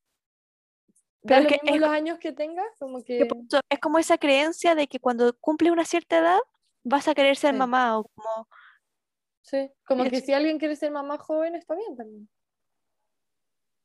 da 1.24 1.38
Pero 1.38 1.42
es 1.42 1.48
que 1.48 1.60
es, 1.76 1.80
los 1.80 1.90
años 1.90 2.20
que 2.20 2.32
tengas, 2.34 2.66
como 2.80 3.04
que 3.04 3.26
que... 3.26 3.30
es 3.70 3.80
como 3.80 4.00
esa 4.00 4.18
creencia 4.18 4.76
de 4.76 4.88
que 4.88 5.00
cuando 5.00 5.38
cumples 5.40 5.72
una 5.72 5.86
cierta 5.86 6.18
edad 6.18 6.40
vas 6.84 7.08
a 7.08 7.16
querer 7.16 7.36
ser 7.38 7.54
Sí, 7.54 7.58
mamá 7.60 7.98
o 8.00 8.06
como... 8.06 8.48
sí. 9.42 9.72
Como 9.88 10.04
que 10.10 10.18
es- 10.18 10.26
si 10.26 10.34
alguien 10.34 10.58
quiere 10.60 10.76
ser 10.76 10.92
mamá 10.92 11.18
joven, 11.18 11.56
está 11.56 11.76
bien 11.76 11.96
también. 11.96 12.30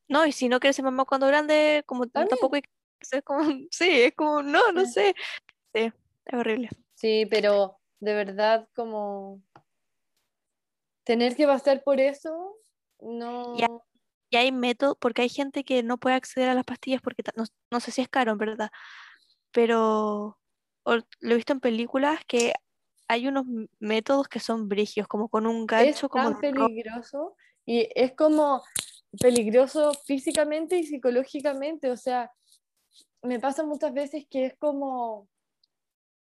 no, 0.09 0.27
y 0.27 0.32
si 0.32 0.49
no 0.49 0.61
quieres 0.61 0.77
ser 0.77 0.85
mamá 0.85 1.05
cuando 1.05 1.27
grande, 1.27 1.82
como 1.86 2.07
También. 2.12 2.28
tampoco 2.31 2.57
hay 2.57 2.62
que... 2.62 2.70
Es 3.01 3.23
como, 3.23 3.41
sí, 3.70 3.89
es 3.91 4.15
como, 4.15 4.43
no, 4.43 4.73
no 4.73 4.85
sé. 4.87 5.15
Sí, 5.75 5.93
es 6.27 6.35
horrible. 6.35 6.70
Sí, 6.95 7.27
pero 7.31 7.79
de 8.01 8.15
verdad 8.15 8.69
como 8.75 9.43
tener 11.05 11.37
que 11.37 11.47
pasar 11.47 11.83
por 11.83 12.01
eso, 12.01 12.57
Y, 13.01 13.62
ha- 13.62 13.69
no... 13.69 13.85
y 14.31 14.37
hay 14.37 14.53
métodos, 14.53 14.97
porque 15.01 15.23
hay 15.23 15.29
gente 15.29 15.65
que 15.65 15.83
no 15.83 15.99
puede 15.99 16.16
acceder 16.16 16.49
a 16.49 16.55
las 16.55 16.65
pastillas 16.65 17.01
porque 17.01 17.23
no, 17.37 17.45
no 17.70 17.81
sé 17.81 17.91
si 17.91 18.03
es 18.03 18.09
caro, 18.09 18.33
en 18.33 18.39
verdad, 18.39 18.70
pero 19.53 20.39
o- 20.85 20.95
lo 21.20 21.33
he 21.33 21.37
visto 21.37 21.53
en 21.53 21.61
películas 21.61 22.20
que 22.27 22.53
hay 23.09 23.27
unos 23.27 23.47
métodos 23.79 24.29
que 24.29 24.41
son 24.41 24.69
brigios, 24.69 25.09
como 25.09 25.29
con 25.29 25.47
un 25.47 25.62
Es 25.62 25.66
gancho 25.66 26.09
como 26.11 26.31
tan 26.33 26.41
peligroso 26.41 27.37
y 27.65 27.89
es 27.95 28.12
como 28.12 28.62
peligroso 29.19 29.93
físicamente 30.05 30.77
y 30.77 30.85
psicológicamente. 30.85 31.91
O 31.91 31.97
sea, 31.97 32.31
me 33.23 33.40
pasa 33.40 33.65
muchas 33.65 33.93
veces 33.93 34.27
que 34.31 34.47
es 34.47 34.57
como 34.57 35.28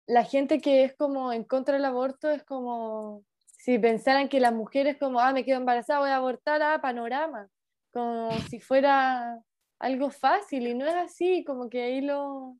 la 0.06 0.24
gente 0.24 0.60
que 0.60 0.84
es 0.84 0.94
como 0.94 1.32
en 1.32 1.44
contra 1.44 1.74
del 1.74 1.84
aborto 1.84 2.30
es 2.30 2.44
como 2.44 3.24
si 3.46 3.78
pensaran 3.78 4.28
que 4.28 4.38
las 4.38 4.52
mujeres 4.52 4.96
como, 4.96 5.18
ah, 5.18 5.32
me 5.32 5.44
quedo 5.44 5.56
embarazada, 5.56 5.98
voy 5.98 6.10
a 6.10 6.16
abortar, 6.16 6.62
ah, 6.62 6.80
panorama, 6.80 7.48
como 7.92 8.30
si 8.48 8.60
fuera 8.60 9.40
algo 9.80 10.10
fácil 10.10 10.68
y 10.68 10.74
no 10.74 10.86
es 10.86 10.94
así, 10.94 11.42
como 11.44 11.68
que 11.68 11.82
ahí 11.82 12.00
lo, 12.00 12.56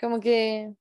como 0.00 0.18
que, 0.18 0.74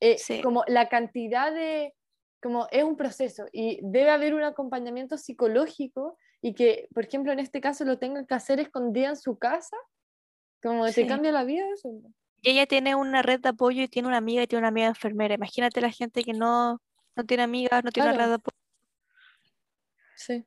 eh, 0.00 0.18
Sí, 0.18 0.42
como 0.42 0.64
la 0.66 0.88
cantidad 0.88 1.52
de, 1.52 1.94
como 2.42 2.66
es 2.70 2.82
un 2.82 2.96
proceso 2.96 3.46
y 3.52 3.80
debe 3.82 4.10
haber 4.10 4.34
un 4.34 4.42
acompañamiento 4.42 5.16
psicológico 5.18 6.16
y 6.40 6.54
que, 6.54 6.88
por 6.94 7.04
ejemplo, 7.04 7.32
en 7.32 7.40
este 7.40 7.60
caso 7.60 7.84
lo 7.84 7.98
tengan 7.98 8.26
que 8.26 8.34
hacer 8.34 8.60
escondida 8.60 9.08
en 9.08 9.16
su 9.16 9.38
casa, 9.38 9.76
como 10.62 10.86
te 10.86 10.92
sí. 10.92 11.06
cambia 11.06 11.32
la 11.32 11.44
vida 11.44 11.64
eso. 11.74 11.90
Y 12.40 12.50
ella 12.50 12.66
tiene 12.66 12.94
una 12.94 13.22
red 13.22 13.40
de 13.40 13.48
apoyo 13.50 13.82
y 13.82 13.88
tiene 13.88 14.08
una 14.08 14.18
amiga 14.18 14.42
y 14.42 14.46
tiene 14.46 14.60
una 14.60 14.68
amiga 14.68 14.86
enfermera. 14.88 15.34
Imagínate 15.34 15.80
la 15.80 15.90
gente 15.90 16.22
que 16.24 16.32
no, 16.32 16.80
no 17.16 17.24
tiene 17.26 17.42
amigas, 17.42 17.82
no 17.84 17.90
tiene 17.90 18.08
una 18.10 18.12
red 18.12 18.18
Claro, 18.18 18.30
de 18.30 18.34
apoyo. 18.36 18.56
sí. 20.14 20.44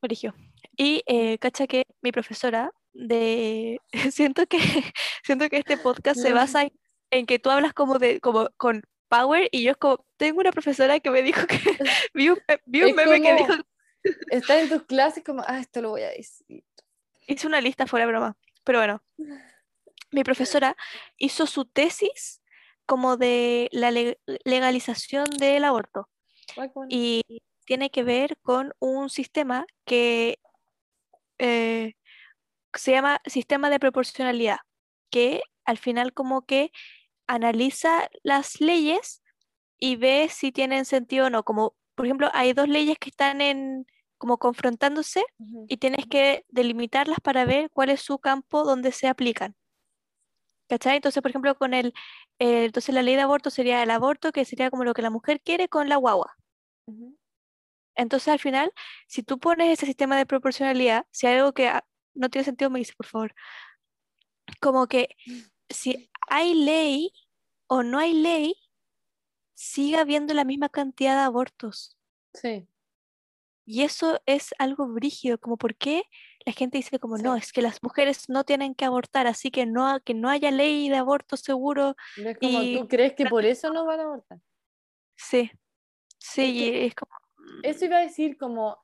Brigio. 0.00 0.34
Y 0.76 1.02
eh, 1.06 1.38
cacha 1.38 1.66
que 1.66 1.84
mi 2.02 2.12
profesora 2.12 2.70
de 2.92 3.80
siento 4.12 4.46
que 4.46 4.58
siento 5.24 5.48
que 5.48 5.58
este 5.58 5.76
podcast 5.76 6.20
se 6.20 6.32
basa 6.32 6.62
en, 6.62 6.72
en 7.10 7.26
que 7.26 7.38
tú 7.38 7.50
hablas 7.50 7.72
como 7.74 7.98
de 7.98 8.20
como 8.20 8.48
con 8.56 8.82
power 9.08 9.48
y 9.52 9.62
yo 9.64 9.72
es 9.72 9.76
como 9.76 10.04
tengo 10.16 10.40
una 10.40 10.52
profesora 10.52 11.00
que 11.00 11.10
me 11.10 11.22
dijo 11.22 11.46
que 11.46 11.58
vi 12.14 12.28
un, 12.30 12.38
vi 12.66 12.82
un 12.82 12.94
meme 12.94 13.20
que 13.22 13.34
dijo 13.34 13.52
estar 14.30 14.58
en 14.58 14.68
tus 14.68 14.82
clases 14.84 15.24
como, 15.24 15.42
ah, 15.46 15.58
esto 15.60 15.82
lo 15.82 15.90
voy 15.90 16.02
a 16.02 16.10
decir. 16.10 16.64
hice 17.26 17.46
una 17.46 17.60
lista 17.60 17.86
fuera 17.86 18.06
de 18.06 18.12
broma. 18.12 18.36
Pero 18.68 18.80
bueno, 18.80 19.02
mi 20.10 20.24
profesora 20.24 20.76
hizo 21.16 21.46
su 21.46 21.64
tesis 21.64 22.42
como 22.84 23.16
de 23.16 23.70
la 23.72 23.90
le- 23.90 24.20
legalización 24.44 25.24
del 25.38 25.64
aborto 25.64 26.10
y 26.90 27.22
tiene 27.64 27.88
que 27.88 28.02
ver 28.02 28.36
con 28.42 28.74
un 28.78 29.08
sistema 29.08 29.64
que 29.86 30.38
eh, 31.38 31.94
se 32.74 32.90
llama 32.90 33.22
sistema 33.24 33.70
de 33.70 33.80
proporcionalidad, 33.80 34.58
que 35.10 35.40
al 35.64 35.78
final 35.78 36.12
como 36.12 36.42
que 36.42 36.70
analiza 37.26 38.10
las 38.22 38.60
leyes 38.60 39.22
y 39.78 39.96
ve 39.96 40.28
si 40.30 40.52
tienen 40.52 40.84
sentido 40.84 41.28
o 41.28 41.30
no. 41.30 41.42
Como, 41.42 41.74
por 41.94 42.04
ejemplo, 42.04 42.28
hay 42.34 42.52
dos 42.52 42.68
leyes 42.68 42.98
que 42.98 43.08
están 43.08 43.40
en 43.40 43.86
como 44.18 44.38
confrontándose 44.38 45.24
y 45.68 45.76
tienes 45.78 46.06
que 46.06 46.44
delimitarlas 46.48 47.20
para 47.20 47.44
ver 47.44 47.70
cuál 47.70 47.90
es 47.90 48.00
su 48.00 48.18
campo 48.18 48.64
donde 48.64 48.92
se 48.92 49.08
aplican. 49.08 49.54
¿Cachai? 50.68 50.96
Entonces, 50.96 51.22
por 51.22 51.30
ejemplo, 51.30 51.56
con 51.56 51.72
el, 51.72 51.94
eh, 52.38 52.64
entonces 52.64 52.94
la 52.94 53.02
ley 53.02 53.14
de 53.14 53.22
aborto 53.22 53.48
sería 53.48 53.82
el 53.82 53.90
aborto, 53.90 54.32
que 54.32 54.44
sería 54.44 54.70
como 54.70 54.84
lo 54.84 54.92
que 54.92 55.02
la 55.02 55.10
mujer 55.10 55.40
quiere 55.40 55.68
con 55.68 55.88
la 55.88 55.96
guagua. 55.96 56.36
Entonces, 57.94 58.28
al 58.28 58.38
final, 58.38 58.72
si 59.06 59.22
tú 59.22 59.38
pones 59.38 59.70
ese 59.70 59.86
sistema 59.86 60.16
de 60.16 60.26
proporcionalidad, 60.26 61.06
si 61.10 61.26
hay 61.26 61.38
algo 61.38 61.52
que 61.52 61.68
ah, 61.68 61.84
no 62.14 62.28
tiene 62.28 62.44
sentido, 62.44 62.70
me 62.70 62.80
dice, 62.80 62.92
por 62.96 63.06
favor. 63.06 63.34
Como 64.60 64.86
que 64.88 65.16
si 65.68 66.10
hay 66.28 66.54
ley 66.54 67.12
o 67.66 67.82
no 67.82 67.98
hay 67.98 68.12
ley, 68.12 68.54
siga 69.54 70.00
habiendo 70.00 70.34
la 70.34 70.44
misma 70.44 70.68
cantidad 70.68 71.14
de 71.14 71.22
abortos. 71.22 71.96
Sí, 72.34 72.68
Y 73.70 73.82
eso 73.82 74.18
es 74.24 74.54
algo 74.58 74.88
brígido, 74.88 75.36
como 75.36 75.58
por 75.58 75.76
qué 75.76 76.04
la 76.46 76.52
gente 76.54 76.78
dice 76.78 76.98
como 76.98 77.18
no, 77.18 77.34
Sí. 77.34 77.40
es 77.42 77.52
que 77.52 77.60
las 77.60 77.82
mujeres 77.82 78.30
no 78.30 78.44
tienen 78.44 78.74
que 78.74 78.86
abortar, 78.86 79.26
así 79.26 79.50
que 79.50 79.66
no, 79.66 80.00
que 80.00 80.14
no 80.14 80.30
haya 80.30 80.50
ley 80.50 80.88
de 80.88 80.96
aborto 80.96 81.36
seguro. 81.36 81.94
es 82.16 82.38
como 82.38 82.62
Y- 82.62 82.78
tú 82.78 82.88
crees 82.88 83.12
que 83.12 83.26
por 83.26 83.44
eso 83.44 83.70
no 83.70 83.84
van 83.84 84.00
a 84.00 84.04
abortar. 84.04 84.38
Sí, 85.16 85.50
sí, 86.18 86.58
que 86.58 86.82
y 86.82 86.86
es 86.86 86.94
como... 86.94 87.12
Eso 87.62 87.84
iba 87.84 87.98
a 87.98 88.00
decir 88.00 88.38
como 88.38 88.78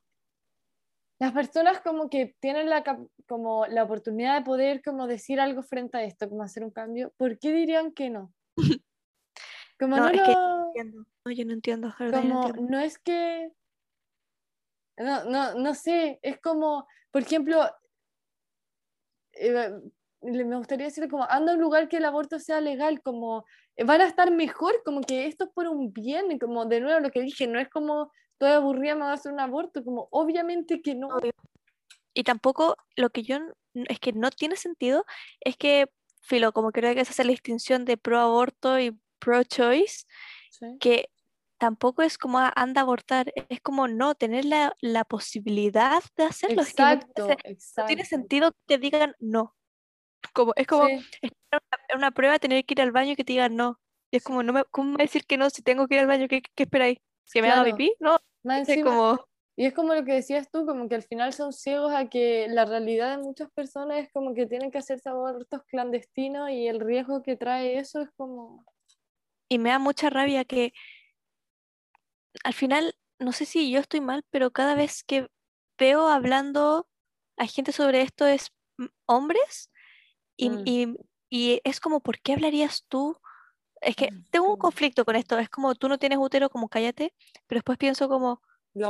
las 1.19 1.33
personas 1.33 1.81
como 1.81 2.11
que 2.11 2.37
tienen 2.39 2.69
la 2.69 2.85
como 3.27 3.65
la 3.67 3.85
oportunidad 3.85 4.39
de 4.39 4.45
poder 4.45 4.83
como 4.83 5.07
decir 5.07 5.41
algo 5.41 5.63
frente 5.63 5.97
a 5.97 6.05
esto, 6.05 6.29
como 6.29 6.43
hacer 6.43 6.63
un 6.63 6.71
cambio, 6.73 7.11
¿por 7.17 7.39
qué 7.39 7.53
dirían 7.53 7.93
que 7.93 8.11
no? 8.11 8.35
Como 9.79 9.97
No, 9.97 10.03
no, 10.05 10.11
es 10.11 10.21
que 10.23 10.33
lo- 10.33 10.49
no 10.59 10.67
entiendo, 10.67 11.07
no, 11.25 11.33
yo 11.33 11.45
no 11.47 11.53
entiendo, 11.55 11.95
yo 11.99 12.05
no 12.05 12.13
como 12.13 12.47
entiendo. 12.49 12.71
no 12.71 12.81
es 12.81 12.99
que 12.99 13.51
no, 14.99 15.25
no, 15.25 15.55
no 15.55 15.75
sé, 15.75 16.19
es 16.23 16.41
como, 16.41 16.87
por 17.11 17.23
ejemplo, 17.23 17.65
eh, 19.33 19.71
me 20.23 20.57
gustaría 20.57 20.87
decir 20.87 21.09
como 21.09 21.25
anda 21.29 21.53
a 21.53 21.55
un 21.57 21.61
lugar 21.61 21.89
que 21.89 21.99
el 21.99 22.05
aborto 22.05 22.39
sea 22.39 22.61
legal, 22.61 23.03
como 23.03 23.45
eh, 23.77 23.85
van 23.85 24.01
a 24.01 24.07
estar 24.07 24.31
mejor, 24.31 24.83
como 24.85 25.01
que 25.01 25.27
esto 25.27 25.45
es 25.45 25.51
por 25.51 25.69
un 25.69 25.93
bien, 25.93 26.39
como 26.39 26.65
de 26.67 26.81
nuevo 26.81 27.01
lo 27.01 27.11
que 27.11 27.21
dije, 27.21 27.47
no 27.47 27.59
es 27.61 27.69
como 27.69 28.11
estoy 28.33 28.51
aburrida, 28.51 28.95
me 28.95 29.03
voy 29.03 29.11
a 29.11 29.15
hacer 29.15 29.33
un 29.33 29.41
aborto, 29.41 29.85
como 29.85 30.09
obviamente 30.11 30.81
que 30.83 30.95
no. 30.95 31.09
Y 32.15 32.25
tampoco 32.25 32.77
lo 32.97 33.11
que 33.11 33.23
yo 33.23 33.39
es 33.75 33.99
que 33.99 34.13
no 34.13 34.31
tiene 34.31 34.57
sentido 34.57 35.05
es 35.41 35.57
que, 35.57 35.91
filo, 36.21 36.53
como 36.53 36.71
creo 36.71 36.95
que 36.95 37.05
se 37.05 37.11
hace 37.11 37.25
la 37.25 37.31
distinción 37.31 37.85
de 37.85 37.97
pro 37.97 38.21
aborto 38.21 38.79
y 38.79 38.97
pro 39.19 39.43
choice, 39.43 40.05
Sí. 40.51 40.77
que 40.79 41.11
tampoco 41.65 42.03
es 42.03 42.19
como 42.19 42.39
"Ah, 42.39 42.53
anda 42.57 42.81
a 42.83 42.85
abortar, 42.85 43.33
es 43.49 43.61
como 43.63 43.89
no, 43.89 44.15
tener 44.15 44.45
la, 44.45 44.77
la 44.81 45.05
posibilidad 45.05 46.03
de 46.17 46.25
hacerlo. 46.25 46.63
Es 46.63 46.75
que 46.75 46.83
Exacto, 46.83 47.29
no 47.29 47.37
tiene 47.87 48.03
exacto. 48.03 48.05
sentido 48.05 48.53
que 48.53 48.59
te 48.77 48.79
digan 48.79 49.15
no. 49.19 49.55
Como, 50.35 50.53
es 50.57 50.67
como 50.67 50.87
Sí, 50.89 51.07
estar 51.23 51.61
en 51.89 51.99
una 51.99 52.11
prueba, 52.11 52.39
tener 52.39 52.65
que 52.65 52.75
ir 52.75 52.81
al 52.83 52.93
baño 52.93 53.13
y 53.13 53.17
que 53.17 53.25
te 53.25 53.33
digan 53.35 53.57
no. 53.57 53.81
Y 54.11 54.17
es 54.19 54.25
como, 54.25 54.43
no 54.43 54.53
me, 54.53 54.65
¿cómo 54.71 54.93
me 54.93 55.05
decir 55.05 55.25
que 55.27 55.37
no 55.39 55.51
si 55.51 55.63
tengo 55.63 55.87
que 55.89 55.95
ir 55.97 56.01
al 56.03 56.07
baño? 56.07 56.29
¿Qué, 56.29 56.43
qué 56.43 56.63
esperáis? 56.65 56.99
¿Que 57.33 57.43
me 57.43 57.51
haga 57.51 57.63
Claro. 57.63 57.77
pipí? 57.77 57.95
No, 58.01 58.19
más 58.43 58.69
es 58.69 58.69
encima- 58.69 58.91
como, 58.91 59.27
Y 59.57 59.67
es 59.67 59.75
como 59.75 59.95
lo 59.95 60.05
que 60.05 60.15
decías 60.15 60.51
tú, 60.51 60.67
como 60.67 60.89
que 60.89 60.97
al 60.97 61.03
final 61.03 61.33
son 61.33 61.53
ciegos 61.53 61.93
a 61.95 62.09
que 62.09 62.47
la 62.49 62.65
realidad 62.65 63.17
de 63.17 63.23
muchas 63.23 63.51
personas 63.53 63.99
es 64.05 64.13
como 64.13 64.35
que 64.35 64.47
tienen 64.47 64.71
que 64.71 64.79
hacerse 64.79 65.09
abortos 65.09 65.63
clandestinos 65.69 66.51
y 66.51 66.67
el 66.69 66.81
riesgo 66.81 67.23
que 67.23 67.37
trae 67.37 67.79
eso 67.79 68.01
es 68.03 68.11
como... 68.17 68.65
y 69.49 69.59
me 69.59 69.71
da 69.71 69.79
mucha 69.79 70.11
rabia 70.11 70.45
que 70.45 70.73
al 72.45 72.55
final, 72.55 72.95
no 73.19 73.33
sé 73.33 73.45
si 73.47 73.71
yo 73.71 73.81
estoy 73.81 74.01
mal, 74.01 74.25
pero 74.31 74.53
cada 74.53 74.75
vez 74.75 75.03
que 75.05 75.29
veo 75.79 76.09
hablando 76.09 76.89
a 77.37 77.47
gente 77.47 77.73
sobre 77.73 78.03
esto 78.03 78.27
es 78.27 78.53
mm, 78.79 78.87
hombres 79.07 79.71
y, 80.37 80.51
Mm. 80.51 80.63
y- 80.65 80.97
y 81.31 81.61
es 81.65 81.81
como, 81.81 82.01
¿por 82.01 82.21
qué 82.21 82.35
hablarías 82.35 82.85
tú? 82.89 83.17
Es 83.81 83.97
que 83.97 84.11
Mm, 84.13 84.25
tengo 84.31 84.51
un 84.53 84.57
conflicto 84.59 85.05
con 85.05 85.17
esto, 85.17 85.39
es 85.39 85.49
como 85.49 85.75
tú 85.75 85.89
no 85.89 85.99
tienes 85.99 86.19
útero, 86.19 86.49
como 86.51 86.69
cállate, 86.69 87.15
pero 87.47 87.59
después 87.59 87.79
pienso 87.79 88.09
como, 88.09 88.41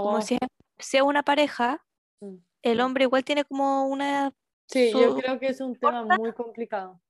como 0.03 0.21
si 0.21 0.39
es 0.79 1.03
una 1.03 1.23
pareja, 1.23 1.85
Mm. 2.21 2.37
el 2.63 2.81
hombre 2.81 3.05
igual 3.05 3.25
tiene 3.25 3.45
como 3.45 3.87
una, 3.87 4.33
Sí, 4.69 4.91
yo 4.93 5.15
creo 5.17 5.39
que 5.39 5.49
es 5.49 5.61
un 5.61 5.77
tema 5.79 6.05
muy 6.05 6.33
complicado. 6.33 7.01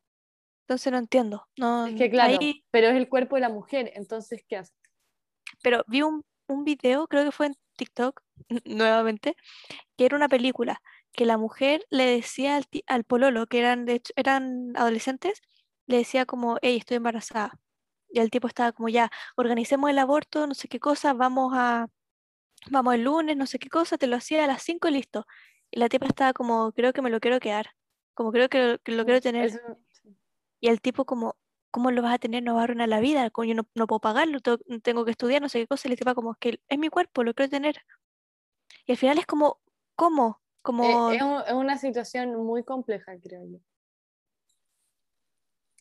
entonces 0.63 0.93
no 0.93 0.99
entiendo, 0.99 1.47
no, 1.57 1.87
Es 1.87 1.95
que 1.97 2.11
claro, 2.11 2.37
ahí, 2.41 2.65
pero 2.71 2.89
es 2.89 2.97
el 2.97 3.09
cuerpo 3.09 3.37
de 3.37 3.43
la 3.43 3.49
mujer, 3.49 3.91
entonces, 3.95 4.45
¿qué 4.49 4.57
hace? 4.59 4.75
pero 5.63 5.85
vi 5.87 6.03
un, 6.03 6.25
un 6.49 6.65
video, 6.65 7.07
creo 7.09 7.25
que 7.25 7.33
fue 7.33 7.47
en 7.47 7.55
TikTok, 7.77 8.21
nuevamente, 8.65 9.37
que 9.97 10.07
era 10.07 10.17
una 10.17 10.29
película, 10.29 10.83
que 11.13 11.25
la 11.27 11.39
mujer 11.39 11.85
le 11.91 12.07
decía 12.07 12.57
al, 12.57 12.67
al 12.87 13.05
pololo, 13.05 13.47
que 13.47 13.59
eran, 13.61 13.85
de 13.87 13.95
hecho, 13.95 14.13
eran 14.17 14.73
adolescentes, 14.77 15.41
le 15.87 15.99
decía 15.99 16.27
como, 16.27 16.59
hey, 16.63 16.77
estoy 16.79 16.97
embarazada. 16.99 17.53
Y 18.11 18.21
el 18.21 18.31
tipo 18.31 18.49
estaba 18.49 18.73
como, 18.73 18.89
ya, 18.89 19.11
organicemos 19.37 19.91
el 19.91 19.99
aborto, 19.99 20.47
no 20.47 20.55
sé 20.55 20.69
qué 20.69 20.81
cosa, 20.81 21.15
vamos 21.15 21.53
a, 21.57 21.89
vamos 22.71 22.95
el 22.95 23.03
lunes, 23.05 23.37
no 23.37 23.47
sé 23.47 23.59
qué 23.59 23.69
cosa, 23.69 23.99
te 23.99 24.07
lo 24.07 24.17
hacía 24.17 24.45
a 24.45 24.47
las 24.47 24.63
5 24.63 24.89
y 24.89 24.93
listo. 24.93 25.27
Y 25.71 25.81
la 25.81 25.89
tipa 25.89 26.07
estaba 26.07 26.33
como, 26.33 26.73
creo 26.73 26.93
que 26.93 27.03
me 27.03 27.11
lo 27.11 27.21
quiero 27.21 27.41
quedar, 27.41 27.71
como 28.15 28.33
creo 28.33 28.49
que 28.49 28.65
lo, 28.65 28.79
que 28.79 28.93
lo 28.93 29.05
quiero 29.05 29.21
tener. 29.21 29.47
Eso- 29.47 29.61
Y 30.61 30.69
el 30.69 30.81
tipo 30.81 31.05
como, 31.05 31.37
¿cómo 31.75 31.91
lo 31.91 32.03
vas 32.03 32.15
a 32.15 32.19
tener? 32.21 32.45
No 32.45 32.55
va 32.55 32.61
a 32.61 32.65
arruinar 32.65 32.89
la 32.89 33.01
vida, 33.01 33.29
yo 33.37 33.55
no, 33.57 33.67
no 33.75 33.87
puedo 33.89 33.99
pagarlo, 33.99 34.39
tengo, 34.39 34.59
tengo 34.81 35.05
que 35.05 35.11
estudiar, 35.11 35.43
no 35.43 35.49
sé 35.49 35.59
qué 35.59 35.67
cosa. 35.67 35.89
Y 35.89 35.91
la 35.91 35.97
tipa 35.97 36.15
como, 36.15 36.31
es 36.31 36.39
que 36.39 36.61
es 36.69 36.79
mi 36.79 36.89
cuerpo, 36.89 37.25
lo 37.25 37.35
quiero 37.35 37.51
tener. 37.51 37.83
Y 38.87 38.93
al 38.93 38.99
final 38.99 39.19
es 39.19 39.27
como, 39.27 39.59
¿cómo? 39.97 40.41
eh, 40.41 40.63
Como, 40.63 41.11
es, 41.11 41.21
un- 41.23 41.43
es 41.49 41.53
una 41.53 41.77
situación 41.77 42.33
muy 42.47 42.63
compleja, 42.63 43.15
creo 43.21 43.43
yo. 43.45 43.59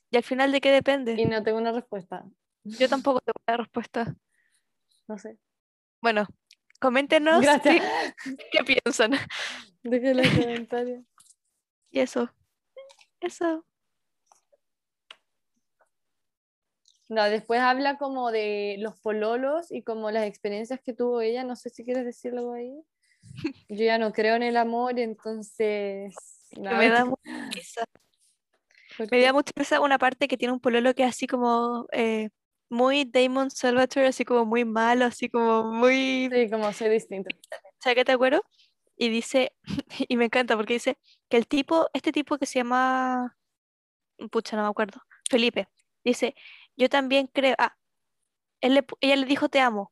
¿y 0.10 0.18
al 0.18 0.24
final 0.24 0.52
de 0.52 0.62
qué 0.62 0.70
Y 0.70 0.74
depende? 0.74 1.28
no 1.28 1.44
tengo 1.44 1.60
una 1.60 1.72
respuesta, 1.72 2.26
Yo 2.64 2.90
tampoco 2.90 3.20
tengo 3.22 3.40
la 3.46 3.58
respuesta. 3.58 4.16
no 5.08 5.18
sé. 5.20 5.38
Bueno, 6.02 6.26
coméntenos 6.80 7.42
Gracias. 7.42 7.82
qué, 8.26 8.38
qué 8.52 8.64
piensan. 8.64 9.12
Dejen 9.84 10.18
los 10.18 10.28
comentarios. 10.34 11.04
Y 11.92 12.00
eso, 12.00 12.32
eso. 13.20 13.64
No, 17.14 17.24
después 17.26 17.62
habla 17.62 17.98
como 17.98 18.32
de 18.32 18.78
los 18.80 19.00
pololos 19.00 19.72
y 19.72 19.84
como 19.84 20.10
las 20.10 20.26
experiencias 20.26 20.80
que 20.82 20.94
tuvo 20.94 21.22
ella. 21.22 21.44
No 21.44 21.56
sé 21.56 21.70
si 21.70 21.84
quieres 21.84 22.06
decir 22.06 22.34
algo 22.34 22.54
ahí. 22.54 22.74
Yo 23.70 23.86
ya 23.86 23.98
no 23.98 24.12
creo 24.12 24.36
en 24.36 24.44
el 24.44 24.58
amor, 24.58 25.00
entonces. 25.00 26.16
nada, 26.58 26.78
me 26.78 26.90
da 26.90 27.06
¿por 27.06 27.10
mucha 27.10 27.52
risa. 27.52 27.86
Me 29.12 29.22
da 29.22 29.34
mucha 29.34 29.52
risa 29.56 29.80
una 29.80 29.98
parte 29.98 30.28
que 30.28 30.38
tiene 30.38 30.54
un 30.54 30.60
pololo 30.60 30.94
que 30.94 31.04
es 31.04 31.10
así 31.10 31.28
como 31.28 31.88
eh, 31.92 32.30
muy 32.70 33.06
Damon 33.06 33.52
Salvatore, 33.52 34.08
así 34.08 34.26
como 34.26 34.46
muy 34.46 34.66
malo, 34.66 35.06
así 35.06 35.30
como 35.30 35.72
muy 35.72 36.30
Sí, 36.32 36.50
como 36.50 36.72
ser 36.74 36.92
distinto. 36.92 37.36
¿Sabes 37.80 37.96
qué 37.96 38.06
te 38.06 38.12
acuerdo? 38.12 38.44
Y 38.98 39.10
dice, 39.10 39.54
y 40.08 40.18
me 40.18 40.26
encanta 40.26 40.56
porque 40.56 40.74
dice 40.74 40.98
que 41.30 41.38
el 41.38 41.48
tipo, 41.48 41.88
este 41.94 42.12
tipo 42.12 42.38
que 42.38 42.46
se 42.46 42.60
llama, 42.60 43.38
pucha, 44.32 44.56
no 44.58 44.64
me 44.64 44.70
acuerdo, 44.70 45.02
Felipe, 45.30 45.68
dice, 46.04 46.36
yo 46.78 46.90
también 46.90 47.28
creo, 47.34 47.56
ah, 47.60 47.76
él 48.62 48.76
le 48.76 48.86
ella 49.02 49.16
le 49.18 49.26
dijo 49.28 49.50
te 49.50 49.60
amo. 49.62 49.92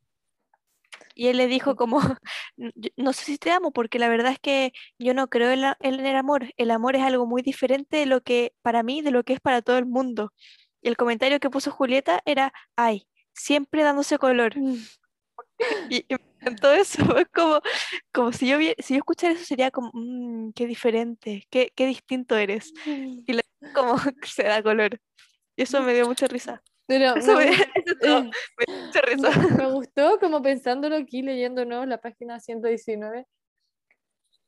Y 1.16 1.28
él 1.28 1.38
le 1.38 1.48
dijo 1.48 1.76
como, 1.76 2.00
"N- 2.58 2.72
yo- 2.76 2.90
no 2.98 3.14
sé 3.14 3.26
si 3.26 3.38
te 3.38 3.52
amo, 3.52 3.72
porque 3.72 4.00
la 4.00 4.10
verdad 4.10 4.32
es 4.34 4.40
que 4.40 4.74
yo 5.00 5.14
no 5.14 5.30
creo 5.30 5.52
en, 5.52 5.62
la- 5.62 5.78
en 5.82 6.00
el 6.06 6.16
amor. 6.16 6.54
El 6.58 6.72
amor 6.72 6.96
es 6.96 7.04
algo 7.04 7.26
muy 7.26 7.42
diferente 7.42 7.98
de 7.98 8.06
lo 8.06 8.22
que, 8.22 8.54
para 8.62 8.84
mí, 8.84 9.02
de 9.02 9.12
lo 9.12 9.24
que 9.24 9.34
es 9.34 9.40
para 9.42 9.62
todo 9.62 9.78
el 9.78 9.86
mundo. 9.86 10.34
Y 10.82 10.88
el 10.90 10.98
comentario 10.98 11.40
que 11.40 11.50
puso 11.50 11.72
Julieta 11.72 12.22
era, 12.26 12.54
ay, 12.76 13.08
siempre 13.34 13.84
dándose 13.84 14.18
color. 14.18 14.54
Y, 15.90 16.06
y 16.10 16.16
eso, 16.80 17.04
es 17.18 17.28
como, 17.34 17.62
como 18.14 18.32
si 18.34 18.48
yo, 18.48 18.58
si 18.80 18.94
yo 18.96 19.00
escuchara 19.00 19.34
eso 19.34 19.46
sería 19.46 19.72
como, 19.72 19.92
"Mm, 19.94 20.52
qué 20.54 20.68
diferente, 20.68 21.46
qué, 21.50 21.72
qué 21.76 21.86
distinto 21.88 22.36
eres. 22.38 22.74
Y 22.86 23.34
la 23.34 23.42
como 23.74 23.96
se 24.26 24.44
da 24.44 24.64
color. 24.64 25.00
Y 25.58 25.64
eso 25.64 25.82
me 25.84 25.94
dio 25.94 26.08
mucha 26.08 26.28
risa. 26.28 26.64
Pero 26.92 27.16
Eso 27.16 27.36
me, 27.38 27.46
eso 27.52 27.64
es 27.86 28.00
todo, 28.02 28.20
eh, 28.20 28.30
me 28.58 28.66
mucha 28.86 29.02
risa. 29.02 29.30
me 29.58 29.66
gustó 29.72 30.20
como 30.20 30.42
pensándolo 30.42 30.98
aquí, 30.98 31.22
leyendo 31.22 31.64
¿no? 31.64 31.86
la 31.86 32.00
página 32.02 32.40
119, 32.42 33.26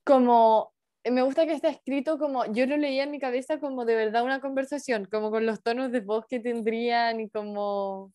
como 0.03 0.73
me 1.09 1.21
gusta 1.21 1.45
que 1.45 1.53
está 1.53 1.69
escrito 1.69 2.17
como, 2.17 2.45
yo 2.53 2.65
lo 2.65 2.75
leía 2.77 3.03
en 3.03 3.11
mi 3.11 3.19
cabeza 3.19 3.59
como 3.59 3.85
de 3.85 3.95
verdad 3.95 4.23
una 4.23 4.41
conversación, 4.41 5.05
como 5.05 5.31
con 5.31 5.45
los 5.45 5.61
tonos 5.61 5.91
de 5.91 6.01
voz 6.01 6.25
que 6.27 6.39
tendrían 6.39 7.19
y 7.19 7.29
como... 7.29 8.11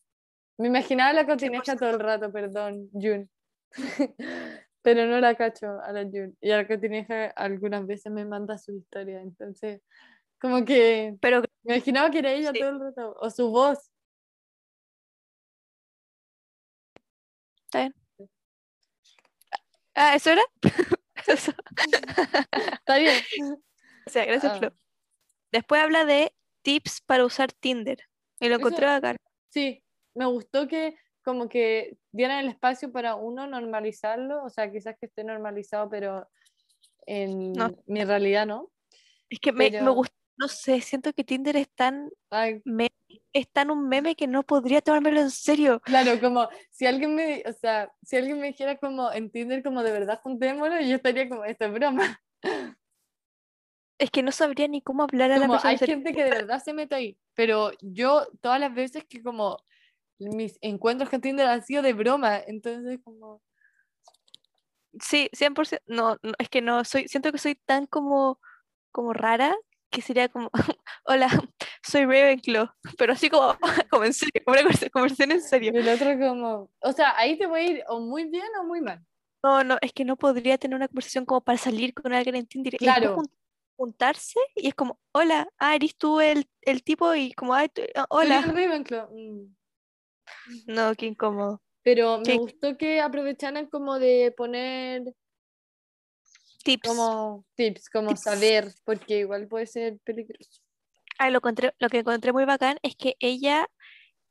Me 0.59 0.68
imaginaba 0.68 1.12
la 1.12 1.26
cotineja 1.26 1.76
todo 1.76 1.90
el 1.90 2.00
rato, 2.00 2.32
perdón, 2.32 2.88
Jun. 2.92 3.30
Pero 4.82 5.06
no 5.06 5.20
la 5.20 5.34
cacho 5.36 5.80
a 5.82 5.92
la 5.92 6.02
Jun. 6.05 6.36
Y 6.40 6.50
a 6.50 6.56
la 6.56 6.66
cotineja 6.66 7.26
algunas 7.26 7.86
veces 7.86 8.10
me 8.10 8.24
manda 8.24 8.59
su 8.59 8.72
historia, 8.72 9.20
entonces 9.20 9.82
como 10.40 10.64
que 10.64 11.14
Pero 11.20 11.42
me 11.64 11.74
imaginaba 11.74 12.10
que 12.10 12.18
era 12.20 12.32
ella 12.32 12.52
Sí. 12.52 12.59
todo 12.60 12.70
el 12.70 12.80
rato, 12.80 13.16
o 13.20 13.30
su 13.30 13.50
voz. 13.50 13.90
Está 17.69 17.81
bien. 17.81 17.95
Ah, 19.95 20.15
¿eso 20.15 20.31
era? 20.31 20.43
Eso. 21.27 21.53
Está 22.73 22.99
bien. 22.99 23.16
O 24.07 24.11
sea, 24.11 24.24
gracias, 24.24 24.53
Ah. 24.55 24.59
Flo. 24.59 24.73
Después 25.53 25.82
habla 25.82 26.05
de 26.05 26.32
tips 26.62 27.03
para 27.03 27.24
usar 27.24 27.53
Tinder. 27.53 27.99
Y 28.40 28.49
lo 28.49 28.57
encontré 28.57 28.86
bacán. 28.86 29.16
Sí, 29.51 29.82
me 30.15 30.27
gustó 30.27 30.69
que 30.69 30.97
como 31.24 31.49
que 31.49 31.99
dieran 32.12 32.39
el 32.45 32.49
espacio 32.49 32.90
para 32.93 33.15
uno 33.16 33.47
normalizarlo, 33.47 34.45
o 34.45 34.49
sea, 34.51 34.70
quizás 34.70 34.97
que 34.99 35.07
esté 35.07 35.24
normalizado, 35.24 35.90
pero 35.90 36.28
en 37.07 37.53
No. 37.53 37.77
mi 37.86 38.05
realidad 38.05 38.47
no. 38.47 38.70
Es 39.28 39.40
que 39.40 39.53
me, 39.53 39.70
me 39.70 39.90
gusta, 39.90 40.15
no 40.39 40.48
sé, 40.48 40.81
siento 40.81 41.12
que 41.12 41.24
Tinder 41.24 41.56
es 41.56 41.69
tan, 41.69 42.10
meme, 42.65 42.93
es 43.32 43.48
tan 43.51 43.70
un 43.70 43.89
meme 43.89 44.15
que 44.15 44.27
no 44.27 44.44
podría 44.44 44.81
tomármelo 44.81 45.20
en 45.20 45.31
serio. 45.31 45.81
claro, 45.81 46.20
como 46.20 46.48
si 46.70 46.86
alguien 46.86 47.15
me, 47.15 47.43
o 47.47 47.52
sea, 47.52 47.93
si 48.02 48.16
alguien 48.16 48.39
me 48.40 48.48
dijera 48.48 48.77
como 48.78 49.12
en 49.12 49.31
Tinder 49.31 49.62
como 49.62 49.82
de 49.82 49.93
verdad 49.93 50.20
juntémonos, 50.23 50.86
yo 50.86 50.97
estaría 50.97 51.28
como, 51.28 51.44
esto 51.44 51.66
es 51.66 51.73
broma. 51.73 52.20
Es 54.01 54.12
que 54.12 54.23
no 54.23 54.31
sabría 54.31 54.69
ni 54.69 54.81
cómo 54.81 55.02
hablar 55.02 55.32
a 55.32 55.39
la 55.39 55.48
persona. 55.48 55.70
hay 55.70 55.77
gente 55.77 56.15
que 56.15 56.23
de 56.23 56.31
verdad 56.31 56.62
se 56.62 56.73
mete 56.73 56.94
ahí, 56.94 57.19
pero 57.35 57.73
yo 57.81 58.28
todas 58.40 58.60
las 58.60 58.73
veces 58.73 59.05
que 59.09 59.20
como 59.24 59.59
mis 60.20 60.56
encuentros 60.60 61.10
con 61.10 61.20
Tinder 61.20 61.48
han 61.48 61.65
sido 61.65 61.82
de 61.82 61.94
broma, 61.94 62.39
entonces 62.39 63.01
como, 63.02 63.43
Sí, 65.01 65.28
100%. 65.32 65.81
No, 65.86 66.16
no, 66.23 66.32
es 66.39 66.48
que 66.48 66.62
no, 66.62 66.85
soy, 66.85 67.09
siento 67.09 67.32
que 67.32 67.39
soy 67.39 67.55
tan 67.55 67.86
como, 67.86 68.40
como 68.90 69.12
rara 69.12 69.56
que 69.90 70.02
sería 70.02 70.28
como, 70.28 70.51
hola, 71.05 71.28
soy 71.82 72.05
Ravenclaw, 72.05 72.69
pero 72.98 73.12
así 73.12 73.31
como, 73.31 73.56
como 73.90 74.05
en 74.05 74.12
serio, 74.12 74.43
como 74.44 74.55
una 74.59 74.62
conversa- 74.69 74.90
conversación 74.90 75.32
en 75.32 75.43
serio. 75.43 75.73
y 75.74 75.78
el 75.78 75.89
otro 75.89 76.19
como, 76.19 76.70
o 76.81 76.93
sea, 76.93 77.16
ahí 77.16 77.39
te 77.39 77.47
voy 77.47 77.60
a 77.60 77.65
ir 77.70 77.85
o 77.89 78.01
muy 78.01 78.24
bien 78.24 78.47
o 78.60 78.65
muy 78.65 78.81
mal. 78.81 79.05
No, 79.43 79.62
no, 79.65 79.78
es 79.81 79.93
que 79.93 80.05
no 80.05 80.16
podría 80.16 80.59
tener 80.59 80.74
una 80.77 80.89
conversación 80.89 81.24
como 81.24 81.40
para 81.43 81.59
salir 81.59 81.94
con 81.94 82.12
alguien 82.12 82.35
en 82.36 82.47
Tinder 82.47 82.77
Claro. 82.77 83.15
jun- 83.16 83.31
juntarse 83.77 84.40
y 84.56 84.66
es 84.69 84.74
como, 84.74 84.98
hola, 85.12 85.48
ah, 85.59 85.77
eres 85.77 85.97
tú 85.97 86.20
el, 86.20 86.48
el 86.62 86.82
tipo 86.82 87.15
y 87.15 87.32
como, 87.35 87.55
tú- 87.69 87.82
ah, 87.94 88.06
hola. 88.10 88.43
Soy 88.43 88.51
el 88.51 88.56
Ravenclaw. 88.56 89.09
mm. 89.12 89.55
No, 90.66 90.94
qué 90.97 91.06
incómodo. 91.06 91.62
Pero 91.82 92.19
me 92.19 92.24
¿Qué? 92.24 92.36
gustó 92.36 92.77
que 92.77 93.01
aprovecharan 93.01 93.66
como 93.66 93.98
de 93.98 94.35
poner 94.36 95.05
Tips. 96.73 96.89
como 96.89 97.45
tips, 97.55 97.90
como 97.90 98.09
Tips. 98.11 98.23
saber, 98.23 98.73
porque 98.85 99.19
igual 99.20 99.47
puede 99.49 99.66
ser 99.66 99.99
peligroso. 100.05 100.61
Ah, 101.19 101.31
lo, 101.31 101.40
encontré- 101.40 101.74
lo 101.78 101.89
que 101.89 101.99
encontré 101.99 102.32
muy 102.32 102.45
bacán 102.45 102.78
es 102.82 102.95
que 102.97 103.16
ella 103.20 103.69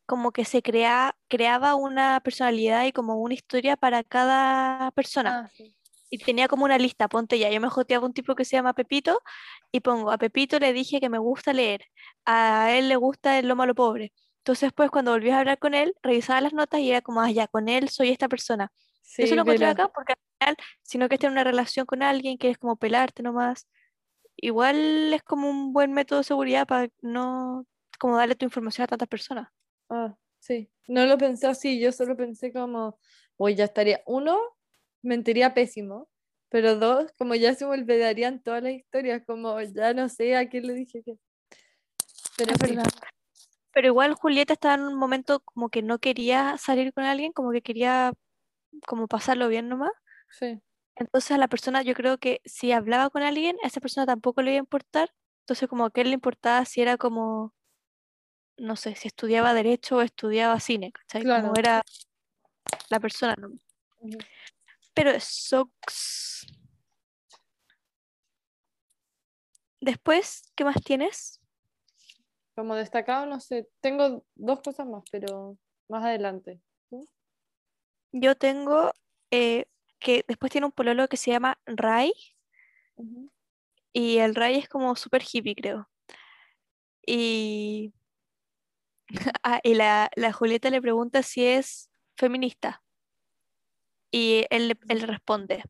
como 0.06 0.32
que 0.32 0.46
se 0.46 0.62
crea, 0.62 1.18
creaba 1.28 1.76
una 1.76 2.22
personalidad 2.22 2.86
y 2.86 2.94
como 2.94 3.16
una 3.16 3.34
historia 3.34 3.76
para 3.76 4.04
cada 4.04 4.92
persona. 4.92 5.42
Ah, 5.46 5.50
sí. 5.54 5.76
Y 6.10 6.20
tenía 6.20 6.48
como 6.48 6.64
una 6.64 6.78
lista, 6.78 7.10
ponte 7.10 7.38
ya, 7.38 7.50
yo 7.50 7.60
me 7.60 7.68
joteaba 7.70 8.06
un 8.06 8.14
tipo 8.14 8.34
que 8.34 8.46
se 8.46 8.56
llama 8.56 8.72
Pepito 8.74 9.22
y 9.74 9.82
pongo, 9.82 10.10
a 10.10 10.18
Pepito 10.18 10.58
le 10.60 10.72
dije 10.72 11.02
que 11.02 11.10
me 11.10 11.18
gusta 11.18 11.52
leer, 11.52 11.82
a 12.24 12.72
él 12.72 12.88
le 12.88 12.96
gusta 12.96 13.38
el 13.38 13.50
lo 13.50 13.58
malo 13.58 13.76
pobre. 13.76 14.14
Entonces 14.38 14.68
después 14.68 14.90
cuando 14.90 15.12
volvías 15.12 15.36
a 15.36 15.40
hablar 15.40 15.60
con 15.60 15.74
él, 15.74 15.94
revisaba 16.02 16.40
las 16.40 16.54
notas 16.54 16.80
y 16.80 16.90
era 16.92 17.02
como, 17.02 17.20
ah, 17.20 17.30
ya, 17.30 17.48
con 17.48 17.68
él 17.68 17.90
soy 17.90 18.10
esta 18.12 18.30
persona. 18.30 18.72
Sí, 19.02 19.24
Eso 19.24 19.36
lo 19.36 19.42
encontré 19.42 19.66
acá 19.66 19.90
porque 19.90 20.14
al 20.40 20.56
final, 20.56 20.58
si 20.84 20.98
no 20.98 21.10
que 21.10 21.16
estés 21.16 21.28
en 21.28 21.34
una 21.34 21.44
relación 21.44 21.86
con 21.86 22.04
alguien, 22.04 22.38
quieres 22.38 22.58
como 22.58 22.76
pelarte 22.76 23.24
nomás, 23.24 23.68
igual 24.36 25.14
es 25.14 25.24
como 25.24 25.50
un 25.50 25.74
buen 25.74 25.94
método 25.94 26.20
de 26.20 26.26
seguridad 26.26 26.68
para 26.68 26.90
no 27.02 27.66
como 28.00 28.18
darle 28.18 28.36
tu 28.36 28.46
información 28.46 28.84
a 28.84 28.88
tantas 28.88 29.08
personas. 29.08 29.50
Ah, 29.90 30.16
sí. 30.40 30.70
No 30.88 31.06
lo 31.06 31.18
pensé 31.18 31.48
así, 31.48 31.80
yo 31.80 31.92
solo 31.92 32.16
pensé 32.16 32.54
como, 32.54 33.00
hoy 33.38 33.56
ya 33.56 33.66
estaría, 33.66 34.02
uno, 34.06 34.38
mentiría 35.02 35.54
pésimo, 35.54 36.08
pero 36.50 36.76
dos, 36.76 37.12
como 37.18 37.36
ya 37.36 37.56
se 37.56 37.66
me 37.66 37.72
olvidarían 37.72 38.42
todas 38.42 38.64
las 38.64 38.74
historias, 38.74 39.24
como 39.26 39.60
ya 39.62 39.94
no 39.94 40.08
sé 40.10 40.36
a 40.36 40.48
quién 40.48 40.68
le 40.68 40.74
dije 40.74 41.02
que. 41.04 41.18
Pero 42.38 42.54
Es 42.54 42.60
verdad. 42.60 42.86
Pero 43.74 43.88
igual 43.88 44.14
Julieta 44.16 44.54
estaba 44.54 44.76
en 44.76 44.82
un 44.82 44.96
momento 44.96 45.40
como 45.42 45.70
que 45.70 45.82
no 45.82 46.00
quería 46.00 46.58
salir 46.58 46.94
con 46.94 47.04
alguien, 47.04 47.32
como 47.32 47.52
que 47.52 47.62
quería 47.62 48.14
como 48.88 49.08
pasarlo 49.08 49.50
bien 49.50 49.70
nomás. 49.70 49.92
Sí. 50.30 50.62
Entonces 50.96 51.32
a 51.32 51.38
la 51.38 51.48
persona, 51.48 51.84
yo 51.84 51.94
creo 51.94 52.18
que 52.18 52.42
si 52.46 52.72
hablaba 52.72 53.10
con 53.10 53.22
alguien, 53.22 53.58
a 53.64 53.68
esa 53.68 53.80
persona 53.80 54.06
tampoco 54.06 54.42
le 54.42 54.52
iba 54.52 54.58
a 54.58 54.60
importar. 54.60 55.14
Entonces 55.42 55.70
como 55.70 55.90
que 55.90 56.02
a 56.02 56.04
él 56.04 56.10
le 56.10 56.16
importaba 56.16 56.66
si 56.66 56.82
era 56.82 56.98
como, 56.98 57.54
no 58.58 58.76
sé, 58.76 58.96
si 58.96 59.08
estudiaba 59.08 59.54
derecho 59.54 59.98
o 59.98 60.02
estudiaba 60.02 60.60
cine, 60.60 60.92
¿cachai? 60.92 61.22
Claro. 61.24 61.48
Como 61.48 61.58
era 61.58 61.84
la 62.90 63.00
persona, 63.00 63.36
¿no? 63.38 63.50
Pero 64.94 65.12
eso... 65.12 65.72
Después, 69.80 70.52
¿qué 70.56 70.66
más 70.66 70.82
tienes? 70.84 71.40
Como 72.56 72.74
destacado, 72.74 73.28
no 73.28 73.40
sé, 73.40 73.70
tengo 73.80 74.26
dos 74.34 74.62
cosas 74.62 74.88
más, 74.88 75.04
pero 75.12 75.58
más 75.88 76.04
adelante. 76.04 76.60
Yo 78.12 78.36
tengo 78.36 78.92
eh, 79.30 79.68
que 80.00 80.26
después 80.28 80.52
tiene 80.52 80.66
un 80.66 80.72
pololo 80.72 81.08
que 81.08 81.18
se 81.18 81.32
llama 81.32 81.60
Ujú. 82.96 83.32
y 83.94 84.18
el 84.18 84.36
Rai 84.36 84.58
es 84.58 84.70
como 84.70 84.96
súper 84.96 85.24
hippie, 85.24 85.56
creo. 85.56 85.90
Y, 87.06 87.94
ah, 89.44 89.60
y 89.64 89.76
la, 89.76 90.10
la 90.16 90.34
Julieta 90.34 90.70
le 90.70 90.82
pregunta 90.82 91.24
si 91.24 91.46
es 91.46 91.90
feminista. 92.16 92.84
Y 94.12 94.46
él, 94.50 94.78
él 94.88 95.02
responde, 95.02 95.64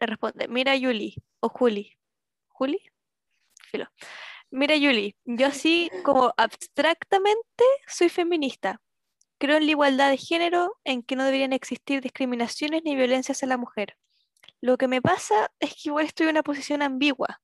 le 0.00 0.06
responde, 0.06 0.48
mira 0.48 0.76
Yuli, 0.76 1.16
o 1.40 1.48
Juli, 1.48 1.96
¿Juli? 2.48 2.80
Filo. 3.70 3.86
Mira 4.50 4.76
Yuli, 4.76 5.16
yo 5.24 5.48
así 5.48 5.90
como 6.04 6.32
abstractamente 6.36 7.64
soy 7.86 8.08
feminista. 8.08 8.80
Creo 9.44 9.58
en 9.58 9.66
la 9.66 9.72
igualdad 9.72 10.08
de 10.08 10.16
género, 10.16 10.74
en 10.84 11.02
que 11.02 11.16
no 11.16 11.24
deberían 11.26 11.52
existir 11.52 12.00
discriminaciones 12.00 12.80
ni 12.82 12.96
violencias 12.96 13.42
a 13.42 13.46
la 13.46 13.58
mujer. 13.58 13.94
Lo 14.62 14.78
que 14.78 14.88
me 14.88 15.02
pasa 15.02 15.52
es 15.60 15.74
que 15.74 15.90
igual 15.90 16.06
estoy 16.06 16.24
en 16.24 16.30
una 16.30 16.42
posición 16.42 16.80
ambigua. 16.80 17.42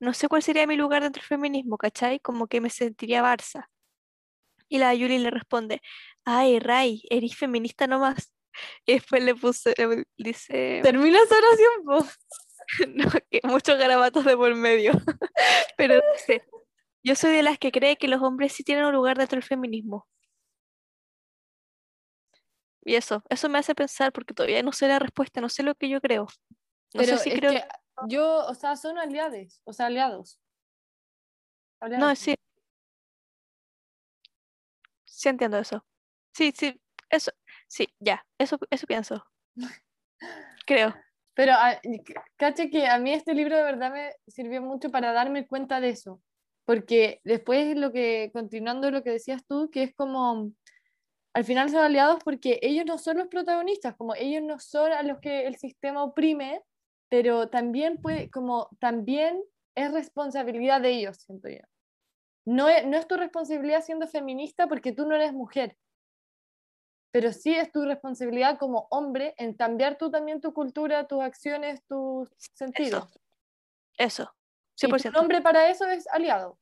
No 0.00 0.14
sé 0.14 0.28
cuál 0.28 0.42
sería 0.42 0.66
mi 0.66 0.76
lugar 0.76 1.02
dentro 1.02 1.20
del 1.20 1.28
feminismo, 1.28 1.76
¿cachai? 1.76 2.20
Como 2.20 2.46
que 2.46 2.62
me 2.62 2.70
sentiría 2.70 3.22
Barça. 3.22 3.66
Y 4.70 4.78
la 4.78 4.94
Yuli 4.94 5.18
le 5.18 5.30
responde, 5.30 5.82
ay, 6.24 6.58
Ray, 6.58 7.02
eres 7.10 7.36
feminista 7.36 7.86
nomás. 7.86 8.32
Y 8.86 8.94
después 8.94 9.22
le 9.22 9.34
puse, 9.34 9.74
le 9.76 10.06
dice, 10.16 10.80
Termina 10.82 11.18
esa 11.18 11.34
oración, 11.36 11.84
po. 11.84 12.06
no, 12.94 13.10
que 13.30 13.42
muchos 13.44 13.78
garabatos 13.78 14.24
de 14.24 14.38
por 14.38 14.54
medio. 14.54 14.92
Pero 15.76 16.00
dice, 16.14 16.46
yo 17.04 17.14
soy 17.14 17.32
de 17.32 17.42
las 17.42 17.58
que 17.58 17.72
cree 17.72 17.98
que 17.98 18.08
los 18.08 18.22
hombres 18.22 18.54
sí 18.54 18.64
tienen 18.64 18.86
un 18.86 18.94
lugar 18.94 19.18
dentro 19.18 19.36
del 19.36 19.46
feminismo. 19.46 20.08
Y 22.86 22.94
eso, 22.94 23.24
eso 23.28 23.48
me 23.48 23.58
hace 23.58 23.74
pensar 23.74 24.12
porque 24.12 24.32
todavía 24.32 24.62
no 24.62 24.70
sé 24.70 24.86
la 24.86 25.00
respuesta, 25.00 25.40
no 25.40 25.48
sé 25.48 25.64
lo 25.64 25.74
que 25.74 25.88
yo 25.88 26.00
creo. 26.00 26.28
No 26.94 27.00
Pero 27.00 27.16
sé 27.18 27.24
si 27.24 27.30
creo. 27.32 27.50
que 27.50 27.64
yo, 28.06 28.46
o 28.46 28.54
sea, 28.54 28.76
son 28.76 28.96
aliados, 28.96 29.60
o 29.64 29.72
sea, 29.72 29.86
aliados. 29.86 30.40
No, 31.80 31.86
Aliados. 31.88 32.18
sí. 32.20 32.36
Sí 35.04 35.28
entiendo 35.28 35.58
eso. 35.58 35.84
Sí, 36.32 36.52
sí, 36.56 36.80
eso. 37.10 37.32
Sí, 37.66 37.88
ya, 37.98 38.24
eso, 38.38 38.56
eso 38.70 38.86
pienso. 38.86 39.26
Creo. 40.64 40.94
Pero 41.34 41.54
ah, 41.56 41.80
caché 42.36 42.70
que 42.70 42.86
a 42.86 43.00
mí 43.00 43.12
este 43.12 43.34
libro 43.34 43.56
de 43.56 43.64
verdad 43.64 43.92
me 43.92 44.12
sirvió 44.28 44.62
mucho 44.62 44.92
para 44.92 45.12
darme 45.12 45.48
cuenta 45.48 45.80
de 45.80 45.88
eso. 45.88 46.22
Porque 46.64 47.20
después 47.24 47.76
lo 47.76 47.92
que, 47.92 48.30
continuando 48.32 48.92
lo 48.92 49.02
que 49.02 49.10
decías 49.10 49.44
tú, 49.44 49.70
que 49.72 49.82
es 49.82 49.94
como, 49.96 50.52
al 51.36 51.44
final 51.44 51.68
son 51.68 51.80
aliados 51.80 52.24
porque 52.24 52.58
ellos 52.62 52.86
no 52.86 52.96
son 52.96 53.18
los 53.18 53.28
protagonistas, 53.28 53.94
como 53.94 54.14
ellos 54.14 54.42
no 54.42 54.58
son 54.58 54.90
a 54.90 55.02
los 55.02 55.18
que 55.18 55.46
el 55.46 55.56
sistema 55.56 56.02
oprime, 56.02 56.62
pero 57.10 57.50
también 57.50 57.98
puede, 57.98 58.30
como 58.30 58.70
también 58.78 59.44
es 59.74 59.92
responsabilidad 59.92 60.80
de 60.80 60.92
ellos, 60.92 61.18
siento 61.18 61.50
yo. 61.50 61.60
No 62.46 62.70
es, 62.70 62.86
no 62.86 62.96
es 62.96 63.06
tu 63.06 63.18
responsabilidad 63.18 63.82
siendo 63.82 64.06
feminista 64.08 64.66
porque 64.66 64.92
tú 64.92 65.06
no 65.06 65.14
eres 65.14 65.34
mujer, 65.34 65.76
pero 67.12 67.30
sí 67.34 67.54
es 67.54 67.70
tu 67.70 67.84
responsabilidad 67.84 68.58
como 68.58 68.88
hombre 68.90 69.34
en 69.36 69.52
cambiar 69.52 69.98
tú 69.98 70.10
también 70.10 70.40
tu 70.40 70.54
cultura, 70.54 71.06
tus 71.06 71.20
acciones, 71.20 71.84
tus 71.86 72.30
sentidos. 72.54 73.12
Eso, 73.98 74.34
Y 74.80 74.88
tu 74.88 74.96
100%. 74.96 75.12
nombre 75.12 75.42
para 75.42 75.68
eso 75.68 75.84
es 75.86 76.06
aliado. 76.06 76.58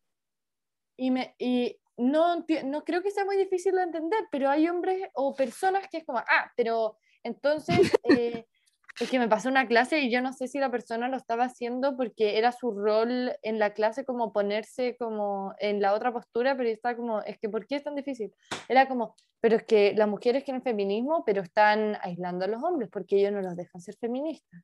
Y, 0.96 1.12
me, 1.12 1.36
y 1.38 1.78
no, 1.96 2.44
no 2.64 2.84
creo 2.84 3.02
que 3.02 3.10
sea 3.10 3.24
muy 3.24 3.36
difícil 3.36 3.74
de 3.74 3.82
entender, 3.82 4.20
pero 4.30 4.50
hay 4.50 4.68
hombres 4.68 5.08
o 5.14 5.34
personas 5.34 5.86
que 5.88 5.98
es 5.98 6.04
como, 6.04 6.18
ah, 6.18 6.52
pero 6.56 6.96
entonces 7.22 7.78
eh, 8.04 8.46
es 9.00 9.10
que 9.10 9.18
me 9.18 9.28
pasó 9.28 9.48
una 9.48 9.66
clase 9.66 10.00
y 10.00 10.10
yo 10.10 10.20
no 10.20 10.32
sé 10.32 10.46
si 10.46 10.58
la 10.58 10.70
persona 10.70 11.08
lo 11.08 11.16
estaba 11.16 11.44
haciendo 11.44 11.96
porque 11.96 12.38
era 12.38 12.52
su 12.52 12.70
rol 12.70 13.32
en 13.42 13.58
la 13.58 13.74
clase 13.74 14.04
como 14.04 14.32
ponerse 14.32 14.96
como 14.96 15.54
en 15.58 15.80
la 15.80 15.94
otra 15.94 16.12
postura, 16.12 16.56
pero 16.56 16.68
estaba 16.68 16.96
como, 16.96 17.20
es 17.22 17.38
que 17.38 17.48
¿por 17.48 17.66
qué 17.66 17.76
es 17.76 17.84
tan 17.84 17.96
difícil? 17.96 18.32
Era 18.68 18.86
como, 18.86 19.16
pero 19.40 19.56
es 19.56 19.64
que 19.64 19.94
las 19.96 20.08
mujeres 20.08 20.44
quieren 20.44 20.62
feminismo, 20.62 21.24
pero 21.24 21.42
están 21.42 21.98
aislando 22.02 22.44
a 22.44 22.48
los 22.48 22.62
hombres 22.62 22.88
porque 22.90 23.16
ellos 23.16 23.32
no 23.32 23.42
los 23.42 23.56
dejan 23.56 23.80
ser 23.80 23.96
feministas. 23.96 24.62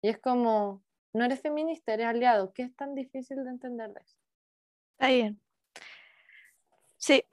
Y 0.00 0.08
es 0.08 0.18
como, 0.18 0.84
no 1.12 1.24
eres 1.24 1.40
feminista, 1.40 1.94
eres 1.94 2.06
aliado. 2.06 2.52
¿Qué 2.52 2.62
es 2.62 2.76
tan 2.76 2.94
difícil 2.94 3.44
de 3.44 3.50
entender 3.50 3.90
de 3.92 4.00
eso? 4.00 4.16
Está 4.98 5.08
bien. 5.08 5.41
Sí. 7.02 7.24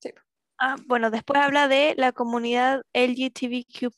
Sí. 0.00 0.10
Ah, 0.58 0.74
bueno, 0.86 1.12
después 1.12 1.40
habla 1.40 1.68
de 1.68 1.94
la 1.96 2.10
comunidad 2.10 2.82
LGTBQ+. 2.92 3.92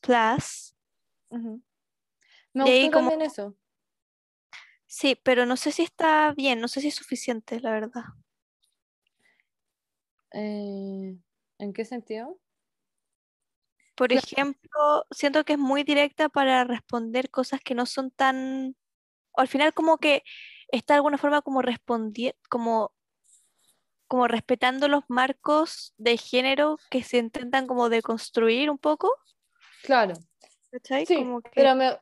Me 1.31 2.65
Y 2.67 2.69
ahí 2.69 2.83
gustó 2.83 2.99
como- 2.99 3.11
también 3.11 3.23
eso. 3.23 3.57
Sí, 4.87 5.19
pero 5.25 5.47
no 5.47 5.57
sé 5.57 5.73
si 5.73 5.83
está 5.83 6.35
bien, 6.37 6.61
no 6.61 6.69
sé 6.69 6.83
si 6.83 6.89
es 6.89 6.95
suficiente, 6.95 7.61
la 7.61 7.71
verdad. 7.71 8.05
Eh, 10.33 11.17
¿en 11.59 11.73
qué 11.73 11.85
sentido? 11.87 12.39
Por 13.95 14.09
Claro. 14.09 14.23
ejemplo, 14.27 15.07
siento 15.11 15.45
que 15.45 15.55
es 15.55 15.59
muy 15.59 15.83
directa 15.83 16.29
para 16.29 16.65
responder 16.65 17.31
cosas 17.31 17.61
que 17.61 17.75
no 17.75 17.87
son 17.87 18.11
tan... 18.11 18.77
al 19.35 19.49
final 19.49 19.73
como 19.75 19.99
que 19.99 20.23
está 20.69 20.95
de 20.95 20.97
alguna 20.99 21.19
forma 21.19 21.43
como 21.43 21.63
respondiendo, 21.63 22.39
como, 22.49 22.93
como 24.07 24.29
respetando 24.29 24.89
los 24.89 25.05
marcos 25.09 25.95
de 25.97 26.17
género 26.17 26.79
que 26.91 27.03
se 27.03 27.19
intentan 27.19 27.67
como 27.67 27.89
deconstruir 27.89 28.71
un 28.71 28.79
poco, 28.79 29.11
Claro, 29.83 30.15
¿cachai? 30.71 31.07
sí, 31.07 31.17
Como 31.17 31.41
que... 31.43 31.51
pero 31.55 31.75
me, 31.75 31.99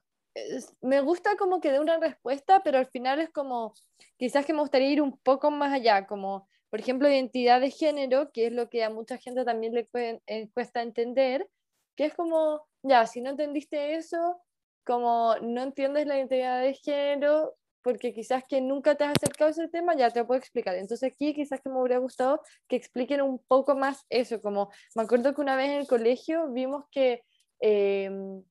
me 0.80 1.00
gusta 1.00 1.36
como 1.36 1.60
que 1.60 1.72
dé 1.72 1.80
una 1.80 1.98
respuesta, 1.98 2.62
pero 2.62 2.78
al 2.78 2.86
final 2.86 3.20
es 3.20 3.30
como, 3.30 3.74
quizás 4.16 4.46
que 4.46 4.52
me 4.52 4.60
gustaría 4.60 4.90
ir 4.90 5.02
un 5.02 5.18
poco 5.18 5.50
más 5.50 5.72
allá, 5.72 6.06
como, 6.06 6.48
por 6.70 6.80
ejemplo, 6.80 7.08
identidad 7.08 7.60
de 7.60 7.70
género, 7.70 8.30
que 8.32 8.46
es 8.46 8.52
lo 8.52 8.70
que 8.70 8.84
a 8.84 8.90
mucha 8.90 9.18
gente 9.18 9.44
también 9.44 9.74
le 9.74 9.88
eh, 10.26 10.48
cuesta 10.54 10.82
entender, 10.82 11.48
que 11.96 12.06
es 12.06 12.14
como, 12.14 12.66
ya, 12.82 13.06
si 13.06 13.20
no 13.20 13.30
entendiste 13.30 13.94
eso, 13.96 14.40
como 14.84 15.36
no 15.42 15.62
entiendes 15.62 16.06
la 16.06 16.16
identidad 16.16 16.60
de 16.62 16.74
género, 16.74 17.54
porque 17.82 18.14
quizás 18.14 18.44
que 18.48 18.60
nunca 18.60 18.94
te 18.94 19.04
has 19.04 19.12
acercado 19.16 19.48
a 19.48 19.50
ese 19.52 19.68
tema, 19.68 19.94
ya 19.96 20.10
te 20.10 20.20
lo 20.20 20.26
puedo 20.26 20.38
explicar. 20.38 20.74
Entonces 20.76 21.12
aquí 21.12 21.34
quizás 21.34 21.60
que 21.60 21.68
me 21.68 21.80
hubiera 21.80 21.98
gustado 21.98 22.40
que 22.68 22.76
expliquen 22.76 23.22
un 23.22 23.38
poco 23.38 23.74
más 23.74 24.04
eso, 24.08 24.40
como 24.40 24.70
me 24.94 25.02
acuerdo 25.02 25.34
que 25.34 25.40
una 25.40 25.56
vez 25.56 25.70
en 25.70 25.76
el 25.78 25.86
colegio 25.86 26.48
vimos 26.52 26.84
que 26.90 27.22
em, 27.60 28.42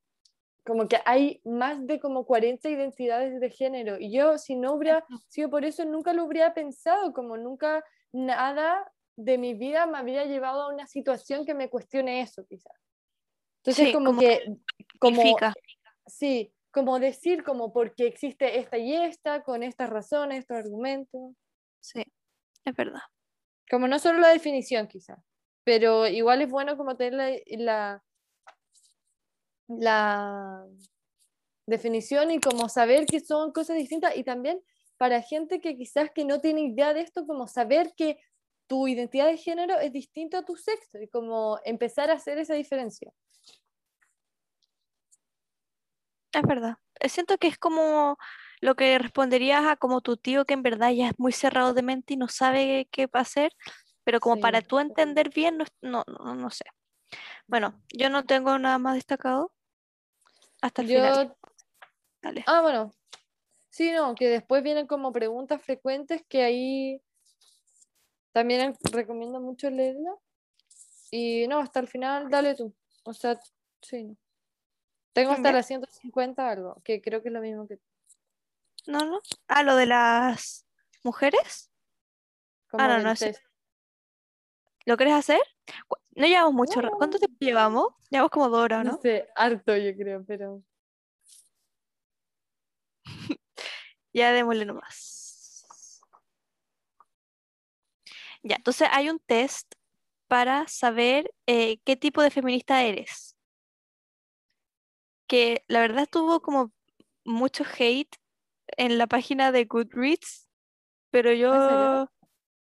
como 0.64 0.88
que 0.88 1.00
hay 1.06 1.42
más 1.44 1.86
de 1.88 2.00
como 2.00 2.26
40 2.26 2.70
identidades 2.70 3.40
de 3.40 3.50
género 3.50 3.98
y 4.00 4.12
yo 4.12 4.38
si 4.38 4.56
no 4.56 4.74
hubiera 4.74 5.04
sido 5.28 5.50
por 5.50 5.66
eso 5.66 5.84
nunca 5.86 6.14
lo 6.14 6.24
habría 6.24 6.54
pensado, 6.54 7.14
como 7.14 7.36
nunca 7.38 7.84
nada 8.12 8.92
de 9.16 9.38
mi 9.38 9.54
vida 9.54 9.86
me 9.88 9.98
habría 9.98 10.26
llevado 10.26 10.64
a 10.64 10.74
una 10.74 10.88
situación 10.88 11.46
que 11.46 11.54
me 11.56 11.70
cuestione 11.70 12.22
eso 12.22 12.46
quizás. 12.46 12.74
Entonces 13.64 13.88
Sí, 13.88 13.94
como, 13.94 14.08
como 14.08 14.20
que, 14.20 14.44
como, 15.00 15.16
significa. 15.16 15.54
sí, 16.08 16.54
como 16.72 17.00
decir 17.00 17.44
como 17.44 17.74
porque 17.74 18.08
existe 18.08 18.60
esta 18.60 18.78
y 18.78 18.94
esta, 18.94 19.44
con 19.44 19.64
estas 19.64 19.90
razones, 19.90 20.40
estos 20.40 20.58
argumentos, 20.58 21.34
Sí, 21.80 22.04
es 22.66 22.76
verdad. 22.76 23.02
como 23.70 23.88
no 23.88 24.00
solo 24.00 24.20
la 24.20 24.30
definición 24.30 24.88
quizás, 24.88 25.20
pero 25.64 26.08
igual 26.08 26.42
es 26.42 26.50
bueno 26.50 26.78
como 26.78 26.96
tener 26.98 27.14
la, 27.14 27.32
la, 27.58 28.04
la 29.68 30.66
definición 31.66 32.32
y 32.32 32.40
como 32.40 32.70
saber 32.70 33.06
que 33.06 33.20
son 33.20 33.52
cosas 33.52 33.78
distintas 33.78 34.16
y 34.16 34.24
también 34.24 34.62
para 34.98 35.22
gente 35.22 35.62
que 35.62 35.76
quizás 35.76 36.12
que 36.14 36.26
no 36.26 36.40
tiene 36.42 36.62
idea 36.62 36.94
de 36.94 37.02
esto, 37.02 37.26
como 37.26 37.48
saber 37.48 37.94
que 37.96 38.20
tu 38.68 38.88
identidad 38.88 39.28
de 39.28 39.38
género 39.38 39.80
es 39.80 39.92
distinta 39.92 40.40
a 40.40 40.46
tu 40.46 40.56
sexo 40.56 41.00
y 41.02 41.08
como 41.08 41.60
empezar 41.66 42.10
a 42.12 42.14
hacer 42.14 42.38
esa 42.38 42.54
diferencia. 42.54 43.12
Es 46.32 46.42
verdad. 46.44 46.78
Eh, 47.00 47.10
Siento 47.10 47.38
que 47.38 47.48
es 47.48 47.58
como 47.58 48.18
lo 48.62 48.76
que 48.76 48.98
responderías 49.00 49.66
a 49.66 49.76
como 49.76 50.02
tu 50.02 50.18
tío 50.18 50.46
que 50.46 50.54
en 50.54 50.64
verdad 50.64 50.92
ya 50.92 51.10
es 51.10 51.20
muy 51.20 51.32
cerrado 51.32 51.74
de 51.74 51.82
mente 51.82 52.14
y 52.14 52.18
no 52.18 52.28
sabe 52.28 52.88
qué 52.92 53.08
va 53.08 53.20
a 53.20 53.24
hacer, 53.24 53.52
pero 54.04 54.20
como 54.20 54.40
para 54.40 54.62
tú 54.62 54.80
entender 54.80 55.30
bien, 55.30 55.58
no, 55.58 55.66
no, 55.82 56.36
no, 56.36 56.50
sé. 56.52 56.66
Bueno, 57.48 57.82
yo 57.92 58.10
no 58.10 58.24
tengo 58.24 58.58
nada 58.60 58.78
más 58.78 58.96
destacado 58.96 59.52
hasta 60.62 60.84
el 60.84 60.88
final. 60.88 61.36
Dale. 62.22 62.44
ah, 62.46 62.62
bueno, 62.62 62.92
sí, 63.72 63.92
no, 63.92 64.14
que 64.14 64.28
después 64.30 64.62
vienen 64.62 64.86
como 64.86 65.12
preguntas 65.12 65.60
frecuentes 65.64 66.24
que 66.30 66.44
ahí 66.44 67.02
también 68.32 68.76
recomiendo 68.92 69.40
mucho 69.40 69.70
leerla. 69.72 70.12
Y 71.10 71.48
no, 71.48 71.60
hasta 71.60 71.80
el 71.80 71.88
final, 71.88 72.30
dale 72.30 72.56
tú. 72.56 72.74
O 73.04 73.14
sea, 73.14 73.40
sí. 73.82 74.16
Tengo 75.14 75.32
hasta 75.32 75.52
las 75.52 75.68
150 75.68 76.50
algo, 76.50 76.82
que 76.84 77.02
creo 77.02 77.22
que 77.22 77.28
es 77.30 77.34
lo 77.34 77.42
mismo 77.42 77.68
que 77.68 77.80
No, 78.88 79.06
no. 79.06 79.22
Ah, 79.48 79.64
lo 79.64 79.76
de 79.76 79.86
las 79.86 80.66
mujeres. 81.04 81.70
como 82.70 82.88
no, 82.88 83.00
no, 83.00 83.16
test. 83.16 83.44
¿Lo 84.86 84.98
quieres 84.98 85.16
hacer? 85.16 85.40
No 86.16 86.26
llevamos 86.26 86.54
mucho. 86.54 86.82
No. 86.82 86.92
¿Cuánto 86.92 87.20
tiempo 87.20 87.38
llevamos? 87.40 87.88
Llevamos 88.10 88.32
como 88.32 88.50
dos 88.50 88.62
horas, 88.62 88.86
No 88.86 88.94
¿no? 88.94 88.98
sé, 89.02 89.30
harto 89.36 89.76
yo 89.78 89.96
creo, 89.96 90.24
pero 90.26 90.64
Ya 94.14 94.32
démosle 94.32 94.66
nomás. 94.66 96.02
Ya, 98.44 98.56
entonces 98.56 98.88
hay 98.92 99.10
un 99.10 99.20
test 99.20 99.76
para 100.28 100.68
saber 100.68 101.32
eh, 101.46 101.80
qué 101.86 101.96
tipo 101.96 102.22
de 102.24 102.32
feminista 102.32 102.84
eres. 102.84 103.31
Que 105.32 105.64
la 105.70 105.80
verdad 105.80 106.10
tuvo 106.12 106.42
como 106.42 106.74
mucho 107.24 107.64
hate 107.64 108.18
en 108.76 108.98
la 108.98 109.08
página 109.08 109.54
de 109.54 109.64
Goodreads, 109.64 110.50
pero 111.10 111.32
yo 111.32 112.10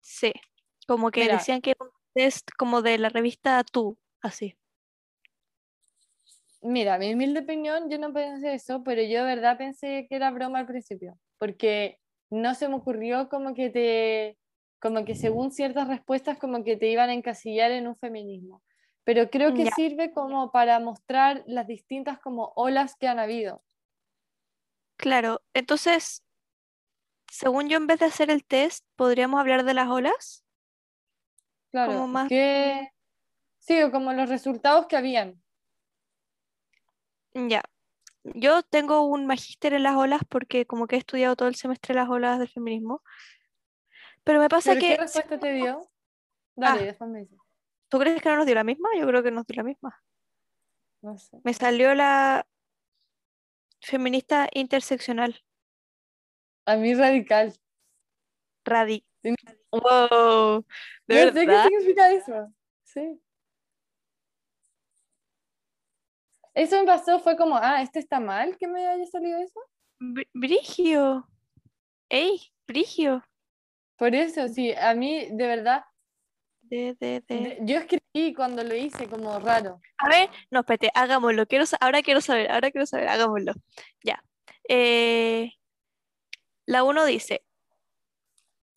sé, 0.00 0.32
como 0.86 1.10
que 1.10 1.22
Mira. 1.22 1.38
decían 1.38 1.60
que 1.60 1.72
era 1.72 1.84
un 1.84 1.90
test 2.14 2.48
como 2.56 2.80
de 2.80 2.98
la 2.98 3.08
revista 3.08 3.64
Tú, 3.64 3.98
así. 4.20 4.56
Mira, 6.60 6.98
mi 6.98 7.12
humilde 7.12 7.40
opinión, 7.40 7.90
yo 7.90 7.98
no 7.98 8.12
pensé 8.12 8.54
eso, 8.54 8.84
pero 8.84 9.02
yo 9.02 9.24
de 9.24 9.34
verdad 9.34 9.58
pensé 9.58 10.06
que 10.08 10.14
era 10.14 10.30
broma 10.30 10.60
al 10.60 10.66
principio, 10.66 11.18
porque 11.38 11.98
no 12.30 12.54
se 12.54 12.68
me 12.68 12.76
ocurrió 12.76 13.28
como 13.28 13.54
que 13.54 13.70
te, 13.70 14.38
como 14.78 15.04
que 15.04 15.16
según 15.16 15.50
ciertas 15.50 15.88
respuestas 15.88 16.38
como 16.38 16.62
que 16.62 16.76
te 16.76 16.86
iban 16.86 17.10
a 17.10 17.14
encasillar 17.14 17.72
en 17.72 17.88
un 17.88 17.96
feminismo. 17.96 18.62
Pero 19.04 19.30
creo 19.30 19.52
que 19.54 19.64
Ya. 19.64 19.70
sirve 19.74 20.12
como 20.12 20.52
para 20.52 20.78
mostrar 20.78 21.42
las 21.46 21.66
distintas 21.66 22.18
como 22.20 22.52
olas 22.56 22.94
que 22.96 23.08
han 23.08 23.18
habido. 23.18 23.64
Claro, 24.96 25.42
entonces, 25.54 26.24
según 27.28 27.68
yo, 27.68 27.78
en 27.78 27.86
vez 27.88 27.98
de 27.98 28.06
hacer 28.06 28.30
el 28.30 28.44
test, 28.44 28.86
podríamos 28.94 29.40
hablar 29.40 29.64
de 29.64 29.74
las 29.74 29.88
olas. 29.88 30.44
Claro, 31.72 31.92
Como 31.92 32.06
más- 32.06 32.28
que 32.28 32.92
sí, 33.58 33.82
o 33.82 33.90
como 33.90 34.12
los 34.12 34.28
resultados 34.28 34.86
que 34.86 34.96
habían. 34.96 35.42
Ya. 37.34 37.62
Yo 38.24 38.62
tengo 38.62 39.04
un 39.06 39.26
magíster 39.26 39.72
en 39.72 39.82
las 39.82 39.96
olas 39.96 40.20
porque 40.28 40.64
como 40.66 40.86
que 40.86 40.94
he 40.94 40.98
estudiado 40.98 41.34
todo 41.34 41.48
el 41.48 41.56
semestre 41.56 41.94
las 41.94 42.08
olas 42.08 42.38
del 42.38 42.48
feminismo. 42.48 43.02
Pero 44.22 44.38
me 44.38 44.48
pasa 44.48 44.70
¿Pero 44.74 44.80
qué 44.80 44.88
que, 44.90 44.96
respuesta 44.98 45.40
te 45.40 45.52
dio? 45.54 45.90
Dale, 46.54 46.82
Ah. 46.82 46.84
después 46.84 47.10
me 47.10 47.20
dices. 47.20 47.38
¿Tú 47.92 47.98
crees 47.98 48.22
que 48.22 48.28
no 48.30 48.36
nos 48.38 48.46
dio 48.46 48.54
la 48.54 48.64
misma? 48.64 48.88
Yo 48.98 49.06
creo 49.06 49.22
que 49.22 49.30
nos 49.30 49.46
dio 49.46 49.56
la 49.56 49.64
misma. 49.64 50.02
No 51.02 51.18
sé. 51.18 51.38
Me 51.44 51.52
salió 51.52 51.94
la 51.94 52.46
feminista 53.82 54.48
interseccional, 54.54 55.44
A 56.64 56.76
mí 56.76 56.94
radical. 56.94 57.52
radi. 58.64 59.04
Sí. 59.22 59.34
Wow, 59.72 60.64
¿de 61.06 61.26
no 61.26 61.32
sé 61.32 61.40
qué 61.40 61.46
verdad? 61.46 61.64
significa 61.64 62.10
eso. 62.12 62.54
Sí. 62.84 63.20
Eso 66.54 66.78
me 66.80 66.86
pasó, 66.86 67.20
fue 67.20 67.36
como, 67.36 67.56
ah, 67.56 67.82
¿este 67.82 67.98
está 67.98 68.20
mal 68.20 68.56
que 68.56 68.68
me 68.68 68.86
haya 68.86 69.04
salido 69.06 69.38
eso? 69.38 69.60
Br- 70.00 70.28
Brigio. 70.32 71.28
Ey, 72.08 72.40
Brigio. 72.66 73.22
Por 73.96 74.14
eso, 74.14 74.48
sí, 74.48 74.72
a 74.72 74.94
mí, 74.94 75.28
de 75.30 75.46
verdad, 75.46 75.84
De, 76.72 76.96
de, 76.98 77.22
de. 77.28 77.58
yo 77.60 77.76
escribí 77.76 78.32
cuando 78.32 78.64
lo 78.64 78.74
hice 78.74 79.06
como 79.06 79.38
raro. 79.38 79.78
A 79.98 80.08
ver, 80.08 80.30
no, 80.50 80.60
espérate, 80.60 80.90
hagámoslo. 80.94 81.46
Quiero, 81.46 81.66
ahora 81.80 82.00
quiero 82.00 82.22
saber, 82.22 82.50
ahora 82.50 82.70
quiero 82.70 82.86
saber, 82.86 83.08
hagámoslo. 83.08 83.52
Ya. 84.02 84.24
Eh, 84.66 85.50
la 86.64 86.82
1 86.82 87.04
dice, 87.04 87.44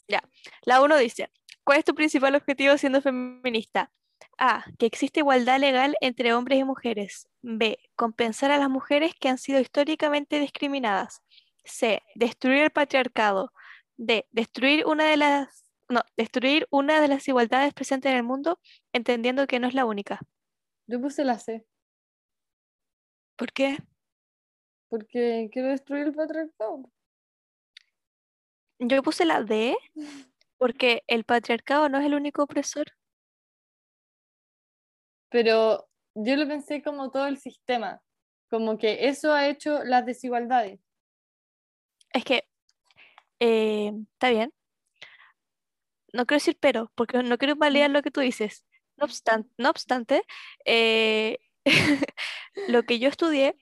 ya, 0.10 0.22
la 0.64 0.82
1 0.82 0.98
dice, 0.98 1.32
¿cuál 1.64 1.80
es 1.80 1.86
tu 1.86 1.96
principal 1.96 2.36
objetivo 2.36 2.78
siendo 2.78 3.02
feminista? 3.02 3.94
A, 4.38 4.66
que 4.78 4.88
existe 4.88 5.22
igualdad 5.22 5.62
legal 5.62 5.96
entre 6.02 6.34
hombres 6.34 6.60
y 6.60 6.66
mujeres. 6.66 7.30
B, 7.42 7.80
compensar 7.96 8.52
a 8.52 8.58
las 8.58 8.70
mujeres 8.70 9.14
que 9.18 9.30
han 9.30 9.38
sido 9.38 9.62
históricamente 9.62 10.42
discriminadas. 10.42 11.22
C, 11.64 12.04
destruir 12.16 12.64
el 12.64 12.72
patriarcado. 12.72 13.54
D, 13.96 14.28
destruir 14.32 14.86
una 14.86 15.06
de 15.06 15.16
las, 15.16 15.65
no, 15.90 16.02
destruir 16.18 16.68
una 16.72 17.02
de 17.02 17.08
las 17.08 17.28
igualdades 17.28 17.74
presentes 17.74 18.12
en 18.12 18.18
el 18.18 18.24
mundo, 18.24 18.60
entendiendo 18.94 19.48
que 19.48 19.60
no 19.60 19.68
es 19.68 19.74
la 19.74 19.86
única. 19.86 20.20
Yo 20.88 21.02
puse 21.02 21.26
la 21.26 21.40
C, 21.40 21.66
¿Por 23.36 23.52
qué? 23.52 23.78
porque 24.88 25.50
quiero 25.52 25.70
destruir 25.70 26.08
el 26.08 26.14
patriarcado. 26.14 26.90
Yo 28.80 29.04
puse 29.04 29.26
la 29.26 29.44
D 29.44 29.76
porque 30.58 31.04
el 31.08 31.26
patriarcado 31.26 31.90
no 31.90 32.00
es 32.00 32.06
el 32.06 32.14
único 32.14 32.44
opresor. 32.44 32.86
Pero 35.30 35.90
yo 36.14 36.36
lo 36.38 36.48
pensé 36.48 36.82
como 36.82 37.12
todo 37.12 37.28
el 37.28 37.38
sistema, 37.38 38.02
como 38.50 38.78
que 38.78 39.10
eso 39.10 39.34
ha 39.34 39.48
hecho 39.48 39.84
las 39.84 40.06
desigualdades. 40.06 40.80
Es 42.14 42.24
que, 42.24 42.48
eh, 43.42 43.92
está 44.14 44.30
bien. 44.30 44.54
No 46.16 46.26
quiero 46.26 46.38
decir 46.38 46.58
pero, 46.60 46.92
porque 46.96 47.22
no 47.24 47.38
quiero 47.38 47.56
validar 47.56 47.90
lo 47.92 48.02
que 48.02 48.12
tú 48.12 48.22
dices. 48.22 48.66
No 48.98 49.06
obstante, 49.06 49.50
no 49.58 49.70
obstante 49.70 50.24
eh, 50.66 51.40
lo 52.68 52.84
que 52.84 53.00
yo 53.00 53.10
estudié 53.10 53.56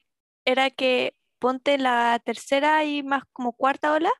era 0.45 0.69
que 0.69 1.15
ponte 1.39 1.77
la 1.77 2.21
tercera 2.23 2.83
y 2.85 3.03
más 3.03 3.23
como 3.33 3.53
cuarta 3.53 3.93
ola, 3.93 4.11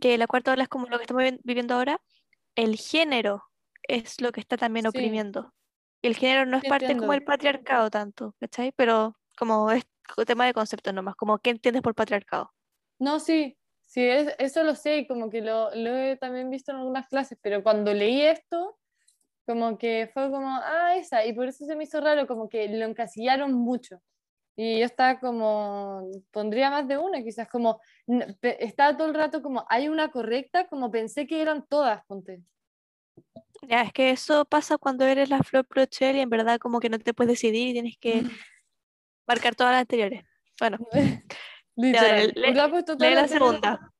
que 0.00 0.18
la 0.18 0.26
cuarta 0.26 0.52
ola 0.52 0.64
es 0.64 0.68
como 0.68 0.86
lo 0.88 0.98
que 0.98 1.04
estamos 1.04 1.22
vi- 1.22 1.38
viviendo 1.44 1.74
ahora, 1.74 2.02
el 2.54 2.76
género 2.76 3.44
es 3.84 4.20
lo 4.20 4.32
que 4.32 4.40
está 4.40 4.56
también 4.56 4.84
Sí. 4.84 4.90
oprimiendo. 4.90 5.54
Y 6.02 6.08
el 6.08 6.16
género 6.16 6.46
no 6.46 6.56
es 6.56 6.62
Sí, 6.64 6.68
parte 6.68 6.96
como 6.96 7.12
del 7.12 7.24
patriarcado 7.24 7.90
tanto, 7.90 8.34
¿cachai? 8.40 8.72
Pero 8.72 9.16
como 9.38 9.70
es 9.70 9.84
tema 10.26 10.46
de 10.46 10.54
concepto 10.54 10.92
nomás, 10.92 11.16
como 11.16 11.38
qué 11.38 11.50
entiendes 11.50 11.82
por 11.82 11.94
patriarcado. 11.94 12.52
No, 12.98 13.20
sí, 13.20 13.58
sí, 13.86 14.04
es- 14.06 14.34
eso 14.38 14.62
lo 14.62 14.74
sé 14.74 14.98
y 14.98 15.06
como 15.06 15.30
que 15.30 15.40
lo, 15.40 15.74
lo 15.74 15.96
he 15.96 16.16
también 16.16 16.50
visto 16.50 16.72
en 16.72 16.78
algunas 16.78 17.08
clases, 17.08 17.38
pero 17.40 17.62
cuando 17.62 17.94
leí 17.94 18.20
esto, 18.22 18.78
como 19.46 19.78
que 19.78 20.10
fue 20.12 20.30
como, 20.30 20.48
ah, 20.48 20.96
esa, 20.96 21.24
y 21.24 21.32
por 21.32 21.46
eso 21.48 21.64
se 21.64 21.76
me 21.76 21.84
hizo 21.84 22.00
raro, 22.00 22.26
como 22.26 22.48
que 22.48 22.68
lo 22.68 22.84
encasillaron 22.84 23.52
mucho. 23.54 24.02
Y 24.58 24.78
yo 24.80 24.86
estaba 24.86 25.20
como, 25.20 26.10
pondría 26.30 26.70
más 26.70 26.88
de 26.88 26.96
una, 26.98 27.22
quizás 27.22 27.46
como, 27.48 27.80
estaba 28.42 28.96
todo 28.96 29.06
el 29.08 29.14
rato 29.14 29.42
como, 29.42 29.64
hay 29.68 29.88
una 29.88 30.10
correcta, 30.10 30.66
como 30.66 30.90
pensé 30.90 31.26
que 31.26 31.40
eran 31.42 31.66
todas, 31.66 32.04
ponte. 32.06 32.40
Ya, 33.68 33.82
es 33.82 33.92
que 33.92 34.10
eso 34.10 34.44
pasa 34.44 34.78
cuando 34.78 35.04
eres 35.04 35.28
la 35.28 35.42
Flor 35.42 35.66
Prochel 35.66 36.16
y 36.16 36.20
en 36.20 36.30
verdad 36.30 36.58
como 36.58 36.80
que 36.80 36.88
no 36.88 36.98
te 36.98 37.14
puedes 37.14 37.32
decidir 37.32 37.68
y 37.68 37.72
tienes 37.74 37.96
que 37.98 38.22
marcar 39.26 39.54
todas 39.54 39.72
las 39.72 39.80
anteriores. 39.82 40.24
Bueno, 40.58 40.78
Literal. 41.76 42.32
lee 42.34 42.54
todas 42.84 43.12
la 43.14 43.28
segunda. 43.28 43.92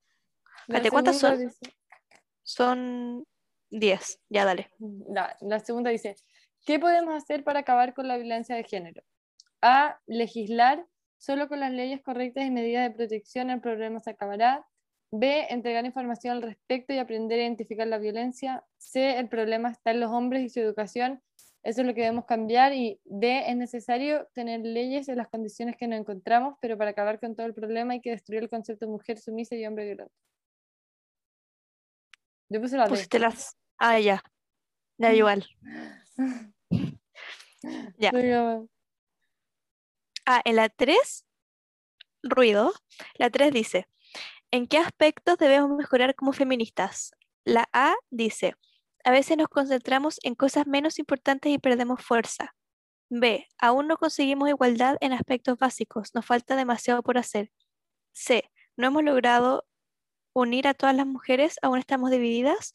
La 0.68 0.80
¿cuántas 0.90 1.18
son? 1.18 1.38
dice- 1.38 1.76
Son 2.42 3.26
10. 3.70 4.20
Ya, 4.28 4.44
dale. 4.44 4.70
La, 5.08 5.36
la 5.40 5.60
segunda 5.60 5.90
dice, 5.90 6.16
¿qué 6.64 6.78
podemos 6.78 7.14
hacer 7.14 7.44
para 7.44 7.60
acabar 7.60 7.94
con 7.94 8.08
la 8.08 8.16
violencia 8.16 8.56
de 8.56 8.64
género? 8.64 9.02
A, 9.62 10.00
legislar, 10.06 10.86
solo 11.18 11.48
con 11.48 11.60
las 11.60 11.72
leyes 11.72 12.02
correctas 12.02 12.44
y 12.44 12.50
medidas 12.50 12.88
de 12.88 12.94
protección 12.94 13.50
el 13.50 13.60
problema 13.60 14.00
se 14.00 14.10
acabará. 14.10 14.66
B, 15.12 15.46
entregar 15.50 15.84
información 15.86 16.36
al 16.36 16.42
respecto 16.42 16.92
y 16.92 16.98
aprender 16.98 17.38
a 17.38 17.42
identificar 17.44 17.86
la 17.86 17.98
violencia. 17.98 18.64
C, 18.76 19.18
el 19.18 19.28
problema 19.28 19.70
está 19.70 19.92
en 19.92 20.00
los 20.00 20.10
hombres 20.10 20.42
y 20.42 20.48
su 20.48 20.60
educación. 20.60 21.22
Eso 21.66 21.80
es 21.80 21.86
lo 21.88 21.94
que 21.94 22.02
debemos 22.02 22.26
cambiar. 22.26 22.72
Y 22.74 23.00
D, 23.04 23.50
es 23.50 23.56
necesario 23.56 24.28
tener 24.32 24.60
leyes 24.60 25.08
en 25.08 25.16
las 25.16 25.26
condiciones 25.28 25.76
que 25.76 25.88
nos 25.88 25.98
encontramos, 25.98 26.54
pero 26.60 26.78
para 26.78 26.90
acabar 26.90 27.18
con 27.18 27.34
todo 27.34 27.44
el 27.44 27.54
problema 27.54 27.94
hay 27.94 28.00
que 28.00 28.10
destruir 28.10 28.44
el 28.44 28.48
concepto 28.48 28.86
de 28.86 28.92
mujer 28.92 29.18
sumisa 29.18 29.56
y 29.56 29.66
hombre 29.66 29.84
violento. 29.84 30.14
Yo 32.48 32.60
puse 32.60 32.76
la. 32.76 32.86
Pusiste 32.86 33.18
las. 33.18 33.56
Ah, 33.78 33.98
ya. 33.98 34.22
Ya, 34.98 35.12
igual. 35.12 35.44
Ya. 37.98 38.12
Ah, 40.24 40.40
en 40.44 40.56
la 40.56 40.68
3, 40.68 41.26
ruido. 42.22 42.72
La 43.18 43.28
3 43.30 43.52
dice: 43.52 43.88
¿En 44.52 44.68
qué 44.68 44.78
aspectos 44.78 45.36
debemos 45.36 45.76
mejorar 45.76 46.14
como 46.14 46.32
feministas? 46.32 47.10
La 47.44 47.68
A 47.72 47.96
dice: 48.10 48.54
A 49.06 49.12
veces 49.12 49.36
nos 49.36 49.46
concentramos 49.46 50.18
en 50.24 50.34
cosas 50.34 50.66
menos 50.66 50.98
importantes 50.98 51.52
y 51.52 51.58
perdemos 51.58 52.04
fuerza. 52.04 52.56
B. 53.08 53.46
Aún 53.56 53.86
no 53.86 53.98
conseguimos 53.98 54.48
igualdad 54.48 54.96
en 55.00 55.12
aspectos 55.12 55.56
básicos. 55.58 56.12
Nos 56.12 56.26
falta 56.26 56.56
demasiado 56.56 57.04
por 57.04 57.16
hacer. 57.16 57.52
C. 58.10 58.50
No 58.76 58.88
hemos 58.88 59.04
logrado 59.04 59.64
unir 60.32 60.66
a 60.66 60.74
todas 60.74 60.96
las 60.96 61.06
mujeres, 61.06 61.56
aún 61.62 61.78
estamos 61.78 62.10
divididas. 62.10 62.72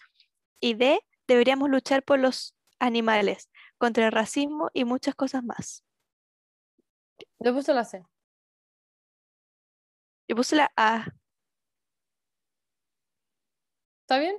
Y 0.61 0.75
D. 0.75 1.01
Deberíamos 1.27 1.69
luchar 1.69 2.01
por 2.01 2.17
los 2.17 2.55
animales, 2.79 3.49
contra 3.77 4.05
el 4.05 4.13
racismo 4.13 4.69
y 4.73 4.85
muchas 4.85 5.15
cosas 5.15 5.43
más. 5.43 5.83
Yo 7.39 7.53
puse 7.53 7.73
la 7.73 7.83
C. 7.83 8.05
Yo 10.29 10.37
puse 10.37 10.55
la 10.55 10.71
A. 10.77 11.07
¿Está 14.05 14.17
bien? 14.17 14.37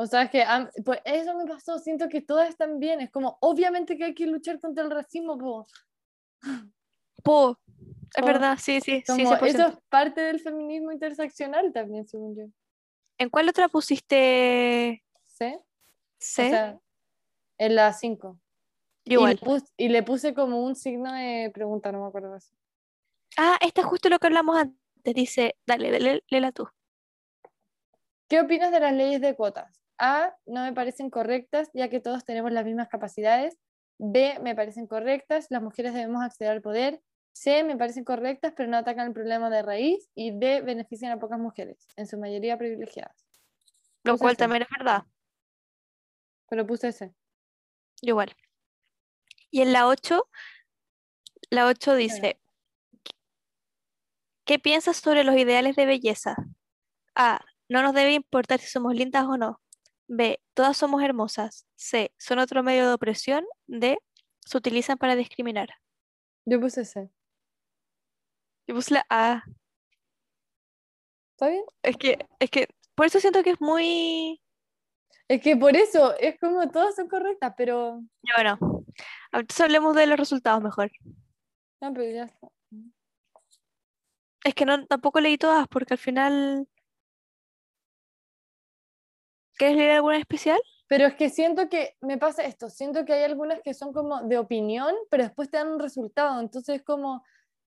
O 0.00 0.06
sea, 0.06 0.22
es 0.22 0.30
que 0.30 0.42
pues 0.82 0.98
eso 1.04 1.34
me 1.36 1.44
pasó, 1.44 1.78
siento 1.78 2.08
que 2.08 2.22
todas 2.22 2.48
están 2.48 2.78
bien, 2.78 3.02
es 3.02 3.10
como, 3.10 3.36
obviamente 3.42 3.98
que 3.98 4.04
hay 4.04 4.14
que 4.14 4.26
luchar 4.26 4.58
contra 4.58 4.82
el 4.82 4.90
racismo, 4.90 5.36
po. 5.36 5.66
Po. 7.22 7.58
Es 8.16 8.22
Po. 8.22 8.24
verdad, 8.26 8.56
sí, 8.58 8.80
sí, 8.80 9.02
sí, 9.04 9.12
Como 9.12 9.36
100%. 9.36 9.44
eso 9.46 9.66
es 9.66 9.74
parte 9.90 10.22
del 10.22 10.40
feminismo 10.40 10.90
interseccional 10.90 11.70
también, 11.74 12.08
según 12.08 12.34
yo. 12.34 12.44
¿En 13.18 13.28
cuál 13.28 13.50
otra 13.50 13.68
pusiste. 13.68 15.04
C? 15.26 15.56
O 15.58 15.62
sea, 16.18 16.80
en 17.58 17.74
la 17.74 17.92
5. 17.92 18.40
Yo 19.04 19.18
igual. 19.18 19.32
Y, 19.32 19.34
le 19.34 19.40
pus- 19.46 19.72
y 19.76 19.88
le 19.90 20.02
puse 20.02 20.32
como 20.32 20.64
un 20.64 20.76
signo 20.76 21.12
de 21.12 21.50
pregunta, 21.52 21.92
no 21.92 22.00
me 22.00 22.06
acuerdo 22.08 22.32
así. 22.32 22.54
Ah, 23.36 23.58
esta 23.60 23.82
es 23.82 23.86
justo 23.86 24.08
lo 24.08 24.18
que 24.18 24.28
hablamos 24.28 24.56
antes. 24.56 24.80
Dice, 25.14 25.56
dale, 25.66 25.90
dale, 25.90 26.24
léela 26.30 26.52
tú. 26.52 26.66
¿Qué 28.28 28.40
opinas 28.40 28.70
de 28.70 28.80
las 28.80 28.94
leyes 28.94 29.20
de 29.20 29.34
cuotas? 29.34 29.79
A, 30.00 30.34
no 30.46 30.62
me 30.62 30.72
parecen 30.72 31.10
correctas, 31.10 31.70
ya 31.74 31.90
que 31.90 32.00
todos 32.00 32.24
tenemos 32.24 32.50
las 32.50 32.64
mismas 32.64 32.88
capacidades. 32.88 33.58
B, 33.98 34.38
me 34.42 34.56
parecen 34.56 34.86
correctas, 34.86 35.46
las 35.50 35.62
mujeres 35.62 35.92
debemos 35.92 36.22
acceder 36.22 36.50
al 36.52 36.62
poder. 36.62 37.02
C, 37.32 37.62
me 37.64 37.76
parecen 37.76 38.04
correctas, 38.04 38.54
pero 38.56 38.68
no 38.68 38.78
atacan 38.78 39.08
el 39.08 39.12
problema 39.12 39.50
de 39.50 39.62
raíz. 39.62 40.08
Y 40.14 40.30
D, 40.32 40.62
benefician 40.62 41.12
a 41.12 41.20
pocas 41.20 41.38
mujeres, 41.38 41.86
en 41.96 42.06
su 42.06 42.18
mayoría 42.18 42.56
privilegiadas. 42.56 43.26
Lo 44.02 44.14
Puse 44.14 44.22
cual 44.22 44.36
C, 44.36 44.38
también 44.38 44.62
es 44.62 44.68
verdad. 44.76 45.04
Pero 46.48 46.66
puse 46.66 46.92
C. 46.92 47.14
Yo 48.02 48.12
igual. 48.12 48.34
Y 49.50 49.60
en 49.60 49.74
la 49.74 49.86
8, 49.86 50.26
la 51.50 51.66
8 51.66 51.94
dice, 51.94 52.40
¿qué 54.44 54.58
piensas 54.58 54.96
sobre 54.96 55.24
los 55.24 55.36
ideales 55.36 55.76
de 55.76 55.84
belleza? 55.84 56.36
A, 57.14 57.44
no 57.68 57.82
nos 57.82 57.92
debe 57.92 58.14
importar 58.14 58.60
si 58.60 58.66
somos 58.68 58.94
lindas 58.94 59.26
o 59.26 59.36
no. 59.36 59.60
B, 60.12 60.40
todas 60.54 60.76
somos 60.76 61.04
hermosas. 61.04 61.68
C, 61.76 62.12
son 62.18 62.40
otro 62.40 62.64
medio 62.64 62.88
de 62.88 62.94
opresión. 62.94 63.44
D, 63.68 63.96
se 64.44 64.58
utilizan 64.58 64.98
para 64.98 65.14
discriminar. 65.14 65.68
Yo 66.44 66.60
puse 66.60 66.84
C. 66.84 67.08
Yo 68.66 68.74
puse 68.74 68.94
la 68.94 69.06
A. 69.08 69.44
¿Está 71.34 71.48
bien? 71.48 71.62
Es 71.84 71.96
que, 71.96 72.18
es 72.40 72.50
que, 72.50 72.66
por 72.96 73.06
eso 73.06 73.20
siento 73.20 73.44
que 73.44 73.50
es 73.50 73.60
muy... 73.60 74.42
Es 75.28 75.40
que 75.40 75.56
por 75.56 75.76
eso, 75.76 76.18
es 76.18 76.40
como 76.40 76.68
todas 76.68 76.96
son 76.96 77.06
correctas, 77.06 77.54
pero... 77.56 78.02
Ya, 78.22 78.32
bueno, 78.36 78.84
entonces 79.30 79.60
hablemos 79.60 79.94
de 79.94 80.08
los 80.08 80.18
resultados 80.18 80.60
mejor. 80.60 80.90
No, 81.80 81.92
pero 81.94 82.10
ya 82.10 82.24
está. 82.24 82.48
Es 84.42 84.54
que 84.54 84.64
no, 84.64 84.84
tampoco 84.86 85.20
leí 85.20 85.38
todas 85.38 85.68
porque 85.68 85.94
al 85.94 85.98
final... 85.98 86.66
¿Quieres 89.60 89.76
leer 89.76 89.90
alguna 89.90 90.16
especial? 90.16 90.58
Pero 90.88 91.04
es 91.04 91.16
que 91.16 91.28
siento 91.28 91.68
que 91.68 91.94
me 92.00 92.16
pasa 92.16 92.44
esto, 92.44 92.70
siento 92.70 93.04
que 93.04 93.12
hay 93.12 93.24
algunas 93.24 93.60
que 93.60 93.74
son 93.74 93.92
como 93.92 94.22
de 94.22 94.38
opinión, 94.38 94.94
pero 95.10 95.22
después 95.24 95.50
te 95.50 95.58
dan 95.58 95.68
un 95.68 95.78
resultado. 95.78 96.40
Entonces 96.40 96.76
es 96.76 96.82
como, 96.82 97.22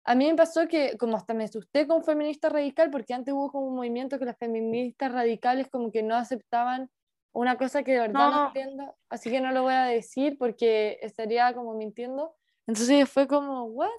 a 0.04 0.14
mí 0.14 0.28
me 0.28 0.36
pasó 0.36 0.68
que 0.68 1.00
como 1.00 1.18
hasta 1.18 1.34
me 1.34 1.46
asusté 1.46 1.88
con 1.88 2.04
feminista 2.04 2.48
radical, 2.50 2.92
porque 2.92 3.16
antes 3.16 3.34
hubo 3.34 3.52
como 3.52 3.70
un 3.70 3.76
movimiento 3.76 4.20
que 4.20 4.26
las 4.26 4.38
feministas 4.38 5.12
radicales 5.12 5.68
como 5.68 5.92
que 5.92 6.04
no 6.04 6.16
aceptaban 6.16 6.92
una 7.34 7.58
cosa 7.58 7.82
que 7.82 7.94
de 7.94 8.02
verdad 8.02 8.30
no, 8.30 8.38
No. 8.38 8.48
entiendo, 8.50 8.96
así 9.10 9.32
que 9.32 9.42
no 9.42 9.52
lo 9.52 9.64
voy 9.64 9.74
a 9.74 9.86
decir 9.86 10.38
porque 10.38 11.00
estaría 11.02 11.52
como 11.56 11.74
mintiendo. 11.74 12.36
Entonces 12.68 13.10
fue 13.10 13.28
como, 13.28 13.64
¿what? 13.64 13.90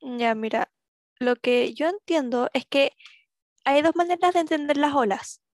Ya, 0.00 0.34
mira, 0.34 0.68
lo 1.20 1.36
que 1.36 1.74
yo 1.74 1.88
entiendo 1.88 2.50
es 2.54 2.66
que 2.66 2.90
hay 3.64 3.82
dos 3.82 3.94
maneras 3.94 4.34
de 4.34 4.40
entender 4.40 4.78
las 4.78 4.92
olas. 4.92 5.45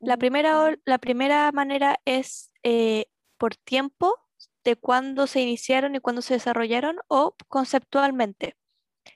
La 0.00 0.16
primera, 0.16 0.76
la 0.84 0.98
primera 0.98 1.50
manera 1.52 2.00
es 2.04 2.50
eh, 2.62 3.06
por 3.36 3.56
tiempo 3.56 4.16
de 4.64 4.76
cuándo 4.76 5.26
se 5.26 5.40
iniciaron 5.40 5.94
y 5.94 6.00
cuándo 6.00 6.22
se 6.22 6.34
desarrollaron 6.34 6.98
o 7.08 7.34
conceptualmente. 7.48 8.56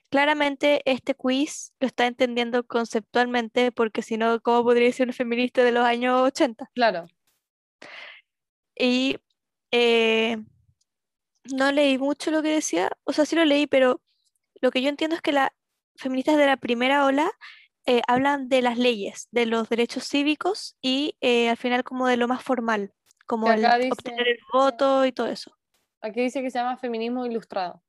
Claramente 0.09 0.81
este 0.85 1.15
quiz 1.15 1.73
lo 1.79 1.87
está 1.87 2.07
entendiendo 2.07 2.65
conceptualmente 2.65 3.71
porque 3.71 4.01
si 4.01 4.17
no, 4.17 4.41
¿cómo 4.41 4.63
podría 4.63 4.91
ser 4.91 5.07
un 5.07 5.13
feminista 5.13 5.63
de 5.63 5.71
los 5.71 5.85
años 5.85 6.21
80? 6.21 6.69
Claro. 6.73 7.05
Y 8.75 9.17
eh, 9.71 10.37
no 11.51 11.71
leí 11.71 11.97
mucho 11.97 12.31
lo 12.31 12.41
que 12.41 12.49
decía, 12.49 12.91
o 13.03 13.13
sea, 13.13 13.25
sí 13.25 13.35
lo 13.35 13.45
leí, 13.45 13.67
pero 13.67 14.01
lo 14.61 14.71
que 14.71 14.81
yo 14.81 14.89
entiendo 14.89 15.15
es 15.15 15.21
que 15.21 15.31
las 15.31 15.49
feministas 15.95 16.37
de 16.37 16.45
la 16.45 16.57
primera 16.57 17.05
ola 17.05 17.31
eh, 17.85 18.01
hablan 18.07 18.49
de 18.49 18.61
las 18.61 18.77
leyes, 18.77 19.27
de 19.31 19.45
los 19.45 19.69
derechos 19.69 20.07
cívicos 20.07 20.77
y 20.81 21.15
eh, 21.21 21.49
al 21.49 21.57
final 21.57 21.83
como 21.83 22.07
de 22.07 22.17
lo 22.17 22.27
más 22.27 22.43
formal, 22.43 22.93
como 23.25 23.51
el 23.51 23.61
dice- 23.61 23.91
obtener 23.91 24.27
el 24.27 24.39
voto 24.51 25.05
y 25.05 25.11
todo 25.11 25.27
eso. 25.27 25.57
Aquí 26.01 26.21
dice 26.21 26.41
que 26.41 26.49
se 26.49 26.59
llama 26.59 26.77
feminismo 26.77 27.25
ilustrado. 27.25 27.81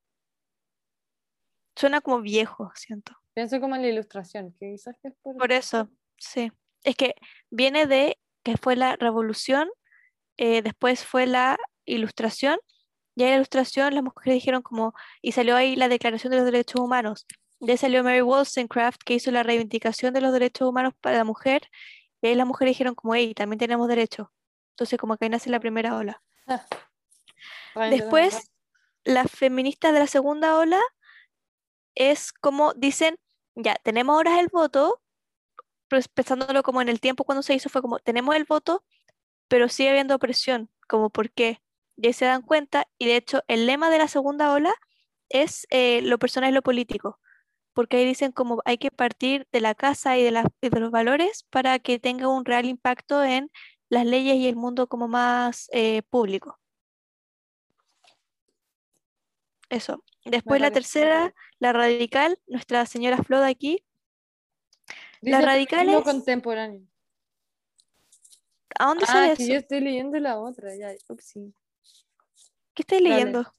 Suena 1.77 2.01
como 2.01 2.21
viejo, 2.21 2.71
siento. 2.77 3.13
Pienso 3.35 3.61
como 3.61 3.75
en 3.75 3.83
la 3.83 3.89
ilustración, 3.89 4.55
que 4.61 4.71
quizás 4.73 4.97
que 5.03 5.09
es 5.09 5.15
por... 5.21 5.37
Por 5.37 5.51
eso, 5.51 5.91
sí. 6.17 6.53
Es 6.85 6.95
que 6.95 7.15
viene 7.51 7.87
de 7.87 8.19
que 8.45 8.57
fue 8.57 8.77
la 8.77 8.95
revolución, 8.95 9.69
eh, 10.37 10.63
después 10.63 11.05
fue 11.05 11.27
la 11.27 11.57
ilustración, 11.85 12.59
y 13.17 13.25
en 13.25 13.31
la 13.31 13.37
ilustración 13.37 13.95
las 13.95 14.05
mujeres 14.05 14.35
dijeron 14.35 14.63
como, 14.63 14.95
y 15.21 15.33
salió 15.33 15.57
ahí 15.57 15.75
la 15.75 15.89
Declaración 15.89 16.31
de 16.31 16.37
los 16.37 16.47
Derechos 16.47 16.81
Humanos. 16.81 17.27
De 17.65 17.77
salió 17.77 18.05
Mary 18.05 18.21
Wollstonecraft, 18.21 19.03
que 19.05 19.15
hizo 19.15 19.31
la 19.31 19.43
reivindicación 19.43 20.13
de 20.13 20.21
los 20.21 20.33
derechos 20.33 20.69
humanos 20.69 20.93
para 21.01 21.19
la 21.19 21.25
mujer, 21.25 21.69
y 22.21 22.29
ahí 22.29 22.35
las 22.35 22.47
mujeres 22.47 22.73
dijeron 22.73 22.95
como, 22.95 23.15
hey, 23.15 23.35
también 23.35 23.59
tenemos 23.59 23.89
derechos. 23.89 24.29
Entonces 24.71 24.99
como 24.99 25.17
que 25.17 25.27
ahí 25.27 25.31
nace 25.31 25.51
la 25.51 25.61
primera 25.61 25.97
ola. 25.97 26.23
Después, 27.91 28.51
las 29.05 29.31
feministas 29.31 29.93
de 29.93 30.01
la 30.01 30.07
segunda 30.07 30.57
ola 30.59 30.81
es 31.95 32.33
como 32.33 32.75
dicen, 32.75 33.19
ya, 33.55 33.77
tenemos 33.77 34.15
ahora 34.15 34.41
el 34.41 34.49
voto, 34.49 35.01
pues 35.89 36.09
pensándolo 36.09 36.63
como 36.63 36.83
en 36.83 36.89
el 36.89 37.01
tiempo 37.01 37.25
cuando 37.25 37.43
se 37.43 37.55
hizo, 37.55 37.69
fue 37.69 37.83
como, 37.83 37.99
tenemos 37.99 38.35
el 38.35 38.45
voto, 38.45 38.85
pero 39.49 39.69
sigue 39.69 39.91
habiendo 39.91 40.15
opresión, 40.15 40.71
como 40.89 41.11
por 41.11 41.31
qué. 41.31 41.63
Y 41.97 42.09
ahí 42.09 42.13
se 42.13 42.25
dan 42.25 42.43
cuenta, 42.43 42.89
y 42.99 43.07
de 43.07 43.17
hecho 43.17 43.43
el 43.47 43.67
lema 43.67 43.91
de 43.91 43.99
la 43.99 44.09
segunda 44.09 44.53
ola 44.53 44.75
es 45.29 45.67
eh, 45.71 46.01
lo 46.03 46.19
personal 46.19 46.51
y 46.51 46.55
lo 46.55 46.63
político, 46.63 47.21
porque 47.75 47.99
ahí 47.99 48.05
dicen 48.07 48.33
como 48.33 48.63
hay 48.65 48.79
que 48.79 48.91
partir 48.91 49.47
de 49.53 49.61
la 49.61 49.75
casa 49.75 50.17
y 50.17 50.23
de, 50.23 50.31
la- 50.31 50.51
y 50.63 50.69
de 50.71 50.81
los 50.81 50.91
valores 50.91 51.45
para 51.51 51.79
que 51.79 51.99
tenga 51.99 52.29
un 52.29 52.45
real 52.45 52.65
impacto 52.67 53.23
en 53.23 53.51
las 53.91 54.07
leyes 54.07 54.37
y 54.37 54.49
el 54.49 54.57
mundo 54.57 54.87
como 54.87 55.09
más 55.09 55.69
eh, 55.73 56.03
público. 56.09 56.59
Eso. 59.69 60.05
Después 60.25 60.61
la 60.61 60.71
tercera, 60.71 61.35
la 61.59 61.73
radical, 61.73 62.39
nuestra 62.47 62.87
señora 62.87 63.19
Flo 63.19 63.41
de 63.41 63.49
aquí. 63.51 63.85
Dice 65.21 65.31
Las 65.39 65.45
feminismo 65.45 65.47
radicales- 65.47 66.03
contemporáneo. 66.05 66.83
¿A 68.79 68.87
dónde 68.87 69.05
Ah, 69.09 69.13
sale 69.13 69.37
que 69.37 69.43
eso? 69.45 69.53
yo 69.53 69.59
estoy 69.59 69.81
leyendo 69.81 70.19
la 70.19 70.39
otra, 70.39 70.75
ya, 70.77 70.93
upsí. 71.09 71.55
¿Qué 72.75 72.85
Dale. 72.89 73.09
leyendo? 73.09 73.53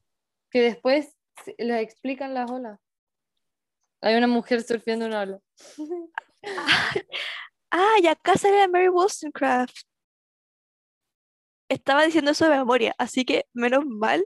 Que 0.50 0.62
después 0.62 1.16
les 1.58 1.82
explican 1.82 2.34
las 2.34 2.50
olas. 2.52 2.80
Hay 4.06 4.14
una 4.16 4.28
mujer 4.28 4.62
surfeando 4.62 5.08
una 5.08 5.22
ola. 5.22 5.40
Ah, 7.72 7.96
y 8.02 8.08
acá 8.08 8.36
sale 8.36 8.60
la 8.60 8.68
Mary 8.68 8.88
Wollstonecraft. 8.90 9.76
Estaba 11.70 12.06
diciendo 12.06 12.30
eso 12.32 12.46
de 12.48 12.58
memoria, 12.58 12.94
así 13.00 13.26
que 13.26 13.48
menos 13.54 13.84
mal 13.86 14.24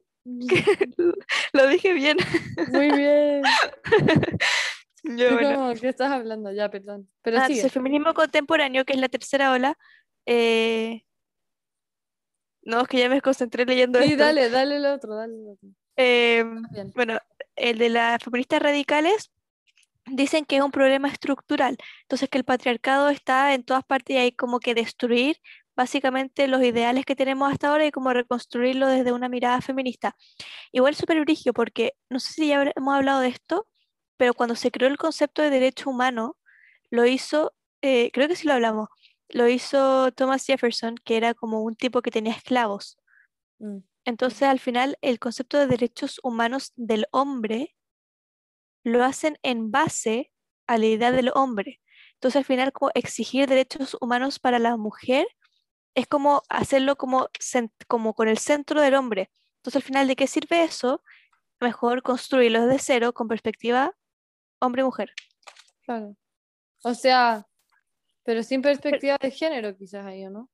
que 0.49 0.63
lo 1.53 1.67
dije 1.67 1.93
bien. 1.93 2.17
Muy 2.73 2.91
bien. 2.91 3.41
Tú 5.01 5.13
bueno. 5.33 5.73
¿Qué 5.79 5.87
estás 5.87 6.11
hablando? 6.11 6.51
Ya, 6.51 6.69
perdón. 6.69 7.09
Pero 7.21 7.37
Ah, 7.39 7.47
sigue. 7.47 7.61
el 7.61 7.69
feminismo 7.71 8.13
contemporáneo, 8.13 8.83
que 8.83 8.93
es 8.93 8.99
la 8.99 9.07
tercera 9.07 9.53
ola. 9.53 9.77
eh, 10.25 11.03
No, 12.63 12.81
es 12.81 12.87
que 12.89 12.99
ya 12.99 13.07
me 13.07 13.21
concentré 13.21 13.65
leyendo 13.65 13.99
Sí, 13.99 14.11
esto. 14.11 14.23
dale, 14.25 14.49
dale 14.49 14.75
el 14.75 14.85
otro, 14.85 15.15
dale 15.15 15.33
el 15.35 15.47
otro. 15.47 15.69
Eh, 15.95 16.43
bueno, 16.93 17.17
el 17.55 17.77
de 17.77 17.89
las 17.89 18.21
feministas 18.21 18.61
radicales 18.61 19.31
dicen 20.11 20.45
que 20.45 20.57
es 20.57 20.61
un 20.63 20.71
problema 20.71 21.07
estructural. 21.07 21.77
Entonces, 22.03 22.29
que 22.29 22.37
el 22.37 22.43
patriarcado 22.43 23.09
está 23.09 23.53
en 23.53 23.63
todas 23.63 23.83
partes 23.83 24.15
y 24.15 24.19
hay 24.19 24.31
como 24.31 24.59
que 24.59 24.73
destruir 24.73 25.37
básicamente 25.75 26.47
los 26.47 26.61
ideales 26.61 27.05
que 27.05 27.15
tenemos 27.15 27.51
hasta 27.51 27.69
ahora 27.69 27.85
y 27.85 27.91
como 27.91 28.11
reconstruirlo 28.11 28.87
desde 28.87 29.13
una 29.13 29.29
mirada 29.29 29.61
feminista. 29.61 30.15
Igual 30.73 30.93
súper 30.95 31.21
brigio, 31.21 31.53
porque 31.53 31.93
no 32.09 32.19
sé 32.19 32.33
si 32.33 32.47
ya 32.49 32.69
hemos 32.75 32.95
hablado 32.95 33.21
de 33.21 33.29
esto, 33.29 33.67
pero 34.17 34.33
cuando 34.33 34.55
se 34.55 34.71
creó 34.71 34.89
el 34.89 34.97
concepto 34.97 35.41
de 35.41 35.49
derecho 35.49 35.89
humano, 35.89 36.35
lo 36.89 37.05
hizo, 37.05 37.53
eh, 37.81 38.11
creo 38.11 38.27
que 38.27 38.35
sí 38.35 38.45
lo 38.45 38.53
hablamos, 38.53 38.89
lo 39.29 39.47
hizo 39.47 40.11
Thomas 40.11 40.45
Jefferson, 40.45 40.95
que 40.97 41.15
era 41.15 41.33
como 41.33 41.63
un 41.63 41.75
tipo 41.75 42.01
que 42.01 42.11
tenía 42.11 42.33
esclavos. 42.33 42.97
Mm. 43.59 43.79
Entonces, 44.05 44.43
al 44.43 44.59
final, 44.59 44.97
el 45.01 45.19
concepto 45.19 45.57
de 45.57 45.67
derechos 45.67 46.19
humanos 46.23 46.73
del 46.75 47.07
hombre 47.11 47.75
lo 48.83 49.03
hacen 49.03 49.37
en 49.43 49.71
base 49.71 50.31
a 50.67 50.77
la 50.77 50.85
idea 50.85 51.11
del 51.11 51.31
hombre. 51.33 51.81
Entonces, 52.13 52.37
al 52.37 52.45
final, 52.45 52.71
como 52.71 52.91
exigir 52.93 53.47
derechos 53.47 53.97
humanos 54.01 54.39
para 54.39 54.59
la 54.59 54.77
mujer 54.77 55.27
es 55.95 56.07
como 56.07 56.43
hacerlo 56.49 56.95
como, 56.95 57.29
con 58.15 58.27
el 58.27 58.37
centro 58.37 58.81
del 58.81 58.95
hombre. 58.95 59.31
Entonces, 59.57 59.77
al 59.77 59.83
final, 59.83 60.07
¿de 60.07 60.15
qué 60.15 60.27
sirve 60.27 60.63
eso? 60.63 61.03
Mejor 61.59 62.03
construirlo 62.03 62.65
desde 62.65 62.79
cero 62.79 63.13
con 63.13 63.27
perspectiva 63.27 63.95
hombre-mujer. 64.59 65.11
Claro. 65.83 66.15
O 66.83 66.93
sea, 66.93 67.45
pero 68.23 68.43
sin 68.43 68.61
perspectiva 68.61 69.17
de 69.19 69.31
género, 69.31 69.75
quizás 69.75 70.05
ahí, 70.05 70.25
¿o 70.25 70.29
no? 70.29 70.49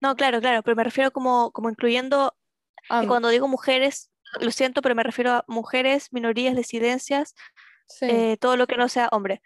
No, 0.00 0.14
claro, 0.16 0.40
claro, 0.40 0.62
pero 0.62 0.76
me 0.76 0.84
refiero 0.84 1.10
como, 1.10 1.50
como 1.52 1.70
incluyendo, 1.70 2.34
Ah, 2.88 3.02
y 3.02 3.06
cuando 3.06 3.28
digo 3.28 3.48
mujeres, 3.48 4.10
lo 4.40 4.50
siento, 4.50 4.82
pero 4.82 4.94
me 4.94 5.02
refiero 5.02 5.32
a 5.32 5.44
mujeres, 5.48 6.12
minorías, 6.12 6.56
disidencias, 6.56 7.34
sí. 7.88 8.06
eh, 8.08 8.36
todo 8.40 8.56
lo 8.56 8.66
que 8.66 8.76
no 8.76 8.88
sea 8.88 9.08
hombre. 9.12 9.42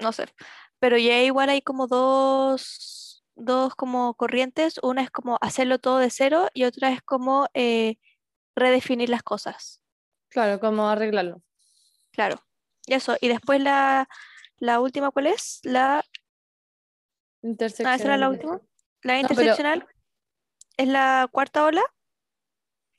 No 0.00 0.12
sé. 0.12 0.26
Pero 0.78 0.96
ya 0.96 1.20
igual 1.22 1.48
hay 1.48 1.62
como 1.62 1.86
dos, 1.86 3.24
dos 3.34 3.74
como 3.74 4.14
corrientes. 4.14 4.78
Una 4.82 5.02
es 5.02 5.10
como 5.10 5.38
hacerlo 5.40 5.78
todo 5.78 5.98
de 5.98 6.10
cero 6.10 6.48
y 6.54 6.64
otra 6.64 6.90
es 6.92 7.02
como 7.02 7.48
eh, 7.54 7.96
redefinir 8.54 9.08
las 9.08 9.22
cosas. 9.22 9.82
Claro, 10.28 10.60
como 10.60 10.88
arreglarlo. 10.88 11.42
Claro. 12.12 12.40
Y 12.86 12.94
eso. 12.94 13.16
Y 13.20 13.28
después 13.28 13.60
la, 13.60 14.08
la 14.58 14.80
última, 14.80 15.10
¿cuál 15.10 15.26
es? 15.28 15.60
La, 15.62 15.98
ah, 17.42 17.54
esa 17.58 17.94
era 18.04 18.16
la 18.16 18.28
última. 18.28 18.60
La 19.02 19.20
No, 19.20 19.28
pero- 19.28 19.40
interseccional 19.42 19.86
es 20.76 20.88
la 20.88 21.28
cuarta 21.32 21.64
ola, 21.64 21.82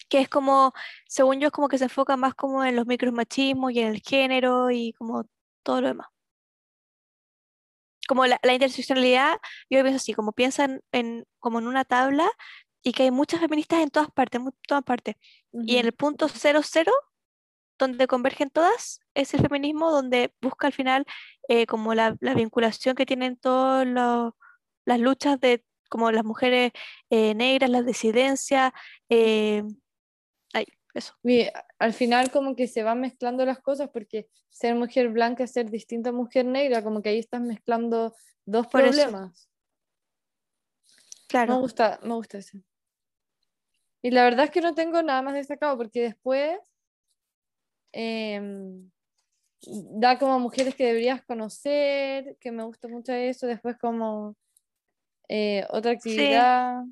que 0.10 0.20
es 0.22 0.30
como, 0.30 0.74
según 1.08 1.40
yo, 1.40 1.48
es 1.48 1.54
como 1.54 1.70
que 1.70 1.78
se 1.78 1.86
enfoca 1.86 2.18
más 2.18 2.34
como 2.36 2.64
en 2.66 2.76
los 2.76 2.88
micromachismos 2.88 3.72
y 3.74 3.80
en 3.80 3.88
el 3.88 4.02
género 4.02 4.72
y 4.72 4.94
como 4.94 5.26
todo 5.64 5.82
lo 5.82 5.88
demás. 5.90 6.08
Como 8.08 8.26
la, 8.26 8.40
la 8.44 8.54
interseccionalidad, 8.54 9.38
yo 9.70 9.82
pienso 9.84 9.98
así, 9.98 10.14
como 10.14 10.34
piensan 10.34 10.82
en, 10.92 11.26
como 11.40 11.60
en 11.60 11.68
una 11.68 11.86
tabla 11.86 12.30
y 12.82 12.94
que 12.94 13.04
hay 13.04 13.12
muchas 13.12 13.40
feministas 13.40 13.82
en 13.82 13.90
todas 13.90 14.10
partes, 14.12 14.42
en 14.42 14.52
todas 14.68 14.84
partes. 14.84 15.16
Y 15.52 15.78
en 15.78 15.86
el 15.86 15.94
punto 15.94 16.28
cero 16.28 16.62
cero, 16.64 16.92
donde 17.78 18.08
convergen 18.08 18.50
todas, 18.50 19.00
es 19.14 19.34
el 19.34 19.42
feminismo 19.42 19.92
donde 19.92 20.34
busca 20.42 20.68
al 20.68 20.74
final 20.74 21.06
eh, 21.48 21.66
como 21.66 21.94
la, 21.94 22.16
la 22.20 22.34
vinculación 22.34 22.96
que 22.96 23.06
tienen 23.06 23.38
todas 23.38 23.88
las 24.86 25.00
luchas 25.00 25.40
de 25.40 25.64
como 25.90 26.12
las 26.12 26.24
mujeres 26.24 26.72
eh, 27.10 27.34
negras, 27.36 27.70
las 27.70 27.86
disidencias, 27.86 28.72
eh, 29.10 29.64
eso. 30.94 31.14
Y 31.24 31.48
al 31.78 31.94
final 31.94 32.32
como 32.32 32.56
que 32.56 32.68
se 32.68 32.84
van 32.84 33.02
mezclando 33.02 33.46
las 33.46 33.60
cosas 33.60 33.90
porque 33.90 34.28
ser 34.50 34.76
mujer 34.76 35.10
blanca 35.10 35.44
es 35.44 35.52
ser 35.52 35.70
distinta 35.70 36.10
a 36.10 36.14
mujer 36.14 36.46
negra, 36.46 36.84
como 36.84 37.02
que 37.02 37.10
ahí 37.10 37.20
estás 37.20 37.42
mezclando 37.42 38.16
dos 38.46 38.68
Por 38.68 38.82
eso. 38.82 38.96
problemas. 38.96 39.50
Me 41.24 41.28
Claro, 41.28 41.60
gusta, 41.60 42.00
me 42.02 42.16
gusta 42.16 42.40
eso. 42.40 42.58
Y 44.02 44.12
la 44.12 44.24
verdad 44.24 44.46
es 44.46 44.52
que 44.52 44.62
no 44.62 44.74
tengo 44.74 45.02
nada 45.04 45.22
más 45.22 45.34
destacado 45.34 45.78
porque 45.78 46.02
después 46.02 46.58
em, 47.92 48.90
da 49.62 50.18
como 50.18 50.40
mujeres 50.40 50.74
que 50.76 50.86
deberías 50.86 51.24
conocer, 51.24 52.38
que 52.40 52.52
me 52.52 52.64
gusta 52.64 52.88
mucho 52.88 53.12
eso, 53.14 53.46
después 53.46 53.78
como 53.78 54.36
eh, 55.28 55.66
otra 55.70 55.92
actividad, 55.92 56.84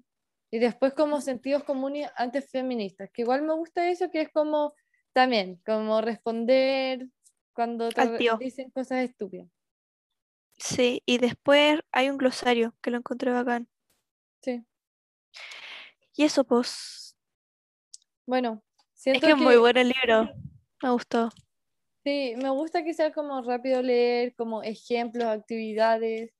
y 0.51 0.59
después 0.59 0.93
como 0.93 1.21
sentidos 1.21 1.63
comunes 1.63 2.09
antes 2.15 2.49
feministas, 2.49 3.09
que 3.13 3.23
igual 3.23 3.41
me 3.43 3.53
gusta 3.53 3.89
eso, 3.89 4.09
que 4.09 4.21
es 4.21 4.29
como 4.31 4.73
También, 5.13 5.61
como 5.65 6.01
responder 6.01 7.07
cuando 7.53 7.89
te 7.89 8.19
dicen 8.39 8.69
cosas 8.71 9.03
estúpidas. 9.03 9.49
Sí, 10.59 11.01
y 11.05 11.17
después 11.19 11.79
hay 11.91 12.09
un 12.09 12.17
glosario 12.17 12.75
que 12.81 12.91
lo 12.91 12.97
encontré 12.97 13.31
bacán. 13.31 13.67
Sí. 14.41 14.63
Y 16.15 16.23
eso, 16.23 16.43
pues. 16.43 17.15
Bueno, 18.25 18.63
Es 18.95 19.01
siento 19.01 19.25
que 19.27 19.33
es 19.33 19.37
muy 19.37 19.57
bueno 19.57 19.79
el 19.79 19.89
libro. 19.89 20.29
Me 20.81 20.89
gustó. 20.91 21.29
sí, 22.03 22.35
me 22.37 22.49
gusta 22.49 22.83
que 22.83 22.93
sea 22.93 23.11
como 23.11 23.41
rápido 23.41 23.81
leer, 23.81 24.35
como 24.35 24.63
ejemplos, 24.63 25.25
actividades. 25.25 26.31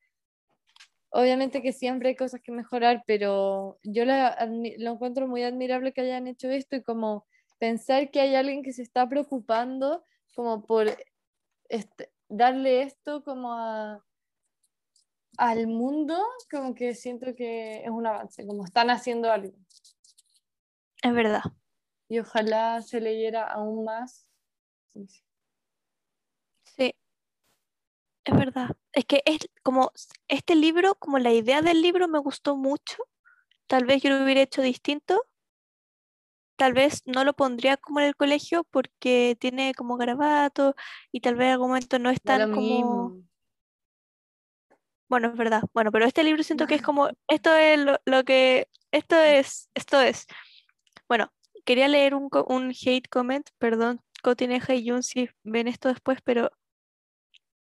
Obviamente 1.18 1.64
que 1.64 1.74
siempre 1.74 2.10
hay 2.10 2.16
cosas 2.16 2.42
que 2.44 2.52
mejorar, 2.52 3.04
pero 3.08 3.80
yo 3.82 4.06
la 4.06 4.38
lo 4.78 4.92
encuentro 4.92 5.28
muy 5.28 5.42
admirable 5.42 5.92
que 5.92 6.02
hayan 6.02 6.28
hecho 6.28 6.48
esto 6.48 6.76
y 6.76 6.84
como 6.84 7.26
pensar 7.58 8.12
que 8.12 8.22
hay 8.22 8.36
alguien 8.36 8.62
que 8.62 8.72
se 8.72 8.84
está 8.84 9.10
preocupando 9.10 10.06
como 10.36 10.64
por 10.64 10.96
este- 11.70 12.12
darle 12.30 12.84
esto 12.84 13.24
como 13.24 13.52
a, 13.52 14.06
al 15.40 15.66
mundo, 15.66 16.24
como 16.52 16.76
que 16.76 16.94
siento 16.94 17.34
que 17.36 17.84
es 17.84 17.90
un 17.90 18.06
avance, 18.06 18.46
como 18.46 18.64
están 18.64 18.92
haciendo 18.92 19.32
algo. 19.32 19.58
Es 21.02 21.14
verdad. 21.14 21.42
Y 22.10 22.20
ojalá 22.20 22.80
se 22.84 23.02
leyera 23.02 23.44
aún 23.44 23.86
más. 23.86 24.30
Sí. 24.94 25.08
Es 28.28 28.38
verdad. 28.38 28.76
Es 28.92 29.06
que 29.06 29.24
es 29.26 29.50
como 29.64 29.92
este 30.28 30.56
libro, 30.56 30.96
como 30.96 31.18
la 31.18 31.32
idea 31.32 31.62
del 31.62 31.82
libro 31.82 32.10
me 32.10 32.20
gustó 32.20 32.58
mucho. 32.58 32.98
Tal 33.68 33.86
vez 33.86 34.04
yo 34.04 34.10
lo 34.10 34.22
hubiera 34.22 34.42
hecho 34.42 34.62
distinto. 34.62 35.24
Tal 36.58 36.74
vez 36.74 37.04
no 37.06 37.24
lo 37.24 37.34
pondría 37.34 37.78
como 37.78 38.02
en 38.02 38.08
el 38.08 38.18
colegio 38.18 38.66
porque 38.66 39.38
tiene 39.40 39.74
como 39.76 39.96
garabato 39.96 40.76
y 41.10 41.22
tal 41.22 41.36
vez 41.36 41.46
en 41.48 41.52
algún 41.54 41.70
momento 41.70 42.00
no 42.00 42.10
es 42.10 42.22
tan 42.22 42.52
como... 42.52 42.62
mismo. 42.62 43.22
Bueno, 45.08 45.30
es 45.30 45.38
verdad. 45.38 45.62
Bueno, 45.74 45.94
pero 45.94 46.06
este 46.06 46.26
libro 46.26 46.44
siento 46.44 46.68
que 46.68 46.76
es 46.76 46.82
como, 46.82 47.10
esto 47.30 47.56
es 47.56 47.80
lo, 47.80 47.98
lo 48.04 48.26
que, 48.26 48.68
esto 48.92 49.16
es, 49.16 49.70
esto 49.74 50.02
es. 50.02 50.28
Bueno, 51.08 51.32
quería 51.64 51.88
leer 51.88 52.14
un, 52.14 52.30
un 52.48 52.72
hate 52.72 53.08
comment, 53.10 53.48
perdón, 53.58 54.02
Cotineja 54.22 54.76
y 54.76 54.90
Jun 54.90 55.02
si 55.02 55.30
ven 55.44 55.70
esto 55.70 55.88
después, 55.88 56.20
pero 56.26 56.52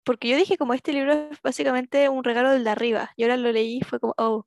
porque 0.07 0.29
yo 0.29 0.37
dije 0.37 0.57
como 0.57 0.73
este 0.73 0.93
libro 0.93 1.13
es 1.13 1.43
básicamente 1.43 2.09
un 2.09 2.23
regalo 2.23 2.53
del 2.53 2.63
de 2.63 2.71
arriba, 2.71 3.11
y 3.17 3.25
ahora 3.25 3.37
lo 3.37 3.51
leí 3.51 3.79
y 3.79 3.85
fue 3.85 3.99
como, 3.99 4.15
oh, 4.17 4.47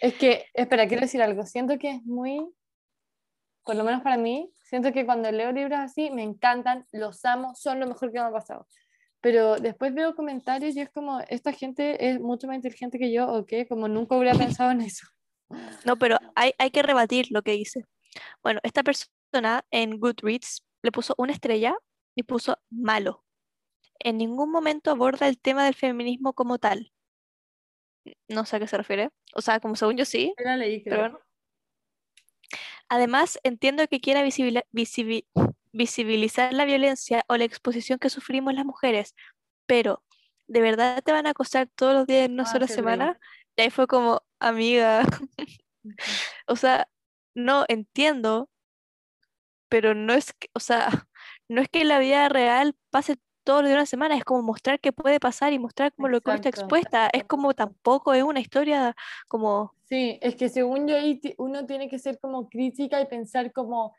Es 0.00 0.14
que, 0.14 0.46
espera, 0.54 0.86
quiero 0.86 1.02
decir 1.02 1.20
algo. 1.20 1.44
Siento 1.44 1.78
que 1.78 1.90
es 1.90 2.02
muy, 2.04 2.46
por 3.64 3.74
lo 3.74 3.82
menos 3.82 4.02
para 4.02 4.16
mí, 4.16 4.52
siento 4.62 4.92
que 4.92 5.04
cuando 5.04 5.32
leo 5.32 5.50
libros 5.50 5.80
así 5.80 6.10
me 6.10 6.22
encantan, 6.22 6.86
los 6.92 7.24
amo, 7.24 7.56
son 7.56 7.80
lo 7.80 7.88
mejor 7.88 8.12
que 8.12 8.20
me 8.20 8.26
ha 8.26 8.30
pasado. 8.30 8.68
Pero 9.20 9.56
después 9.56 9.92
veo 9.94 10.14
comentarios 10.14 10.76
y 10.76 10.80
es 10.80 10.90
como, 10.90 11.20
esta 11.28 11.52
gente 11.52 12.08
es 12.08 12.20
mucho 12.20 12.46
más 12.46 12.54
inteligente 12.54 13.00
que 13.00 13.12
yo, 13.12 13.26
o 13.28 13.44
qué, 13.44 13.66
como 13.66 13.88
nunca 13.88 14.16
hubiera 14.16 14.38
pensado 14.38 14.70
en 14.70 14.82
eso. 14.82 15.08
no, 15.84 15.96
pero 15.96 16.18
hay, 16.36 16.52
hay 16.58 16.70
que 16.70 16.82
rebatir 16.82 17.26
lo 17.30 17.42
que 17.42 17.52
dice. 17.52 17.84
Bueno, 18.44 18.60
esta 18.62 18.84
persona 18.84 19.64
en 19.72 19.98
Goodreads 19.98 20.64
le 20.82 20.92
puso 20.92 21.14
una 21.18 21.32
estrella 21.32 21.74
y 22.14 22.22
puso 22.22 22.58
malo. 22.70 23.24
En 24.04 24.18
ningún 24.18 24.50
momento 24.50 24.90
aborda 24.90 25.28
el 25.28 25.38
tema 25.38 25.64
del 25.64 25.74
feminismo 25.74 26.32
como 26.32 26.58
tal. 26.58 26.92
No 28.28 28.44
sé 28.44 28.56
a 28.56 28.60
qué 28.60 28.66
se 28.66 28.76
refiere. 28.76 29.10
O 29.34 29.40
sea, 29.40 29.60
como 29.60 29.76
según 29.76 29.96
yo 29.96 30.04
sí, 30.04 30.34
la 30.38 30.56
leí, 30.56 30.80
pero 30.80 30.98
bueno. 30.98 31.20
Además, 32.88 33.38
entiendo 33.42 33.86
que 33.88 34.00
quiera 34.00 34.22
visibilizar 35.72 36.52
la 36.52 36.64
violencia 36.64 37.24
o 37.28 37.36
la 37.36 37.44
exposición 37.44 37.98
que 37.98 38.10
sufrimos 38.10 38.52
las 38.54 38.66
mujeres, 38.66 39.14
pero 39.66 40.04
¿de 40.46 40.60
verdad 40.60 41.02
te 41.02 41.12
van 41.12 41.26
a 41.26 41.30
acosar 41.30 41.68
todos 41.74 41.94
los 41.94 42.06
días 42.06 42.26
en 42.26 42.32
una 42.32 42.42
Ah, 42.42 42.46
sola 42.52 42.66
semana? 42.66 43.18
Y 43.56 43.62
ahí 43.62 43.70
fue 43.70 43.86
como, 43.86 44.22
amiga, 44.40 45.04
o 46.46 46.56
sea, 46.56 46.88
no 47.34 47.64
entiendo, 47.68 48.50
pero 49.70 49.94
no 49.94 50.12
es 50.12 50.34
que, 50.34 50.48
o 50.52 50.60
sea, 50.60 50.88
no 51.48 51.62
es 51.62 51.68
que 51.70 51.80
en 51.82 51.88
la 51.88 51.98
vida 51.98 52.28
real 52.28 52.76
pase 52.90 53.16
todos 53.44 53.60
los 53.62 53.68
días 53.68 53.76
de 53.76 53.80
una 53.80 53.86
semana, 53.86 54.16
es 54.16 54.24
como 54.24 54.42
mostrar 54.42 54.80
que 54.80 54.92
puede 54.92 55.20
pasar 55.20 55.52
y 55.52 55.58
mostrar 55.58 55.92
como 55.94 56.08
lo 56.08 56.20
que 56.20 56.32
está 56.32 56.48
Exacto. 56.48 56.60
expuesta, 56.62 57.10
es 57.12 57.24
como 57.24 57.54
tampoco 57.54 58.14
es 58.14 58.22
una 58.22 58.40
historia 58.40 58.94
como, 59.28 59.74
Sí, 59.84 60.18
es 60.22 60.36
que 60.36 60.48
según 60.48 60.88
yo 60.88 60.96
uno 61.38 61.66
tiene 61.66 61.88
que 61.88 61.98
ser 61.98 62.18
como 62.18 62.48
crítica 62.48 63.00
y 63.00 63.06
pensar 63.06 63.52
como, 63.52 63.94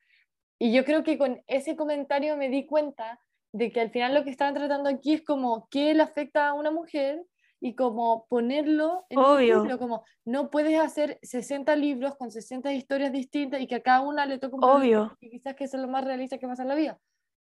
y 0.59 0.73
yo 0.73 0.85
creo 0.85 1.03
que 1.03 1.17
con 1.17 1.41
ese 1.47 1.75
comentario 1.75 2.37
me 2.37 2.49
di 2.49 2.65
cuenta 2.65 3.19
de 3.53 3.71
que 3.71 3.81
al 3.81 3.91
final 3.91 4.13
lo 4.15 4.23
que 4.23 4.31
estaban 4.31 4.55
tratando 4.55 4.89
aquí 4.89 5.13
es 5.13 5.23
como 5.23 5.67
qué 5.69 5.93
le 5.93 6.01
afecta 6.03 6.47
a 6.47 6.53
una 6.53 6.71
mujer 6.71 7.23
y 7.61 7.75
como 7.75 8.25
ponerlo 8.27 9.05
en 9.09 9.19
un 9.19 9.25
Obvio. 9.25 9.61
libro, 9.61 9.77
como 9.79 10.03
no 10.25 10.49
puedes 10.49 10.79
hacer 10.79 11.19
60 11.21 11.75
libros 11.75 12.15
con 12.17 12.31
60 12.31 12.73
historias 12.73 13.11
distintas 13.11 13.61
y 13.61 13.67
que 13.67 13.75
a 13.75 13.83
cada 13.83 14.01
una 14.01 14.25
le 14.25 14.39
toque 14.39 14.55
un 14.55 14.63
obvio, 14.63 15.15
que 15.19 15.29
quizás 15.29 15.55
que 15.55 15.65
eso 15.65 15.77
es 15.77 15.83
lo 15.83 15.89
más 15.89 16.03
realista 16.03 16.37
que 16.39 16.47
pasa 16.47 16.63
en 16.63 16.69
la 16.69 16.75
vida, 16.75 16.99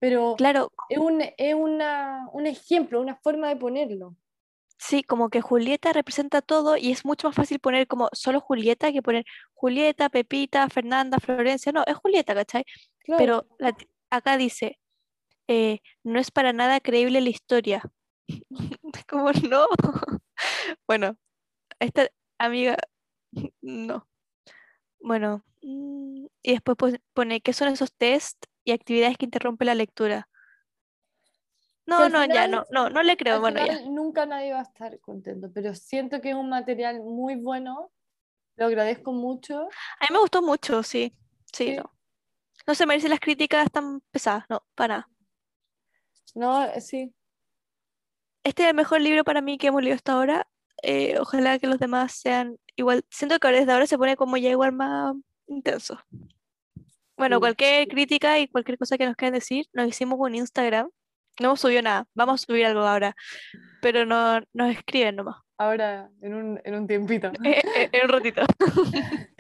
pero 0.05 0.37
claro, 0.37 0.71
es 0.91 0.99
un, 0.99 1.23
es 1.39 1.55
una, 1.55 2.29
un 2.35 2.47
ejemplo, 2.47 3.01
una 3.01 3.17
forma 3.17 3.49
de 3.49 3.57
ponerlo. 3.57 4.15
Sí, 4.77 5.03
como 5.03 5.31
que 5.31 5.41
Julieta 5.41 5.95
representa 5.95 6.43
todo 6.43 6.77
y 6.77 6.91
es 6.91 7.07
mucho 7.07 7.27
más 7.27 7.35
fácil 7.35 7.59
poner 7.59 7.87
como 7.87 8.11
solo 8.13 8.43
Julieta 8.43 8.93
que 8.93 9.01
poner 9.01 9.25
Julieta, 9.55 10.11
Pepita, 10.11 10.69
Fernanda, 10.69 11.21
Florencia. 11.21 11.73
No, 11.73 11.85
es 11.87 11.97
Julieta, 11.97 12.35
¿cachai? 12.35 12.65
Claro, 12.99 13.19
Pero 13.19 13.47
la 13.59 13.75
acá 14.11 14.37
dice, 14.37 14.79
eh, 15.49 15.79
no 16.03 16.21
es 16.21 16.31
para 16.31 16.53
nada 16.53 16.81
creíble 16.81 17.23
la 17.23 17.31
historia. 17.31 17.83
Como 19.09 19.33
no. 19.33 19.67
Bueno, 20.87 21.17
esta 21.79 22.11
amiga, 22.37 22.77
no. 23.63 24.07
Bueno, 25.01 25.43
mm, 25.63 26.27
y 26.43 26.53
después 26.53 26.77
pone, 27.15 27.41
¿qué 27.41 27.55
son 27.55 27.69
esos 27.69 27.95
test 27.95 28.45
y 28.65 28.73
actividades 28.73 29.17
que 29.19 29.27
interrumpen 29.27 29.67
la 29.67 29.75
lectura? 29.75 30.29
No, 31.87 32.09
no, 32.09 32.25
ya, 32.25 32.49
no, 32.49 32.65
no, 32.71 32.89
no 32.89 33.03
le 33.03 33.17
creo, 33.17 33.41
bueno, 33.41 33.65
ya. 33.65 33.81
nunca 33.83 34.25
nadie 34.25 34.53
va 34.55 34.61
a 34.61 34.63
estar 34.63 34.99
contento, 35.01 35.51
pero 35.53 35.75
siento 35.75 36.21
que 36.23 36.31
es 36.31 36.35
un 36.35 36.49
material 36.49 37.01
muy 37.03 37.37
bueno, 37.37 37.91
lo 38.57 38.67
agradezco 38.67 39.13
mucho. 39.13 39.65
A 40.01 40.05
mí 40.09 40.13
me 40.13 40.19
gustó 40.19 40.41
mucho, 40.41 40.83
sí, 40.83 41.15
sí, 41.53 41.67
Sí. 41.67 41.77
no. 41.77 41.91
No 42.67 42.75
se 42.75 42.87
merecen 42.87 43.11
las 43.11 43.21
críticas 43.21 43.71
tan 43.71 44.01
pesadas, 44.11 44.45
no, 44.49 44.63
para 44.75 44.97
nada. 44.99 45.09
No, 46.35 46.65
eh, 46.65 46.81
sí, 46.81 47.15
Este 48.43 48.63
es 48.65 48.69
el 48.71 48.75
mejor 48.75 49.01
libro 49.03 49.25
para 49.25 49.41
mí 49.43 49.59
que 49.59 49.67
hemos 49.69 49.83
leído 49.83 49.97
hasta 49.97 50.13
ahora. 50.13 50.47
eh, 50.83 51.19
ojalá 51.19 51.59
que 51.59 51.67
los 51.67 51.79
demás 51.79 52.13
sean 52.13 52.59
igual. 52.77 53.05
Siento 53.09 53.39
que 53.39 53.47
ahora- 53.47 53.59
desde 53.61 53.73
ahora 53.73 53.87
se 53.87 53.97
pone 53.97 54.17
como 54.17 54.37
ya 54.37 54.51
igual 54.51 54.73
más 54.73 55.15
intenso. 55.47 55.99
Bueno, 57.17 57.37
Sí. 57.37 57.41
cualquier 57.41 57.89
crítica 57.89 58.39
y 58.39 58.49
cualquier 58.49 58.79
cosa 58.79 58.99
que 58.99 59.07
nos 59.07 59.17
quieran 59.17 59.35
decir, 59.35 59.67
nos 59.73 59.87
hicimos 59.89 60.19
un 60.21 60.35
Instagram. 60.35 60.89
No 61.41 61.47
hemos 61.47 61.61
subido 61.61 61.83
nada, 61.83 62.07
vamos 62.15 62.43
a 62.43 62.47
subir 62.47 62.65
algo 62.67 62.81
ahora, 62.83 63.17
pero 63.83 64.05
no 64.07 64.41
nos 64.53 64.71
escriben 64.71 65.17
nomás. 65.17 65.37
ahora 65.59 66.09
en 66.23 66.35
un, 66.35 66.61
en 66.65 66.75
un 66.75 66.87
tiempito. 66.87 67.31
Eh, 67.45 67.63
eh, 67.77 67.89
En 67.93 68.05
un 68.05 68.09
ratito. 68.11 68.43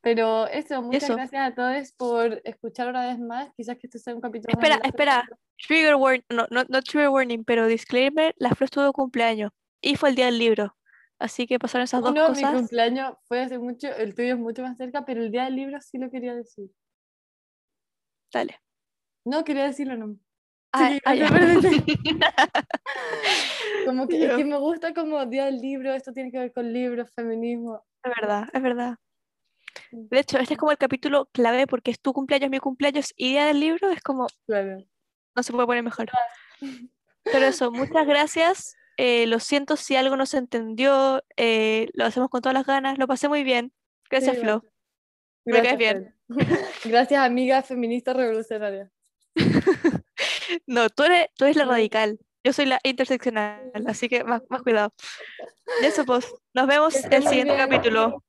Pero 0.00 0.46
eso, 0.48 0.82
muchas 0.82 1.04
Eso. 1.04 1.14
gracias 1.16 1.48
a 1.50 1.54
todos 1.54 1.92
por 1.92 2.40
escuchar 2.44 2.88
una 2.88 3.06
vez 3.06 3.18
más. 3.18 3.48
Quizás 3.56 3.78
que 3.78 3.86
este 3.86 3.98
sea 3.98 4.14
un 4.14 4.20
capítulo 4.20 4.52
más 4.54 4.62
Espera, 4.62 4.80
espera. 4.86 5.28
Trigger 5.66 5.94
warning, 5.94 6.22
no, 6.28 6.46
no, 6.50 6.62
no 6.68 6.82
trigger 6.82 7.08
warning, 7.08 7.42
pero 7.44 7.66
disclaimer, 7.66 8.34
la 8.36 8.50
Flor 8.50 8.68
tuvo 8.68 8.92
cumpleaños 8.92 9.50
y 9.80 9.96
fue 9.96 10.10
el 10.10 10.14
día 10.14 10.26
del 10.26 10.38
libro. 10.38 10.76
Así 11.18 11.46
que 11.46 11.58
pasaron 11.58 11.84
esas 11.84 12.02
dos 12.02 12.10
Uno, 12.10 12.28
mi 12.28 12.34
cosas. 12.34 12.54
cumpleaños 12.54 13.14
fue 13.26 13.40
hace 13.40 13.58
mucho, 13.58 13.88
el 13.96 14.14
tuyo 14.14 14.34
es 14.34 14.38
mucho 14.38 14.62
más 14.62 14.76
cerca, 14.76 15.04
pero 15.04 15.22
el 15.22 15.30
día 15.30 15.44
del 15.44 15.56
libro 15.56 15.80
sí 15.80 15.98
lo 15.98 16.10
quería 16.10 16.34
decir. 16.34 16.68
Dale. 18.32 18.60
No, 19.24 19.44
quería 19.44 19.64
decirlo 19.64 19.96
no. 19.96 20.16
Sí, 20.76 20.98
ya. 21.16 21.28
perdón. 21.28 21.62
Como 23.86 24.08
que 24.08 24.24
es 24.24 24.36
que 24.36 24.44
me 24.44 24.58
gusta 24.58 24.92
como 24.94 25.24
día 25.26 25.44
del 25.44 25.58
libro, 25.58 25.92
esto 25.92 26.12
tiene 26.12 26.30
que 26.32 26.38
ver 26.38 26.52
con 26.52 26.72
libros, 26.72 27.10
feminismo. 27.14 27.84
Es 28.02 28.12
verdad, 28.20 28.48
es 28.52 28.62
verdad. 28.62 28.96
De 29.92 30.18
hecho, 30.20 30.38
este 30.38 30.54
es 30.54 30.58
como 30.58 30.72
el 30.72 30.78
capítulo 30.78 31.26
clave 31.32 31.66
porque 31.66 31.90
es 31.90 32.00
tu 32.00 32.12
cumpleaños, 32.12 32.50
mi 32.50 32.58
cumpleaños 32.58 33.12
y 33.16 33.30
día 33.30 33.46
del 33.46 33.60
libro, 33.60 33.90
es 33.90 34.02
como, 34.02 34.26
Claro. 34.46 34.78
no 35.36 35.42
se 35.42 35.52
puede 35.52 35.66
poner 35.66 35.82
mejor. 35.84 36.08
Pero 37.24 37.46
eso, 37.46 37.70
muchas 37.70 38.06
gracias. 38.06 38.76
Eh, 38.96 39.26
lo 39.26 39.40
siento 39.40 39.76
si 39.76 39.96
algo 39.96 40.16
no 40.16 40.26
se 40.26 40.38
entendió, 40.38 41.22
eh, 41.36 41.88
lo 41.94 42.04
hacemos 42.04 42.28
con 42.28 42.40
todas 42.40 42.54
las 42.54 42.66
ganas, 42.66 42.98
lo 42.98 43.06
pasé 43.06 43.28
muy 43.28 43.44
bien. 43.44 43.72
Gracias, 44.10 44.36
Sí, 44.36 44.42
Flo. 44.42 44.64
gracias. 45.44 45.76
Me 46.26 46.38
caes 46.38 46.54
Gracias, 46.84 47.20
amiga 47.24 47.62
feminista 47.62 48.12
revolucionaria. 48.12 48.90
No, 50.66 50.88
tú 50.90 51.04
eres, 51.04 51.28
tú 51.36 51.44
eres 51.44 51.56
la 51.56 51.64
radical, 51.64 52.18
yo 52.44 52.52
soy 52.52 52.66
la 52.66 52.78
interseccional, 52.82 53.72
así 53.86 54.08
que 54.08 54.22
más, 54.24 54.42
más 54.50 54.62
cuidado. 54.62 54.92
Y 55.82 55.86
eso, 55.86 56.04
pues, 56.04 56.32
nos 56.52 56.66
vemos 56.66 56.94
en 57.04 57.12
el 57.12 57.26
siguiente 57.26 57.54
bien. 57.54 57.68
capítulo. 57.68 58.22